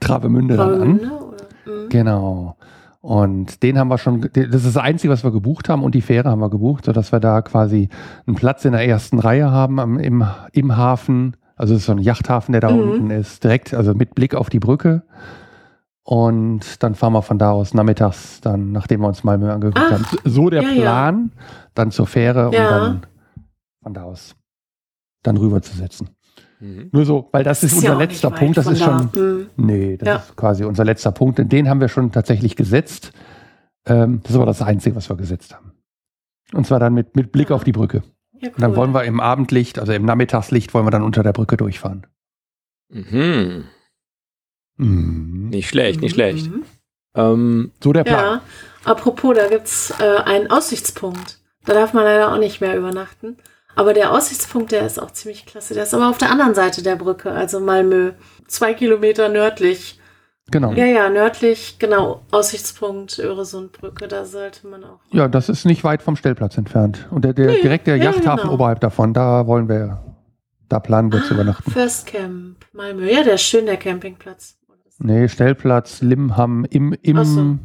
Travemünde 0.00 0.56
dann 0.56 0.68
an. 0.68 0.78
Travemünde, 0.98 1.06
oder? 1.24 1.36
Mhm. 1.84 1.88
Genau. 1.90 2.56
Und 3.02 3.62
den 3.62 3.78
haben 3.78 3.88
wir 3.88 3.96
schon, 3.96 4.28
das 4.32 4.46
ist 4.46 4.66
das 4.66 4.76
Einzige, 4.76 5.10
was 5.12 5.24
wir 5.24 5.30
gebucht 5.30 5.68
haben 5.70 5.82
und 5.82 5.94
die 5.94 6.02
Fähre 6.02 6.28
haben 6.28 6.40
wir 6.40 6.50
gebucht, 6.50 6.84
sodass 6.84 7.12
wir 7.12 7.20
da 7.20 7.40
quasi 7.40 7.88
einen 8.26 8.36
Platz 8.36 8.64
in 8.66 8.72
der 8.72 8.86
ersten 8.86 9.18
Reihe 9.18 9.50
haben 9.50 9.80
am, 9.80 9.98
im, 9.98 10.24
im 10.52 10.76
Hafen. 10.76 11.36
Also 11.56 11.74
es 11.74 11.80
ist 11.80 11.86
so 11.86 11.92
ein 11.92 11.98
Yachthafen, 11.98 12.52
der 12.52 12.60
da 12.60 12.70
Mhm. 12.70 12.78
unten 12.90 13.10
ist, 13.10 13.42
direkt, 13.42 13.72
also 13.72 13.94
mit 13.94 14.14
Blick 14.14 14.34
auf 14.34 14.50
die 14.50 14.58
Brücke. 14.60 15.02
Und 16.02 16.82
dann 16.82 16.94
fahren 16.94 17.12
wir 17.12 17.22
von 17.22 17.38
da 17.38 17.52
aus 17.52 17.72
nachmittags, 17.72 18.40
dann, 18.42 18.72
nachdem 18.72 19.00
wir 19.00 19.08
uns 19.08 19.22
Malmö 19.24 19.50
angeguckt 19.50 19.78
Ach, 19.86 19.92
haben. 19.92 20.04
So 20.24 20.50
der 20.50 20.62
ja, 20.62 20.68
ja. 20.70 20.80
Plan, 20.80 21.32
dann 21.74 21.90
zur 21.90 22.06
Fähre 22.06 22.50
Ja. 22.52 22.64
und 22.64 22.70
dann 22.70 23.06
von 23.82 23.94
da 23.94 24.02
aus 24.04 24.34
dann 25.22 25.36
rüber 25.36 25.60
zu 25.62 25.76
setzen. 25.76 26.08
Mhm. 26.60 26.88
Nur 26.92 27.04
so, 27.06 27.28
weil 27.32 27.42
das, 27.44 27.62
ist 27.62 27.82
ja 27.82 27.92
unser 27.92 27.96
nicht 28.06 28.10
letzter 28.12 28.30
Punkt, 28.30 28.56
das 28.56 28.66
ist 28.66 28.80
da. 28.82 29.08
schon, 29.12 29.22
Mhm. 29.38 29.46
Nee, 29.56 29.96
das 29.96 30.06
Ja. 30.06 30.16
ist 30.16 30.36
quasi 30.36 30.64
unser 30.64 30.84
letzter 30.84 31.10
Punkt. 31.12 31.40
Und 31.40 31.50
den 31.50 31.68
haben 31.68 31.80
wir 31.80 31.88
schon 31.88 32.12
tatsächlich 32.12 32.54
gesetzt. 32.56 33.12
Ähm, 33.86 34.20
das 34.22 34.30
ist 34.32 34.36
aber 34.36 34.46
das 34.46 34.60
Einzige, 34.62 34.94
was 34.96 35.08
wir 35.08 35.16
gesetzt 35.16 35.54
haben. 35.54 35.72
Und 36.52 36.66
zwar 36.66 36.78
dann 36.80 36.92
mit, 36.94 37.16
mit 37.16 37.32
Blick 37.32 37.50
Ja. 37.50 37.56
auf 37.56 37.64
die 37.64 37.72
Brücke. 37.72 38.02
Ja, 38.38 38.48
cool. 38.48 38.54
Und 38.54 38.60
dann 38.62 38.76
wollen 38.76 38.92
wir 38.92 39.04
im 39.04 39.20
Abendlicht, 39.20 39.78
also 39.78 39.92
im 39.92 40.04
Nachmittagslicht, 40.04 40.72
wollen 40.74 40.84
wir 40.86 40.90
dann 40.90 41.02
unter 41.02 41.22
der 41.22 41.32
Brücke 41.32 41.56
durchfahren. 41.56 42.06
Mhm. 42.90 43.64
Mhm. 44.76 45.48
Nicht 45.50 45.68
schlecht, 45.68 46.00
nicht 46.00 46.14
schlecht. 46.14 46.50
Mhm. 46.50 46.62
Ähm, 47.14 47.72
So 47.82 47.92
der 47.92 48.04
Plan. 48.04 48.18
Ja, 48.24 48.42
apropos, 48.84 49.34
da 49.36 49.48
gibt's 49.48 49.92
äh, 49.98 50.16
einen 50.24 50.50
Aussichtspunkt. 50.50 51.38
Da 51.64 51.74
darf 51.74 51.92
man 51.92 52.04
leider 52.04 52.32
auch 52.32 52.38
nicht 52.38 52.60
mehr 52.60 52.76
übernachten. 52.76 53.36
Aber 53.76 53.94
der 53.94 54.12
Aussichtspunkt, 54.12 54.72
der 54.72 54.84
ist 54.86 55.00
auch 55.00 55.10
ziemlich 55.12 55.46
klasse. 55.46 55.74
Der 55.74 55.84
ist 55.84 55.94
aber 55.94 56.08
auf 56.10 56.18
der 56.18 56.30
anderen 56.30 56.54
Seite 56.54 56.82
der 56.82 56.96
Brücke, 56.96 57.30
also 57.30 57.60
Malmö. 57.60 58.12
Zwei 58.48 58.74
Kilometer 58.74 59.28
nördlich. 59.28 59.98
Genau. 60.50 60.72
Ja, 60.72 60.84
ja, 60.84 61.08
nördlich, 61.08 61.76
genau. 61.78 62.22
Aussichtspunkt 62.32 63.18
Öresundbrücke, 63.20 64.08
da 64.08 64.24
sollte 64.24 64.66
man 64.66 64.82
auch. 64.82 64.98
Ja, 65.12 65.28
das 65.28 65.48
ist 65.48 65.64
nicht 65.64 65.84
weit 65.84 66.02
vom 66.02 66.16
Stellplatz 66.16 66.58
entfernt. 66.58 67.06
Und 67.12 67.24
der, 67.24 67.32
der 67.34 67.46
Nee, 67.46 67.62
direkt 67.62 67.86
der 67.86 67.96
ja, 67.96 68.06
Yachthafen 68.06 68.42
genau. 68.42 68.54
oberhalb 68.54 68.80
davon, 68.80 69.14
da 69.14 69.46
wollen 69.46 69.68
wir, 69.68 70.02
da 70.68 70.80
planen 70.80 71.12
wir 71.12 71.22
zu 71.22 71.34
übernachten. 71.34 71.70
First 71.70 72.06
Camp, 72.06 72.56
Malmö. 72.72 73.08
Ja, 73.08 73.22
der 73.22 73.34
ist 73.34 73.42
schön, 73.42 73.66
der 73.66 73.76
Campingplatz. 73.76 74.56
Nee, 74.98 75.28
Stellplatz 75.28 76.02
Limham 76.02 76.66
im, 76.68 76.92
im, 77.00 77.16
Ach 77.16 77.24
so. 77.24 77.40
im 77.40 77.60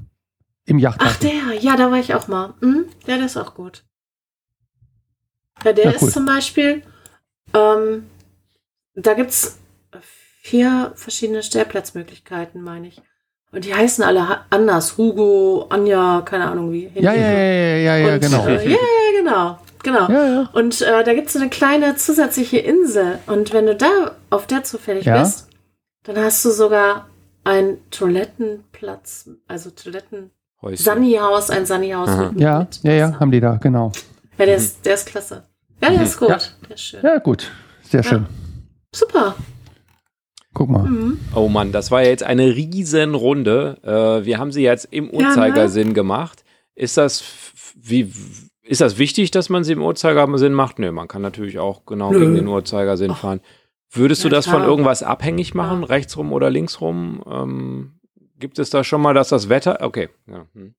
Ach, 0.69 0.80
Yachthafen. 0.80 1.27
der, 1.27 1.60
ja, 1.60 1.76
da 1.76 1.91
war 1.91 1.98
ich 1.98 2.14
auch 2.14 2.27
mal. 2.27 2.53
Hm? 2.61 2.86
Ja, 3.07 3.18
der 3.18 3.26
ist 3.26 3.36
auch 3.36 3.56
gut. 3.56 3.84
Ja, 5.64 5.73
der 5.73 5.86
Ja, 5.86 5.91
cool. 5.99 6.07
ist 6.07 6.14
zum 6.14 6.26
Beispiel, 6.26 6.82
ähm, 7.53 8.06
da 8.95 9.14
gibt's 9.14 9.57
vier 10.41 10.91
verschiedene 10.95 11.41
Stellplatzmöglichkeiten, 11.44 12.61
meine 12.61 12.88
ich. 12.88 13.02
Und 13.52 13.64
die 13.65 13.73
heißen 13.73 14.03
alle 14.03 14.41
anders. 14.49 14.98
Hugo, 14.98 15.68
Anja, 15.69 16.22
keine 16.26 16.49
Ahnung 16.49 16.72
wie. 16.72 16.91
ja, 16.95 17.14
ja, 17.14 17.15
ja, 17.15 17.32
ja, 17.32 17.76
ja, 17.77 17.98
ja, 17.98 18.14
Und, 18.15 18.19
genau. 18.22 18.48
Äh, 18.48 18.64
ja, 18.65 18.72
ja, 18.72 19.19
genau. 19.22 19.60
Genau. 19.84 20.10
Ja, 20.11 20.26
ja. 20.27 20.49
Und 20.53 20.82
äh, 20.82 21.03
da 21.03 21.14
gibt's 21.14 21.34
so 21.34 21.40
eine 21.40 21.49
kleine 21.49 21.95
zusätzliche 21.95 22.57
Insel. 22.57 23.19
Und 23.27 23.53
wenn 23.53 23.65
du 23.68 23.76
da 23.76 24.15
auf 24.30 24.48
der 24.48 24.64
zufällig 24.64 25.06
Ja. 25.06 25.22
bist, 25.22 25.48
dann 26.03 26.18
hast 26.18 26.44
du 26.44 26.49
sogar 26.52 27.07
einen 27.44 27.77
Toilettenplatz, 27.91 29.30
also 29.48 29.69
Toiletten. 29.69 30.32
Häuschen. 30.61 30.84
Sunnyhaus, 30.84 31.49
ein 31.49 31.65
Sunnyhaus. 31.65 32.10
Aha. 32.10 32.32
mit- 32.32 32.41
Ja, 32.41 32.68
ja, 32.84 32.91
ja, 32.94 33.19
haben 33.19 33.32
die 33.32 33.40
da, 33.40 33.56
genau. 33.57 33.91
Ja, 34.38 34.45
der 34.45 34.56
ist, 34.56 34.86
der 34.86 34.94
ist 34.95 35.06
klasse. 35.07 35.44
Ja, 35.82 35.90
der 35.90 36.02
ist 36.03 36.18
gut. 36.18 36.30
Ja. 36.30 36.40
Der 36.68 36.76
ist 36.76 36.82
schön. 36.82 36.99
Ja, 37.03 37.18
gut. 37.20 37.52
Sehr 37.84 38.03
schön. 38.03 38.26
Super. 38.94 39.36
Guck 40.53 40.70
mal. 40.70 40.84
Mhm. 40.84 41.20
Oh 41.36 41.49
Mann, 41.49 41.72
das 41.72 41.91
war 41.91 42.02
ja 42.02 42.10
jetzt 42.10 42.24
eine 42.24 42.56
Riesenrunde. 42.56 43.78
Äh, 43.84 44.26
wir 44.26 44.38
haben 44.38 44.52
sie 44.52 44.64
jetzt 44.64 44.86
im 44.91 45.06
ne? 45.07 45.12
Uhrzeigersinn 45.12 45.94
gemacht. 45.94 46.44
Ist 46.76 46.98
das 46.98 47.24
wie 47.76 48.12
ist 48.64 48.82
das 48.82 48.98
wichtig, 48.98 49.32
dass 49.32 49.49
man 49.49 49.64
sie 49.64 49.74
im 49.74 49.84
Uhrzeigersinn 49.84 50.53
macht? 50.53 50.80
Nö, 50.80 50.91
man 50.91 51.07
kann 51.07 51.22
natürlich 51.22 51.60
auch 51.60 51.86
genau 51.86 52.12
Nö. 52.12 52.20
gegen 52.20 52.36
den 52.36 52.48
Uhrzeigersinn 52.48 53.12
Ach. 53.12 53.20
fahren. 53.20 53.41
Würdest 53.91 54.24
du 54.24 54.28
Ja, 54.30 54.36
das 54.36 54.45
von 54.45 54.56
klar. 54.56 54.68
irgendwas 54.68 55.03
abhängig 55.03 55.53
machen, 55.53 55.82
Ja. 55.82 55.88
rechtsrum 55.88 56.34
oder 56.34 56.49
linksrum? 56.49 57.24
Ähm, 57.30 57.99
gibt 58.40 58.57
es 58.57 58.70
da 58.70 58.84
schon 58.84 59.02
mal, 59.02 59.14
dass 59.14 59.30
das 59.30 59.49
Wetter? 59.49 59.80
Okay. 59.82 60.10
Ja. 60.28 60.48
Hm. 60.53 60.74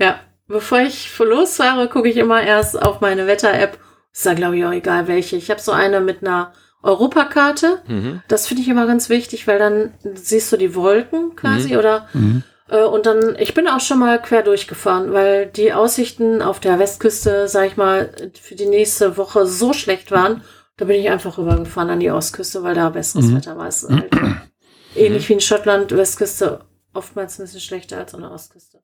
Ja, 0.00 0.20
bevor 0.48 0.80
ich 0.80 1.10
losfahre, 1.18 1.88
gucke 1.88 2.08
ich 2.08 2.16
immer 2.16 2.42
erst 2.42 2.80
auf 2.80 3.00
meine 3.00 3.26
Wetter-App. 3.26 3.78
Ist 4.12 4.26
da, 4.26 4.34
glaube 4.34 4.56
ich, 4.56 4.64
auch 4.64 4.72
egal 4.72 5.08
welche. 5.08 5.36
Ich 5.36 5.50
habe 5.50 5.60
so 5.60 5.72
eine 5.72 6.00
mit 6.00 6.22
einer 6.22 6.52
Europakarte. 6.82 7.80
Mhm. 7.86 8.22
Das 8.28 8.46
finde 8.46 8.62
ich 8.62 8.68
immer 8.68 8.86
ganz 8.86 9.08
wichtig, 9.08 9.46
weil 9.46 9.58
dann 9.58 9.94
siehst 10.14 10.52
du 10.52 10.56
die 10.56 10.74
Wolken 10.74 11.34
quasi 11.36 11.76
oder 11.76 12.08
Mhm. 12.12 12.42
Äh, 12.68 12.82
und 12.84 13.04
dann, 13.04 13.36
ich 13.38 13.52
bin 13.52 13.68
auch 13.68 13.80
schon 13.80 13.98
mal 13.98 14.20
quer 14.22 14.42
durchgefahren, 14.42 15.12
weil 15.12 15.46
die 15.46 15.74
Aussichten 15.74 16.40
auf 16.40 16.60
der 16.60 16.78
Westküste, 16.78 17.46
sag 17.46 17.66
ich 17.66 17.76
mal, 17.76 18.10
für 18.40 18.54
die 18.54 18.64
nächste 18.66 19.18
Woche 19.18 19.46
so 19.46 19.72
schlecht 19.74 20.10
waren. 20.10 20.42
Da 20.78 20.86
bin 20.86 20.98
ich 20.98 21.10
einfach 21.10 21.36
rübergefahren 21.36 21.90
an 21.90 22.00
die 22.00 22.10
Ostküste, 22.10 22.62
weil 22.62 22.74
da 22.74 22.88
besseres 22.88 23.26
Mhm. 23.26 23.36
Wetter 23.36 23.56
war. 23.58 23.68
Es 23.68 23.86
halt 23.88 24.10
ähnlich 24.96 25.28
wie 25.28 25.34
in 25.34 25.40
Schottland, 25.40 25.94
Westküste 25.94 26.60
oftmals 26.94 27.38
ein 27.38 27.44
bisschen 27.44 27.60
schlechter 27.60 27.98
als 27.98 28.14
an 28.14 28.22
der 28.22 28.30
Ostküste. 28.30 28.78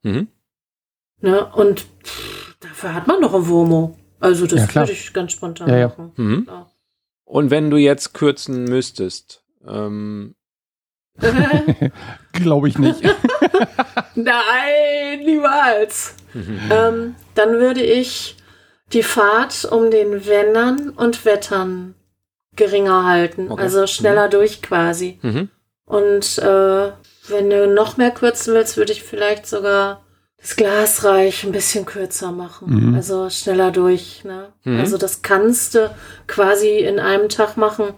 Mhm. 1.20 1.30
Ne? 1.30 1.47
Und 1.47 1.86
pff, 2.05 2.56
dafür 2.60 2.94
hat 2.94 3.06
man 3.06 3.20
doch 3.20 3.34
ein 3.34 3.48
Womo. 3.48 3.97
Also 4.20 4.47
das 4.47 4.68
Ja, 4.68 4.74
würde 4.82 4.92
ich 4.92 5.12
ganz 5.12 5.32
spontan 5.32 5.68
Ja, 5.68 5.76
ja. 5.78 5.88
machen. 5.88 6.12
Mhm. 6.16 6.48
Und 7.24 7.51
wenn 7.51 7.70
du 7.70 7.76
jetzt 7.76 8.12
kürzen 8.14 8.64
müsstest, 8.64 9.42
ähm, 9.66 10.34
Glaube 12.32 12.68
ich 12.68 12.78
nicht. 12.78 13.02
Nein, 14.14 15.20
niemals. 15.24 16.14
ähm, 16.70 17.14
dann 17.34 17.52
würde 17.59 17.82
ich 17.82 18.36
die 18.92 19.02
Fahrt 19.02 19.64
um 19.70 19.90
den 19.90 20.26
Wendern 20.26 20.90
und 20.90 21.24
Wettern 21.24 21.94
geringer 22.56 23.05
halten. 23.06 23.51
Okay. 23.51 23.62
Also 23.62 23.86
schneller 23.86 24.28
durch 24.28 24.62
quasi. 24.62 25.18
mhm. 25.22 25.51
Und 25.84 26.38
äh, 26.38 26.92
wenn 27.28 27.51
du 27.51 27.66
noch 27.66 27.97
mehr 27.97 28.12
kürzen 28.12 28.55
willst, 28.55 28.76
würde 28.76 28.92
ich 28.92 29.02
vielleicht 29.02 29.47
sogar 29.47 30.02
das 30.41 30.57
Glasreich 30.57 31.45
ein 31.45 31.53
bisschen 31.53 31.85
kürzer 31.85 32.33
machen. 32.33 32.89
Mhm. 32.89 32.95
Also 32.95 33.29
schneller 33.31 33.71
durch. 33.71 34.25
Ne? 34.25 34.53
Mhm. 34.65 34.81
Also 34.81 34.97
das 34.97 35.23
kannst 35.23 35.75
du 35.75 35.95
quasi 36.27 36.79
in 36.79 36.99
einem 36.99 37.29
Tag 37.29 37.57
machen. 37.57 37.93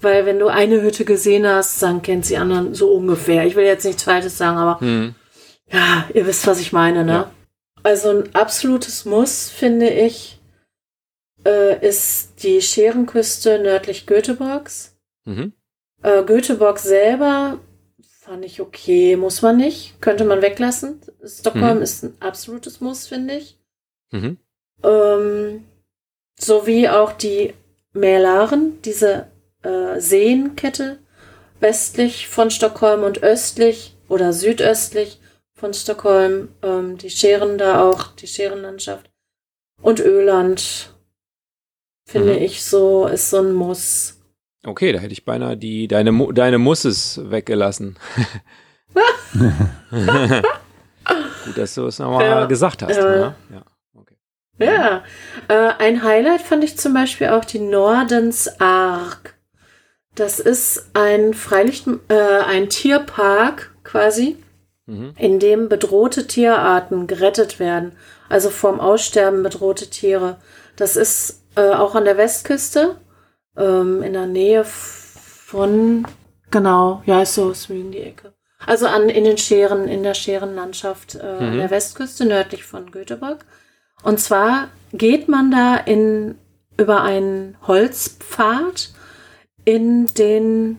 Weil 0.00 0.26
wenn 0.26 0.38
du 0.38 0.46
eine 0.46 0.80
Hütte 0.80 1.04
gesehen 1.04 1.44
hast, 1.46 1.82
dann 1.82 2.02
kennt 2.02 2.28
die 2.28 2.36
anderen 2.36 2.72
so 2.72 2.92
ungefähr. 2.92 3.44
Ich 3.46 3.56
will 3.56 3.64
jetzt 3.64 3.84
nichts 3.84 4.04
Falsches 4.04 4.38
sagen, 4.38 4.56
aber 4.56 4.84
Mhm. 4.84 5.16
ja, 5.72 6.04
ihr 6.14 6.24
wisst, 6.26 6.46
was 6.46 6.60
ich 6.60 6.72
meine, 6.72 7.04
ne? 7.04 7.12
Ja. 7.12 7.30
Also 7.82 8.10
ein 8.10 8.34
absolutes 8.34 9.04
Muss, 9.04 9.48
finde 9.48 9.88
ich, 9.88 10.40
äh, 11.44 11.84
ist 11.86 12.44
die 12.44 12.60
Scherenküste 12.62 13.58
nördlich 13.58 14.06
Göteborgs. 14.06 14.96
Mhm. 15.24 15.52
Äh, 16.02 16.22
Göteborg 16.22 16.78
selber 16.78 17.58
fand 18.28 18.44
ich 18.44 18.60
okay, 18.60 19.16
muss 19.16 19.40
man 19.40 19.56
nicht, 19.56 20.02
könnte 20.02 20.24
man 20.24 20.42
weglassen. 20.42 21.00
Stockholm 21.24 21.78
Mhm. 21.78 21.82
ist 21.82 22.02
ein 22.04 22.14
absolutes 22.20 22.82
Muss, 22.82 23.06
finde 23.06 23.36
ich. 23.36 23.58
Mhm. 24.10 24.36
Ähm, 24.82 25.64
sowie 26.38 26.90
auch 26.90 27.12
die 27.12 27.54
Mälaren, 27.94 28.82
diese 28.82 29.28
äh, 29.62 29.98
Seenkette 29.98 30.98
westlich 31.60 32.28
von 32.28 32.50
Stockholm 32.50 33.02
und 33.02 33.22
östlich 33.22 33.96
oder 34.10 34.34
südöstlich 34.34 35.20
von 35.54 35.72
Stockholm, 35.72 36.50
ähm, 36.62 36.98
die 36.98 37.10
Scheren 37.10 37.56
da 37.56 37.82
auch, 37.82 38.08
die 38.08 38.26
Scherenlandschaft 38.26 39.10
und 39.80 40.00
Öland, 40.00 40.92
finde 42.04 42.34
Mhm. 42.34 42.42
ich 42.42 42.62
so, 42.62 43.06
ist 43.06 43.30
so 43.30 43.38
ein 43.38 43.54
Muss. 43.54 44.17
Okay, 44.68 44.92
da 44.92 44.98
hätte 44.98 45.12
ich 45.12 45.24
beinahe 45.24 45.56
die, 45.56 45.88
deine, 45.88 46.12
Mu- 46.12 46.32
deine 46.32 46.58
Musses 46.58 47.20
weggelassen. 47.30 47.96
Gut, 51.44 51.56
dass 51.56 51.74
du 51.74 51.86
es 51.86 51.98
nochmal 51.98 52.24
Ja. 52.26 52.44
gesagt 52.46 52.82
hast. 52.82 52.96
Ja. 52.96 53.04
Ne? 53.04 53.34
Ja. 53.52 53.62
Okay. 53.94 54.16
Ja, 54.58 55.02
äh, 55.48 55.72
ein 55.78 56.02
Highlight 56.02 56.42
fand 56.42 56.64
ich 56.64 56.76
zum 56.76 56.92
Beispiel 56.94 57.28
auch 57.28 57.44
die 57.44 57.60
Nordens 57.60 58.60
Ark. 58.60 59.34
Das 60.14 60.40
ist 60.40 60.90
ein 60.94 61.32
Freilicht, 61.32 61.86
äh, 62.08 62.14
ein 62.46 62.68
Tierpark 62.68 63.74
quasi, 63.84 64.36
Mhm. 64.86 65.12
in 65.16 65.38
dem 65.38 65.68
bedrohte 65.68 66.26
Tierarten 66.26 67.06
gerettet 67.06 67.60
werden. 67.60 67.92
Also 68.28 68.50
vom 68.50 68.80
Aussterben 68.80 69.42
bedrohte 69.42 69.88
Tiere. 69.90 70.38
Das 70.76 70.96
ist 70.96 71.42
äh, 71.56 71.70
auch 71.72 71.94
an 71.94 72.04
der 72.04 72.16
Westküste, 72.18 72.96
ähm, 73.58 74.02
in 74.02 74.12
der 74.12 74.26
Nähe 74.26 74.64
von, 74.64 76.06
genau, 76.50 77.02
ja, 77.06 77.22
ist 77.22 77.34
so, 77.34 77.52
in 77.68 77.90
die 77.92 77.98
Ecke. 78.02 78.32
Also 78.66 78.86
an, 78.86 79.08
in 79.08 79.24
den 79.24 79.38
Scheren, 79.38 79.86
in 79.88 80.02
der 80.02 80.14
Scherenlandschaft 80.14 81.14
äh, 81.14 81.20
an 81.20 81.54
Mhm. 81.54 81.58
der 81.58 81.70
Westküste, 81.70 82.24
nördlich 82.24 82.64
von 82.64 82.90
Göteborg. 82.90 83.44
Und 84.02 84.18
zwar 84.20 84.68
geht 84.92 85.28
man 85.28 85.50
da 85.50 85.76
in, 85.76 86.36
über 86.76 87.02
einen 87.02 87.56
Holzpfad 87.66 88.90
in 89.64 90.06
den 90.06 90.78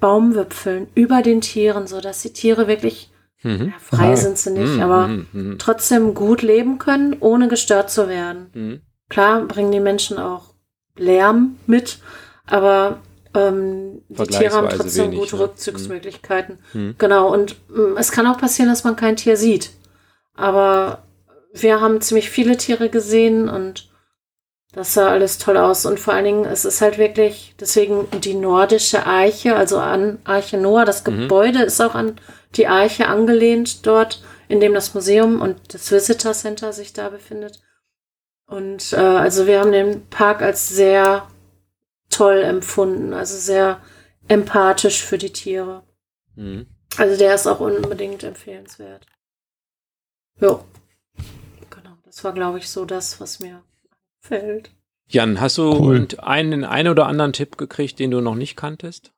Baumwipfeln, 0.00 0.88
über 0.94 1.22
den 1.22 1.40
Tieren, 1.40 1.86
so 1.86 2.00
dass 2.00 2.22
die 2.22 2.32
Tiere 2.32 2.66
wirklich, 2.68 3.10
Mhm. 3.42 3.66
ja, 3.68 3.72
frei 3.78 4.08
Aha. 4.08 4.16
sind 4.16 4.38
sie 4.38 4.50
nicht, 4.50 4.74
Mhm, 4.74 4.82
aber 4.82 5.06
mhm, 5.08 5.26
mhm, 5.32 5.58
trotzdem 5.58 6.14
gut 6.14 6.42
leben 6.42 6.78
können, 6.78 7.16
ohne 7.20 7.48
gestört 7.48 7.90
zu 7.90 8.08
werden. 8.08 8.50
mhm. 8.54 8.80
Klar 9.10 9.42
bringen 9.42 9.70
die 9.72 9.80
Menschen 9.80 10.18
auch 10.18 10.53
Lärm 10.96 11.58
mit, 11.66 11.98
aber 12.46 13.00
ähm, 13.34 14.02
die 14.08 14.26
Tiere 14.26 14.54
haben 14.54 14.68
trotzdem 14.68 15.06
wenig, 15.06 15.18
gute 15.20 15.36
ne? 15.36 15.42
Rückzugsmöglichkeiten. 15.42 16.58
Mhm. 16.72 16.94
Genau, 16.98 17.32
und 17.32 17.56
ähm, 17.74 17.96
es 17.98 18.12
kann 18.12 18.26
auch 18.26 18.38
passieren, 18.38 18.68
dass 18.70 18.84
man 18.84 18.96
kein 18.96 19.16
Tier 19.16 19.36
sieht. 19.36 19.70
Aber 20.36 21.02
wir 21.52 21.80
haben 21.80 22.00
ziemlich 22.00 22.30
viele 22.30 22.56
Tiere 22.56 22.88
gesehen 22.88 23.48
und 23.48 23.88
das 24.72 24.94
sah 24.94 25.08
alles 25.08 25.38
toll 25.38 25.56
aus. 25.56 25.86
Und 25.86 26.00
vor 26.00 26.14
allen 26.14 26.24
Dingen, 26.24 26.44
es 26.44 26.64
ist 26.64 26.80
halt 26.80 26.98
wirklich, 26.98 27.54
deswegen 27.60 28.08
die 28.20 28.34
nordische 28.34 29.06
Arche, 29.06 29.54
also 29.54 29.78
an 29.78 30.18
Arche 30.24 30.56
Noah, 30.58 30.84
das 30.84 31.04
Mhm. 31.04 31.22
Gebäude 31.22 31.62
ist 31.62 31.80
auch 31.80 31.94
an 31.94 32.16
die 32.56 32.66
Arche 32.66 33.06
angelehnt 33.06 33.86
dort, 33.86 34.22
in 34.48 34.60
dem 34.60 34.74
das 34.74 34.94
Museum 34.94 35.40
und 35.40 35.56
das 35.72 35.90
Visitor 35.90 36.32
Center 36.32 36.72
sich 36.72 36.92
da 36.92 37.08
befindet. 37.08 37.60
Und 38.46 38.92
äh, 38.92 38.96
also 38.96 39.46
wir 39.46 39.60
haben 39.60 39.72
den 39.72 40.06
Park 40.08 40.42
als 40.42 40.68
sehr 40.68 41.28
toll 42.10 42.42
empfunden, 42.42 43.12
also 43.12 43.36
sehr 43.36 43.80
empathisch 44.28 45.02
für 45.02 45.18
die 45.18 45.32
Tiere. 45.32 45.82
Mhm. 46.36 46.66
Also 46.96 47.16
der 47.18 47.34
ist 47.34 47.46
auch 47.46 47.60
unbedingt 47.60 48.22
empfehlenswert. 48.22 49.06
Jo. 50.40 50.64
Genau, 51.70 51.96
das 52.04 52.22
war, 52.22 52.32
glaube 52.32 52.58
ich, 52.58 52.68
so 52.68 52.84
das, 52.84 53.20
was 53.20 53.40
mir 53.40 53.62
fällt. 54.20 54.70
Jan, 55.08 55.40
hast 55.40 55.58
du 55.58 55.72
Cool. 55.72 56.08
einen, 56.18 56.64
einen 56.64 56.88
oder 56.88 57.06
anderen 57.06 57.32
Tipp 57.32 57.58
gekriegt, 57.58 57.98
den 57.98 58.10
du 58.10 58.20
noch 58.20 58.34
nicht 58.34 58.56
kanntest? 58.56 59.12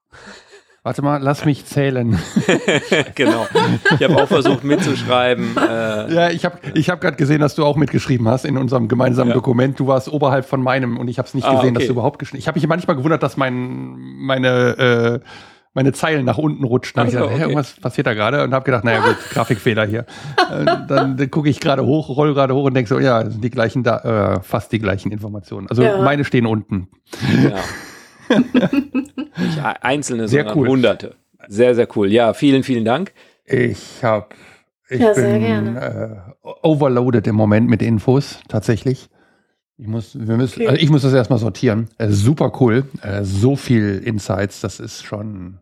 Warte 0.86 1.02
mal, 1.02 1.20
lass 1.20 1.44
mich 1.44 1.64
zählen. 1.66 2.16
genau. 3.16 3.44
Ich 3.98 4.04
habe 4.08 4.22
auch 4.22 4.28
versucht 4.28 4.62
mitzuschreiben. 4.62 5.56
Äh, 5.56 6.14
Ja, 6.14 6.30
ich 6.30 6.44
habe 6.44 6.58
ich 6.74 6.88
hab 6.90 7.00
gerade 7.00 7.16
gesehen, 7.16 7.40
dass 7.40 7.56
du 7.56 7.64
auch 7.64 7.74
mitgeschrieben 7.74 8.28
hast 8.28 8.44
in 8.44 8.56
unserem 8.56 8.86
gemeinsamen 8.86 9.30
Ja. 9.30 9.34
Dokument. 9.34 9.80
Du 9.80 9.88
warst 9.88 10.08
oberhalb 10.08 10.44
von 10.44 10.62
meinem 10.62 10.96
und 10.96 11.08
ich 11.08 11.18
habe 11.18 11.26
es 11.26 11.34
nicht 11.34 11.44
Ah, 11.44 11.54
gesehen, 11.56 11.70
okay. 11.70 11.78
dass 11.80 11.86
du 11.86 11.92
überhaupt 11.94 12.20
geschrieben 12.20 12.38
Ich 12.38 12.46
habe 12.46 12.56
mich 12.60 12.68
manchmal 12.68 12.94
gewundert, 12.96 13.24
dass 13.24 13.36
mein, 13.36 13.96
meine, 13.98 14.48
äh, 15.24 15.26
meine 15.74 15.92
Zeilen 15.92 16.24
nach 16.24 16.38
unten 16.38 16.62
rutschten. 16.62 17.02
Ach 17.02 17.08
ich 17.08 17.14
hä, 17.14 17.20
okay. 17.20 17.40
irgendwas 17.40 17.72
passiert 17.80 18.06
da 18.06 18.14
gerade 18.14 18.44
und 18.44 18.54
habe 18.54 18.64
gedacht, 18.64 18.84
naja 18.84 19.00
gut, 19.00 19.16
Grafikfehler 19.30 19.86
hier. 19.86 20.06
dann 20.86 21.16
dann 21.16 21.30
gucke 21.32 21.48
ich 21.48 21.58
gerade 21.58 21.84
hoch, 21.84 22.10
roll 22.10 22.32
gerade 22.32 22.54
hoch 22.54 22.62
und 22.62 22.74
denke 22.74 22.88
so, 22.88 23.00
ja, 23.00 23.28
sind 23.28 23.42
die 23.42 23.50
gleichen, 23.50 23.82
da 23.82 24.36
äh, 24.36 24.40
fast 24.40 24.70
die 24.70 24.78
gleichen 24.78 25.10
Informationen. 25.10 25.66
Also 25.68 25.82
Ja. 25.82 26.00
meine 26.00 26.24
stehen 26.24 26.46
unten. 26.46 26.86
Ja. 27.42 27.54
Nicht 29.38 29.58
ei- 29.62 29.82
einzelne, 29.82 30.28
Sehr 30.28 30.42
sondern 30.44 30.58
cool. 30.58 30.68
hunderte. 30.68 31.14
Sehr, 31.48 31.74
sehr 31.74 31.88
cool. 31.96 32.10
Ja, 32.10 32.34
vielen, 32.34 32.62
vielen 32.62 32.84
Dank. 32.84 33.12
Ich 33.44 34.02
habe, 34.02 34.26
ich 34.88 35.00
Ja, 35.00 35.14
sehr 35.14 35.32
bin 35.34 35.42
gerne. 35.42 36.32
Äh, 36.44 36.48
overloaded 36.62 37.26
im 37.26 37.36
Moment 37.36 37.68
mit 37.68 37.82
Infos, 37.82 38.40
tatsächlich. 38.48 39.08
Ich 39.78 39.86
muss, 39.86 40.18
wir 40.18 40.36
müssen, 40.36 40.60
Okay. 40.62 40.68
also 40.68 40.80
ich 40.82 40.90
muss 40.90 41.02
das 41.02 41.12
erstmal 41.12 41.38
sortieren. 41.38 41.88
Äh, 41.98 42.08
super 42.08 42.52
cool. 42.60 42.84
Äh, 43.02 43.22
so 43.24 43.56
viel 43.56 43.98
Insights, 44.04 44.60
das 44.60 44.80
ist 44.80 45.04
schon. 45.04 45.58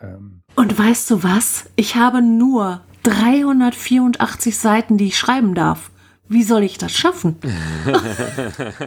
Ähm, 0.00 0.42
Und 0.54 0.78
weißt 0.78 1.10
du 1.10 1.22
was? 1.22 1.64
Ich 1.74 1.96
habe 1.96 2.22
nur 2.22 2.80
384 3.02 4.56
Seiten, 4.56 4.96
die 4.96 5.06
ich 5.06 5.18
schreiben 5.18 5.54
darf. 5.54 5.90
Wie 6.28 6.42
soll 6.42 6.62
ich 6.64 6.78
das 6.78 6.92
schaffen? 6.92 7.36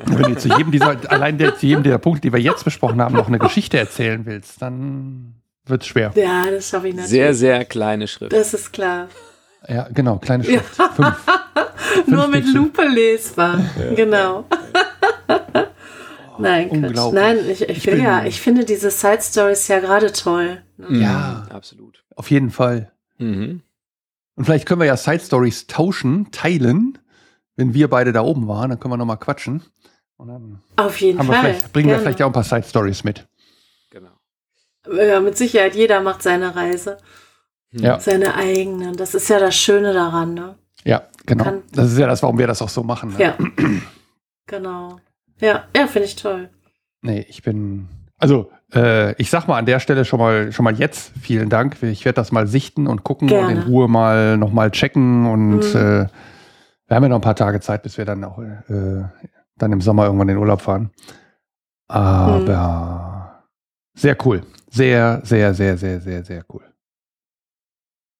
wenn 0.05 0.33
du 0.33 0.37
zu 0.37 0.49
jedem 0.49 0.71
dieser, 0.71 0.97
allein 1.11 1.37
der, 1.37 1.55
zu 1.55 1.65
jedem 1.65 1.83
der 1.83 1.97
Punkte, 1.97 2.21
die 2.21 2.33
wir 2.33 2.39
jetzt 2.39 2.63
besprochen 2.65 3.01
haben, 3.01 3.15
noch 3.15 3.27
eine 3.27 3.39
Geschichte 3.39 3.77
erzählen 3.77 4.25
willst, 4.25 4.61
dann 4.61 5.35
wird's 5.65 5.87
schwer. 5.87 6.11
Ja, 6.15 6.49
das 6.49 6.69
schaffe 6.69 6.87
ich 6.89 6.95
natürlich. 6.95 7.09
Sehr, 7.11 7.33
sehr 7.33 7.65
kleine 7.65 8.07
Schrift. 8.07 8.33
Das 8.33 8.53
ist 8.53 8.71
klar. 8.73 9.07
Ja, 9.67 9.87
genau, 9.93 10.17
kleine 10.17 10.43
Schrift. 10.43 10.75
Fünf. 10.95 11.15
Nur 12.07 12.27
mit 12.27 12.43
Pixel. 12.43 12.55
Lupe 12.61 12.87
lesbar. 12.87 13.59
Genau. 13.95 14.45
Nein, 16.39 16.69
Quatsch. 16.69 16.77
Unglaublich. 16.83 17.21
Nein, 17.21 17.37
ich, 17.49 17.61
ich, 17.63 17.69
Ich 17.77 17.85
will 17.87 18.01
ja, 18.01 18.23
ich 18.25 18.39
finde 18.41 18.63
diese 18.65 18.91
Side 18.91 19.19
Stories 19.21 19.67
ja 19.67 19.79
gerade 19.79 20.11
toll. 20.11 20.61
Mhm, 20.77 21.01
Ja. 21.01 21.47
Absolut. 21.49 22.03
Auf 22.15 22.31
jeden 22.31 22.49
Fall. 22.49 22.91
Mhm. 23.17 23.61
Und 24.35 24.45
vielleicht 24.45 24.65
können 24.65 24.79
wir 24.79 24.87
ja 24.87 24.95
Side 24.97 25.19
Stories 25.19 25.67
tauschen, 25.67 26.31
teilen. 26.31 26.97
Wenn 27.59 27.73
wir 27.73 27.89
beide 27.89 28.13
da 28.13 28.21
oben 28.21 28.47
waren, 28.47 28.69
dann 28.69 28.79
können 28.79 28.93
wir 28.93 28.97
noch 28.97 29.05
mal 29.05 29.17
quatschen. 29.17 29.61
Und 30.15 30.27
dann 30.29 30.61
Auf 30.77 31.01
jeden 31.01 31.19
haben 31.19 31.27
wir 31.27 31.33
Fall. 31.33 31.53
vielleicht, 31.55 31.73
bringen 31.73 31.87
wir 31.89 31.95
Gerne. 31.95 32.03
vielleicht 32.03 32.21
auch 32.21 32.27
ein 32.27 32.31
paar 32.31 32.43
Side 32.45 32.63
Stories 32.63 33.03
mit. 33.03 33.27
Genau. 33.91 34.11
Ja, 34.95 35.19
mit 35.19 35.35
Sicherheit. 35.37 35.75
Jeder 35.75 35.99
macht 35.99 36.23
seine 36.23 36.55
Reise. 36.55 36.97
Ja. 37.71 37.99
Seine 37.99 38.33
eigenen. 38.35 38.95
Das 38.95 39.13
ist 39.13 39.27
ja 39.29 39.39
das 39.39 39.55
Schöne 39.57 39.91
daran, 39.93 40.33
ne? 40.35 40.55
Ja, 40.85 41.03
genau. 41.25 41.43
Kann- 41.43 41.63
das 41.73 41.91
ist 41.91 41.97
ja 41.97 42.07
das, 42.07 42.23
warum 42.23 42.37
wir 42.37 42.47
das 42.47 42.61
auch 42.61 42.69
so 42.69 42.81
machen. 42.81 43.13
Ne? 43.17 43.23
Ja. 43.25 43.37
genau. 44.47 44.99
Ja, 45.41 45.65
ja, 45.75 45.87
finde 45.87 46.07
ich 46.07 46.15
toll. 46.15 46.49
Nee, 47.01 47.25
ich 47.29 47.43
bin. 47.43 47.87
Also, 48.17 48.51
äh, 48.73 49.13
ich 49.21 49.29
sag 49.29 49.47
mal 49.47 49.57
an 49.57 49.65
der 49.65 49.79
Stelle 49.81 50.05
schon 50.05 50.19
mal, 50.19 50.51
schon 50.53 50.63
mal 50.63 50.75
jetzt 50.75 51.11
vielen 51.21 51.49
Dank. 51.49 51.81
Ich 51.83 52.05
werde 52.05 52.15
das 52.15 52.31
mal 52.31 52.47
sichten 52.47 52.87
und 52.87 53.03
gucken 53.03 53.27
Gerne. 53.27 53.47
und 53.47 53.53
in 53.53 53.61
Ruhe 53.63 53.87
mal 53.89 54.37
nochmal 54.37 54.71
checken. 54.71 55.25
Und 55.27 55.73
Mhm. 55.73 55.75
äh, 55.79 56.07
wir 56.89 56.95
haben 56.95 57.03
ja 57.03 57.09
noch 57.09 57.15
ein 57.17 57.21
paar 57.21 57.35
Tage 57.35 57.61
Zeit, 57.61 57.83
bis 57.83 57.97
wir 57.97 58.03
dann 58.05 58.23
auch 58.25 58.39
äh, 58.39 59.03
dann 59.57 59.71
im 59.71 59.79
Sommer 59.81 60.05
irgendwann 60.05 60.27
in 60.29 60.35
den 60.35 60.41
Urlaub 60.41 60.61
fahren. 60.61 60.91
Aber 61.87 63.43
sehr 63.95 64.17
cool. 64.25 64.43
Sehr, 64.69 65.21
sehr, 65.23 65.53
sehr, 65.53 65.77
sehr, 65.77 65.99
sehr, 66.01 66.23
sehr 66.23 66.43
cool. 66.53 66.61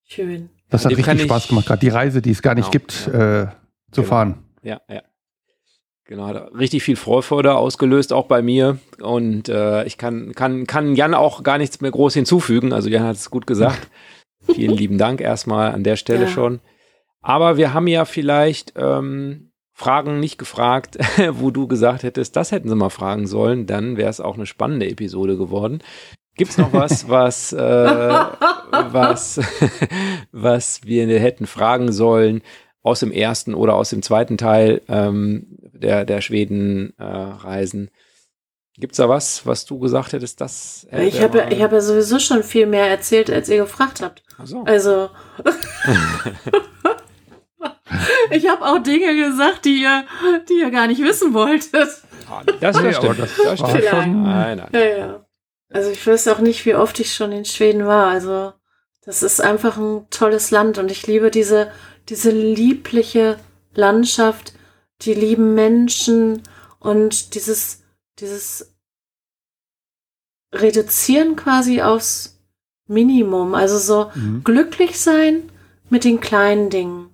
Schön. 0.06 0.50
Das 0.70 0.84
hat 0.86 0.92
dem 0.92 0.96
richtig 0.98 1.16
ich- 1.16 1.24
Spaß 1.24 1.48
gemacht, 1.48 1.68
gerade 1.68 1.80
die 1.80 1.90
Reise, 1.90 2.22
die 2.22 2.32
es 2.32 2.42
gar 2.42 2.56
nicht 2.56 2.72
Genau, 2.72 2.72
gibt, 2.72 3.08
äh, 3.08 3.48
zu 3.92 4.02
Genau. 4.02 4.08
fahren. 4.08 4.44
Ja, 4.64 4.82
ja. 4.90 5.02
Genau, 6.06 6.26
hat 6.28 6.54
richtig 6.56 6.82
viel 6.82 6.96
Vorfreude 6.96 7.54
ausgelöst, 7.56 8.14
auch 8.14 8.26
bei 8.28 8.42
mir. 8.42 8.80
Und 9.00 9.48
äh, 9.50 9.84
ich 9.86 10.00
kann, 10.00 10.34
kann, 10.34 10.66
kann 10.66 10.96
Jan 10.96 11.14
auch 11.14 11.44
gar 11.44 11.60
nichts 11.60 11.82
mehr 11.82 11.92
groß 11.92 12.16
hinzufügen. 12.16 12.74
Also 12.74 12.90
Jan 12.90 13.04
hat 13.04 13.16
es 13.16 13.30
gut 13.30 13.46
gesagt. 13.46 13.88
Vielen 14.42 14.76
lieben 14.76 14.98
Dank 14.98 15.22
erstmal 15.22 15.72
an 15.72 15.84
der 15.84 15.96
Stelle 15.98 16.24
Ja. 16.26 16.28
schon. 16.28 16.60
Aber 17.22 17.58
wir 17.58 17.74
haben 17.74 17.88
ja 17.88 18.06
vielleicht 18.06 18.74
ähm, 18.76 19.52
Fragen 19.74 20.20
nicht 20.20 20.38
gefragt, 20.38 20.98
wo 21.32 21.52
du 21.52 21.68
gesagt 21.68 22.04
hättest, 22.04 22.36
das 22.36 22.52
hätten 22.52 22.70
sie 22.70 22.76
mal 22.76 22.90
fragen 22.90 23.28
sollen. 23.28 23.66
Dann 23.66 23.98
wäre 23.98 24.10
es 24.10 24.20
auch 24.20 24.36
eine 24.36 24.46
spannende 24.46 24.90
Episode 24.90 25.38
geworden. 25.38 25.82
Gibt 26.36 26.52
es 26.52 26.58
noch 26.58 26.74
was, 26.74 27.10
was, 27.10 27.54
äh, 27.54 27.58
was, 27.58 29.40
was 30.32 30.84
wir 30.84 31.20
hätten 31.20 31.48
fragen 31.48 31.92
sollen 31.92 32.42
aus 32.82 33.02
dem 33.02 33.12
ersten 33.12 33.54
oder 33.54 33.76
aus 33.76 33.90
dem 33.90 34.02
zweiten 34.02 34.38
Teil 34.38 34.82
ähm, 34.88 35.48
der, 35.74 36.06
der 36.06 36.22
Schweden-Reisen? 36.22 37.90
Gibt 38.78 38.94
es 38.94 38.98
da 38.98 39.10
was, 39.10 39.46
was 39.46 39.66
du 39.66 39.80
gesagt 39.80 40.14
hättest, 40.14 40.40
das 40.40 40.88
hätte 40.90 41.04
Ich 41.04 41.22
habe 41.22 41.40
ja, 41.40 41.64
habe 41.64 41.76
ja 41.76 41.82
sowieso 41.82 42.18
schon 42.20 42.44
viel 42.44 42.66
mehr 42.66 42.88
erzählt, 42.88 43.30
als 43.30 43.50
ihr 43.50 43.58
gefragt 43.58 44.02
habt. 44.02 44.24
Ach 44.38 44.48
so. 44.48 44.64
Also. 44.64 45.10
ich 48.32 48.48
habe 48.48 48.66
auch 48.66 48.80
Dinge 48.80 49.16
gesagt, 49.16 49.66
die 49.66 49.82
ihr, 49.82 50.06
die 50.50 50.60
ihr 50.60 50.72
gar 50.72 50.88
nicht 50.88 51.02
wissen 51.02 51.34
wolltet. 51.34 51.90
Ah, 52.30 52.44
Das, 52.60 52.76
Nee, 52.78 52.88
aber 52.90 52.94
stimmt. 52.94 53.20
das 53.20 53.30
Das 53.38 53.60
war 53.62 53.70
stimmt. 53.70 53.86
schon- 53.86 54.24
Nein, 54.24 54.58
nein. 54.58 54.70
Ja, 54.74 54.98
ja. 54.98 55.26
Also 55.72 55.92
ich 55.92 56.06
weiß 56.06 56.28
auch 56.30 56.40
nicht, 56.40 56.66
wie 56.66 56.76
oft 56.76 57.00
ich 57.00 57.14
schon 57.14 57.32
in 57.32 57.46
Schweden 57.46 57.86
war. 57.86 58.08
Also 58.08 58.54
das 59.06 59.24
ist 59.24 59.40
einfach 59.42 59.78
ein 59.78 60.08
tolles 60.10 60.52
Land 60.52 60.78
und 60.78 60.90
ich 60.92 61.06
liebe 61.08 61.32
diese, 61.32 61.72
diese 62.10 62.32
liebliche 62.32 63.40
Landschaft, 63.74 64.54
die 65.02 65.14
lieben 65.14 65.54
Menschen 65.56 66.42
und 66.80 67.34
dieses, 67.36 67.84
dieses 68.20 68.74
Reduzieren 70.54 71.36
quasi 71.36 71.82
aufs 71.82 72.40
Minimum. 72.88 73.54
Also 73.54 73.78
so 73.78 74.12
Mhm. 74.16 74.44
glücklich 74.44 75.00
sein 75.00 75.52
mit 75.90 76.04
den 76.04 76.20
kleinen 76.20 76.70
Dingen. 76.70 77.09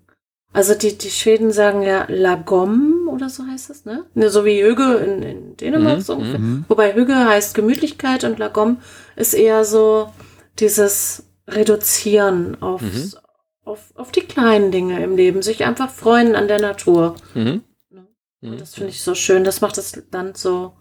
Also 0.56 0.74
die, 0.74 0.98
die 0.98 1.10
Schweden 1.12 1.52
sagen 1.52 1.82
ja 1.82 2.06
Lagom 2.08 3.10
oder 3.10 3.30
so 3.30 3.46
heißt 3.46 3.70
das, 3.70 3.84
ne? 3.86 4.06
ne 4.14 4.30
so 4.30 4.46
wie 4.46 4.64
Hüge 4.64 4.96
in, 4.96 5.22
in 5.22 5.58
Dänemark 5.58 5.98
Mhm, 5.98 6.02
so 6.02 6.14
ungefähr. 6.14 6.40
Mhm. 6.40 6.66
Wobei 6.70 6.96
Hüge 6.96 7.14
heißt 7.16 7.54
Gemütlichkeit 7.56 8.24
und 8.24 8.40
Lagom 8.40 8.78
ist 9.18 9.34
eher 9.34 9.66
so 9.66 10.14
dieses 10.60 11.24
Reduzieren 11.48 12.62
aufs, 12.62 13.18
auf, 13.66 13.92
auf 13.96 14.12
die 14.12 14.22
kleinen 14.22 14.72
Dinge 14.72 15.04
im 15.04 15.16
Leben, 15.18 15.42
sich 15.42 15.66
einfach 15.66 15.90
freuen 15.90 16.36
an 16.36 16.48
der 16.48 16.62
Natur. 16.62 17.16
Mhm. 17.34 17.64
Ja. 17.92 18.08
Mhm. 18.42 18.58
Das 18.58 18.76
finde 18.76 18.90
ich 18.92 19.02
so 19.02 19.14
schön. 19.14 19.44
Das 19.44 19.60
macht 19.62 19.78
das 19.78 20.02
Land 20.12 20.38
so, 20.38 20.74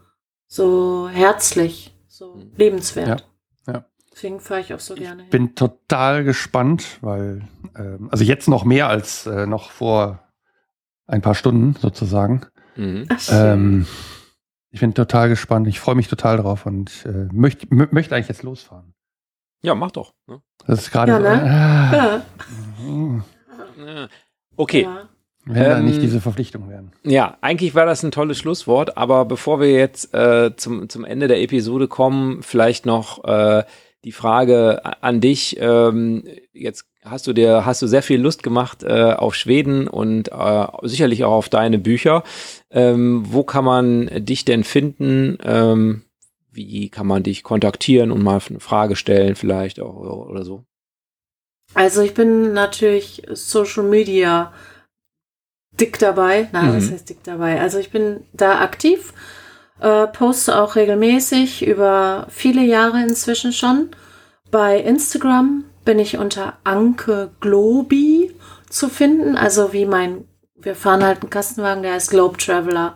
so 0.46 1.08
herzlich, 1.08 1.94
so 2.06 2.36
Mhm. 2.36 2.52
lebenswert. 2.56 3.24
Ja, 3.66 3.72
ja. 3.74 3.84
Deswegen 4.14 4.38
fahre 4.38 4.60
ich 4.60 4.72
auch 4.72 4.80
so 4.80 4.94
gerne 4.94 5.22
hin. 5.22 5.30
Bin 5.30 5.54
total 5.56 6.22
gespannt, 6.22 6.98
weil, 7.00 7.42
ähm, 7.76 8.08
also 8.12 8.22
jetzt 8.24 8.48
noch 8.48 8.64
mehr 8.64 8.88
als 8.88 9.26
äh, 9.26 9.46
noch 9.46 9.70
vor 9.72 10.20
ein 11.06 11.20
paar 11.20 11.34
Stunden 11.34 11.74
sozusagen. 11.80 12.46
Mhm. 12.76 13.06
Ach. 13.10 13.28
Ähm, 13.32 13.86
ich 14.70 14.80
bin 14.80 14.94
total 14.94 15.28
gespannt. 15.28 15.66
Ich 15.68 15.80
freue 15.80 15.94
mich 15.96 16.08
total 16.08 16.36
drauf 16.36 16.64
und 16.66 17.04
äh, 17.06 17.28
möchte 17.32 17.66
möchte 17.70 18.14
eigentlich 18.14 18.28
jetzt 18.28 18.42
losfahren. 18.44 18.94
Ja, 19.62 19.74
mach 19.74 19.90
doch. 19.90 20.14
ne? 20.26 20.40
Das 20.66 20.80
ist 20.80 20.90
gerade 20.90 21.12
Ja, 21.12 21.18
so, 21.18 21.22
ne? 21.24 21.42
ah, 21.42 22.22
ja. 22.86 24.08
Okay. 24.56 24.82
ja. 24.82 25.08
wenn 25.46 25.64
da 25.64 25.78
Ähm, 25.78 25.86
nicht 25.86 26.00
diese 26.02 26.20
Verpflichtungen 26.20 26.70
wären. 26.70 26.92
Ja, 27.02 27.36
eigentlich 27.40 27.74
war 27.74 27.86
das 27.86 28.02
ein 28.04 28.12
tolles 28.12 28.38
Schlusswort, 28.38 28.96
aber 28.96 29.24
bevor 29.24 29.58
wir 29.60 29.72
jetzt 29.72 30.14
äh, 30.14 30.54
zum, 30.56 30.88
zum 30.88 31.04
Ende 31.04 31.26
der 31.28 31.40
Episode 31.42 31.88
kommen, 31.88 32.42
vielleicht 32.42 32.86
noch 32.86 33.24
äh, 33.24 33.64
die 34.04 34.12
Frage 34.12 34.84
a- 34.84 34.96
an 35.00 35.20
dich. 35.20 35.56
Ähm, 35.58 36.24
jetzt 36.52 36.84
hast 37.02 37.26
du 37.26 37.32
dir, 37.32 37.64
hast 37.66 37.82
du 37.82 37.86
sehr 37.86 38.02
viel 38.02 38.20
Lust 38.20 38.42
gemacht 38.42 38.82
äh, 38.82 39.12
auf 39.12 39.34
Schweden 39.34 39.88
und 39.88 40.30
äh, 40.32 40.66
sicherlich 40.82 41.24
auch 41.24 41.32
auf 41.32 41.48
deine 41.48 41.78
Bücher. 41.78 42.22
Ähm, 42.70 43.24
wo 43.28 43.42
kann 43.44 43.64
man 43.64 44.10
dich 44.24 44.44
denn 44.44 44.64
finden? 44.64 45.38
Ähm, 45.42 46.02
wie 46.52 46.88
kann 46.88 47.06
man 47.06 47.22
dich 47.24 47.42
kontaktieren 47.42 48.12
und 48.12 48.22
mal 48.22 48.40
eine 48.48 48.60
Frage 48.60 48.94
stellen 48.96 49.34
vielleicht 49.34 49.80
auch 49.80 49.94
oder, 49.96 50.16
oder 50.28 50.44
so? 50.44 50.64
Also 51.74 52.02
ich 52.02 52.14
bin 52.14 52.52
natürlich 52.52 53.22
Social 53.32 53.82
Media 53.84 54.52
dick 55.80 55.98
dabei. 55.98 56.48
Nein, 56.52 56.70
Mhm. 56.70 56.76
was 56.76 56.90
heißt 56.92 57.08
dick 57.08 57.24
dabei? 57.24 57.60
Also 57.60 57.78
ich 57.78 57.90
bin 57.90 58.20
da 58.32 58.60
aktiv, 58.60 59.12
äh, 59.80 60.06
poste 60.06 60.60
auch 60.60 60.76
regelmäßig 60.76 61.66
über 61.66 62.26
viele 62.30 62.62
Jahre 62.62 63.02
inzwischen 63.02 63.52
schon. 63.52 63.90
Bei 64.50 64.78
Instagram 64.78 65.64
bin 65.84 65.98
ich 65.98 66.16
unter 66.16 66.54
Anke 66.64 67.30
Globi 67.40 68.34
zu 68.68 68.88
finden, 68.88 69.36
also 69.36 69.72
wie 69.72 69.86
mein, 69.86 70.24
wir 70.56 70.74
fahren 70.74 71.04
halt 71.04 71.22
einen 71.22 71.30
Kastenwagen, 71.30 71.82
der 71.82 71.94
heißt 71.94 72.10
Globe 72.10 72.38
Traveler. 72.38 72.94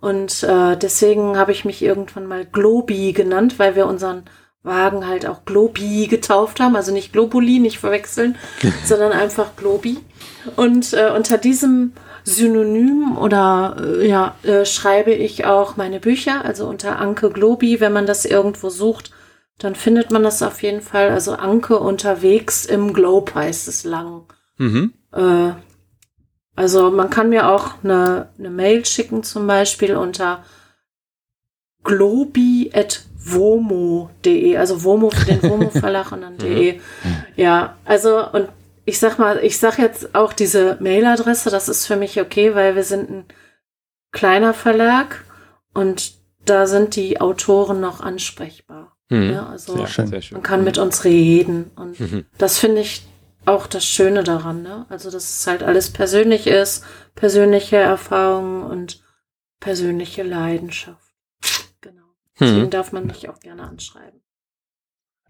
Und 0.00 0.44
äh, 0.44 0.76
deswegen 0.76 1.36
habe 1.36 1.52
ich 1.52 1.64
mich 1.64 1.82
irgendwann 1.82 2.26
mal 2.26 2.46
Globi 2.46 3.12
genannt, 3.12 3.58
weil 3.58 3.74
wir 3.74 3.86
unseren 3.86 4.24
Wagen 4.62 5.06
halt 5.06 5.26
auch 5.26 5.44
Globi 5.44 6.06
getauft 6.06 6.60
haben. 6.60 6.76
Also 6.76 6.92
nicht 6.92 7.12
Globuli, 7.12 7.58
nicht 7.58 7.78
verwechseln, 7.78 8.36
sondern 8.84 9.12
einfach 9.12 9.56
Globi. 9.56 9.98
Und 10.56 10.92
äh, 10.92 11.10
unter 11.14 11.38
diesem 11.38 11.92
Synonym 12.28 13.16
oder 13.16 13.76
äh, 13.80 14.06
ja, 14.06 14.36
äh, 14.42 14.64
schreibe 14.64 15.12
ich 15.12 15.46
auch 15.46 15.76
meine 15.76 15.98
Bücher, 15.98 16.44
also 16.44 16.66
unter 16.66 16.98
Anke 16.98 17.30
Globi, 17.30 17.80
wenn 17.80 17.92
man 17.92 18.06
das 18.06 18.24
irgendwo 18.24 18.68
sucht, 18.68 19.10
dann 19.58 19.74
findet 19.74 20.10
man 20.10 20.22
das 20.22 20.42
auf 20.42 20.62
jeden 20.62 20.82
Fall. 20.82 21.10
Also 21.10 21.32
Anke 21.32 21.78
unterwegs 21.78 22.66
im 22.66 22.92
Globe 22.92 23.34
heißt 23.34 23.66
es 23.66 23.84
lang. 23.84 24.24
Mhm. 24.58 24.92
Äh, 25.12 25.52
also 26.54 26.90
man 26.90 27.08
kann 27.08 27.30
mir 27.30 27.48
auch 27.48 27.82
eine, 27.82 28.28
eine 28.38 28.50
Mail 28.50 28.84
schicken, 28.84 29.22
zum 29.22 29.46
Beispiel 29.46 29.96
unter 29.96 30.44
globi.vomo.de, 31.84 34.56
also 34.56 34.84
Vomo 34.84 35.10
für 35.10 35.24
den 35.24 35.42
Vomo 35.50 35.70
Verlag 35.70 36.12
und 36.12 36.20
dann 36.20 36.36
de. 36.36 36.80
Ja, 37.36 37.76
also 37.84 38.30
und 38.32 38.48
ich 38.88 38.98
sag 38.98 39.18
mal, 39.18 39.38
ich 39.44 39.58
sag 39.58 39.78
jetzt 39.78 40.14
auch 40.14 40.32
diese 40.32 40.78
Mailadresse, 40.80 41.50
das 41.50 41.68
ist 41.68 41.86
für 41.86 41.96
mich 41.96 42.20
okay, 42.20 42.54
weil 42.54 42.74
wir 42.74 42.84
sind 42.84 43.10
ein 43.10 43.24
kleiner 44.12 44.54
Verlag 44.54 45.24
und 45.74 46.14
da 46.44 46.66
sind 46.66 46.96
die 46.96 47.20
Autoren 47.20 47.80
noch 47.80 48.00
ansprechbar. 48.00 48.96
Mhm. 49.10 49.30
Ja, 49.32 49.46
also 49.46 49.76
Sehr 49.76 49.86
schön. 49.86 50.06
Sehr 50.06 50.22
schön. 50.22 50.36
man 50.36 50.42
kann 50.42 50.64
mit 50.64 50.78
uns 50.78 51.04
reden 51.04 51.70
und 51.76 52.00
Mhm. 52.00 52.24
das 52.38 52.58
finde 52.58 52.80
ich 52.80 53.06
auch 53.44 53.66
das 53.66 53.84
Schöne 53.84 54.24
daran, 54.24 54.62
ne? 54.62 54.86
Also, 54.88 55.10
dass 55.10 55.24
es 55.40 55.46
halt 55.46 55.62
alles 55.62 55.90
persönlich 55.90 56.46
ist, 56.46 56.84
persönliche 57.14 57.76
Erfahrungen 57.76 58.62
und 58.62 59.02
persönliche 59.60 60.22
Leidenschaft. 60.22 61.14
Genau. 61.80 62.04
Deswegen 62.38 62.66
Mhm. 62.66 62.70
darf 62.70 62.92
man 62.92 63.06
mich 63.06 63.28
auch 63.28 63.40
gerne 63.40 63.62
anschreiben. 63.62 64.17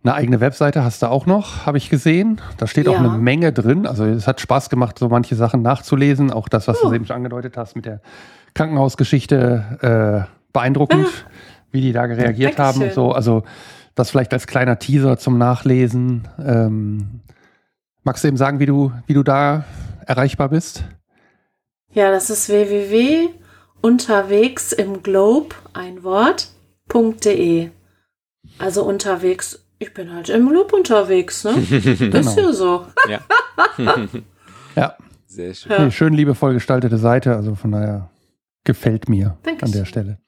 Eine 0.05 0.15
eigene 0.15 0.41
Webseite 0.41 0.85
hast 0.85 1.03
du 1.03 1.07
auch 1.11 1.27
noch, 1.27 1.67
habe 1.67 1.77
ich 1.77 1.91
gesehen. 1.91 2.41
Da 2.57 2.67
steht 2.67 2.89
auch 2.89 2.93
Ja. 2.95 2.99
eine 3.01 3.11
Menge 3.19 3.53
drin. 3.53 3.87
Also 3.87 4.05
es 4.05 4.27
hat 4.29 4.41
Spaß 4.41 4.71
gemacht, 4.71 4.99
so 4.99 5.09
manche 5.09 5.35
Sachen 5.35 5.61
nachzulesen. 5.63 6.31
Auch 6.31 6.49
das, 6.49 6.69
was 6.69 6.83
Oh. 6.83 6.89
du 6.89 6.95
eben 6.95 7.05
schon 7.07 7.17
angedeutet 7.17 7.57
hast 7.57 7.75
mit 7.75 7.85
der 7.85 8.01
Krankenhausgeschichte, 8.55 10.27
äh, 10.29 10.53
beeindruckend, 10.53 11.09
wie 11.73 11.81
die 11.81 11.93
da 11.93 12.03
reagiert 12.03 12.59
haben. 12.59 12.79
Dankeschön. 12.81 12.95
So, 12.95 13.13
also 13.13 13.43
das 13.97 14.11
vielleicht 14.11 14.33
als 14.33 14.47
kleiner 14.47 14.79
Teaser 14.79 15.19
zum 15.19 15.37
Nachlesen. 15.37 16.29
Ähm, 16.45 17.21
magst 18.05 18.23
du 18.23 18.29
eben 18.29 18.37
sagen, 18.37 18.61
wie 18.61 18.67
du, 18.67 18.93
wie 19.07 19.15
du 19.15 19.23
da 19.25 19.65
erreichbar 20.07 20.49
bist? 20.49 20.85
Ja, 21.91 22.11
das 22.11 22.31
ist 22.31 22.49
www 22.49 23.29
unterwegs 23.81 24.73
im 24.73 25.05
Globe, 25.05 25.55
ein 25.73 26.03
Wort, 26.03 26.49
.de. 26.93 27.71
Also 28.59 28.83
unterwegs 28.83 29.65
Ich 29.79 29.95
bin 29.95 30.13
halt 30.13 30.29
im 30.29 30.51
Loop 30.51 30.73
unterwegs, 30.73 31.45
ne? 31.45 31.53
Genau. 31.99 32.19
Ist 32.19 32.37
ja 32.37 32.53
so. 32.53 32.87
Ja, 33.09 33.21
Ja, 34.77 34.97
sehr 35.27 35.55
schön. 35.55 35.73
Ja. 35.73 35.85
nee, 35.85 35.91
schön 35.91 36.15
liebevoll 36.15 36.55
gestaltete 36.55 36.99
Seite, 36.99 37.35
also 37.37 37.55
von 37.55 37.73
daher 37.73 38.11
gefällt 38.65 39.09
mir 39.09 39.29
an 39.31 39.39
Dankeschön. 39.43 39.73
der 39.79 39.85
Stelle. 39.85 40.19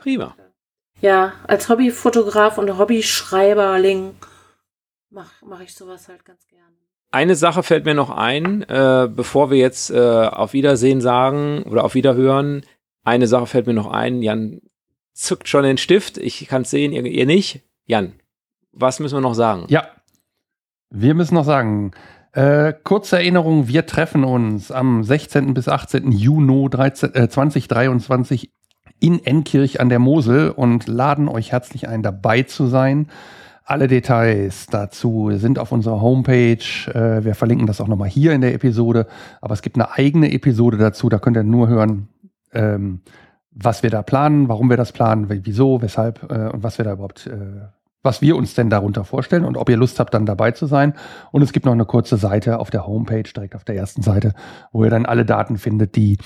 Prima. 0.00 0.36
Ja, 1.00 1.32
als 1.46 1.68
Hobbyfotograf 1.68 2.58
und 2.58 2.78
Hobbyschreiberling 2.78 4.14
mache 5.10 5.30
mach 5.44 5.60
ich 5.60 5.74
sowas 5.74 6.08
halt 6.08 6.24
ganz 6.24 6.46
gerne. 6.46 6.62
Eine 7.10 7.34
Sache 7.36 7.62
fällt 7.62 7.84
mir 7.84 7.94
noch 7.94 8.10
ein, 8.10 8.62
äh, 8.62 9.08
bevor 9.10 9.50
wir 9.50 9.58
jetzt 9.58 9.90
äh, 9.90 9.98
auf 9.98 10.52
Wiedersehen 10.52 11.00
sagen 11.00 11.62
oder 11.64 11.84
auf 11.84 11.94
Wiederhören. 11.94 12.64
Eine 13.04 13.26
Sache 13.26 13.46
fällt 13.46 13.66
mir 13.66 13.74
noch 13.74 13.86
ein. 13.90 14.22
Jan 14.22 14.60
zückt 15.12 15.48
schon 15.48 15.62
den 15.64 15.78
Stift. 15.78 16.18
Ich 16.18 16.46
kann 16.48 16.62
es 16.62 16.70
sehen, 16.70 16.92
ihr, 16.92 17.04
ihr 17.04 17.26
nicht. 17.26 17.62
Jan, 17.86 18.14
was 18.76 19.00
müssen 19.00 19.16
wir 19.16 19.20
noch 19.20 19.34
sagen? 19.34 19.64
Ja, 19.68 19.88
wir 20.90 21.14
müssen 21.14 21.34
noch 21.34 21.44
sagen, 21.44 21.92
äh, 22.32 22.74
kurze 22.84 23.16
Erinnerung, 23.16 23.66
wir 23.68 23.86
treffen 23.86 24.22
uns 24.22 24.70
am 24.70 25.02
16. 25.02 25.54
bis 25.54 25.68
18. 25.68 26.12
Juni 26.12 26.68
13, 26.68 27.14
äh, 27.14 27.28
2023 27.28 28.50
in 29.00 29.24
Enkirch 29.24 29.80
an 29.80 29.88
der 29.88 29.98
Mosel 29.98 30.50
und 30.50 30.86
laden 30.86 31.28
euch 31.28 31.52
herzlich 31.52 31.88
ein, 31.88 32.02
dabei 32.02 32.42
zu 32.42 32.66
sein. 32.66 33.08
Alle 33.64 33.88
Details 33.88 34.66
dazu 34.66 35.30
sind 35.32 35.58
auf 35.58 35.72
unserer 35.72 36.00
Homepage. 36.00 36.58
Äh, 36.94 37.24
wir 37.24 37.34
verlinken 37.34 37.66
das 37.66 37.80
auch 37.80 37.88
nochmal 37.88 38.08
hier 38.08 38.32
in 38.32 38.40
der 38.40 38.54
Episode. 38.54 39.06
Aber 39.40 39.54
es 39.54 39.62
gibt 39.62 39.76
eine 39.76 39.92
eigene 39.92 40.32
Episode 40.32 40.76
dazu. 40.76 41.08
Da 41.08 41.18
könnt 41.18 41.36
ihr 41.36 41.42
nur 41.42 41.68
hören, 41.68 42.08
ähm, 42.52 43.00
was 43.50 43.82
wir 43.82 43.90
da 43.90 44.02
planen, 44.02 44.48
warum 44.48 44.70
wir 44.70 44.76
das 44.76 44.92
planen, 44.92 45.26
wieso, 45.28 45.82
weshalb 45.82 46.30
äh, 46.30 46.48
und 46.50 46.62
was 46.62 46.78
wir 46.78 46.84
da 46.84 46.92
überhaupt, 46.92 47.26
äh, 47.26 47.66
was 48.06 48.22
wir 48.22 48.36
uns 48.36 48.54
denn 48.54 48.70
darunter 48.70 49.04
vorstellen 49.04 49.44
und 49.44 49.58
ob 49.58 49.68
ihr 49.68 49.76
Lust 49.76 50.00
habt, 50.00 50.14
dann 50.14 50.24
dabei 50.24 50.52
zu 50.52 50.64
sein. 50.64 50.94
Und 51.32 51.42
es 51.42 51.52
gibt 51.52 51.66
noch 51.66 51.72
eine 51.72 51.84
kurze 51.84 52.16
Seite 52.16 52.58
auf 52.58 52.70
der 52.70 52.86
Homepage, 52.86 53.24
direkt 53.24 53.54
auf 53.54 53.64
der 53.64 53.76
ersten 53.76 54.00
Seite, 54.00 54.32
wo 54.72 54.84
ihr 54.84 54.90
dann 54.90 55.04
alle 55.04 55.26
Daten 55.26 55.58
findet, 55.58 55.96
die 55.96 56.16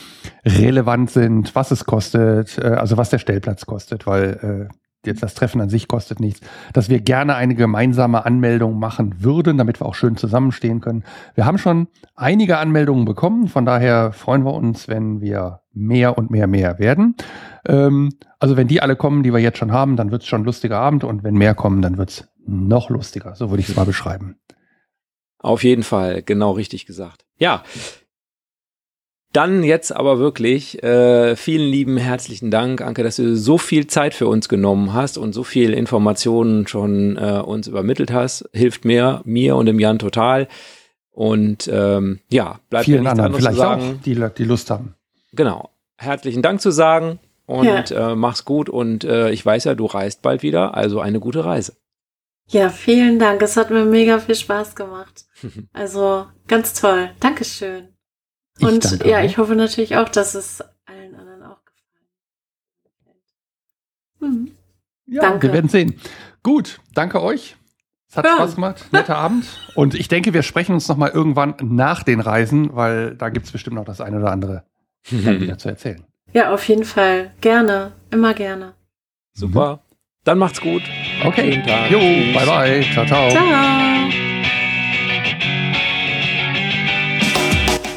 relevant 0.44 1.10
sind, 1.10 1.54
was 1.56 1.72
es 1.72 1.84
kostet, 1.84 2.58
äh, 2.58 2.68
also 2.68 2.96
was 2.96 3.10
der 3.10 3.18
Stellplatz 3.18 3.66
kostet, 3.66 4.06
weil 4.06 4.68
äh, 4.70 4.74
jetzt 5.06 5.22
das 5.22 5.34
Treffen 5.34 5.60
an 5.60 5.70
sich 5.70 5.88
kostet 5.88 6.20
nichts, 6.20 6.40
dass 6.72 6.88
wir 6.88 7.00
gerne 7.00 7.34
eine 7.34 7.54
gemeinsame 7.54 8.24
Anmeldung 8.24 8.78
machen 8.78 9.22
würden, 9.22 9.56
damit 9.56 9.80
wir 9.80 9.86
auch 9.86 9.94
schön 9.94 10.16
zusammenstehen 10.16 10.80
können. 10.80 11.04
Wir 11.34 11.46
haben 11.46 11.58
schon 11.58 11.88
einige 12.14 12.58
Anmeldungen 12.58 13.06
bekommen, 13.06 13.48
von 13.48 13.64
daher 13.64 14.12
freuen 14.12 14.44
wir 14.44 14.52
uns, 14.52 14.88
wenn 14.88 15.20
wir 15.20 15.59
mehr 15.72 16.18
und 16.18 16.30
mehr, 16.30 16.46
mehr 16.46 16.78
werden. 16.78 17.14
Ähm, 17.66 18.10
also 18.38 18.56
wenn 18.56 18.68
die 18.68 18.80
alle 18.80 18.96
kommen, 18.96 19.22
die 19.22 19.32
wir 19.32 19.40
jetzt 19.40 19.58
schon 19.58 19.72
haben, 19.72 19.96
dann 19.96 20.10
wird 20.10 20.22
es 20.22 20.28
schon 20.28 20.42
ein 20.42 20.44
lustiger 20.44 20.78
Abend 20.78 21.04
und 21.04 21.22
wenn 21.24 21.34
mehr 21.34 21.54
kommen, 21.54 21.82
dann 21.82 21.98
wird 21.98 22.10
es 22.10 22.28
noch 22.46 22.90
lustiger. 22.90 23.34
So 23.34 23.50
würde 23.50 23.60
ich 23.60 23.68
es 23.68 23.76
mal 23.76 23.86
beschreiben. 23.86 24.36
Auf 25.38 25.64
jeden 25.64 25.82
Fall, 25.82 26.22
genau 26.22 26.52
richtig 26.52 26.86
gesagt. 26.86 27.24
Ja. 27.38 27.62
Dann 29.32 29.62
jetzt 29.62 29.94
aber 29.94 30.18
wirklich 30.18 30.82
äh, 30.82 31.36
vielen 31.36 31.70
lieben 31.70 31.96
herzlichen 31.96 32.50
Dank, 32.50 32.80
Anke, 32.80 33.04
dass 33.04 33.16
du 33.16 33.36
so 33.36 33.58
viel 33.58 33.86
Zeit 33.86 34.12
für 34.12 34.26
uns 34.26 34.48
genommen 34.48 34.92
hast 34.92 35.18
und 35.18 35.32
so 35.32 35.44
viel 35.44 35.72
Informationen 35.72 36.66
schon 36.66 37.16
äh, 37.16 37.40
uns 37.40 37.68
übermittelt 37.68 38.12
hast. 38.12 38.48
Hilft 38.52 38.84
mir, 38.84 39.22
mir 39.24 39.54
und 39.54 39.66
dem 39.66 39.78
Jan 39.78 40.00
total. 40.00 40.48
Und 41.12 41.70
ähm, 41.72 42.18
ja, 42.28 42.58
bleibt 42.70 42.88
mir 42.88 42.94
Vielen 42.94 43.04
nichts 43.04 43.10
anderen 43.12 43.26
anderes 43.26 43.44
zu 43.44 43.50
vielleicht 43.50 43.58
sagen. 43.58 43.98
auch, 43.98 44.02
die, 44.02 44.42
die 44.42 44.48
Lust 44.48 44.70
haben. 44.70 44.94
Genau. 45.32 45.70
Herzlichen 45.98 46.42
Dank 46.42 46.60
zu 46.60 46.70
sagen 46.70 47.18
und 47.46 47.90
äh, 47.90 48.14
mach's 48.14 48.44
gut. 48.44 48.68
Und 48.68 49.04
äh, 49.04 49.30
ich 49.30 49.44
weiß 49.44 49.64
ja, 49.64 49.74
du 49.74 49.86
reist 49.86 50.22
bald 50.22 50.42
wieder, 50.42 50.74
also 50.74 51.00
eine 51.00 51.20
gute 51.20 51.44
Reise. 51.44 51.76
Ja, 52.46 52.68
vielen 52.68 53.18
Dank. 53.18 53.42
Es 53.42 53.56
hat 53.56 53.70
mir 53.70 53.84
mega 53.84 54.18
viel 54.18 54.34
Spaß 54.34 54.74
gemacht. 54.74 55.24
Also 55.72 56.26
ganz 56.48 56.74
toll. 56.74 57.10
Dankeschön. 57.20 57.88
Ich 58.58 58.66
Und 58.66 58.84
danke 58.84 59.08
ja, 59.08 59.18
auch. 59.20 59.24
ich 59.24 59.38
hoffe 59.38 59.54
natürlich 59.54 59.96
auch, 59.96 60.08
dass 60.08 60.34
es 60.34 60.60
allen 60.84 61.14
anderen 61.14 61.42
auch 61.44 61.64
gefallen 61.64 62.06
hat. 64.20 64.28
Mhm. 64.28 64.50
Ja, 65.06 65.22
Danke. 65.22 65.46
wir 65.48 65.54
werden 65.54 65.68
sehen. 65.70 65.98
Gut, 66.42 66.80
danke 66.94 67.22
euch. 67.22 67.56
Es 68.10 68.16
hat 68.16 68.26
Ja. 68.26 68.34
Spaß 68.36 68.56
gemacht. 68.56 68.84
Netter 68.92 69.16
Abend. 69.16 69.46
Und 69.74 69.94
ich 69.94 70.08
denke, 70.08 70.34
wir 70.34 70.42
sprechen 70.42 70.74
uns 70.74 70.88
nochmal 70.88 71.10
irgendwann 71.10 71.54
nach 71.62 72.02
den 72.02 72.20
Reisen, 72.20 72.74
weil 72.76 73.14
da 73.16 73.28
gibt 73.30 73.46
es 73.46 73.52
bestimmt 73.52 73.76
noch 73.76 73.84
das 73.86 74.00
eine 74.00 74.18
oder 74.18 74.30
andere 74.30 74.64
dann 75.10 75.40
wieder 75.40 75.58
zu 75.58 75.68
erzählen. 75.68 76.02
Ja, 76.32 76.52
auf 76.52 76.66
jeden 76.68 76.84
Fall. 76.84 77.32
Gerne. 77.40 77.92
Immer 78.10 78.34
gerne. 78.34 78.74
Super. 79.32 79.80
Dann 80.24 80.38
macht's 80.38 80.60
gut. 80.60 80.82
Okay. 81.24 81.52
Schönen 81.52 81.66
Tag. 81.66 81.90
Jo, 81.90 81.98
Tschüss. 81.98 82.34
bye 82.34 82.46
bye. 82.46 82.84
Ciao, 82.92 83.06
ciao. 83.06 83.30
Ciao. 83.30 83.44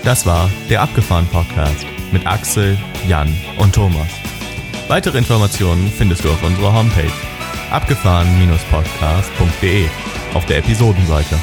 Das 0.04 0.26
war 0.26 0.50
der 0.70 0.82
Abgefahren 0.82 1.28
Podcast 1.28 1.86
mit 2.12 2.26
Axel, 2.28 2.78
Jan 3.08 3.34
und 3.58 3.74
Thomas. 3.74 4.08
Weitere 4.88 5.18
Informationen 5.18 5.88
findest 5.88 6.24
du 6.26 6.30
auf 6.30 6.44
unserer 6.44 6.74
Homepage 6.74 7.12
abgefahren-podcast.de 7.72 9.86
auf 10.34 10.46
der 10.46 10.58
Episodenseite. 10.60 11.38